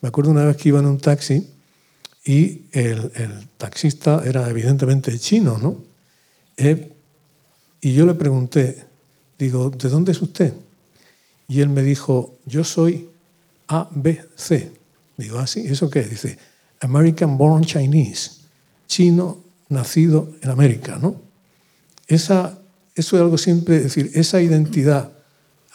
Me 0.00 0.08
acuerdo 0.08 0.30
una 0.30 0.44
vez 0.44 0.56
que 0.56 0.70
iba 0.70 0.80
en 0.80 0.86
un 0.86 0.98
taxi 0.98 1.46
y 2.24 2.62
el, 2.72 3.12
taxista 3.56 4.22
era 4.24 4.48
evidentemente 4.50 5.16
chino, 5.18 5.58
¿no? 5.58 5.84
Eh, 6.56 6.92
y 7.80 7.94
yo 7.94 8.06
le 8.06 8.14
pregunté, 8.14 8.86
Digo, 9.38 9.70
¿de 9.70 9.88
dónde 9.88 10.12
es 10.12 10.22
usted? 10.22 10.54
Y 11.48 11.60
él 11.60 11.68
me 11.68 11.82
dijo, 11.82 12.38
yo 12.46 12.64
soy 12.64 13.08
ABC. 13.66 14.72
Digo, 15.16 15.38
¿ah, 15.38 15.46
sí? 15.46 15.64
¿Eso 15.66 15.90
qué? 15.90 16.02
Dice, 16.02 16.38
American 16.80 17.36
Born 17.36 17.64
Chinese, 17.64 18.30
chino 18.86 19.42
nacido 19.68 20.32
en 20.42 20.50
América, 20.50 20.98
¿no? 21.00 21.20
Esa, 22.06 22.58
eso 22.94 23.16
es 23.16 23.22
algo 23.22 23.36
siempre, 23.36 23.76
es 23.76 23.82
decir, 23.84 24.10
esa 24.14 24.40
identidad 24.40 25.12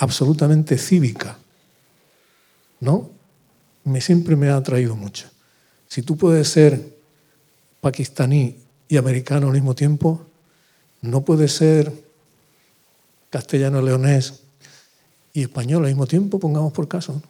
absolutamente 0.01 0.79
cívica, 0.79 1.37
¿no? 2.79 3.11
Me, 3.83 4.01
siempre 4.01 4.35
me 4.35 4.49
ha 4.49 4.55
atraído 4.55 4.95
mucho. 4.95 5.27
Si 5.87 6.01
tú 6.01 6.17
puedes 6.17 6.49
ser 6.49 6.97
pakistaní 7.81 8.57
y 8.87 8.97
americano 8.97 9.47
al 9.47 9.53
mismo 9.53 9.75
tiempo, 9.75 10.25
no 11.01 11.21
puedes 11.21 11.51
ser 11.53 11.93
castellano-leonés 13.29 14.41
y 15.33 15.43
español 15.43 15.83
al 15.83 15.91
mismo 15.91 16.07
tiempo, 16.07 16.39
pongamos 16.39 16.73
por 16.73 16.87
caso. 16.87 17.21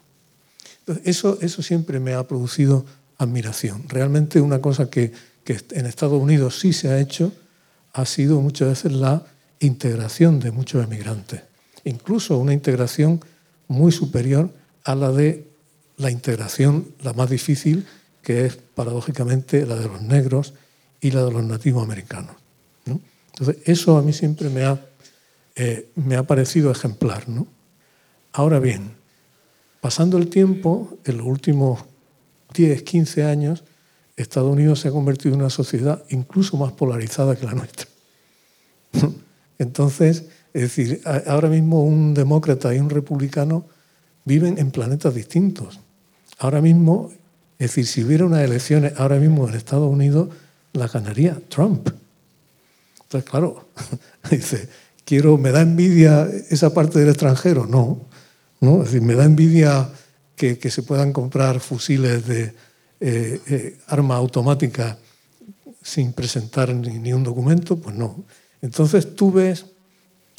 eso, 1.04 1.38
eso 1.42 1.62
siempre 1.62 2.00
me 2.00 2.14
ha 2.14 2.26
producido 2.26 2.86
admiración. 3.18 3.84
Realmente 3.90 4.40
una 4.40 4.62
cosa 4.62 4.90
que, 4.90 5.12
que 5.44 5.60
en 5.72 5.86
Estados 5.86 6.22
Unidos 6.22 6.58
sí 6.58 6.72
se 6.72 6.88
ha 6.88 7.00
hecho 7.00 7.34
ha 7.92 8.06
sido 8.06 8.40
muchas 8.40 8.70
veces 8.70 8.94
la 8.94 9.26
integración 9.60 10.40
de 10.40 10.52
muchos 10.52 10.82
emigrantes, 10.82 11.42
incluso 11.84 12.38
una 12.38 12.54
integración 12.54 13.22
muy 13.68 13.92
superior 13.92 14.50
a 14.84 14.96
la 14.96 15.12
de 15.12 15.48
la 15.98 16.12
integración, 16.12 16.94
la 17.02 17.14
más 17.14 17.30
difícil, 17.30 17.86
que 18.22 18.46
es 18.46 18.56
paradójicamente 18.56 19.66
la 19.66 19.76
de 19.76 19.88
los 19.88 20.02
negros 20.02 20.54
y 21.00 21.12
la 21.12 21.24
de 21.24 21.32
los 21.32 21.44
nativos 21.44 21.84
americanos. 21.84 22.36
Entonces, 22.86 23.64
eso 23.66 23.98
a 23.98 24.02
mí 24.02 24.14
siempre 24.14 24.50
me 24.50 24.64
ha, 24.64 24.80
eh, 25.56 25.90
me 25.96 26.16
ha 26.16 26.24
parecido 26.24 26.72
ejemplar. 26.72 27.26
Ahora 28.34 28.60
bien, 28.60 28.92
pasando 29.80 30.18
el 30.18 30.28
tiempo, 30.28 30.98
en 31.06 31.18
los 31.18 31.26
últimos 31.26 31.86
10, 32.54 32.84
15 32.84 33.24
años, 33.24 33.64
Estados 34.16 34.52
Unidos 34.52 34.80
se 34.80 34.90
ha 34.90 34.92
convertido 34.92 35.34
en 35.34 35.42
una 35.42 35.50
sociedad 35.50 36.04
incluso 36.10 36.58
más 36.58 36.74
polarizada 36.74 37.36
que 37.36 37.46
la 37.46 37.54
nuestra. 37.54 37.88
Entonces, 39.58 40.26
es 40.54 40.62
decir, 40.64 41.02
ahora 41.28 41.50
mismo 41.50 41.84
un 41.84 42.14
demócrata 42.14 42.74
y 42.76 42.80
un 42.80 42.90
republicano 42.90 43.66
viven 44.26 44.58
en 44.58 44.72
planetas 44.72 45.16
distintos. 45.16 45.80
Ahora 46.40 46.62
mismo, 46.62 47.12
es 47.58 47.70
decir, 47.70 47.88
si 47.88 48.04
hubiera 48.04 48.26
unas 48.26 48.44
elecciones 48.44 48.94
ahora 48.98 49.18
mismo 49.18 49.48
en 49.48 49.56
Estados 49.56 49.90
Unidos, 49.90 50.30
las 50.74 50.92
ganaría 50.92 51.40
Trump. 51.50 51.90
Entonces, 53.04 53.30
claro, 53.30 53.68
dice, 54.32 54.70
quiero, 55.06 55.38
¿me 55.38 55.52
da 55.52 55.62
envidia 55.62 56.30
esa 56.50 56.74
parte 56.74 57.00
del 57.00 57.10
extranjero? 57.10 57.66
No, 57.66 58.02
¿no? 58.60 58.84
Es 58.84 58.92
decir, 58.92 59.02
¿me 59.02 59.16
da 59.16 59.26
envidia 59.26 59.90
que, 60.36 60.58
que 60.58 60.72
se 60.72 60.84
puedan 60.84 61.14
comprar 61.14 61.60
fusiles 61.60 62.26
de 62.28 62.54
eh, 63.00 63.42
eh, 63.48 63.78
arma 63.88 64.16
automática 64.16 64.98
sin 65.82 66.14
presentar 66.14 66.74
ni, 66.74 67.00
ni, 67.00 67.14
un 67.14 67.24
documento? 67.24 67.78
Pues 67.78 67.96
no. 67.96 68.24
Entonces 68.62 69.16
tú 69.16 69.32
ves, 69.32 69.66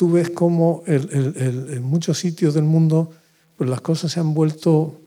tú 0.03 0.11
ves 0.11 0.31
cómo 0.31 0.83
en 0.85 1.85
muchos 1.85 2.19
sitios 2.19 2.55
del 2.55 2.65
mundo 2.65 3.13
pues 3.57 3.71
las 3.71 3.81
cosas 3.83 4.11
se 4.11 4.19
han 4.19 4.35
vuelto 4.35 5.01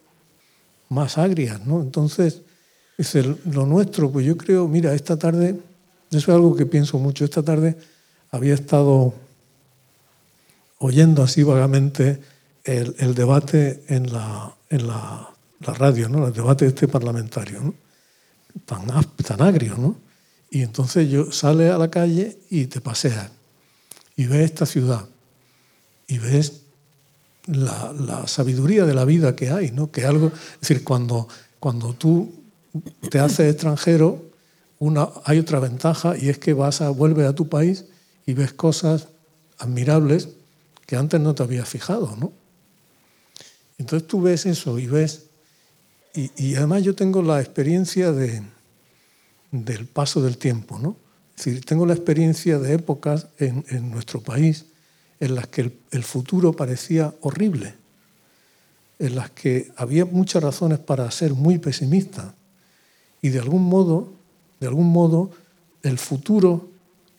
más 0.88 1.18
agrias, 1.18 1.66
¿no? 1.66 1.82
Entonces, 1.82 2.44
es 2.98 3.14
lo 3.46 3.66
nuestro, 3.66 4.10
pues 4.10 4.26
yo 4.26 4.38
creo, 4.38 4.70
mira, 4.70 4.94
esta 4.94 5.20
tarde, 5.20 5.60
eso 6.12 6.18
es 6.18 6.30
algo 6.30 6.56
que 6.56 6.66
pienso 6.66 6.98
mucho, 6.98 7.26
esta 7.26 7.44
tarde 7.44 7.76
había 8.32 8.54
estado 8.54 9.14
oyendo 10.78 11.24
así 11.24 11.44
vagamente 11.44 12.22
el, 12.64 13.16
debate 13.16 13.84
en 13.90 14.14
la, 14.14 14.56
radio, 15.60 16.08
¿no? 16.08 16.26
el 16.26 16.34
debate 16.34 16.68
este 16.68 16.88
parlamentario, 16.88 17.74
tan, 18.64 18.88
tan 19.26 19.42
agrio, 19.42 19.76
¿no? 19.78 19.98
Y 20.50 20.62
entonces 20.62 21.10
yo 21.10 21.34
sale 21.34 21.70
a 21.70 21.78
la 21.78 21.92
calle 21.92 22.38
y 22.50 22.68
te 22.68 22.80
paseas 22.80 23.35
y 24.16 24.26
ves 24.26 24.46
esta 24.46 24.66
ciudad 24.66 25.06
y 26.08 26.20
ves 26.20 26.62
la, 27.48 27.94
la, 27.94 28.28
sabiduría 28.28 28.86
de 28.86 28.94
la 28.94 29.06
vida 29.06 29.36
que 29.36 29.50
hay, 29.50 29.72
¿no? 29.72 29.92
Que 29.92 30.06
algo, 30.06 30.28
es 30.28 30.62
decir, 30.62 30.84
cuando, 30.84 31.28
cuando 31.60 31.94
tú 31.94 32.34
te 33.10 33.20
haces 33.20 33.54
extranjero, 33.54 34.24
una, 34.80 35.10
hay 35.24 35.40
otra 35.40 35.60
ventaja 35.60 36.18
y 36.18 36.30
es 36.30 36.38
que 36.38 36.54
vas 36.54 36.82
a, 36.82 36.90
vuelves 36.90 37.28
a 37.28 37.36
tu 37.36 37.48
país 37.48 37.86
y 38.26 38.34
ves 38.34 38.54
cosas 38.54 39.08
admirables 39.58 40.30
que 40.86 40.96
antes 40.96 41.20
no 41.20 41.36
te 41.36 41.44
habías 41.44 41.70
fijado, 41.70 42.16
¿no? 42.18 42.32
Entonces 43.78 44.08
tú 44.08 44.22
ves 44.22 44.46
eso 44.46 44.80
y 44.80 44.88
ves, 44.88 45.26
y, 46.14 46.32
y 46.38 46.56
además 46.56 46.84
yo 46.84 46.96
tengo 46.96 47.22
la 47.22 47.42
experiencia 47.42 48.12
de, 48.12 48.42
del 49.52 49.86
paso 49.86 50.22
del 50.22 50.38
tiempo, 50.38 50.80
¿no? 50.80 50.96
Tengo 51.66 51.86
la 51.86 51.94
experiencia 51.94 52.60
de 52.60 52.74
épocas 52.74 53.28
en, 53.38 53.92
nuestro 53.92 54.22
país 54.22 54.66
en 55.20 55.36
las 55.36 55.48
que 55.48 55.62
el, 55.62 55.80
el, 55.92 56.04
futuro 56.04 56.54
parecía 56.54 57.14
horrible, 57.22 57.76
en 59.00 59.16
las 59.16 59.30
que 59.32 59.72
había 59.76 60.06
muchas 60.06 60.42
razones 60.42 60.80
para 60.80 61.10
ser 61.12 61.34
muy 61.34 61.58
pesimista 61.58 62.36
y 63.22 63.30
de 63.30 63.40
algún 63.40 63.64
modo, 63.64 64.14
de 64.60 64.68
algún 64.68 64.92
modo, 64.92 65.32
el 65.84 65.98
futuro, 65.98 66.70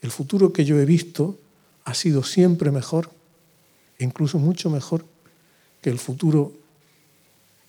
el 0.03 0.11
futuro 0.11 0.53
que 0.53 0.65
yo 0.65 0.79
he 0.79 0.85
visto 0.85 1.39
ha 1.85 1.95
sido 1.95 2.23
siempre 2.23 2.71
mejor, 2.71 3.11
incluso 3.99 4.39
mucho 4.39 4.71
mejor 4.71 5.05
que 5.81 5.91
el 5.91 5.99
futuro 5.99 6.53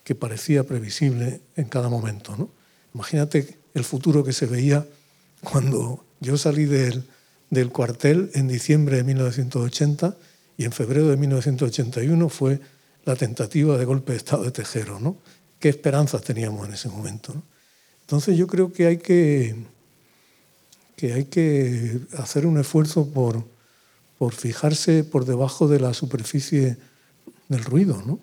que 0.03 0.15
parecía 0.15 0.63
previsible 0.63 1.41
en 1.55 1.65
cada 1.65 1.89
momento. 1.89 2.35
¿no? 2.37 2.49
Imagínate 2.93 3.57
el 3.73 3.83
futuro 3.83 4.23
que 4.23 4.33
se 4.33 4.45
veía 4.45 4.87
cuando 5.43 6.03
yo 6.19 6.37
salí 6.37 6.65
del, 6.65 7.03
del 7.49 7.69
cuartel 7.71 8.31
en 8.33 8.47
diciembre 8.47 8.97
de 8.97 9.03
1980 9.03 10.17
y 10.57 10.65
en 10.65 10.71
febrero 10.71 11.07
de 11.07 11.17
1981 11.17 12.29
fue 12.29 12.59
la 13.05 13.15
tentativa 13.15 13.77
de 13.77 13.85
golpe 13.85 14.13
de 14.13 14.17
Estado 14.17 14.43
de 14.43 14.51
Tejero. 14.51 14.99
¿no? 14.99 15.17
¿Qué 15.59 15.69
esperanzas 15.69 16.21
teníamos 16.23 16.67
en 16.67 16.73
ese 16.73 16.89
momento? 16.89 17.33
¿no? 17.33 17.43
Entonces 18.01 18.37
yo 18.37 18.47
creo 18.47 18.71
que 18.71 18.87
hay 18.87 18.97
que, 18.97 19.55
que, 20.95 21.13
hay 21.13 21.25
que 21.25 21.99
hacer 22.17 22.45
un 22.45 22.57
esfuerzo 22.57 23.07
por, 23.09 23.43
por 24.17 24.33
fijarse 24.33 25.03
por 25.03 25.25
debajo 25.25 25.67
de 25.67 25.79
la 25.79 25.93
superficie 25.93 26.77
del 27.49 27.63
ruido, 27.63 28.01
¿no? 28.05 28.19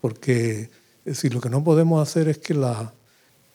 Porque 0.00 0.70
es 1.04 1.16
decir, 1.16 1.34
lo 1.34 1.40
que 1.40 1.50
no 1.50 1.62
podemos 1.62 2.06
hacer 2.06 2.28
es 2.28 2.38
que 2.38 2.54
la, 2.54 2.94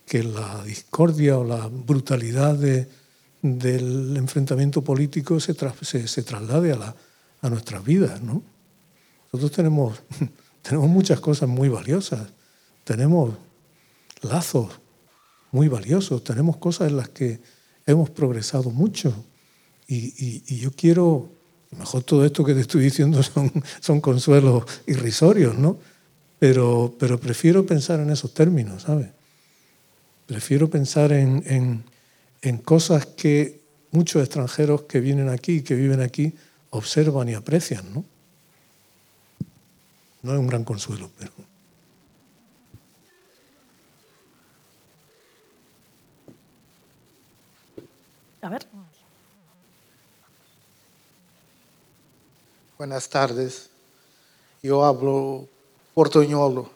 que 0.05 0.23
la 0.23 0.63
discordia 0.63 1.37
o 1.37 1.43
la 1.43 1.67
brutalidad 1.67 2.55
de, 2.55 2.87
del 3.45 4.17
enfrentamiento 4.17 4.83
político 4.83 5.39
se, 5.39 5.53
tra 5.53 5.73
se, 5.81 6.07
se 6.07 6.23
traslade 6.23 6.71
a, 6.71 6.75
la, 6.75 6.95
a, 7.41 7.49
nuestras 7.49 7.83
vidas. 7.83 8.21
¿no? 8.21 8.41
Nosotros 9.31 9.51
tenemos, 9.51 10.01
tenemos 10.61 10.89
muchas 10.89 11.19
cosas 11.19 11.47
muy 11.47 11.69
valiosas, 11.69 12.27
tenemos 12.83 13.33
lazos 14.21 14.79
muy 15.51 15.67
valiosos, 15.67 16.23
tenemos 16.23 16.57
cosas 16.57 16.89
en 16.89 16.97
las 16.97 17.09
que 17.09 17.39
hemos 17.85 18.09
progresado 18.09 18.71
mucho 18.71 19.13
y, 19.87 19.95
y, 19.95 20.43
y 20.47 20.57
yo 20.57 20.71
quiero, 20.71 21.29
mejor 21.71 22.03
todo 22.03 22.25
esto 22.25 22.43
que 22.43 22.53
te 22.53 22.61
estoy 22.61 22.83
diciendo 22.83 23.21
son, 23.23 23.51
son 23.79 24.01
consuelos 24.01 24.63
irrisorios, 24.87 25.57
¿no? 25.57 25.77
Pero, 26.39 26.93
pero 26.99 27.19
prefiero 27.19 27.65
pensar 27.65 27.99
en 27.99 28.09
esos 28.09 28.33
términos, 28.33 28.83
¿sabes? 28.83 29.07
Prefiero 30.25 30.69
pensar 30.69 31.11
en, 31.11 31.43
en, 31.45 31.83
en 32.45 32.59
cosas 32.59 33.07
que 33.07 33.59
muchos 33.89 34.21
extranjeros 34.21 34.83
que 34.83 34.99
vienen 34.99 35.29
aquí, 35.29 35.63
que 35.63 35.73
viven 35.73 36.01
aquí, 36.01 36.33
observan 36.69 37.27
y 37.27 37.33
aprecian, 37.33 37.91
¿no? 37.91 38.05
No 40.21 40.33
es 40.33 40.39
un 40.39 40.47
gran 40.47 40.63
consuelo, 40.63 41.09
pero... 41.17 41.31
A 48.41 48.49
ver. 48.49 48.67
Buenas 52.77 53.09
tardes. 53.09 53.71
Yo 54.61 54.85
hablo 54.85 55.47
portuñolo. 55.95 56.69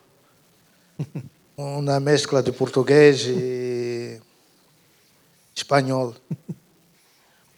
una 1.58 2.00
mezcla 2.00 2.42
de 2.42 2.54
portugués 2.54 3.28
y 3.28 4.29
español. 5.60 6.16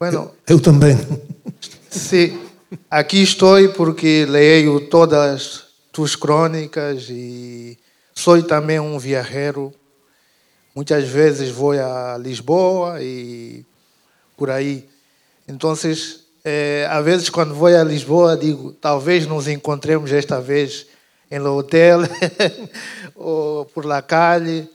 Bueno, 0.02 0.34
eu, 0.48 0.56
eu 0.56 0.60
também. 0.60 0.98
Sí, 1.92 2.36
aquí 2.90 3.22
estoy 3.22 3.68
porque 3.68 4.26
leio 4.26 4.90
todas 4.90 5.66
tus 5.92 6.18
crónicas 6.18 7.08
y 7.08 7.78
soy 8.12 8.42
también 8.42 8.82
un 8.82 8.98
viajero. 9.00 9.72
Muchas 10.74 11.14
veces 11.14 11.54
voy 11.54 11.78
a 11.78 12.18
Lisboa 12.18 13.00
y 13.00 13.64
por 14.36 14.50
ahí. 14.50 14.90
Entonces, 15.48 16.26
é, 16.44 16.88
às 16.90 17.06
vezes, 17.06 17.30
quando 17.30 17.54
vou 17.54 17.68
a 17.68 17.84
Lisboa, 17.84 18.36
digo: 18.36 18.74
talvez 18.74 19.28
nos 19.28 19.48
encontremos 19.48 20.12
esta 20.12 20.40
vez 20.40 20.88
em 21.30 21.40
hotel 21.40 22.02
ou 23.16 23.66
por 23.66 23.86
la 23.86 24.02
calle. 24.02 24.68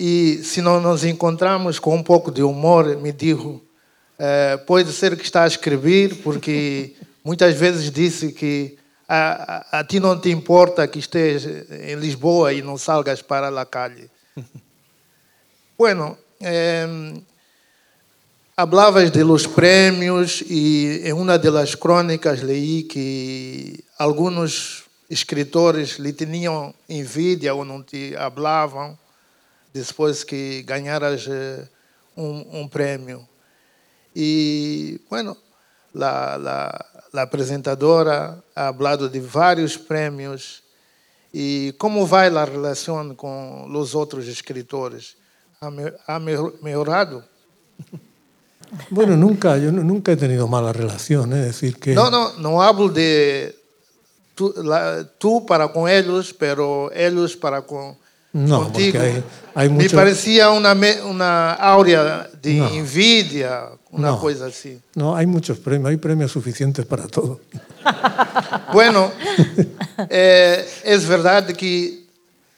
E 0.00 0.44
se 0.44 0.62
não 0.62 0.80
nos 0.80 1.02
encontramos 1.02 1.80
com 1.80 1.96
um 1.96 2.04
pouco 2.04 2.30
de 2.30 2.40
humor, 2.40 2.96
me 2.98 3.10
digo: 3.10 3.60
é, 4.16 4.56
pode 4.56 4.92
ser 4.92 5.16
que 5.16 5.24
está 5.24 5.42
a 5.42 5.48
escrever, 5.48 6.14
porque 6.22 6.94
muitas 7.24 7.56
vezes 7.56 7.90
disse 7.90 8.30
que 8.30 8.78
a, 9.08 9.56
a, 9.72 9.80
a 9.80 9.84
ti 9.84 9.98
não 9.98 10.16
te 10.16 10.30
importa 10.30 10.86
que 10.86 11.00
estejas 11.00 11.68
em 11.68 11.96
Lisboa 11.96 12.52
e 12.52 12.62
não 12.62 12.78
salgas 12.78 13.22
para 13.22 13.48
a 13.48 13.66
calle. 13.66 14.08
bueno, 15.76 16.16
eh, 16.40 17.14
hablabas 18.56 19.10
de 19.10 19.24
los 19.24 19.48
premios 19.48 20.44
e 20.46 21.02
em 21.04 21.12
uma 21.12 21.36
das 21.38 21.74
crónicas 21.74 22.40
leí 22.42 22.84
que 22.84 23.82
alguns 23.98 24.84
escritores 25.10 25.98
lhe 25.98 26.12
tinham 26.12 26.72
envidia 26.88 27.52
ou 27.52 27.64
não 27.64 27.82
te 27.82 28.14
hablavam 28.16 28.96
depois 29.72 30.24
que 30.24 30.62
ganharas 30.62 31.26
um, 32.16 32.60
um 32.60 32.68
prêmio. 32.68 33.26
E, 34.14 35.00
bueno, 35.08 35.36
la 35.94 37.22
apresentadora 37.22 38.42
ha 38.54 38.68
hablado 38.68 39.08
de 39.08 39.20
vários 39.20 39.76
prêmios. 39.76 40.62
E 41.32 41.74
como 41.78 42.06
vai 42.06 42.28
a 42.28 42.44
relação 42.44 43.14
com 43.14 43.68
os 43.70 43.94
outros 43.94 44.26
escritores? 44.26 45.16
¿Ha 46.06 46.18
mejorado? 46.18 47.24
Bueno, 48.90 49.16
nunca, 49.16 49.56
yo 49.56 49.72
nunca 49.72 50.12
he 50.12 50.16
tenido 50.16 50.46
mala 50.46 50.72
relación, 50.74 51.32
es 51.32 51.46
decir 51.46 51.78
que... 51.78 51.94
No, 51.94 52.10
no, 52.10 52.34
no 52.34 52.62
hablo 52.62 52.88
de 52.88 53.56
tú, 54.34 54.52
la, 54.56 55.04
tú 55.18 55.46
para 55.46 55.68
con 55.68 55.88
ellos, 55.88 56.34
pero 56.34 56.92
ellos 56.92 57.34
para 57.34 57.62
con 57.62 57.96
no, 58.32 58.64
contigo. 58.64 59.00
Hay, 59.00 59.24
hay 59.54 59.68
mucho... 59.68 59.96
Me 59.96 60.02
parecía 60.02 60.50
una, 60.50 60.76
una 61.04 61.52
aurea 61.54 62.28
de 62.40 62.54
no. 62.54 62.68
envidia, 62.68 63.68
una 63.90 64.08
no, 64.08 64.20
cosa 64.20 64.46
así. 64.46 64.78
No, 64.94 65.16
hay 65.16 65.26
muchos 65.26 65.58
premios, 65.58 65.90
hay 65.90 65.96
premios 65.96 66.32
suficientes 66.32 66.84
para 66.84 67.06
todo. 67.06 67.40
bueno, 68.72 69.10
eh, 70.10 70.66
es 70.84 71.06
verdad 71.06 71.46
que 71.46 72.04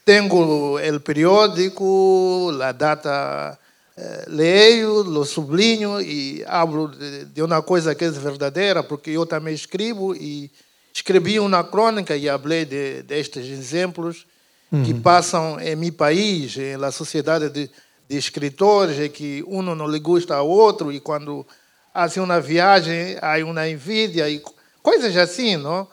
tengo 0.05 0.78
el 0.80 1.01
periódico, 1.01 2.52
la 2.52 2.72
data, 2.72 3.59
eh, 3.97 4.24
leio, 4.28 5.05
lo 5.05 5.24
sublinho 5.24 6.01
e 6.01 6.44
hablo 6.48 6.88
de, 6.88 7.26
de, 7.26 7.42
uma 7.42 7.62
coisa 7.62 7.94
que 7.94 8.05
é 8.05 8.10
verdadeira, 8.10 8.82
porque 8.82 9.10
eu 9.10 9.24
também 9.24 9.55
escrevo 9.55 10.14
e 10.14 10.51
escrevi 10.92 11.38
uma 11.38 11.62
crônica 11.62 12.16
e 12.16 12.26
falei 12.26 12.64
de, 12.64 13.02
destes 13.02 13.47
exemplos 13.47 14.26
uhum. 14.72 14.84
que 14.84 14.94
passam 14.94 15.59
em 15.60 15.76
meu 15.76 15.92
país, 15.92 16.56
na 16.78 16.90
sociedade 16.90 17.51
de, 17.51 17.70
de 18.09 18.16
escritores, 18.16 19.10
que 19.12 19.44
um 19.47 19.62
não 19.62 19.88
lhe 19.88 20.01
gusta 20.01 20.34
ao 20.34 20.48
outro 20.48 20.92
e 20.92 21.01
quando 21.01 21.47
fazem 21.92 22.22
uma 22.22 22.40
viagem 22.40 23.16
há 23.20 23.36
uma 23.44 23.68
envidia 23.68 24.28
e 24.28 24.42
coisas 24.82 25.16
assim, 25.16 25.56
não? 25.56 25.86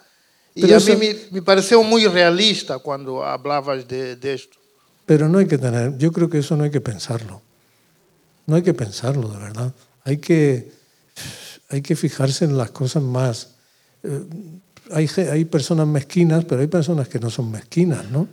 E 0.56 0.62
Pero 0.62 0.74
a 0.74 0.78
eso... 0.78 0.90
mí 0.90 0.96
me, 0.96 1.20
me, 1.32 1.42
pareceu 1.42 1.84
muito 1.84 2.10
realista 2.10 2.80
quando 2.80 3.22
hablavas 3.22 3.86
de, 3.86 4.16
de 4.16 4.34
esto. 4.34 4.58
Pero 5.06 5.30
no 5.30 5.38
hay 5.38 5.48
que 5.48 5.58
tener, 5.58 5.98
yo 5.98 6.12
creo 6.12 6.30
que 6.30 6.40
eso 6.40 6.58
no 6.58 6.64
hay 6.64 6.72
que 6.72 6.82
pensarlo. 6.82 7.42
No 8.48 8.56
hay 8.56 8.64
que 8.64 8.74
pensarlo, 8.74 9.30
de 9.30 9.38
verdad. 9.38 9.74
Hay 10.04 10.18
que, 10.18 10.72
hay 11.70 11.82
que 11.82 11.96
fijarse 11.96 12.46
en 12.46 12.58
las 12.58 12.72
cosas 12.72 13.04
más. 13.04 13.56
Eh, 14.04 14.24
hay, 14.92 15.08
hay 15.30 15.46
personas 15.46 15.88
mezquinas, 15.88 16.46
pero 16.46 16.62
hay 16.62 16.68
personas 16.68 17.08
que 17.08 17.20
no 17.20 17.30
son 17.30 17.52
mezquinas, 17.52 18.10
¿no? 18.10 18.28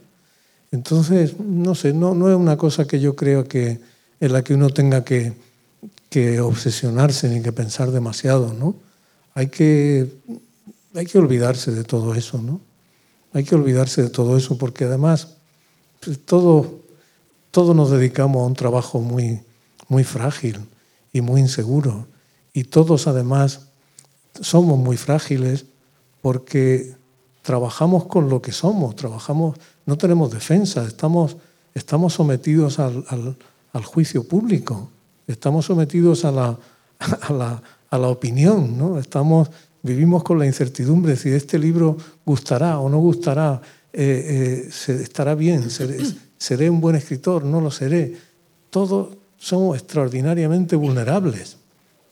Entonces, 0.74 1.38
no 1.38 1.76
sé, 1.76 1.92
no, 1.92 2.16
no 2.16 2.28
es 2.28 2.34
una 2.34 2.56
cosa 2.56 2.84
que 2.84 2.98
yo 2.98 3.14
creo 3.14 3.46
que 3.46 3.78
en 4.18 4.32
la 4.32 4.42
que 4.42 4.54
uno 4.54 4.70
tenga 4.70 5.04
que, 5.04 5.32
que 6.10 6.40
obsesionarse 6.40 7.28
ni 7.28 7.40
que 7.42 7.52
pensar 7.52 7.92
demasiado, 7.92 8.52
¿no? 8.52 8.74
Hay 9.34 9.46
que, 9.46 10.12
hay 10.92 11.06
que 11.06 11.18
olvidarse 11.18 11.70
de 11.70 11.84
todo 11.84 12.16
eso, 12.16 12.42
¿no? 12.42 12.60
Hay 13.32 13.44
que 13.44 13.54
olvidarse 13.54 14.02
de 14.02 14.10
todo 14.10 14.36
eso 14.36 14.58
porque 14.58 14.84
además 14.84 15.36
pues, 16.04 16.18
todo, 16.24 16.80
todos 17.52 17.76
nos 17.76 17.92
dedicamos 17.92 18.42
a 18.42 18.46
un 18.46 18.54
trabajo 18.54 18.98
muy, 18.98 19.42
muy 19.86 20.02
frágil 20.02 20.58
y 21.12 21.20
muy 21.20 21.40
inseguro. 21.40 22.08
Y 22.52 22.64
todos 22.64 23.06
además 23.06 23.68
somos 24.40 24.76
muy 24.76 24.96
frágiles 24.96 25.66
porque 26.20 26.96
trabajamos 27.42 28.06
con 28.06 28.28
lo 28.28 28.42
que 28.42 28.50
somos, 28.50 28.96
trabajamos, 28.96 29.56
no 29.86 29.98
tenemos 29.98 30.32
defensa, 30.32 30.84
estamos, 30.86 31.36
estamos 31.74 32.14
sometidos 32.14 32.78
al, 32.78 33.04
al, 33.72 33.84
juicio 33.84 34.26
público, 34.26 34.90
estamos 35.26 35.66
sometidos 35.66 36.24
a 36.24 36.32
la, 36.32 36.58
a 36.98 37.32
la, 37.32 37.62
a 37.90 37.98
la 37.98 38.08
opinión, 38.08 38.78
¿no? 38.78 38.98
estamos, 38.98 39.50
vivimos 39.82 40.22
con 40.22 40.38
la 40.38 40.46
incertidumbre 40.46 41.16
si 41.16 41.30
este 41.30 41.58
libro 41.58 41.96
gustará 42.24 42.78
o 42.78 42.88
no 42.88 42.98
gustará, 42.98 43.60
eh, 43.92 44.68
eh, 44.88 44.92
estará 45.02 45.34
bien, 45.34 45.70
seré, 45.70 45.98
seré 46.36 46.68
un 46.68 46.80
buen 46.80 46.96
escritor, 46.96 47.44
no 47.44 47.60
lo 47.60 47.70
seré. 47.70 48.16
Todo, 48.70 49.16
somos 49.38 49.78
extraordinariamente 49.78 50.74
vulnerables. 50.74 51.58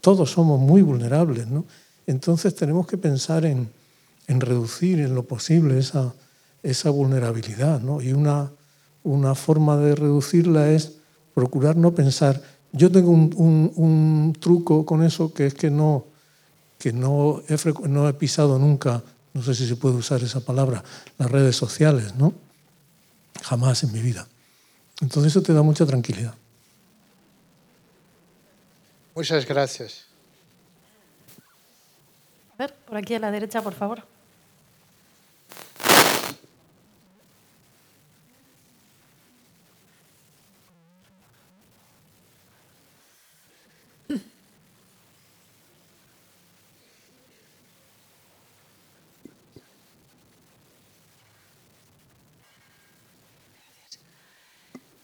Todos 0.00 0.30
somos 0.30 0.60
muy 0.60 0.82
vulnerables, 0.82 1.48
¿no? 1.48 1.64
Entonces 2.06 2.54
tenemos 2.54 2.86
que 2.86 2.98
pensar 2.98 3.44
en, 3.44 3.68
en 4.26 4.40
reducir 4.40 5.00
en 5.00 5.14
lo 5.14 5.24
posible 5.24 5.78
esa, 5.78 6.14
esa 6.62 6.90
vulnerabilidad, 6.90 7.80
¿no? 7.80 8.00
Y 8.00 8.12
una, 8.12 8.52
una 9.02 9.34
forma 9.34 9.76
de 9.76 9.94
reducirla 9.94 10.70
es 10.70 10.92
procurar 11.34 11.76
no 11.76 11.94
pensar. 11.94 12.42
Yo 12.72 12.90
tengo 12.90 13.10
un, 13.10 13.32
un, 13.36 13.72
un 13.76 14.36
truco 14.38 14.86
con 14.86 15.02
eso 15.02 15.32
que 15.34 15.46
es 15.46 15.54
que 15.54 15.70
no, 15.70 16.04
que 16.78 16.92
no 16.92 17.42
he, 17.48 17.88
no 17.88 18.08
he 18.08 18.12
pisado 18.14 18.58
nunca, 18.58 19.02
no 19.34 19.42
sé 19.42 19.54
si 19.54 19.66
se 19.66 19.76
puede 19.76 19.96
usar 19.96 20.22
esa 20.22 20.40
palabra, 20.40 20.82
las 21.18 21.30
redes 21.30 21.56
sociales, 21.56 22.14
¿no? 22.16 22.32
Jamás 23.42 23.82
en 23.82 23.92
mi 23.92 24.00
vida. 24.00 24.26
Entonces 25.00 25.32
eso 25.32 25.42
te 25.42 25.52
da 25.52 25.62
mucha 25.62 25.84
tranquilidad. 25.86 26.34
Muchas 29.14 29.46
gracias. 29.46 30.06
A 32.54 32.56
ver, 32.58 32.74
por 32.86 32.96
aquí 32.96 33.14
a 33.14 33.18
la 33.18 33.30
derecha, 33.30 33.60
por 33.60 33.74
favor. 33.74 34.11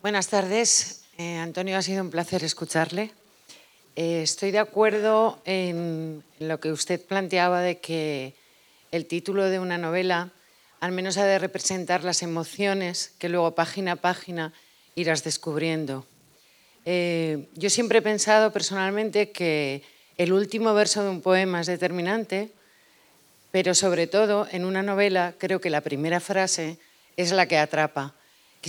Buenas 0.01 0.29
tardes. 0.29 1.03
Eh, 1.19 1.39
Antonio, 1.39 1.77
ha 1.77 1.83
sido 1.83 2.05
un 2.05 2.11
placer 2.11 2.45
escucharle. 2.45 3.11
Eh, 3.97 4.23
estoy 4.23 4.53
de 4.53 4.61
acuerdo 4.61 5.43
en, 5.45 6.23
lo 6.39 6.61
que 6.61 6.71
usted 6.71 7.05
planteaba 7.05 7.63
de 7.63 7.79
que 7.79 8.35
el 8.93 9.07
título 9.07 9.47
de 9.47 9.59
una 9.59 9.77
novela 9.77 10.31
al 10.79 10.93
menos 10.93 11.19
ha 11.19 11.25
de 11.25 11.41
representar 11.41 12.05
las 12.05 12.23
emociones 12.23 13.13
que 13.19 13.29
luego 13.29 13.57
página 13.57 13.93
a 13.93 13.97
página 13.97 14.53
irás 14.95 15.25
descubriendo. 15.25 16.07
Eh, 16.85 17.49
yo 17.55 17.69
siempre 17.69 17.99
he 17.99 18.03
pensado 18.03 18.53
personalmente 18.53 19.33
que 19.33 19.83
el 20.17 20.33
último 20.33 20.75
verso 20.75 21.03
de 21.03 21.11
un 21.11 21.23
poema 21.23 21.61
es 21.61 21.67
determinante, 21.67 22.53
pero 23.51 23.75
sobre 23.75 24.07
todo 24.07 24.47
en 24.53 24.65
una 24.65 24.85
novela 24.85 25.35
creo 25.39 25.61
que 25.61 25.71
la 25.71 25.81
primera 25.81 26.21
frase 26.21 26.79
es 27.17 27.33
la 27.33 27.47
que 27.47 27.59
atrapa. 27.59 28.15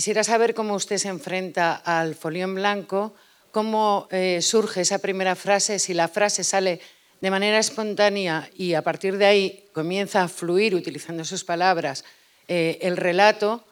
Quisiera 0.00 0.24
saber 0.24 0.54
cómo 0.54 0.76
usted 0.76 0.96
se 0.96 1.08
enfrenta 1.08 1.74
al 1.74 2.14
folio 2.14 2.44
en 2.44 2.54
blanco 2.54 3.12
cómo 3.50 4.08
eh, 4.10 4.40
surge 4.40 4.80
esa 4.80 4.96
primera 4.96 5.36
frase, 5.36 5.78
si 5.78 5.92
la 5.92 6.08
frase 6.08 6.42
sale 6.42 6.80
de 7.20 7.30
manera 7.30 7.58
espontánea 7.58 8.48
y 8.56 8.72
a 8.72 8.80
partir 8.80 9.18
de 9.18 9.26
ahí 9.26 9.68
comienza 9.74 10.22
a 10.22 10.28
fluir 10.28 10.74
utilizando 10.74 11.22
sus 11.26 11.44
palabras 11.44 12.06
eh, 12.48 12.78
el 12.80 12.96
relato, 12.96 13.62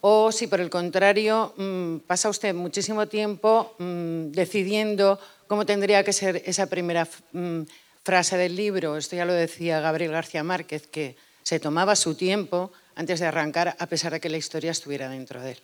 o 0.00 0.32
si 0.32 0.46
por 0.46 0.62
el 0.62 0.70
contrario 0.70 1.52
mm, 1.58 1.96
pasa 2.06 2.30
usted 2.30 2.54
muchísimo 2.54 3.06
tiempo 3.06 3.74
mm, 3.78 4.30
decidiendo 4.32 5.20
cómo 5.46 5.66
tendría 5.66 6.02
que 6.02 6.14
ser 6.14 6.42
esa 6.46 6.64
primera 6.64 7.06
mm, 7.32 7.60
frase 8.02 8.38
del 8.38 8.56
libro. 8.56 8.96
Esto 8.96 9.16
ya 9.16 9.26
lo 9.26 9.34
decía 9.34 9.80
Gabriel 9.80 10.12
García 10.12 10.42
Márquez, 10.42 10.86
que 10.86 11.14
se 11.42 11.60
tomaba 11.60 11.94
su 11.94 12.14
tiempo 12.14 12.72
antes 12.94 13.20
de 13.20 13.26
arrancar 13.26 13.76
a 13.78 13.86
pesar 13.86 14.12
de 14.12 14.20
que 14.20 14.30
la 14.30 14.38
historia 14.38 14.70
estuviera 14.70 15.10
dentro 15.10 15.42
de 15.42 15.50
él. 15.50 15.58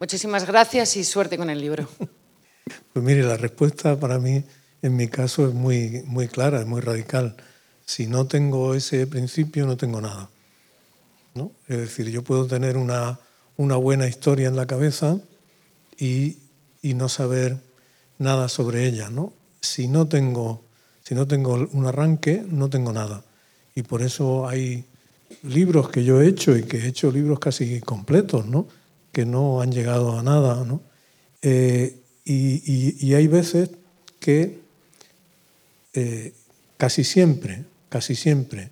Muchísimas 0.00 0.46
gracias 0.46 0.96
y 0.96 1.02
suerte 1.02 1.36
con 1.36 1.50
el 1.50 1.60
libro. 1.60 1.88
Pues 2.92 3.02
mire, 3.02 3.22
la 3.22 3.38
respuesta 3.38 3.98
para 3.98 4.18
mí, 4.18 4.44
en 4.82 4.94
mi 4.94 5.08
caso, 5.08 5.48
es 5.48 5.54
muy, 5.54 6.02
muy 6.04 6.28
clara, 6.28 6.60
es 6.60 6.66
muy 6.66 6.82
radical. 6.82 7.34
si 7.86 8.06
no 8.06 8.26
tengo 8.26 8.74
ese 8.74 9.06
principio, 9.06 9.66
no 9.66 9.78
tengo 9.78 10.02
nada. 10.02 10.28
¿no? 11.34 11.52
Es 11.66 11.78
decir, 11.78 12.10
yo 12.10 12.22
puedo 12.22 12.46
tener 12.46 12.76
una, 12.76 13.20
una 13.56 13.76
buena 13.76 14.06
historia 14.06 14.48
en 14.48 14.56
la 14.56 14.66
cabeza 14.66 15.18
y, 15.96 16.38
y, 16.82 16.92
no 16.92 17.08
saber 17.08 17.56
nada 18.18 18.48
sobre 18.48 18.86
ella. 18.86 19.08
¿no? 19.08 19.32
Si, 19.62 19.88
no 19.88 20.06
tengo, 20.06 20.62
si 21.02 21.14
no 21.14 21.26
tengo 21.26 21.54
un 21.72 21.86
arranque, 21.86 22.44
no 22.46 22.68
tengo 22.68 22.92
nada. 22.92 23.24
Y 23.74 23.82
por 23.82 24.02
eso 24.02 24.46
hay 24.46 24.84
libros 25.42 25.88
que 25.88 26.04
yo 26.04 26.20
he 26.20 26.28
hecho 26.28 26.54
y 26.54 26.64
que 26.64 26.78
he 26.78 26.88
hecho 26.88 27.10
libros 27.10 27.38
casi 27.38 27.80
completos, 27.80 28.44
¿no? 28.44 28.66
Que 29.18 29.26
no 29.26 29.60
han 29.60 29.72
llegado 29.72 30.16
a 30.16 30.22
nada. 30.22 30.64
¿no? 30.64 30.80
Eh, 31.42 31.98
y, 32.24 33.14
hay 33.14 33.26
veces 33.26 33.68
que 34.20 34.60
eh, 35.92 36.32
casi 36.76 37.02
siempre, 37.02 37.64
casi 37.88 38.14
siempre, 38.14 38.70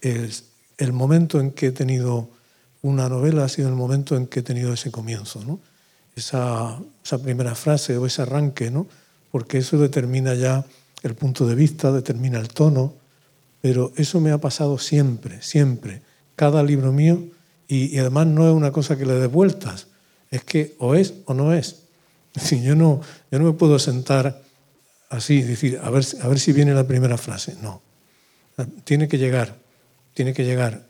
el, 0.00 0.32
el, 0.78 0.92
momento 0.92 1.40
en 1.40 1.50
que 1.50 1.66
he 1.66 1.72
tenido 1.72 2.28
una 2.82 3.08
novela 3.08 3.42
ha 3.42 3.48
sido 3.48 3.68
el 3.68 3.74
momento 3.74 4.14
en 4.16 4.28
que 4.28 4.40
he 4.40 4.42
tenido 4.44 4.72
ese 4.72 4.92
comienzo, 4.92 5.42
¿no? 5.44 5.58
esa, 6.14 6.78
esa 7.04 7.18
primera 7.18 7.56
frase 7.56 7.98
o 7.98 8.06
ese 8.06 8.22
arranque, 8.22 8.70
¿no? 8.70 8.86
porque 9.32 9.58
eso 9.58 9.76
determina 9.76 10.34
ya 10.34 10.64
el 11.02 11.16
punto 11.16 11.48
de 11.48 11.56
vista, 11.56 11.90
determina 11.90 12.38
el 12.38 12.46
tono, 12.46 12.94
pero 13.60 13.90
eso 13.96 14.20
me 14.20 14.30
ha 14.30 14.38
pasado 14.38 14.78
siempre, 14.78 15.42
siempre, 15.42 16.00
cada 16.36 16.62
libro 16.62 16.92
mío, 16.92 17.24
y, 17.68 17.94
y 17.94 17.98
además 17.98 18.26
no 18.26 18.48
es 18.48 18.54
una 18.54 18.72
cosa 18.72 18.96
que 18.96 19.06
le 19.06 19.14
dé 19.14 19.26
vueltas, 19.26 19.88
es 20.30 20.44
que 20.44 20.74
o 20.78 20.94
es 20.94 21.14
o 21.26 21.34
no 21.34 21.52
es. 21.52 21.80
Si 22.40 22.62
yo 22.62 22.74
no, 22.74 23.00
yo 23.30 23.38
no 23.38 23.44
me 23.44 23.52
puedo 23.52 23.78
sentar 23.78 24.42
así, 25.08 25.42
decir, 25.42 25.80
a 25.82 25.90
ver, 25.90 26.04
a 26.20 26.28
ver 26.28 26.40
si 26.40 26.52
viene 26.52 26.74
la 26.74 26.86
primera 26.86 27.16
frase. 27.16 27.56
No. 27.62 27.80
Tiene 28.84 29.08
que 29.08 29.18
llegar, 29.18 29.56
tiene 30.14 30.34
que 30.34 30.44
llegar. 30.44 30.86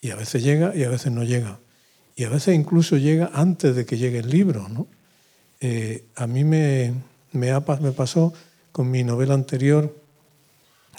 Y 0.00 0.10
a 0.10 0.16
veces 0.16 0.42
llega 0.42 0.74
y 0.74 0.84
a 0.84 0.88
veces 0.88 1.12
no 1.12 1.24
llega. 1.24 1.58
Y 2.16 2.24
a 2.24 2.28
veces 2.28 2.54
incluso 2.54 2.96
llega 2.96 3.30
antes 3.34 3.74
de 3.74 3.84
que 3.84 3.98
llegue 3.98 4.18
el 4.18 4.30
libro. 4.30 4.68
¿no? 4.68 4.86
Eh, 5.60 6.04
a 6.14 6.26
mí 6.26 6.44
me, 6.44 6.94
me, 7.32 7.52
me, 7.52 7.92
pasó 7.92 8.32
con 8.70 8.90
mi 8.90 9.02
novela 9.02 9.34
anterior, 9.34 9.94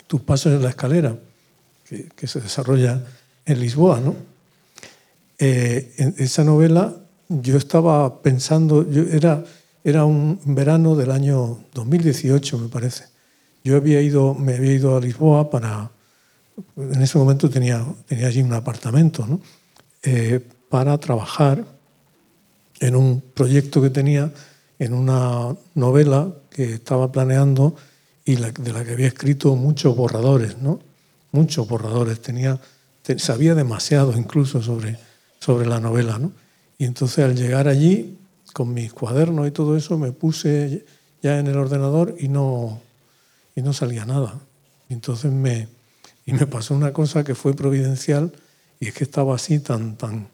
Tus 0.08 0.22
pasos 0.22 0.54
en 0.54 0.62
la 0.62 0.70
escalera, 0.70 1.16
que, 1.88 2.10
que 2.16 2.28
se 2.28 2.42
desarrolla 2.42 3.02
en 3.46 3.60
Lisboa. 3.60 4.00
¿no? 4.00 4.16
Eh, 5.38 5.94
en 5.98 6.16
esa 6.18 6.44
novela 6.44 6.96
yo 7.28 7.58
estaba 7.58 8.22
pensando, 8.22 8.90
yo 8.90 9.04
era 9.04 9.44
era 9.86 10.04
un 10.04 10.40
verano 10.46 10.96
del 10.96 11.12
año 11.12 11.60
2018, 11.76 12.58
me 12.58 12.70
parece. 12.70 13.06
Yo 13.64 13.78
había 13.78 14.02
ido, 14.02 14.34
me 14.34 14.56
había 14.56 14.74
ido 14.74 14.98
a 14.98 15.00
Lisboa 15.00 15.52
para, 15.52 15.92
en 16.76 17.02
ese 17.04 17.20
momento 17.20 17.52
tenía, 17.52 17.86
tenía 18.08 18.26
allí 18.26 18.42
un 18.42 18.54
apartamento, 18.54 19.28
¿no? 19.28 19.40
eh, 20.02 20.40
para 20.70 20.98
trabajar 20.98 21.64
en 22.80 22.96
un 22.96 23.22
proyecto 23.22 23.80
que 23.80 23.92
tenía, 23.92 24.32
en 24.80 24.96
una 24.96 25.56
novela 25.76 26.34
que 26.50 26.74
estaba 26.74 27.12
planeando 27.12 27.76
y 28.26 28.38
la, 28.38 28.50
de 28.50 28.74
la 28.74 28.84
que 28.84 28.94
había 28.94 29.08
escrito 29.08 29.56
muchos 29.56 29.96
borradores, 29.96 30.58
¿no? 30.58 30.80
Muchos 31.32 31.68
borradores. 31.68 32.24
Tenía, 32.24 32.60
sabía 33.18 33.54
demasiado 33.54 34.18
incluso 34.18 34.64
sobre, 34.64 34.98
sobre 35.46 35.68
la 35.68 35.80
novela, 35.80 36.18
¿no? 36.18 36.32
Y 36.80 36.86
entonces 36.86 37.24
al 37.24 37.36
llegar 37.36 37.68
allí 37.68 38.18
con 38.52 38.74
mis 38.74 38.92
cuadernos 38.94 39.48
y 39.48 39.52
todo 39.52 39.78
eso, 39.78 39.96
me 40.00 40.12
puse 40.12 40.86
ya 41.22 41.38
en 41.38 41.46
el 41.46 41.56
ordenador 41.56 42.16
y 42.20 42.30
no, 42.30 42.82
y 43.56 43.62
no 43.62 43.72
salía 43.72 44.06
nada. 44.06 44.40
Y 44.90 44.94
entonces 44.94 45.32
me, 45.32 45.68
y 46.26 46.34
me 46.34 46.48
pasó 46.48 46.74
una 46.74 46.94
cosa 46.94 47.24
que 47.24 47.36
fue 47.36 47.54
providencial 47.54 48.32
y 48.80 48.88
es 48.88 48.96
que 48.96 49.04
estaba 49.04 49.36
así 49.36 49.60
tan, 49.60 49.98
tan, 49.98 50.30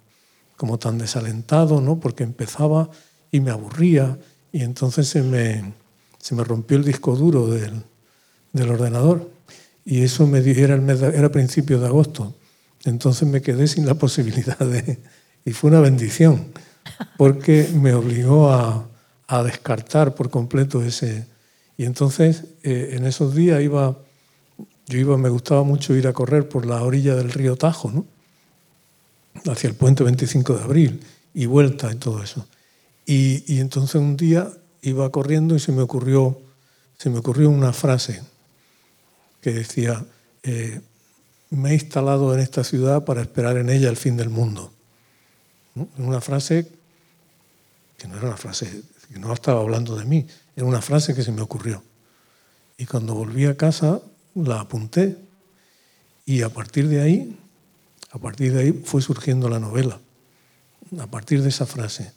como 0.56 0.80
tan 0.80 0.98
desalentado, 0.98 1.82
¿no? 1.82 2.00
porque 2.00 2.24
empezaba 2.24 2.90
y 3.32 3.42
me 3.42 3.52
aburría 3.52 4.18
y 4.54 4.64
entonces 4.64 5.10
se 5.10 5.24
me, 5.24 5.74
se 6.20 6.36
me 6.36 6.46
rompió 6.46 6.78
el 6.78 6.86
disco 6.86 7.18
duro 7.18 7.48
del, 7.48 7.84
del 8.54 8.70
ordenador 8.70 9.30
y 9.84 10.04
eso 10.04 10.26
me 10.26 10.40
era, 10.40 10.76
el 10.76 10.82
mes 10.82 11.02
era 11.02 11.30
principio 11.30 11.82
de 11.82 11.88
agosto. 11.88 12.34
Entonces 12.86 13.28
me 13.28 13.42
quedé 13.42 13.68
sin 13.68 13.86
la 13.86 13.94
posibilidad 14.06 14.60
de... 14.60 15.00
Y 15.46 15.52
fue 15.52 15.70
una 15.70 15.80
bendición 15.80 16.52
porque 17.18 17.70
me 17.74 17.94
obligó 17.94 18.52
a, 18.52 18.88
a 19.28 19.44
descartar 19.44 20.16
por 20.16 20.30
completo 20.30 20.84
ese... 20.84 21.26
Y 21.78 21.86
entonces, 21.86 22.44
eh, 22.64 22.92
en 22.94 23.06
esos 23.06 23.34
días 23.34 23.62
iba, 23.62 23.98
yo 24.88 25.00
iba, 25.00 25.18
me 25.18 25.30
gustaba 25.30 25.64
mucho 25.64 25.96
ir 25.96 26.08
a 26.08 26.14
correr 26.14 26.48
por 26.48 26.66
la 26.66 26.84
orilla 26.84 27.16
del 27.16 27.32
río 27.32 27.56
Tajo, 27.56 27.90
¿no? 27.90 28.06
hacia 29.50 29.70
el 29.70 29.76
puente 29.76 30.04
25 30.04 30.54
de 30.56 30.64
abril, 30.64 31.00
y 31.34 31.46
vuelta 31.46 31.92
y 31.92 31.96
todo 31.96 32.22
eso. 32.22 32.46
Y, 33.06 33.44
y, 33.52 33.60
entonces 33.62 33.96
un 33.96 34.16
día 34.16 34.52
iba 34.82 35.10
corriendo 35.10 35.56
y 35.56 35.60
se 35.60 35.72
me 35.72 35.82
ocurrió, 35.82 36.40
se 36.98 37.10
me 37.10 37.20
ocurrió 37.20 37.50
una 37.50 37.74
frase 37.74 38.22
que 39.42 39.52
decía, 39.52 40.06
eh, 40.44 40.82
me 41.52 41.72
he 41.72 41.74
instalado 41.74 42.34
en 42.34 42.40
esta 42.40 42.64
ciudad 42.64 43.06
para 43.06 43.22
esperar 43.22 43.58
en 43.58 43.70
ella 43.70 43.90
el 43.90 43.98
fin 43.98 44.18
del 44.18 44.30
mundo. 44.30 44.72
Una 45.98 46.22
frase 46.22 46.68
que 47.98 48.08
no 48.08 48.18
era 48.18 48.28
una 48.28 48.38
frase, 48.38 48.82
que 49.14 49.20
no 49.20 49.32
estaba 49.32 49.62
hablando 49.62 49.96
de 49.96 50.06
mí, 50.06 50.26
era 50.56 50.66
una 50.66 50.82
frase 50.82 51.14
que 51.14 51.22
se 51.22 51.32
me 51.32 51.42
ocurrió. 51.42 51.84
Y 52.78 52.86
cuando 52.88 53.14
volví 53.14 53.46
a 53.46 53.56
casa 53.56 54.02
la 54.34 54.62
apunté 54.62 55.18
y 56.26 56.42
a 56.42 56.50
partir 56.50 56.88
de 56.88 57.02
ahí, 57.02 57.38
a 58.12 58.18
partir 58.18 58.54
de 58.54 58.62
ahí 58.62 58.72
fue 58.72 59.02
surgiendo 59.02 59.50
la 59.50 59.60
novela, 59.60 60.00
a 61.00 61.08
partir 61.08 61.44
de 61.44 61.50
esa 61.50 61.66
frase. 61.66 62.12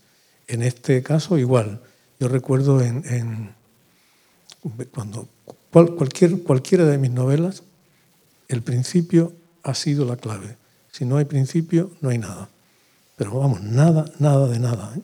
En 0.47 0.63
este 0.63 1.03
caso 1.03 1.37
igual, 1.37 1.83
yo 2.19 2.29
recuerdo 2.29 2.81
en, 2.81 3.55
cuando 4.91 5.29
cual, 5.71 5.95
cualquier, 5.97 6.43
cualquiera 6.43 6.85
de 6.87 6.97
mis 6.97 7.11
novelas, 7.11 7.63
el 8.49 8.63
principio 8.63 9.33
ha 9.63 9.75
sido 9.75 10.05
la 10.05 10.17
clave. 10.17 10.57
Si 10.91 11.05
no 11.05 11.17
hay 11.17 11.25
principio, 11.25 11.91
no 12.01 12.11
hay 12.11 12.19
nada. 12.19 12.49
Pero 13.17 13.39
vamos, 13.39 13.63
nada, 13.63 14.05
nada 14.19 14.49
de 14.49 14.59
nada. 14.59 14.93
¿eh? 14.97 15.01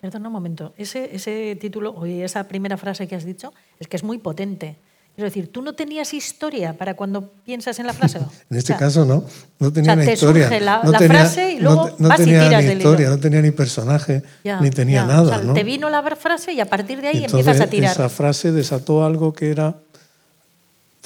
Perdona 0.00 0.28
un 0.28 0.32
momento, 0.32 0.74
ese, 0.76 1.14
ese 1.14 1.56
título 1.60 1.90
o 1.90 2.06
esa 2.06 2.44
primera 2.46 2.76
frase 2.76 3.08
que 3.08 3.16
has 3.16 3.24
dicho 3.24 3.52
es 3.80 3.88
que 3.88 3.96
es 3.96 4.04
muy 4.04 4.18
potente. 4.18 4.76
Es 5.16 5.24
decir, 5.24 5.50
¿tú 5.50 5.62
no 5.62 5.72
tenías 5.72 6.14
historia 6.14 6.74
para 6.78 6.94
cuando 6.94 7.32
piensas 7.44 7.80
en 7.80 7.88
la 7.88 7.92
frase? 7.92 8.18
en 8.50 8.56
este 8.56 8.72
o 8.72 8.76
sea, 8.78 8.86
caso 8.86 9.04
no, 9.04 9.24
no 9.58 9.72
tenía 9.72 9.94
o 9.94 9.96
sea, 9.96 9.96
ni 9.96 10.06
te 10.06 10.12
historia. 10.12 10.44
Surge 10.44 10.60
la, 10.60 10.82
no 10.84 10.92
la 10.92 10.98
tenía, 10.98 11.18
frase 11.18 11.52
y 11.54 11.58
luego 11.58 11.88
no, 11.88 11.96
no 11.98 12.08
vas 12.08 12.18
tenía 12.18 12.44
y 12.44 12.46
tiras 12.46 12.62
ni 12.62 12.68
del 12.68 12.78
historia, 12.78 13.06
hilo. 13.06 13.16
no 13.16 13.20
tenía 13.20 13.42
ni 13.42 13.50
personaje, 13.50 14.22
Ya, 14.44 14.60
ni 14.60 14.70
tenía 14.70 15.00
ya. 15.00 15.06
nada. 15.08 15.22
O 15.22 15.28
sea, 15.28 15.38
¿no? 15.38 15.54
Te 15.54 15.64
vino 15.64 15.90
la 15.90 16.04
frase 16.14 16.52
y 16.52 16.60
a 16.60 16.66
partir 16.66 17.00
de 17.00 17.08
ahí 17.08 17.16
Entonces, 17.24 17.40
empiezas 17.40 17.66
a 17.66 17.68
tirar. 17.68 17.90
Esa 17.90 18.08
frase 18.08 18.52
desató 18.52 19.04
algo 19.04 19.32
que 19.32 19.50
era, 19.50 19.74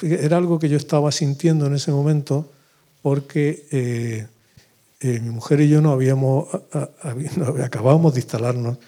era 0.03 0.37
algo 0.37 0.59
que 0.59 0.69
yo 0.69 0.77
estaba 0.77 1.11
sintiendo 1.13 1.67
en 1.67 1.75
ese 1.75 1.91
momento 1.91 2.51
porque 3.03 3.67
eh, 3.71 4.27
eh, 5.01 5.21
mi 5.21 5.31
mujer 5.31 5.61
y 5.61 5.69
yo 5.69 5.81
no 5.81 5.91
habíamos, 5.91 6.49
a, 6.73 6.91
acabábamos 7.65 8.15
de 8.15 8.21
instalarnos 8.21 8.79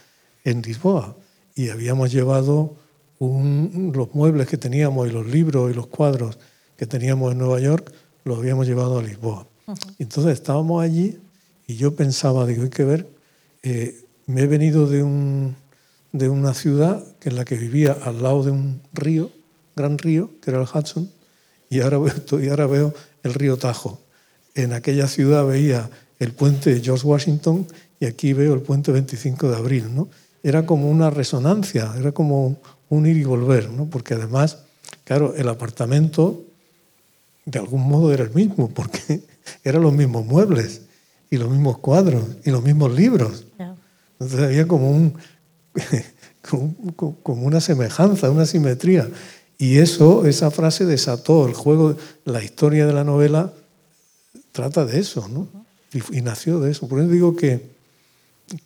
en 0.45 0.63
Lisboa 0.63 1.17
y 1.55 1.71
habíamos 1.71 2.13
llevado 2.13 2.77
un, 3.19 3.93
los 3.95 4.15
muebles 4.15 4.49
que 4.49 4.57
teníamos 4.57 5.09
y 5.09 5.11
los 5.11 5.27
libros 5.27 5.71
y 5.71 5.75
los 5.75 5.87
cuadros 5.87 6.39
que 6.77 6.87
teníamos 6.87 7.33
en 7.33 7.39
Nueva 7.39 7.61
York, 7.61 7.93
los 8.25 8.39
habíamos 8.39 8.67
llevado 8.67 8.99
a 8.99 9.03
Lisboa. 9.03 9.47
Uh 9.67 9.73
-huh. 9.73 9.95
Entonces 9.99 10.33
estábamos 10.35 10.83
allí 10.83 11.19
y 11.67 11.77
yo 11.77 11.95
pensaba, 11.95 12.47
digo, 12.47 12.65
hay 12.65 12.71
que 12.71 12.85
ver, 12.85 13.09
eh, 13.63 14.05
me 14.27 14.43
he 14.43 14.47
venido 14.47 14.87
de, 14.87 15.03
un, 15.03 15.57
de 16.13 16.29
una 16.29 16.55
ciudad 16.55 17.05
que 17.21 17.31
en 17.31 17.37
la 17.37 17.45
que 17.45 17.57
vivía 17.57 17.97
al 18.05 18.23
lado 18.23 18.43
de 18.43 18.51
un 18.51 18.81
río, 18.93 19.31
gran 19.77 19.99
río, 19.99 20.31
que 20.41 20.51
era 20.51 20.61
el 20.61 20.69
Hudson, 20.73 21.11
y 21.71 21.81
ahora 21.81 21.99
veo, 21.99 22.15
y 22.43 22.49
ahora 22.49 22.67
veo 22.67 22.95
el 23.23 23.35
río 23.35 23.57
Tajo. 23.57 24.01
En 24.55 24.73
aquella 24.73 25.09
ciudad 25.09 25.47
veía 25.47 25.91
el 26.19 26.33
puente 26.33 26.75
de 26.75 26.81
George 26.81 27.07
Washington 27.07 27.67
y 28.01 28.07
aquí 28.07 28.33
veo 28.33 28.55
el 28.55 28.61
puente 28.61 28.93
25 28.93 29.51
de 29.51 29.57
abril, 29.57 29.95
¿no? 29.95 30.09
Era 30.43 30.67
como 30.67 30.91
una 30.91 31.11
resonancia, 31.11 31.93
era 31.99 32.13
como 32.13 32.61
un 32.89 33.07
ir 33.07 33.17
y 33.17 33.25
volver, 33.25 33.71
¿no? 33.71 33.87
Porque 33.87 34.15
además, 34.15 34.59
claro, 35.05 35.35
el 35.35 35.49
apartamento 35.49 36.45
de 37.47 37.59
algún 37.59 37.83
modo 37.89 38.13
era 38.13 38.25
el 38.25 38.35
mismo, 38.35 38.71
porque 38.71 39.23
eran 39.65 39.83
los 39.83 39.93
mismos 39.93 40.25
muebles 40.25 40.83
y 41.31 41.37
los 41.37 41.51
mismos 41.51 41.79
cuadros 41.79 42.25
y 42.45 42.51
los 42.51 42.63
mismos 42.63 42.93
libros. 42.93 43.47
Entonces 44.13 44.41
había 44.41 44.69
como, 44.69 44.91
un, 44.91 45.15
como 47.23 47.43
una 47.43 47.61
semejanza, 47.61 48.31
una 48.31 48.47
simetría. 48.47 49.09
Y 49.59 49.79
eso, 49.79 50.27
esa 50.27 50.51
frase 50.51 50.85
desató 50.85 51.47
el 51.47 51.55
juego, 51.55 51.97
la 52.25 52.43
historia 52.43 52.87
de 52.87 52.93
la 52.93 53.05
novela 53.05 53.53
trata 54.53 54.85
de 54.85 55.01
eso, 55.01 55.29
¿no? 55.29 55.49
Y, 55.93 56.19
y 56.19 56.23
nació 56.23 56.61
de 56.61 56.73
eso. 56.73 56.89
Por 56.89 57.01
eso 57.01 57.09
digo 57.09 57.37
que, 57.37 57.71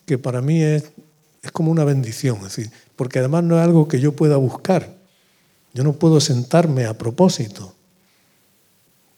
que 0.06 0.18
para 0.18 0.40
mí 0.40 0.62
es, 0.62 0.90
es 1.42 1.52
como 1.52 1.70
una 1.70 1.84
bendición, 1.84 2.36
es 2.38 2.56
decir, 2.56 2.70
porque 2.96 3.18
además 3.18 3.44
no 3.44 3.58
es 3.58 3.64
algo 3.64 3.88
que 3.88 4.00
yo 4.00 4.12
pueda 4.12 4.36
buscar. 4.36 4.96
Yo 5.74 5.84
no 5.84 5.92
puedo 5.92 6.20
sentarme 6.20 6.86
a 6.86 6.96
propósito 6.96 7.74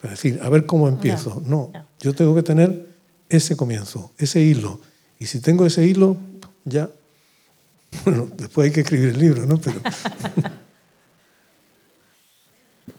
Es 0.02 0.10
decir, 0.10 0.40
a 0.42 0.48
ver 0.48 0.66
cómo 0.66 0.88
empiezo. 0.88 1.42
No, 1.46 1.72
yo 2.00 2.14
tengo 2.14 2.34
que 2.34 2.42
tener 2.42 2.88
ese 3.28 3.56
comienzo, 3.56 4.12
ese 4.18 4.40
hilo. 4.40 4.80
Y 5.18 5.26
si 5.26 5.40
tengo 5.40 5.66
ese 5.66 5.86
hilo, 5.86 6.16
ya. 6.64 6.90
Bueno, 8.04 8.28
después 8.36 8.66
hay 8.66 8.72
que 8.72 8.82
escribir 8.82 9.08
el 9.08 9.18
libro, 9.18 9.46
¿no? 9.46 9.58
Pero. 9.58 9.80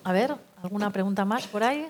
a 0.03 0.13
ver, 0.13 0.35
¿alguna 0.61 0.89
pregunta 0.91 1.25
más 1.25 1.47
por 1.47 1.63
ahí? 1.63 1.87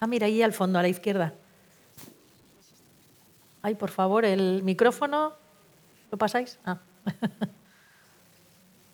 Ah, 0.00 0.06
mira, 0.06 0.26
ahí 0.26 0.42
al 0.42 0.52
fondo, 0.52 0.78
a 0.78 0.82
la 0.82 0.88
izquierda. 0.88 1.34
Ay, 3.62 3.74
por 3.74 3.90
favor, 3.90 4.24
el 4.24 4.62
micrófono. 4.62 5.32
¿Lo 6.10 6.18
pasáis? 6.18 6.58
Ah. 6.64 6.78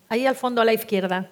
Ahí 0.08 0.26
al 0.26 0.34
fondo, 0.34 0.60
a 0.60 0.64
la 0.66 0.74
izquierda. 0.74 1.30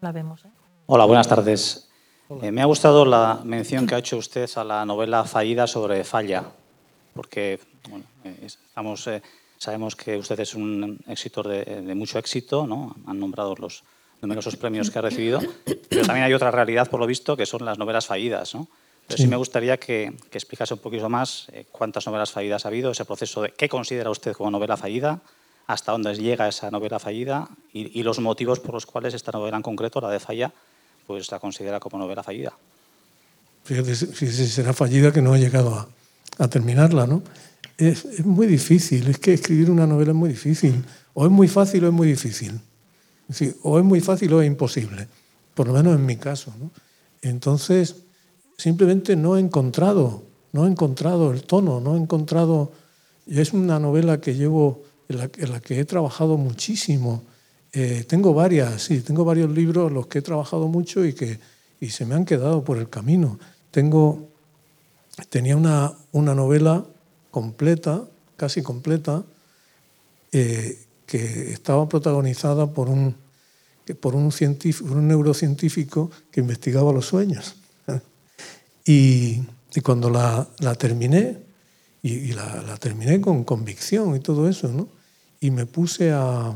La 0.00 0.12
vemos. 0.12 0.44
¿eh? 0.44 0.48
Hola, 0.86 1.04
buenas 1.04 1.28
tardes. 1.28 1.87
Eh, 2.30 2.52
me 2.52 2.60
ha 2.60 2.66
gustado 2.66 3.06
la 3.06 3.40
mención 3.42 3.86
que 3.86 3.94
ha 3.94 3.98
hecho 3.98 4.18
usted 4.18 4.48
a 4.56 4.64
la 4.64 4.84
novela 4.84 5.24
Fallida 5.24 5.66
sobre 5.66 6.04
Falla, 6.04 6.44
porque 7.14 7.58
bueno, 7.88 8.04
eh, 8.22 8.36
estamos, 8.42 9.08
sabemos 9.56 9.96
que 9.96 10.18
usted 10.18 10.38
es 10.40 10.54
un 10.54 10.98
éxito 11.08 11.42
de, 11.42 11.94
mucho 11.94 12.18
éxito, 12.18 12.66
¿no? 12.66 12.94
Han 13.06 13.18
nombrado 13.18 13.54
los 13.56 13.82
numerosos 14.20 14.56
premios 14.56 14.90
que 14.90 14.98
ha 14.98 15.02
recibido, 15.02 15.40
pero 15.88 16.04
también 16.04 16.26
hay 16.26 16.34
otra 16.34 16.50
realidad, 16.50 16.90
por 16.90 17.00
lo 17.00 17.06
visto, 17.06 17.34
que 17.34 17.46
son 17.46 17.64
las 17.64 17.78
novelas 17.78 18.06
fallidas. 18.06 18.54
¿no? 18.54 18.68
sí. 19.08 19.26
me 19.26 19.36
gustaría 19.36 19.78
que, 19.78 20.12
que, 20.30 20.36
explicase 20.36 20.74
un 20.74 20.80
poquito 20.80 21.08
más 21.08 21.46
cuántas 21.72 22.06
novelas 22.06 22.30
fallidas 22.30 22.66
ha 22.66 22.68
habido, 22.68 22.90
ese 22.90 23.06
proceso 23.06 23.40
de 23.40 23.52
qué 23.52 23.70
considera 23.70 24.10
usted 24.10 24.34
como 24.34 24.50
novela 24.50 24.76
fallida, 24.76 25.22
hasta 25.66 25.92
dónde 25.92 26.14
llega 26.14 26.46
esa 26.46 26.70
novela 26.70 26.98
fallida 26.98 27.48
y, 27.72 27.98
y, 27.98 28.02
los 28.02 28.18
motivos 28.18 28.60
por 28.60 28.74
los 28.74 28.84
cuales 28.84 29.14
esta 29.14 29.32
novela 29.32 29.56
en 29.56 29.62
concreto, 29.62 30.00
la 30.00 30.10
de 30.10 30.20
Falla, 30.20 30.52
pues 31.08 31.30
la 31.30 31.40
considera 31.40 31.80
como 31.80 31.96
novela 31.96 32.22
fallida. 32.22 32.52
Fíjate, 33.64 33.96
si 33.96 34.28
será 34.30 34.74
fallida 34.74 35.10
que 35.10 35.22
no 35.22 35.32
ha 35.32 35.38
llegado 35.38 35.74
a, 35.74 35.88
a 36.36 36.48
terminarla, 36.48 37.06
¿no? 37.06 37.22
Es, 37.78 38.04
es, 38.04 38.26
muy 38.26 38.46
difícil, 38.46 39.08
es 39.08 39.18
que 39.18 39.32
escribir 39.32 39.70
una 39.70 39.86
novela 39.86 40.10
es 40.10 40.16
muy 40.16 40.28
difícil. 40.28 40.84
O 41.14 41.24
es 41.24 41.32
muy 41.32 41.48
fácil 41.48 41.82
o 41.84 41.88
es 41.88 41.94
muy 41.94 42.08
difícil. 42.08 42.60
Es 43.22 43.38
decir, 43.38 43.56
o 43.62 43.78
es 43.78 43.84
muy 43.86 44.02
fácil 44.02 44.34
o 44.34 44.42
es 44.42 44.46
imposible, 44.46 45.08
por 45.54 45.66
lo 45.68 45.72
menos 45.72 45.96
en 45.96 46.04
mi 46.04 46.16
caso. 46.16 46.52
¿no? 46.60 46.70
Entonces, 47.22 47.96
simplemente 48.58 49.16
no 49.16 49.38
he 49.38 49.40
encontrado, 49.40 50.22
no 50.52 50.66
he 50.66 50.70
encontrado 50.70 51.32
el 51.32 51.42
tono, 51.42 51.80
no 51.80 51.96
he 51.96 51.98
encontrado... 51.98 52.70
Es 53.26 53.54
una 53.54 53.78
novela 53.78 54.20
que 54.20 54.34
llevo 54.34 54.82
en 55.08 55.18
la, 55.18 55.30
en 55.38 55.52
la 55.52 55.60
que 55.60 55.80
he 55.80 55.84
trabajado 55.86 56.36
muchísimo. 56.36 57.22
Eh, 57.72 58.04
tengo 58.08 58.32
varias, 58.32 58.82
sí, 58.82 59.00
tengo 59.00 59.24
varios 59.24 59.50
libros 59.50 59.92
los 59.92 60.06
que 60.06 60.20
he 60.20 60.22
trabajado 60.22 60.68
mucho 60.68 61.04
y 61.04 61.12
que 61.12 61.38
y 61.80 61.90
se 61.90 62.04
me 62.04 62.14
han 62.14 62.24
quedado 62.24 62.64
por 62.64 62.78
el 62.78 62.88
camino. 62.88 63.38
Tengo, 63.70 64.28
tenía 65.28 65.56
una, 65.56 65.92
una 66.12 66.34
novela 66.34 66.84
completa, 67.30 68.04
casi 68.36 68.62
completa, 68.62 69.24
eh, 70.32 70.84
que 71.06 71.52
estaba 71.52 71.88
protagonizada 71.88 72.72
por 72.72 72.88
un, 72.88 73.14
por 74.00 74.14
un, 74.14 74.32
científico, 74.32 74.92
un 74.92 75.08
neurocientífico 75.08 76.10
que 76.30 76.40
investigaba 76.40 76.92
los 76.92 77.06
sueños. 77.06 77.56
Y, 78.90 79.42
y 79.74 79.80
cuando 79.82 80.08
la, 80.08 80.48
la 80.60 80.74
terminé, 80.74 81.36
y, 82.02 82.14
y 82.14 82.32
la, 82.32 82.62
la, 82.62 82.78
terminé 82.78 83.20
con 83.20 83.44
convicción 83.44 84.16
y 84.16 84.20
todo 84.20 84.48
eso, 84.48 84.68
¿no? 84.68 84.88
y 85.40 85.50
me 85.50 85.66
puse 85.66 86.10
a, 86.10 86.54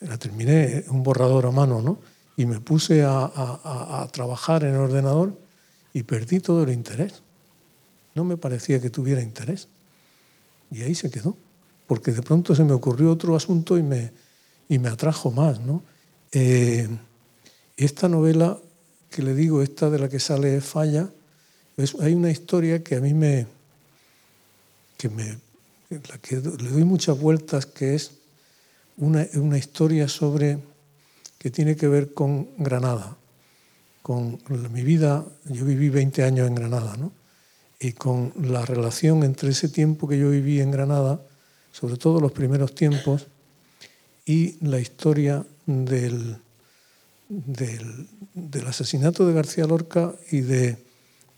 la 0.00 0.18
terminé 0.18 0.84
un 0.88 1.02
borrador 1.02 1.46
a 1.46 1.50
mano, 1.50 1.82
¿no? 1.82 1.98
Y 2.36 2.46
me 2.46 2.60
puse 2.60 3.02
a, 3.02 3.18
a, 3.24 4.02
a, 4.02 4.08
trabajar 4.08 4.62
en 4.62 4.74
el 4.74 4.80
ordenador 4.80 5.36
y 5.92 6.04
perdí 6.04 6.40
todo 6.40 6.62
el 6.62 6.70
interés. 6.70 7.22
No 8.14 8.24
me 8.24 8.36
parecía 8.36 8.80
que 8.80 8.90
tuviera 8.90 9.20
interés. 9.22 9.68
Y 10.70 10.82
ahí 10.82 10.94
se 10.94 11.10
quedó, 11.10 11.36
porque 11.86 12.12
de 12.12 12.22
pronto 12.22 12.54
se 12.54 12.62
me 12.62 12.72
ocurrió 12.72 13.10
otro 13.10 13.34
asunto 13.34 13.76
y 13.76 13.82
me, 13.82 14.12
y 14.68 14.78
me 14.78 14.88
atrajo 14.88 15.30
más, 15.30 15.60
¿no? 15.60 15.82
Eh, 16.32 16.88
esta 17.76 18.08
novela 18.08 18.58
que 19.10 19.22
le 19.22 19.34
digo, 19.34 19.62
esta 19.62 19.90
de 19.90 19.98
la 19.98 20.08
que 20.08 20.20
sale 20.20 20.60
Falla, 20.60 21.08
es, 21.76 21.96
hay 22.00 22.14
una 22.14 22.30
historia 22.30 22.84
que 22.84 22.96
a 22.96 23.00
mí 23.00 23.14
me, 23.14 23.46
que 24.96 25.08
me 25.08 25.38
la 25.90 26.18
que 26.18 26.36
le 26.36 26.70
doy 26.70 26.84
muchas 26.84 27.18
vueltas, 27.18 27.64
que 27.64 27.94
es 27.94 28.17
una, 28.98 29.26
una, 29.34 29.58
historia 29.58 30.08
sobre 30.08 30.58
que 31.38 31.50
tiene 31.50 31.76
que 31.76 31.88
ver 31.88 32.14
con 32.14 32.48
Granada, 32.58 33.16
con 34.02 34.38
mi 34.72 34.82
vida, 34.82 35.24
yo 35.46 35.64
viví 35.64 35.88
20 35.88 36.22
años 36.24 36.48
en 36.48 36.54
Granada, 36.54 36.96
¿no? 36.96 37.12
y 37.80 37.92
con 37.92 38.32
la 38.42 38.64
relación 38.64 39.22
entre 39.22 39.50
ese 39.50 39.68
tiempo 39.68 40.08
que 40.08 40.18
yo 40.18 40.30
viví 40.30 40.60
en 40.60 40.70
Granada, 40.70 41.20
sobre 41.72 41.96
todo 41.96 42.20
los 42.20 42.32
primeros 42.32 42.74
tiempos, 42.74 43.26
y 44.26 44.56
la 44.66 44.80
historia 44.80 45.46
del, 45.64 46.36
del, 47.28 48.08
del 48.34 48.66
asesinato 48.66 49.26
de 49.26 49.32
García 49.32 49.66
Lorca 49.66 50.14
y, 50.30 50.40
de, 50.40 50.76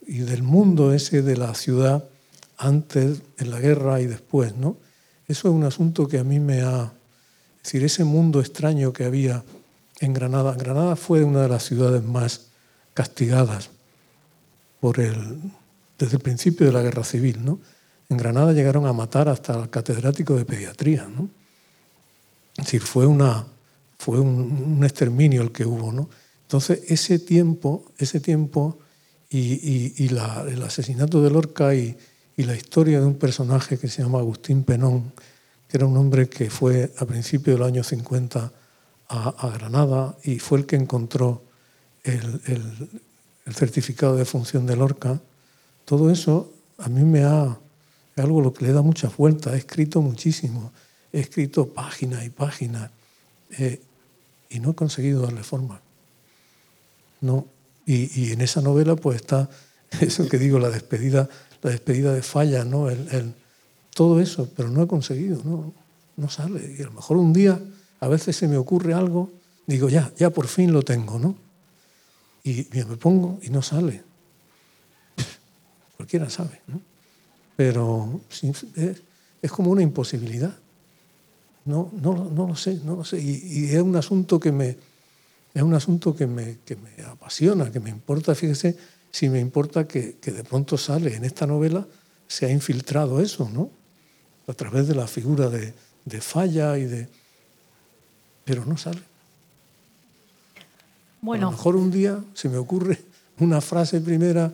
y 0.07 0.19
del 0.19 0.43
mundo 0.43 0.93
ese 0.93 1.23
de 1.23 1.37
la 1.37 1.55
ciudad 1.55 2.05
antes, 2.57 3.23
en 3.39 3.51
la 3.51 3.61
guerra 3.61 4.01
y 4.01 4.07
después, 4.07 4.57
¿no? 4.57 4.77
Eso 5.29 5.49
es 5.49 5.55
un 5.55 5.65
asunto 5.65 6.09
que 6.09 6.19
a 6.19 6.25
mí 6.25 6.41
me 6.41 6.63
ha... 6.63 6.93
Es 7.63 7.73
decir, 7.73 7.85
ese 7.85 8.05
mundo 8.05 8.41
extraño 8.41 8.93
que 8.93 9.05
había 9.05 9.45
en 10.01 10.15
Granada. 10.15 10.55
Granada 10.55 10.97
fue 10.97 11.23
una 11.23 11.43
de 11.43 11.49
las 11.49 11.65
ciudades 11.65 12.03
más 12.03 12.49
castigadas 12.95 13.71
por 14.81 14.99
el, 14.99 15.39
desde 15.99 16.17
el 16.17 16.23
principio 16.23 16.67
de 16.67 16.73
la 16.73 16.83
guerra 16.83 17.05
civil, 17.05 17.45
¿no? 17.45 17.61
En 18.09 18.17
Granada 18.17 18.53
llegaron 18.53 18.87
a 18.87 18.93
matar 18.93 19.29
hasta 19.29 19.55
al 19.55 19.71
catedrático 19.71 20.35
de 20.37 20.45
pediatría, 20.45 21.07
¿no? 21.07 21.29
Es 22.57 22.65
decir, 22.65 22.81
fue, 22.81 23.07
una, 23.07 23.47
fue 23.99 24.19
un, 24.19 24.81
exterminio 24.83 25.43
el 25.43 25.53
que 25.53 25.65
hubo, 25.65 25.93
¿no? 25.93 26.09
Entonces, 26.43 26.81
ese 26.89 27.19
tiempo, 27.19 27.85
ese 27.99 28.19
tiempo 28.21 28.79
y, 29.29 29.39
y, 29.39 29.95
y 29.99 30.09
la, 30.09 30.45
el 30.49 30.63
asesinato 30.63 31.23
de 31.23 31.31
Lorca 31.31 31.75
y, 31.75 31.97
y 32.37 32.45
la 32.45 32.57
historia 32.57 33.01
de 33.01 33.07
un 33.07 33.15
personaje 33.15 33.79
que 33.79 33.89
se 33.89 34.03
llama 34.03 34.19
Agustín 34.19 34.65
Penón, 34.65 35.13
que 35.71 35.77
era 35.77 35.87
un 35.87 35.97
hombre 35.97 36.29
que 36.29 36.51
fue 36.51 36.93
a 36.99 37.07
principios 37.07 37.57
del 37.57 37.67
año 37.67 37.85
50 37.85 38.53
a, 39.09 39.51
Granada 39.55 40.17
y 40.25 40.41
fue 40.41 40.59
el 40.59 40.67
que 40.67 40.77
encontró 40.77 41.43
el, 42.03 42.41
el, 42.47 43.55
certificado 43.55 44.17
de 44.17 44.25
función 44.25 44.67
de 44.67 44.77
Lorca. 44.77 45.21
Todo 45.85 46.11
eso 46.11 46.53
a 46.79 46.89
mí 46.89 47.05
me 47.05 47.25
ha, 47.25 47.59
es 48.17 48.25
algo 48.25 48.41
lo 48.41 48.53
que 48.53 48.65
le 48.65 48.73
da 48.73 48.83
muchas 48.83 49.17
vueltas. 49.17 49.55
He 49.55 49.59
escrito 49.59 50.01
muchísimo, 50.03 50.73
he 51.13 51.21
escrito 51.21 51.69
páginas 51.69 52.25
y 52.25 52.31
páginas 52.31 52.91
eh, 53.59 53.81
y 54.49 54.61
no 54.61 54.71
he 54.71 54.75
conseguido 54.75 55.23
darle 55.23 55.45
forma. 55.45 55.81
No. 57.21 57.47
Y, 57.87 58.21
y 58.21 58.33
en 58.33 58.41
esa 58.41 58.61
novela 58.61 58.97
pues 58.97 59.17
está 59.17 59.49
eso 60.01 60.29
que 60.29 60.39
digo, 60.39 60.59
la 60.59 60.71
despedida 60.71 61.29
la 61.63 61.71
despedida 61.71 62.13
de 62.13 62.23
Falla, 62.23 62.65
¿no? 62.65 62.89
Todo 64.01 64.19
eso, 64.19 64.49
pero 64.57 64.71
no 64.71 64.83
he 64.83 64.87
conseguido, 64.87 65.43
no, 65.45 65.75
no 66.17 66.31
sale. 66.31 66.75
Y 66.79 66.81
a 66.81 66.87
lo 66.87 66.93
mejor 66.93 67.19
un 67.19 67.35
día, 67.35 67.61
a 68.01 68.09
veces 68.09 68.35
se 68.35 68.49
me 68.49 68.57
ocurre 68.57 68.95
algo, 68.95 69.31
digo, 69.67 69.91
ya, 69.91 70.11
ya 70.17 70.31
por 70.31 70.47
fin 70.47 70.73
lo 70.73 70.81
tengo, 70.81 71.19
¿no? 71.19 71.37
Y, 72.43 72.67
me 72.73 72.97
pongo 72.97 73.39
y 73.43 73.51
no 73.51 73.61
sale. 73.61 74.03
Cualquiera 75.99 76.31
sabe, 76.31 76.63
¿no? 76.67 76.81
Pero 77.57 78.23
es, 79.43 79.53
como 79.53 79.71
una 79.71 79.83
imposibilidad. 79.83 80.57
No, 81.67 81.93
no, 82.01 82.31
no 82.31 82.49
lo 82.49 82.57
sé, 82.57 82.81
no 82.83 82.97
lo 82.97 83.05
sé. 83.05 83.21
Y, 83.21 83.43
y, 83.45 83.65
es 83.67 83.83
un 83.83 83.97
asunto 83.97 84.41
que 84.41 84.51
me, 84.51 84.79
es 85.53 85.63
un 85.63 85.75
asunto 85.75 86.17
que 86.17 86.27
me, 86.27 86.61
que 86.65 86.77
me 86.77 87.05
apasiona, 87.05 87.71
que 87.71 87.81
me 87.81 87.91
importa, 87.91 88.35
fíjese, 88.35 88.79
si 89.11 89.29
me 89.29 89.41
importa 89.41 89.87
que, 89.87 90.17
que, 90.17 90.31
de 90.31 90.43
pronto 90.43 90.79
sale 90.79 91.17
en 91.17 91.27
esta 91.27 91.47
novela, 91.47 91.87
se 92.27 92.47
ha 92.47 92.51
infiltrado 92.51 93.21
eso, 93.21 93.51
¿no? 93.53 93.79
A 94.51 94.55
través 94.55 94.89
de 94.89 94.97
la 94.97 95.07
figura 95.07 95.49
de, 95.49 95.73
de 96.05 96.21
Falla 96.21 96.77
y 96.77 96.85
de... 96.85 97.09
Pero 98.45 98.65
no 98.65 98.77
sale. 98.77 99.01
Bueno. 101.21 101.47
A 101.47 101.51
lo 101.53 101.57
mejor 101.57 101.77
un 101.77 101.91
día 101.93 102.19
se 102.35 102.49
me 102.49 102.57
ocurre 102.57 102.99
una 103.39 103.61
frase 103.61 104.01
primera 104.01 104.51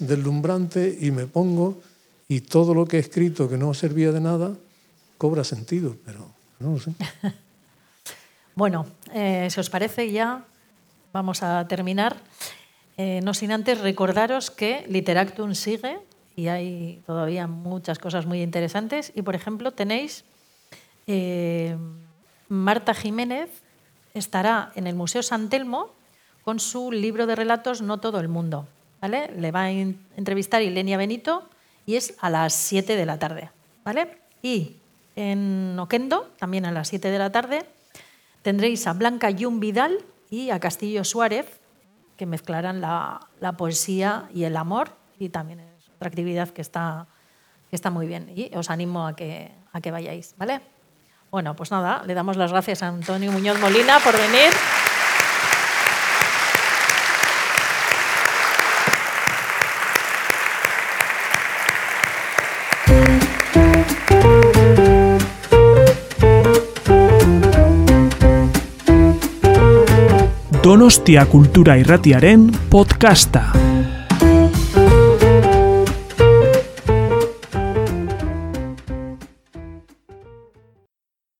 deslumbrante 0.00 0.98
y 1.00 1.10
me 1.10 1.26
pongo 1.26 1.80
y 2.28 2.42
todo 2.42 2.74
lo 2.74 2.84
que 2.84 2.98
he 2.98 3.00
escrito 3.00 3.48
que 3.48 3.56
no 3.56 3.72
servía 3.72 4.12
de 4.12 4.20
nada 4.20 4.52
cobra 5.16 5.44
sentido, 5.44 5.96
pero 6.04 6.28
no 6.58 6.72
lo 6.72 6.80
sé. 6.80 6.92
bueno, 8.54 8.86
eh, 9.14 9.48
si 9.50 9.60
os 9.60 9.70
parece 9.70 10.12
ya 10.12 10.44
vamos 11.12 11.42
a 11.42 11.66
terminar. 11.68 12.16
eh, 12.98 13.20
no 13.22 13.32
sin 13.32 13.52
antes 13.52 13.80
recordaros 13.80 14.50
que 14.50 14.84
Literactum 14.88 15.54
sigue 15.54 15.98
y 16.36 16.48
hay 16.48 17.02
todavía 17.06 17.46
muchas 17.46 17.98
cosas 17.98 18.26
muy 18.26 18.42
interesantes. 18.42 19.12
Y, 19.14 19.22
por 19.22 19.34
ejemplo, 19.34 19.72
tenéis 19.72 20.24
eh, 21.06 21.76
Marta 22.48 22.94
Jiménez, 22.94 23.62
estará 24.14 24.72
en 24.74 24.86
el 24.86 24.94
Museo 24.94 25.22
San 25.22 25.48
Telmo 25.48 25.94
con 26.44 26.60
su 26.60 26.92
libro 26.92 27.26
de 27.26 27.36
relatos 27.36 27.82
No 27.82 27.98
todo 27.98 28.20
el 28.20 28.28
mundo. 28.28 28.66
¿vale? 29.00 29.30
Le 29.36 29.50
va 29.50 29.62
a 29.62 29.70
entrevistar 29.70 30.62
Ilenia 30.62 30.96
Benito 30.96 31.48
y 31.86 31.96
es 31.96 32.14
a 32.20 32.30
las 32.30 32.54
7 32.54 32.96
de 32.96 33.06
la 33.06 33.18
tarde. 33.18 33.50
¿vale? 33.84 34.18
Y 34.42 34.76
en 35.16 35.78
Oquendo, 35.78 36.30
también 36.38 36.64
a 36.66 36.72
las 36.72 36.88
7 36.88 37.10
de 37.10 37.18
la 37.18 37.32
tarde, 37.32 37.66
tendréis 38.42 38.86
a 38.86 38.92
Blanca 38.92 39.30
Yun 39.30 39.60
Vidal 39.60 39.98
y 40.30 40.50
a 40.50 40.60
Castillo 40.60 41.04
Suárez, 41.04 41.60
que 42.16 42.26
mezclarán 42.26 42.80
la, 42.80 43.28
la 43.40 43.56
poesía 43.56 44.28
y 44.32 44.44
el 44.44 44.56
amor, 44.56 44.90
y 45.18 45.28
también 45.28 45.71
actividad 46.08 46.48
que 46.50 46.62
está, 46.62 47.06
que 47.70 47.76
está 47.76 47.90
muy 47.90 48.06
bien. 48.06 48.32
Y 48.34 48.54
os 48.56 48.70
animo 48.70 49.06
a 49.06 49.16
que, 49.16 49.52
a 49.72 49.80
que 49.80 49.90
vayáis, 49.90 50.34
¿vale? 50.36 50.60
Bueno, 51.30 51.56
pues 51.56 51.70
nada, 51.70 52.02
le 52.06 52.14
damos 52.14 52.36
las 52.36 52.52
gracias 52.52 52.82
a 52.82 52.88
Antonio 52.88 53.32
Muñoz 53.32 53.58
Molina 53.58 53.98
por 54.00 54.14
venir. 54.14 54.50
Donostia 70.62 71.26
Kultura 71.26 71.76
Irratiaren 71.76 72.52
podcasta. 72.70 73.71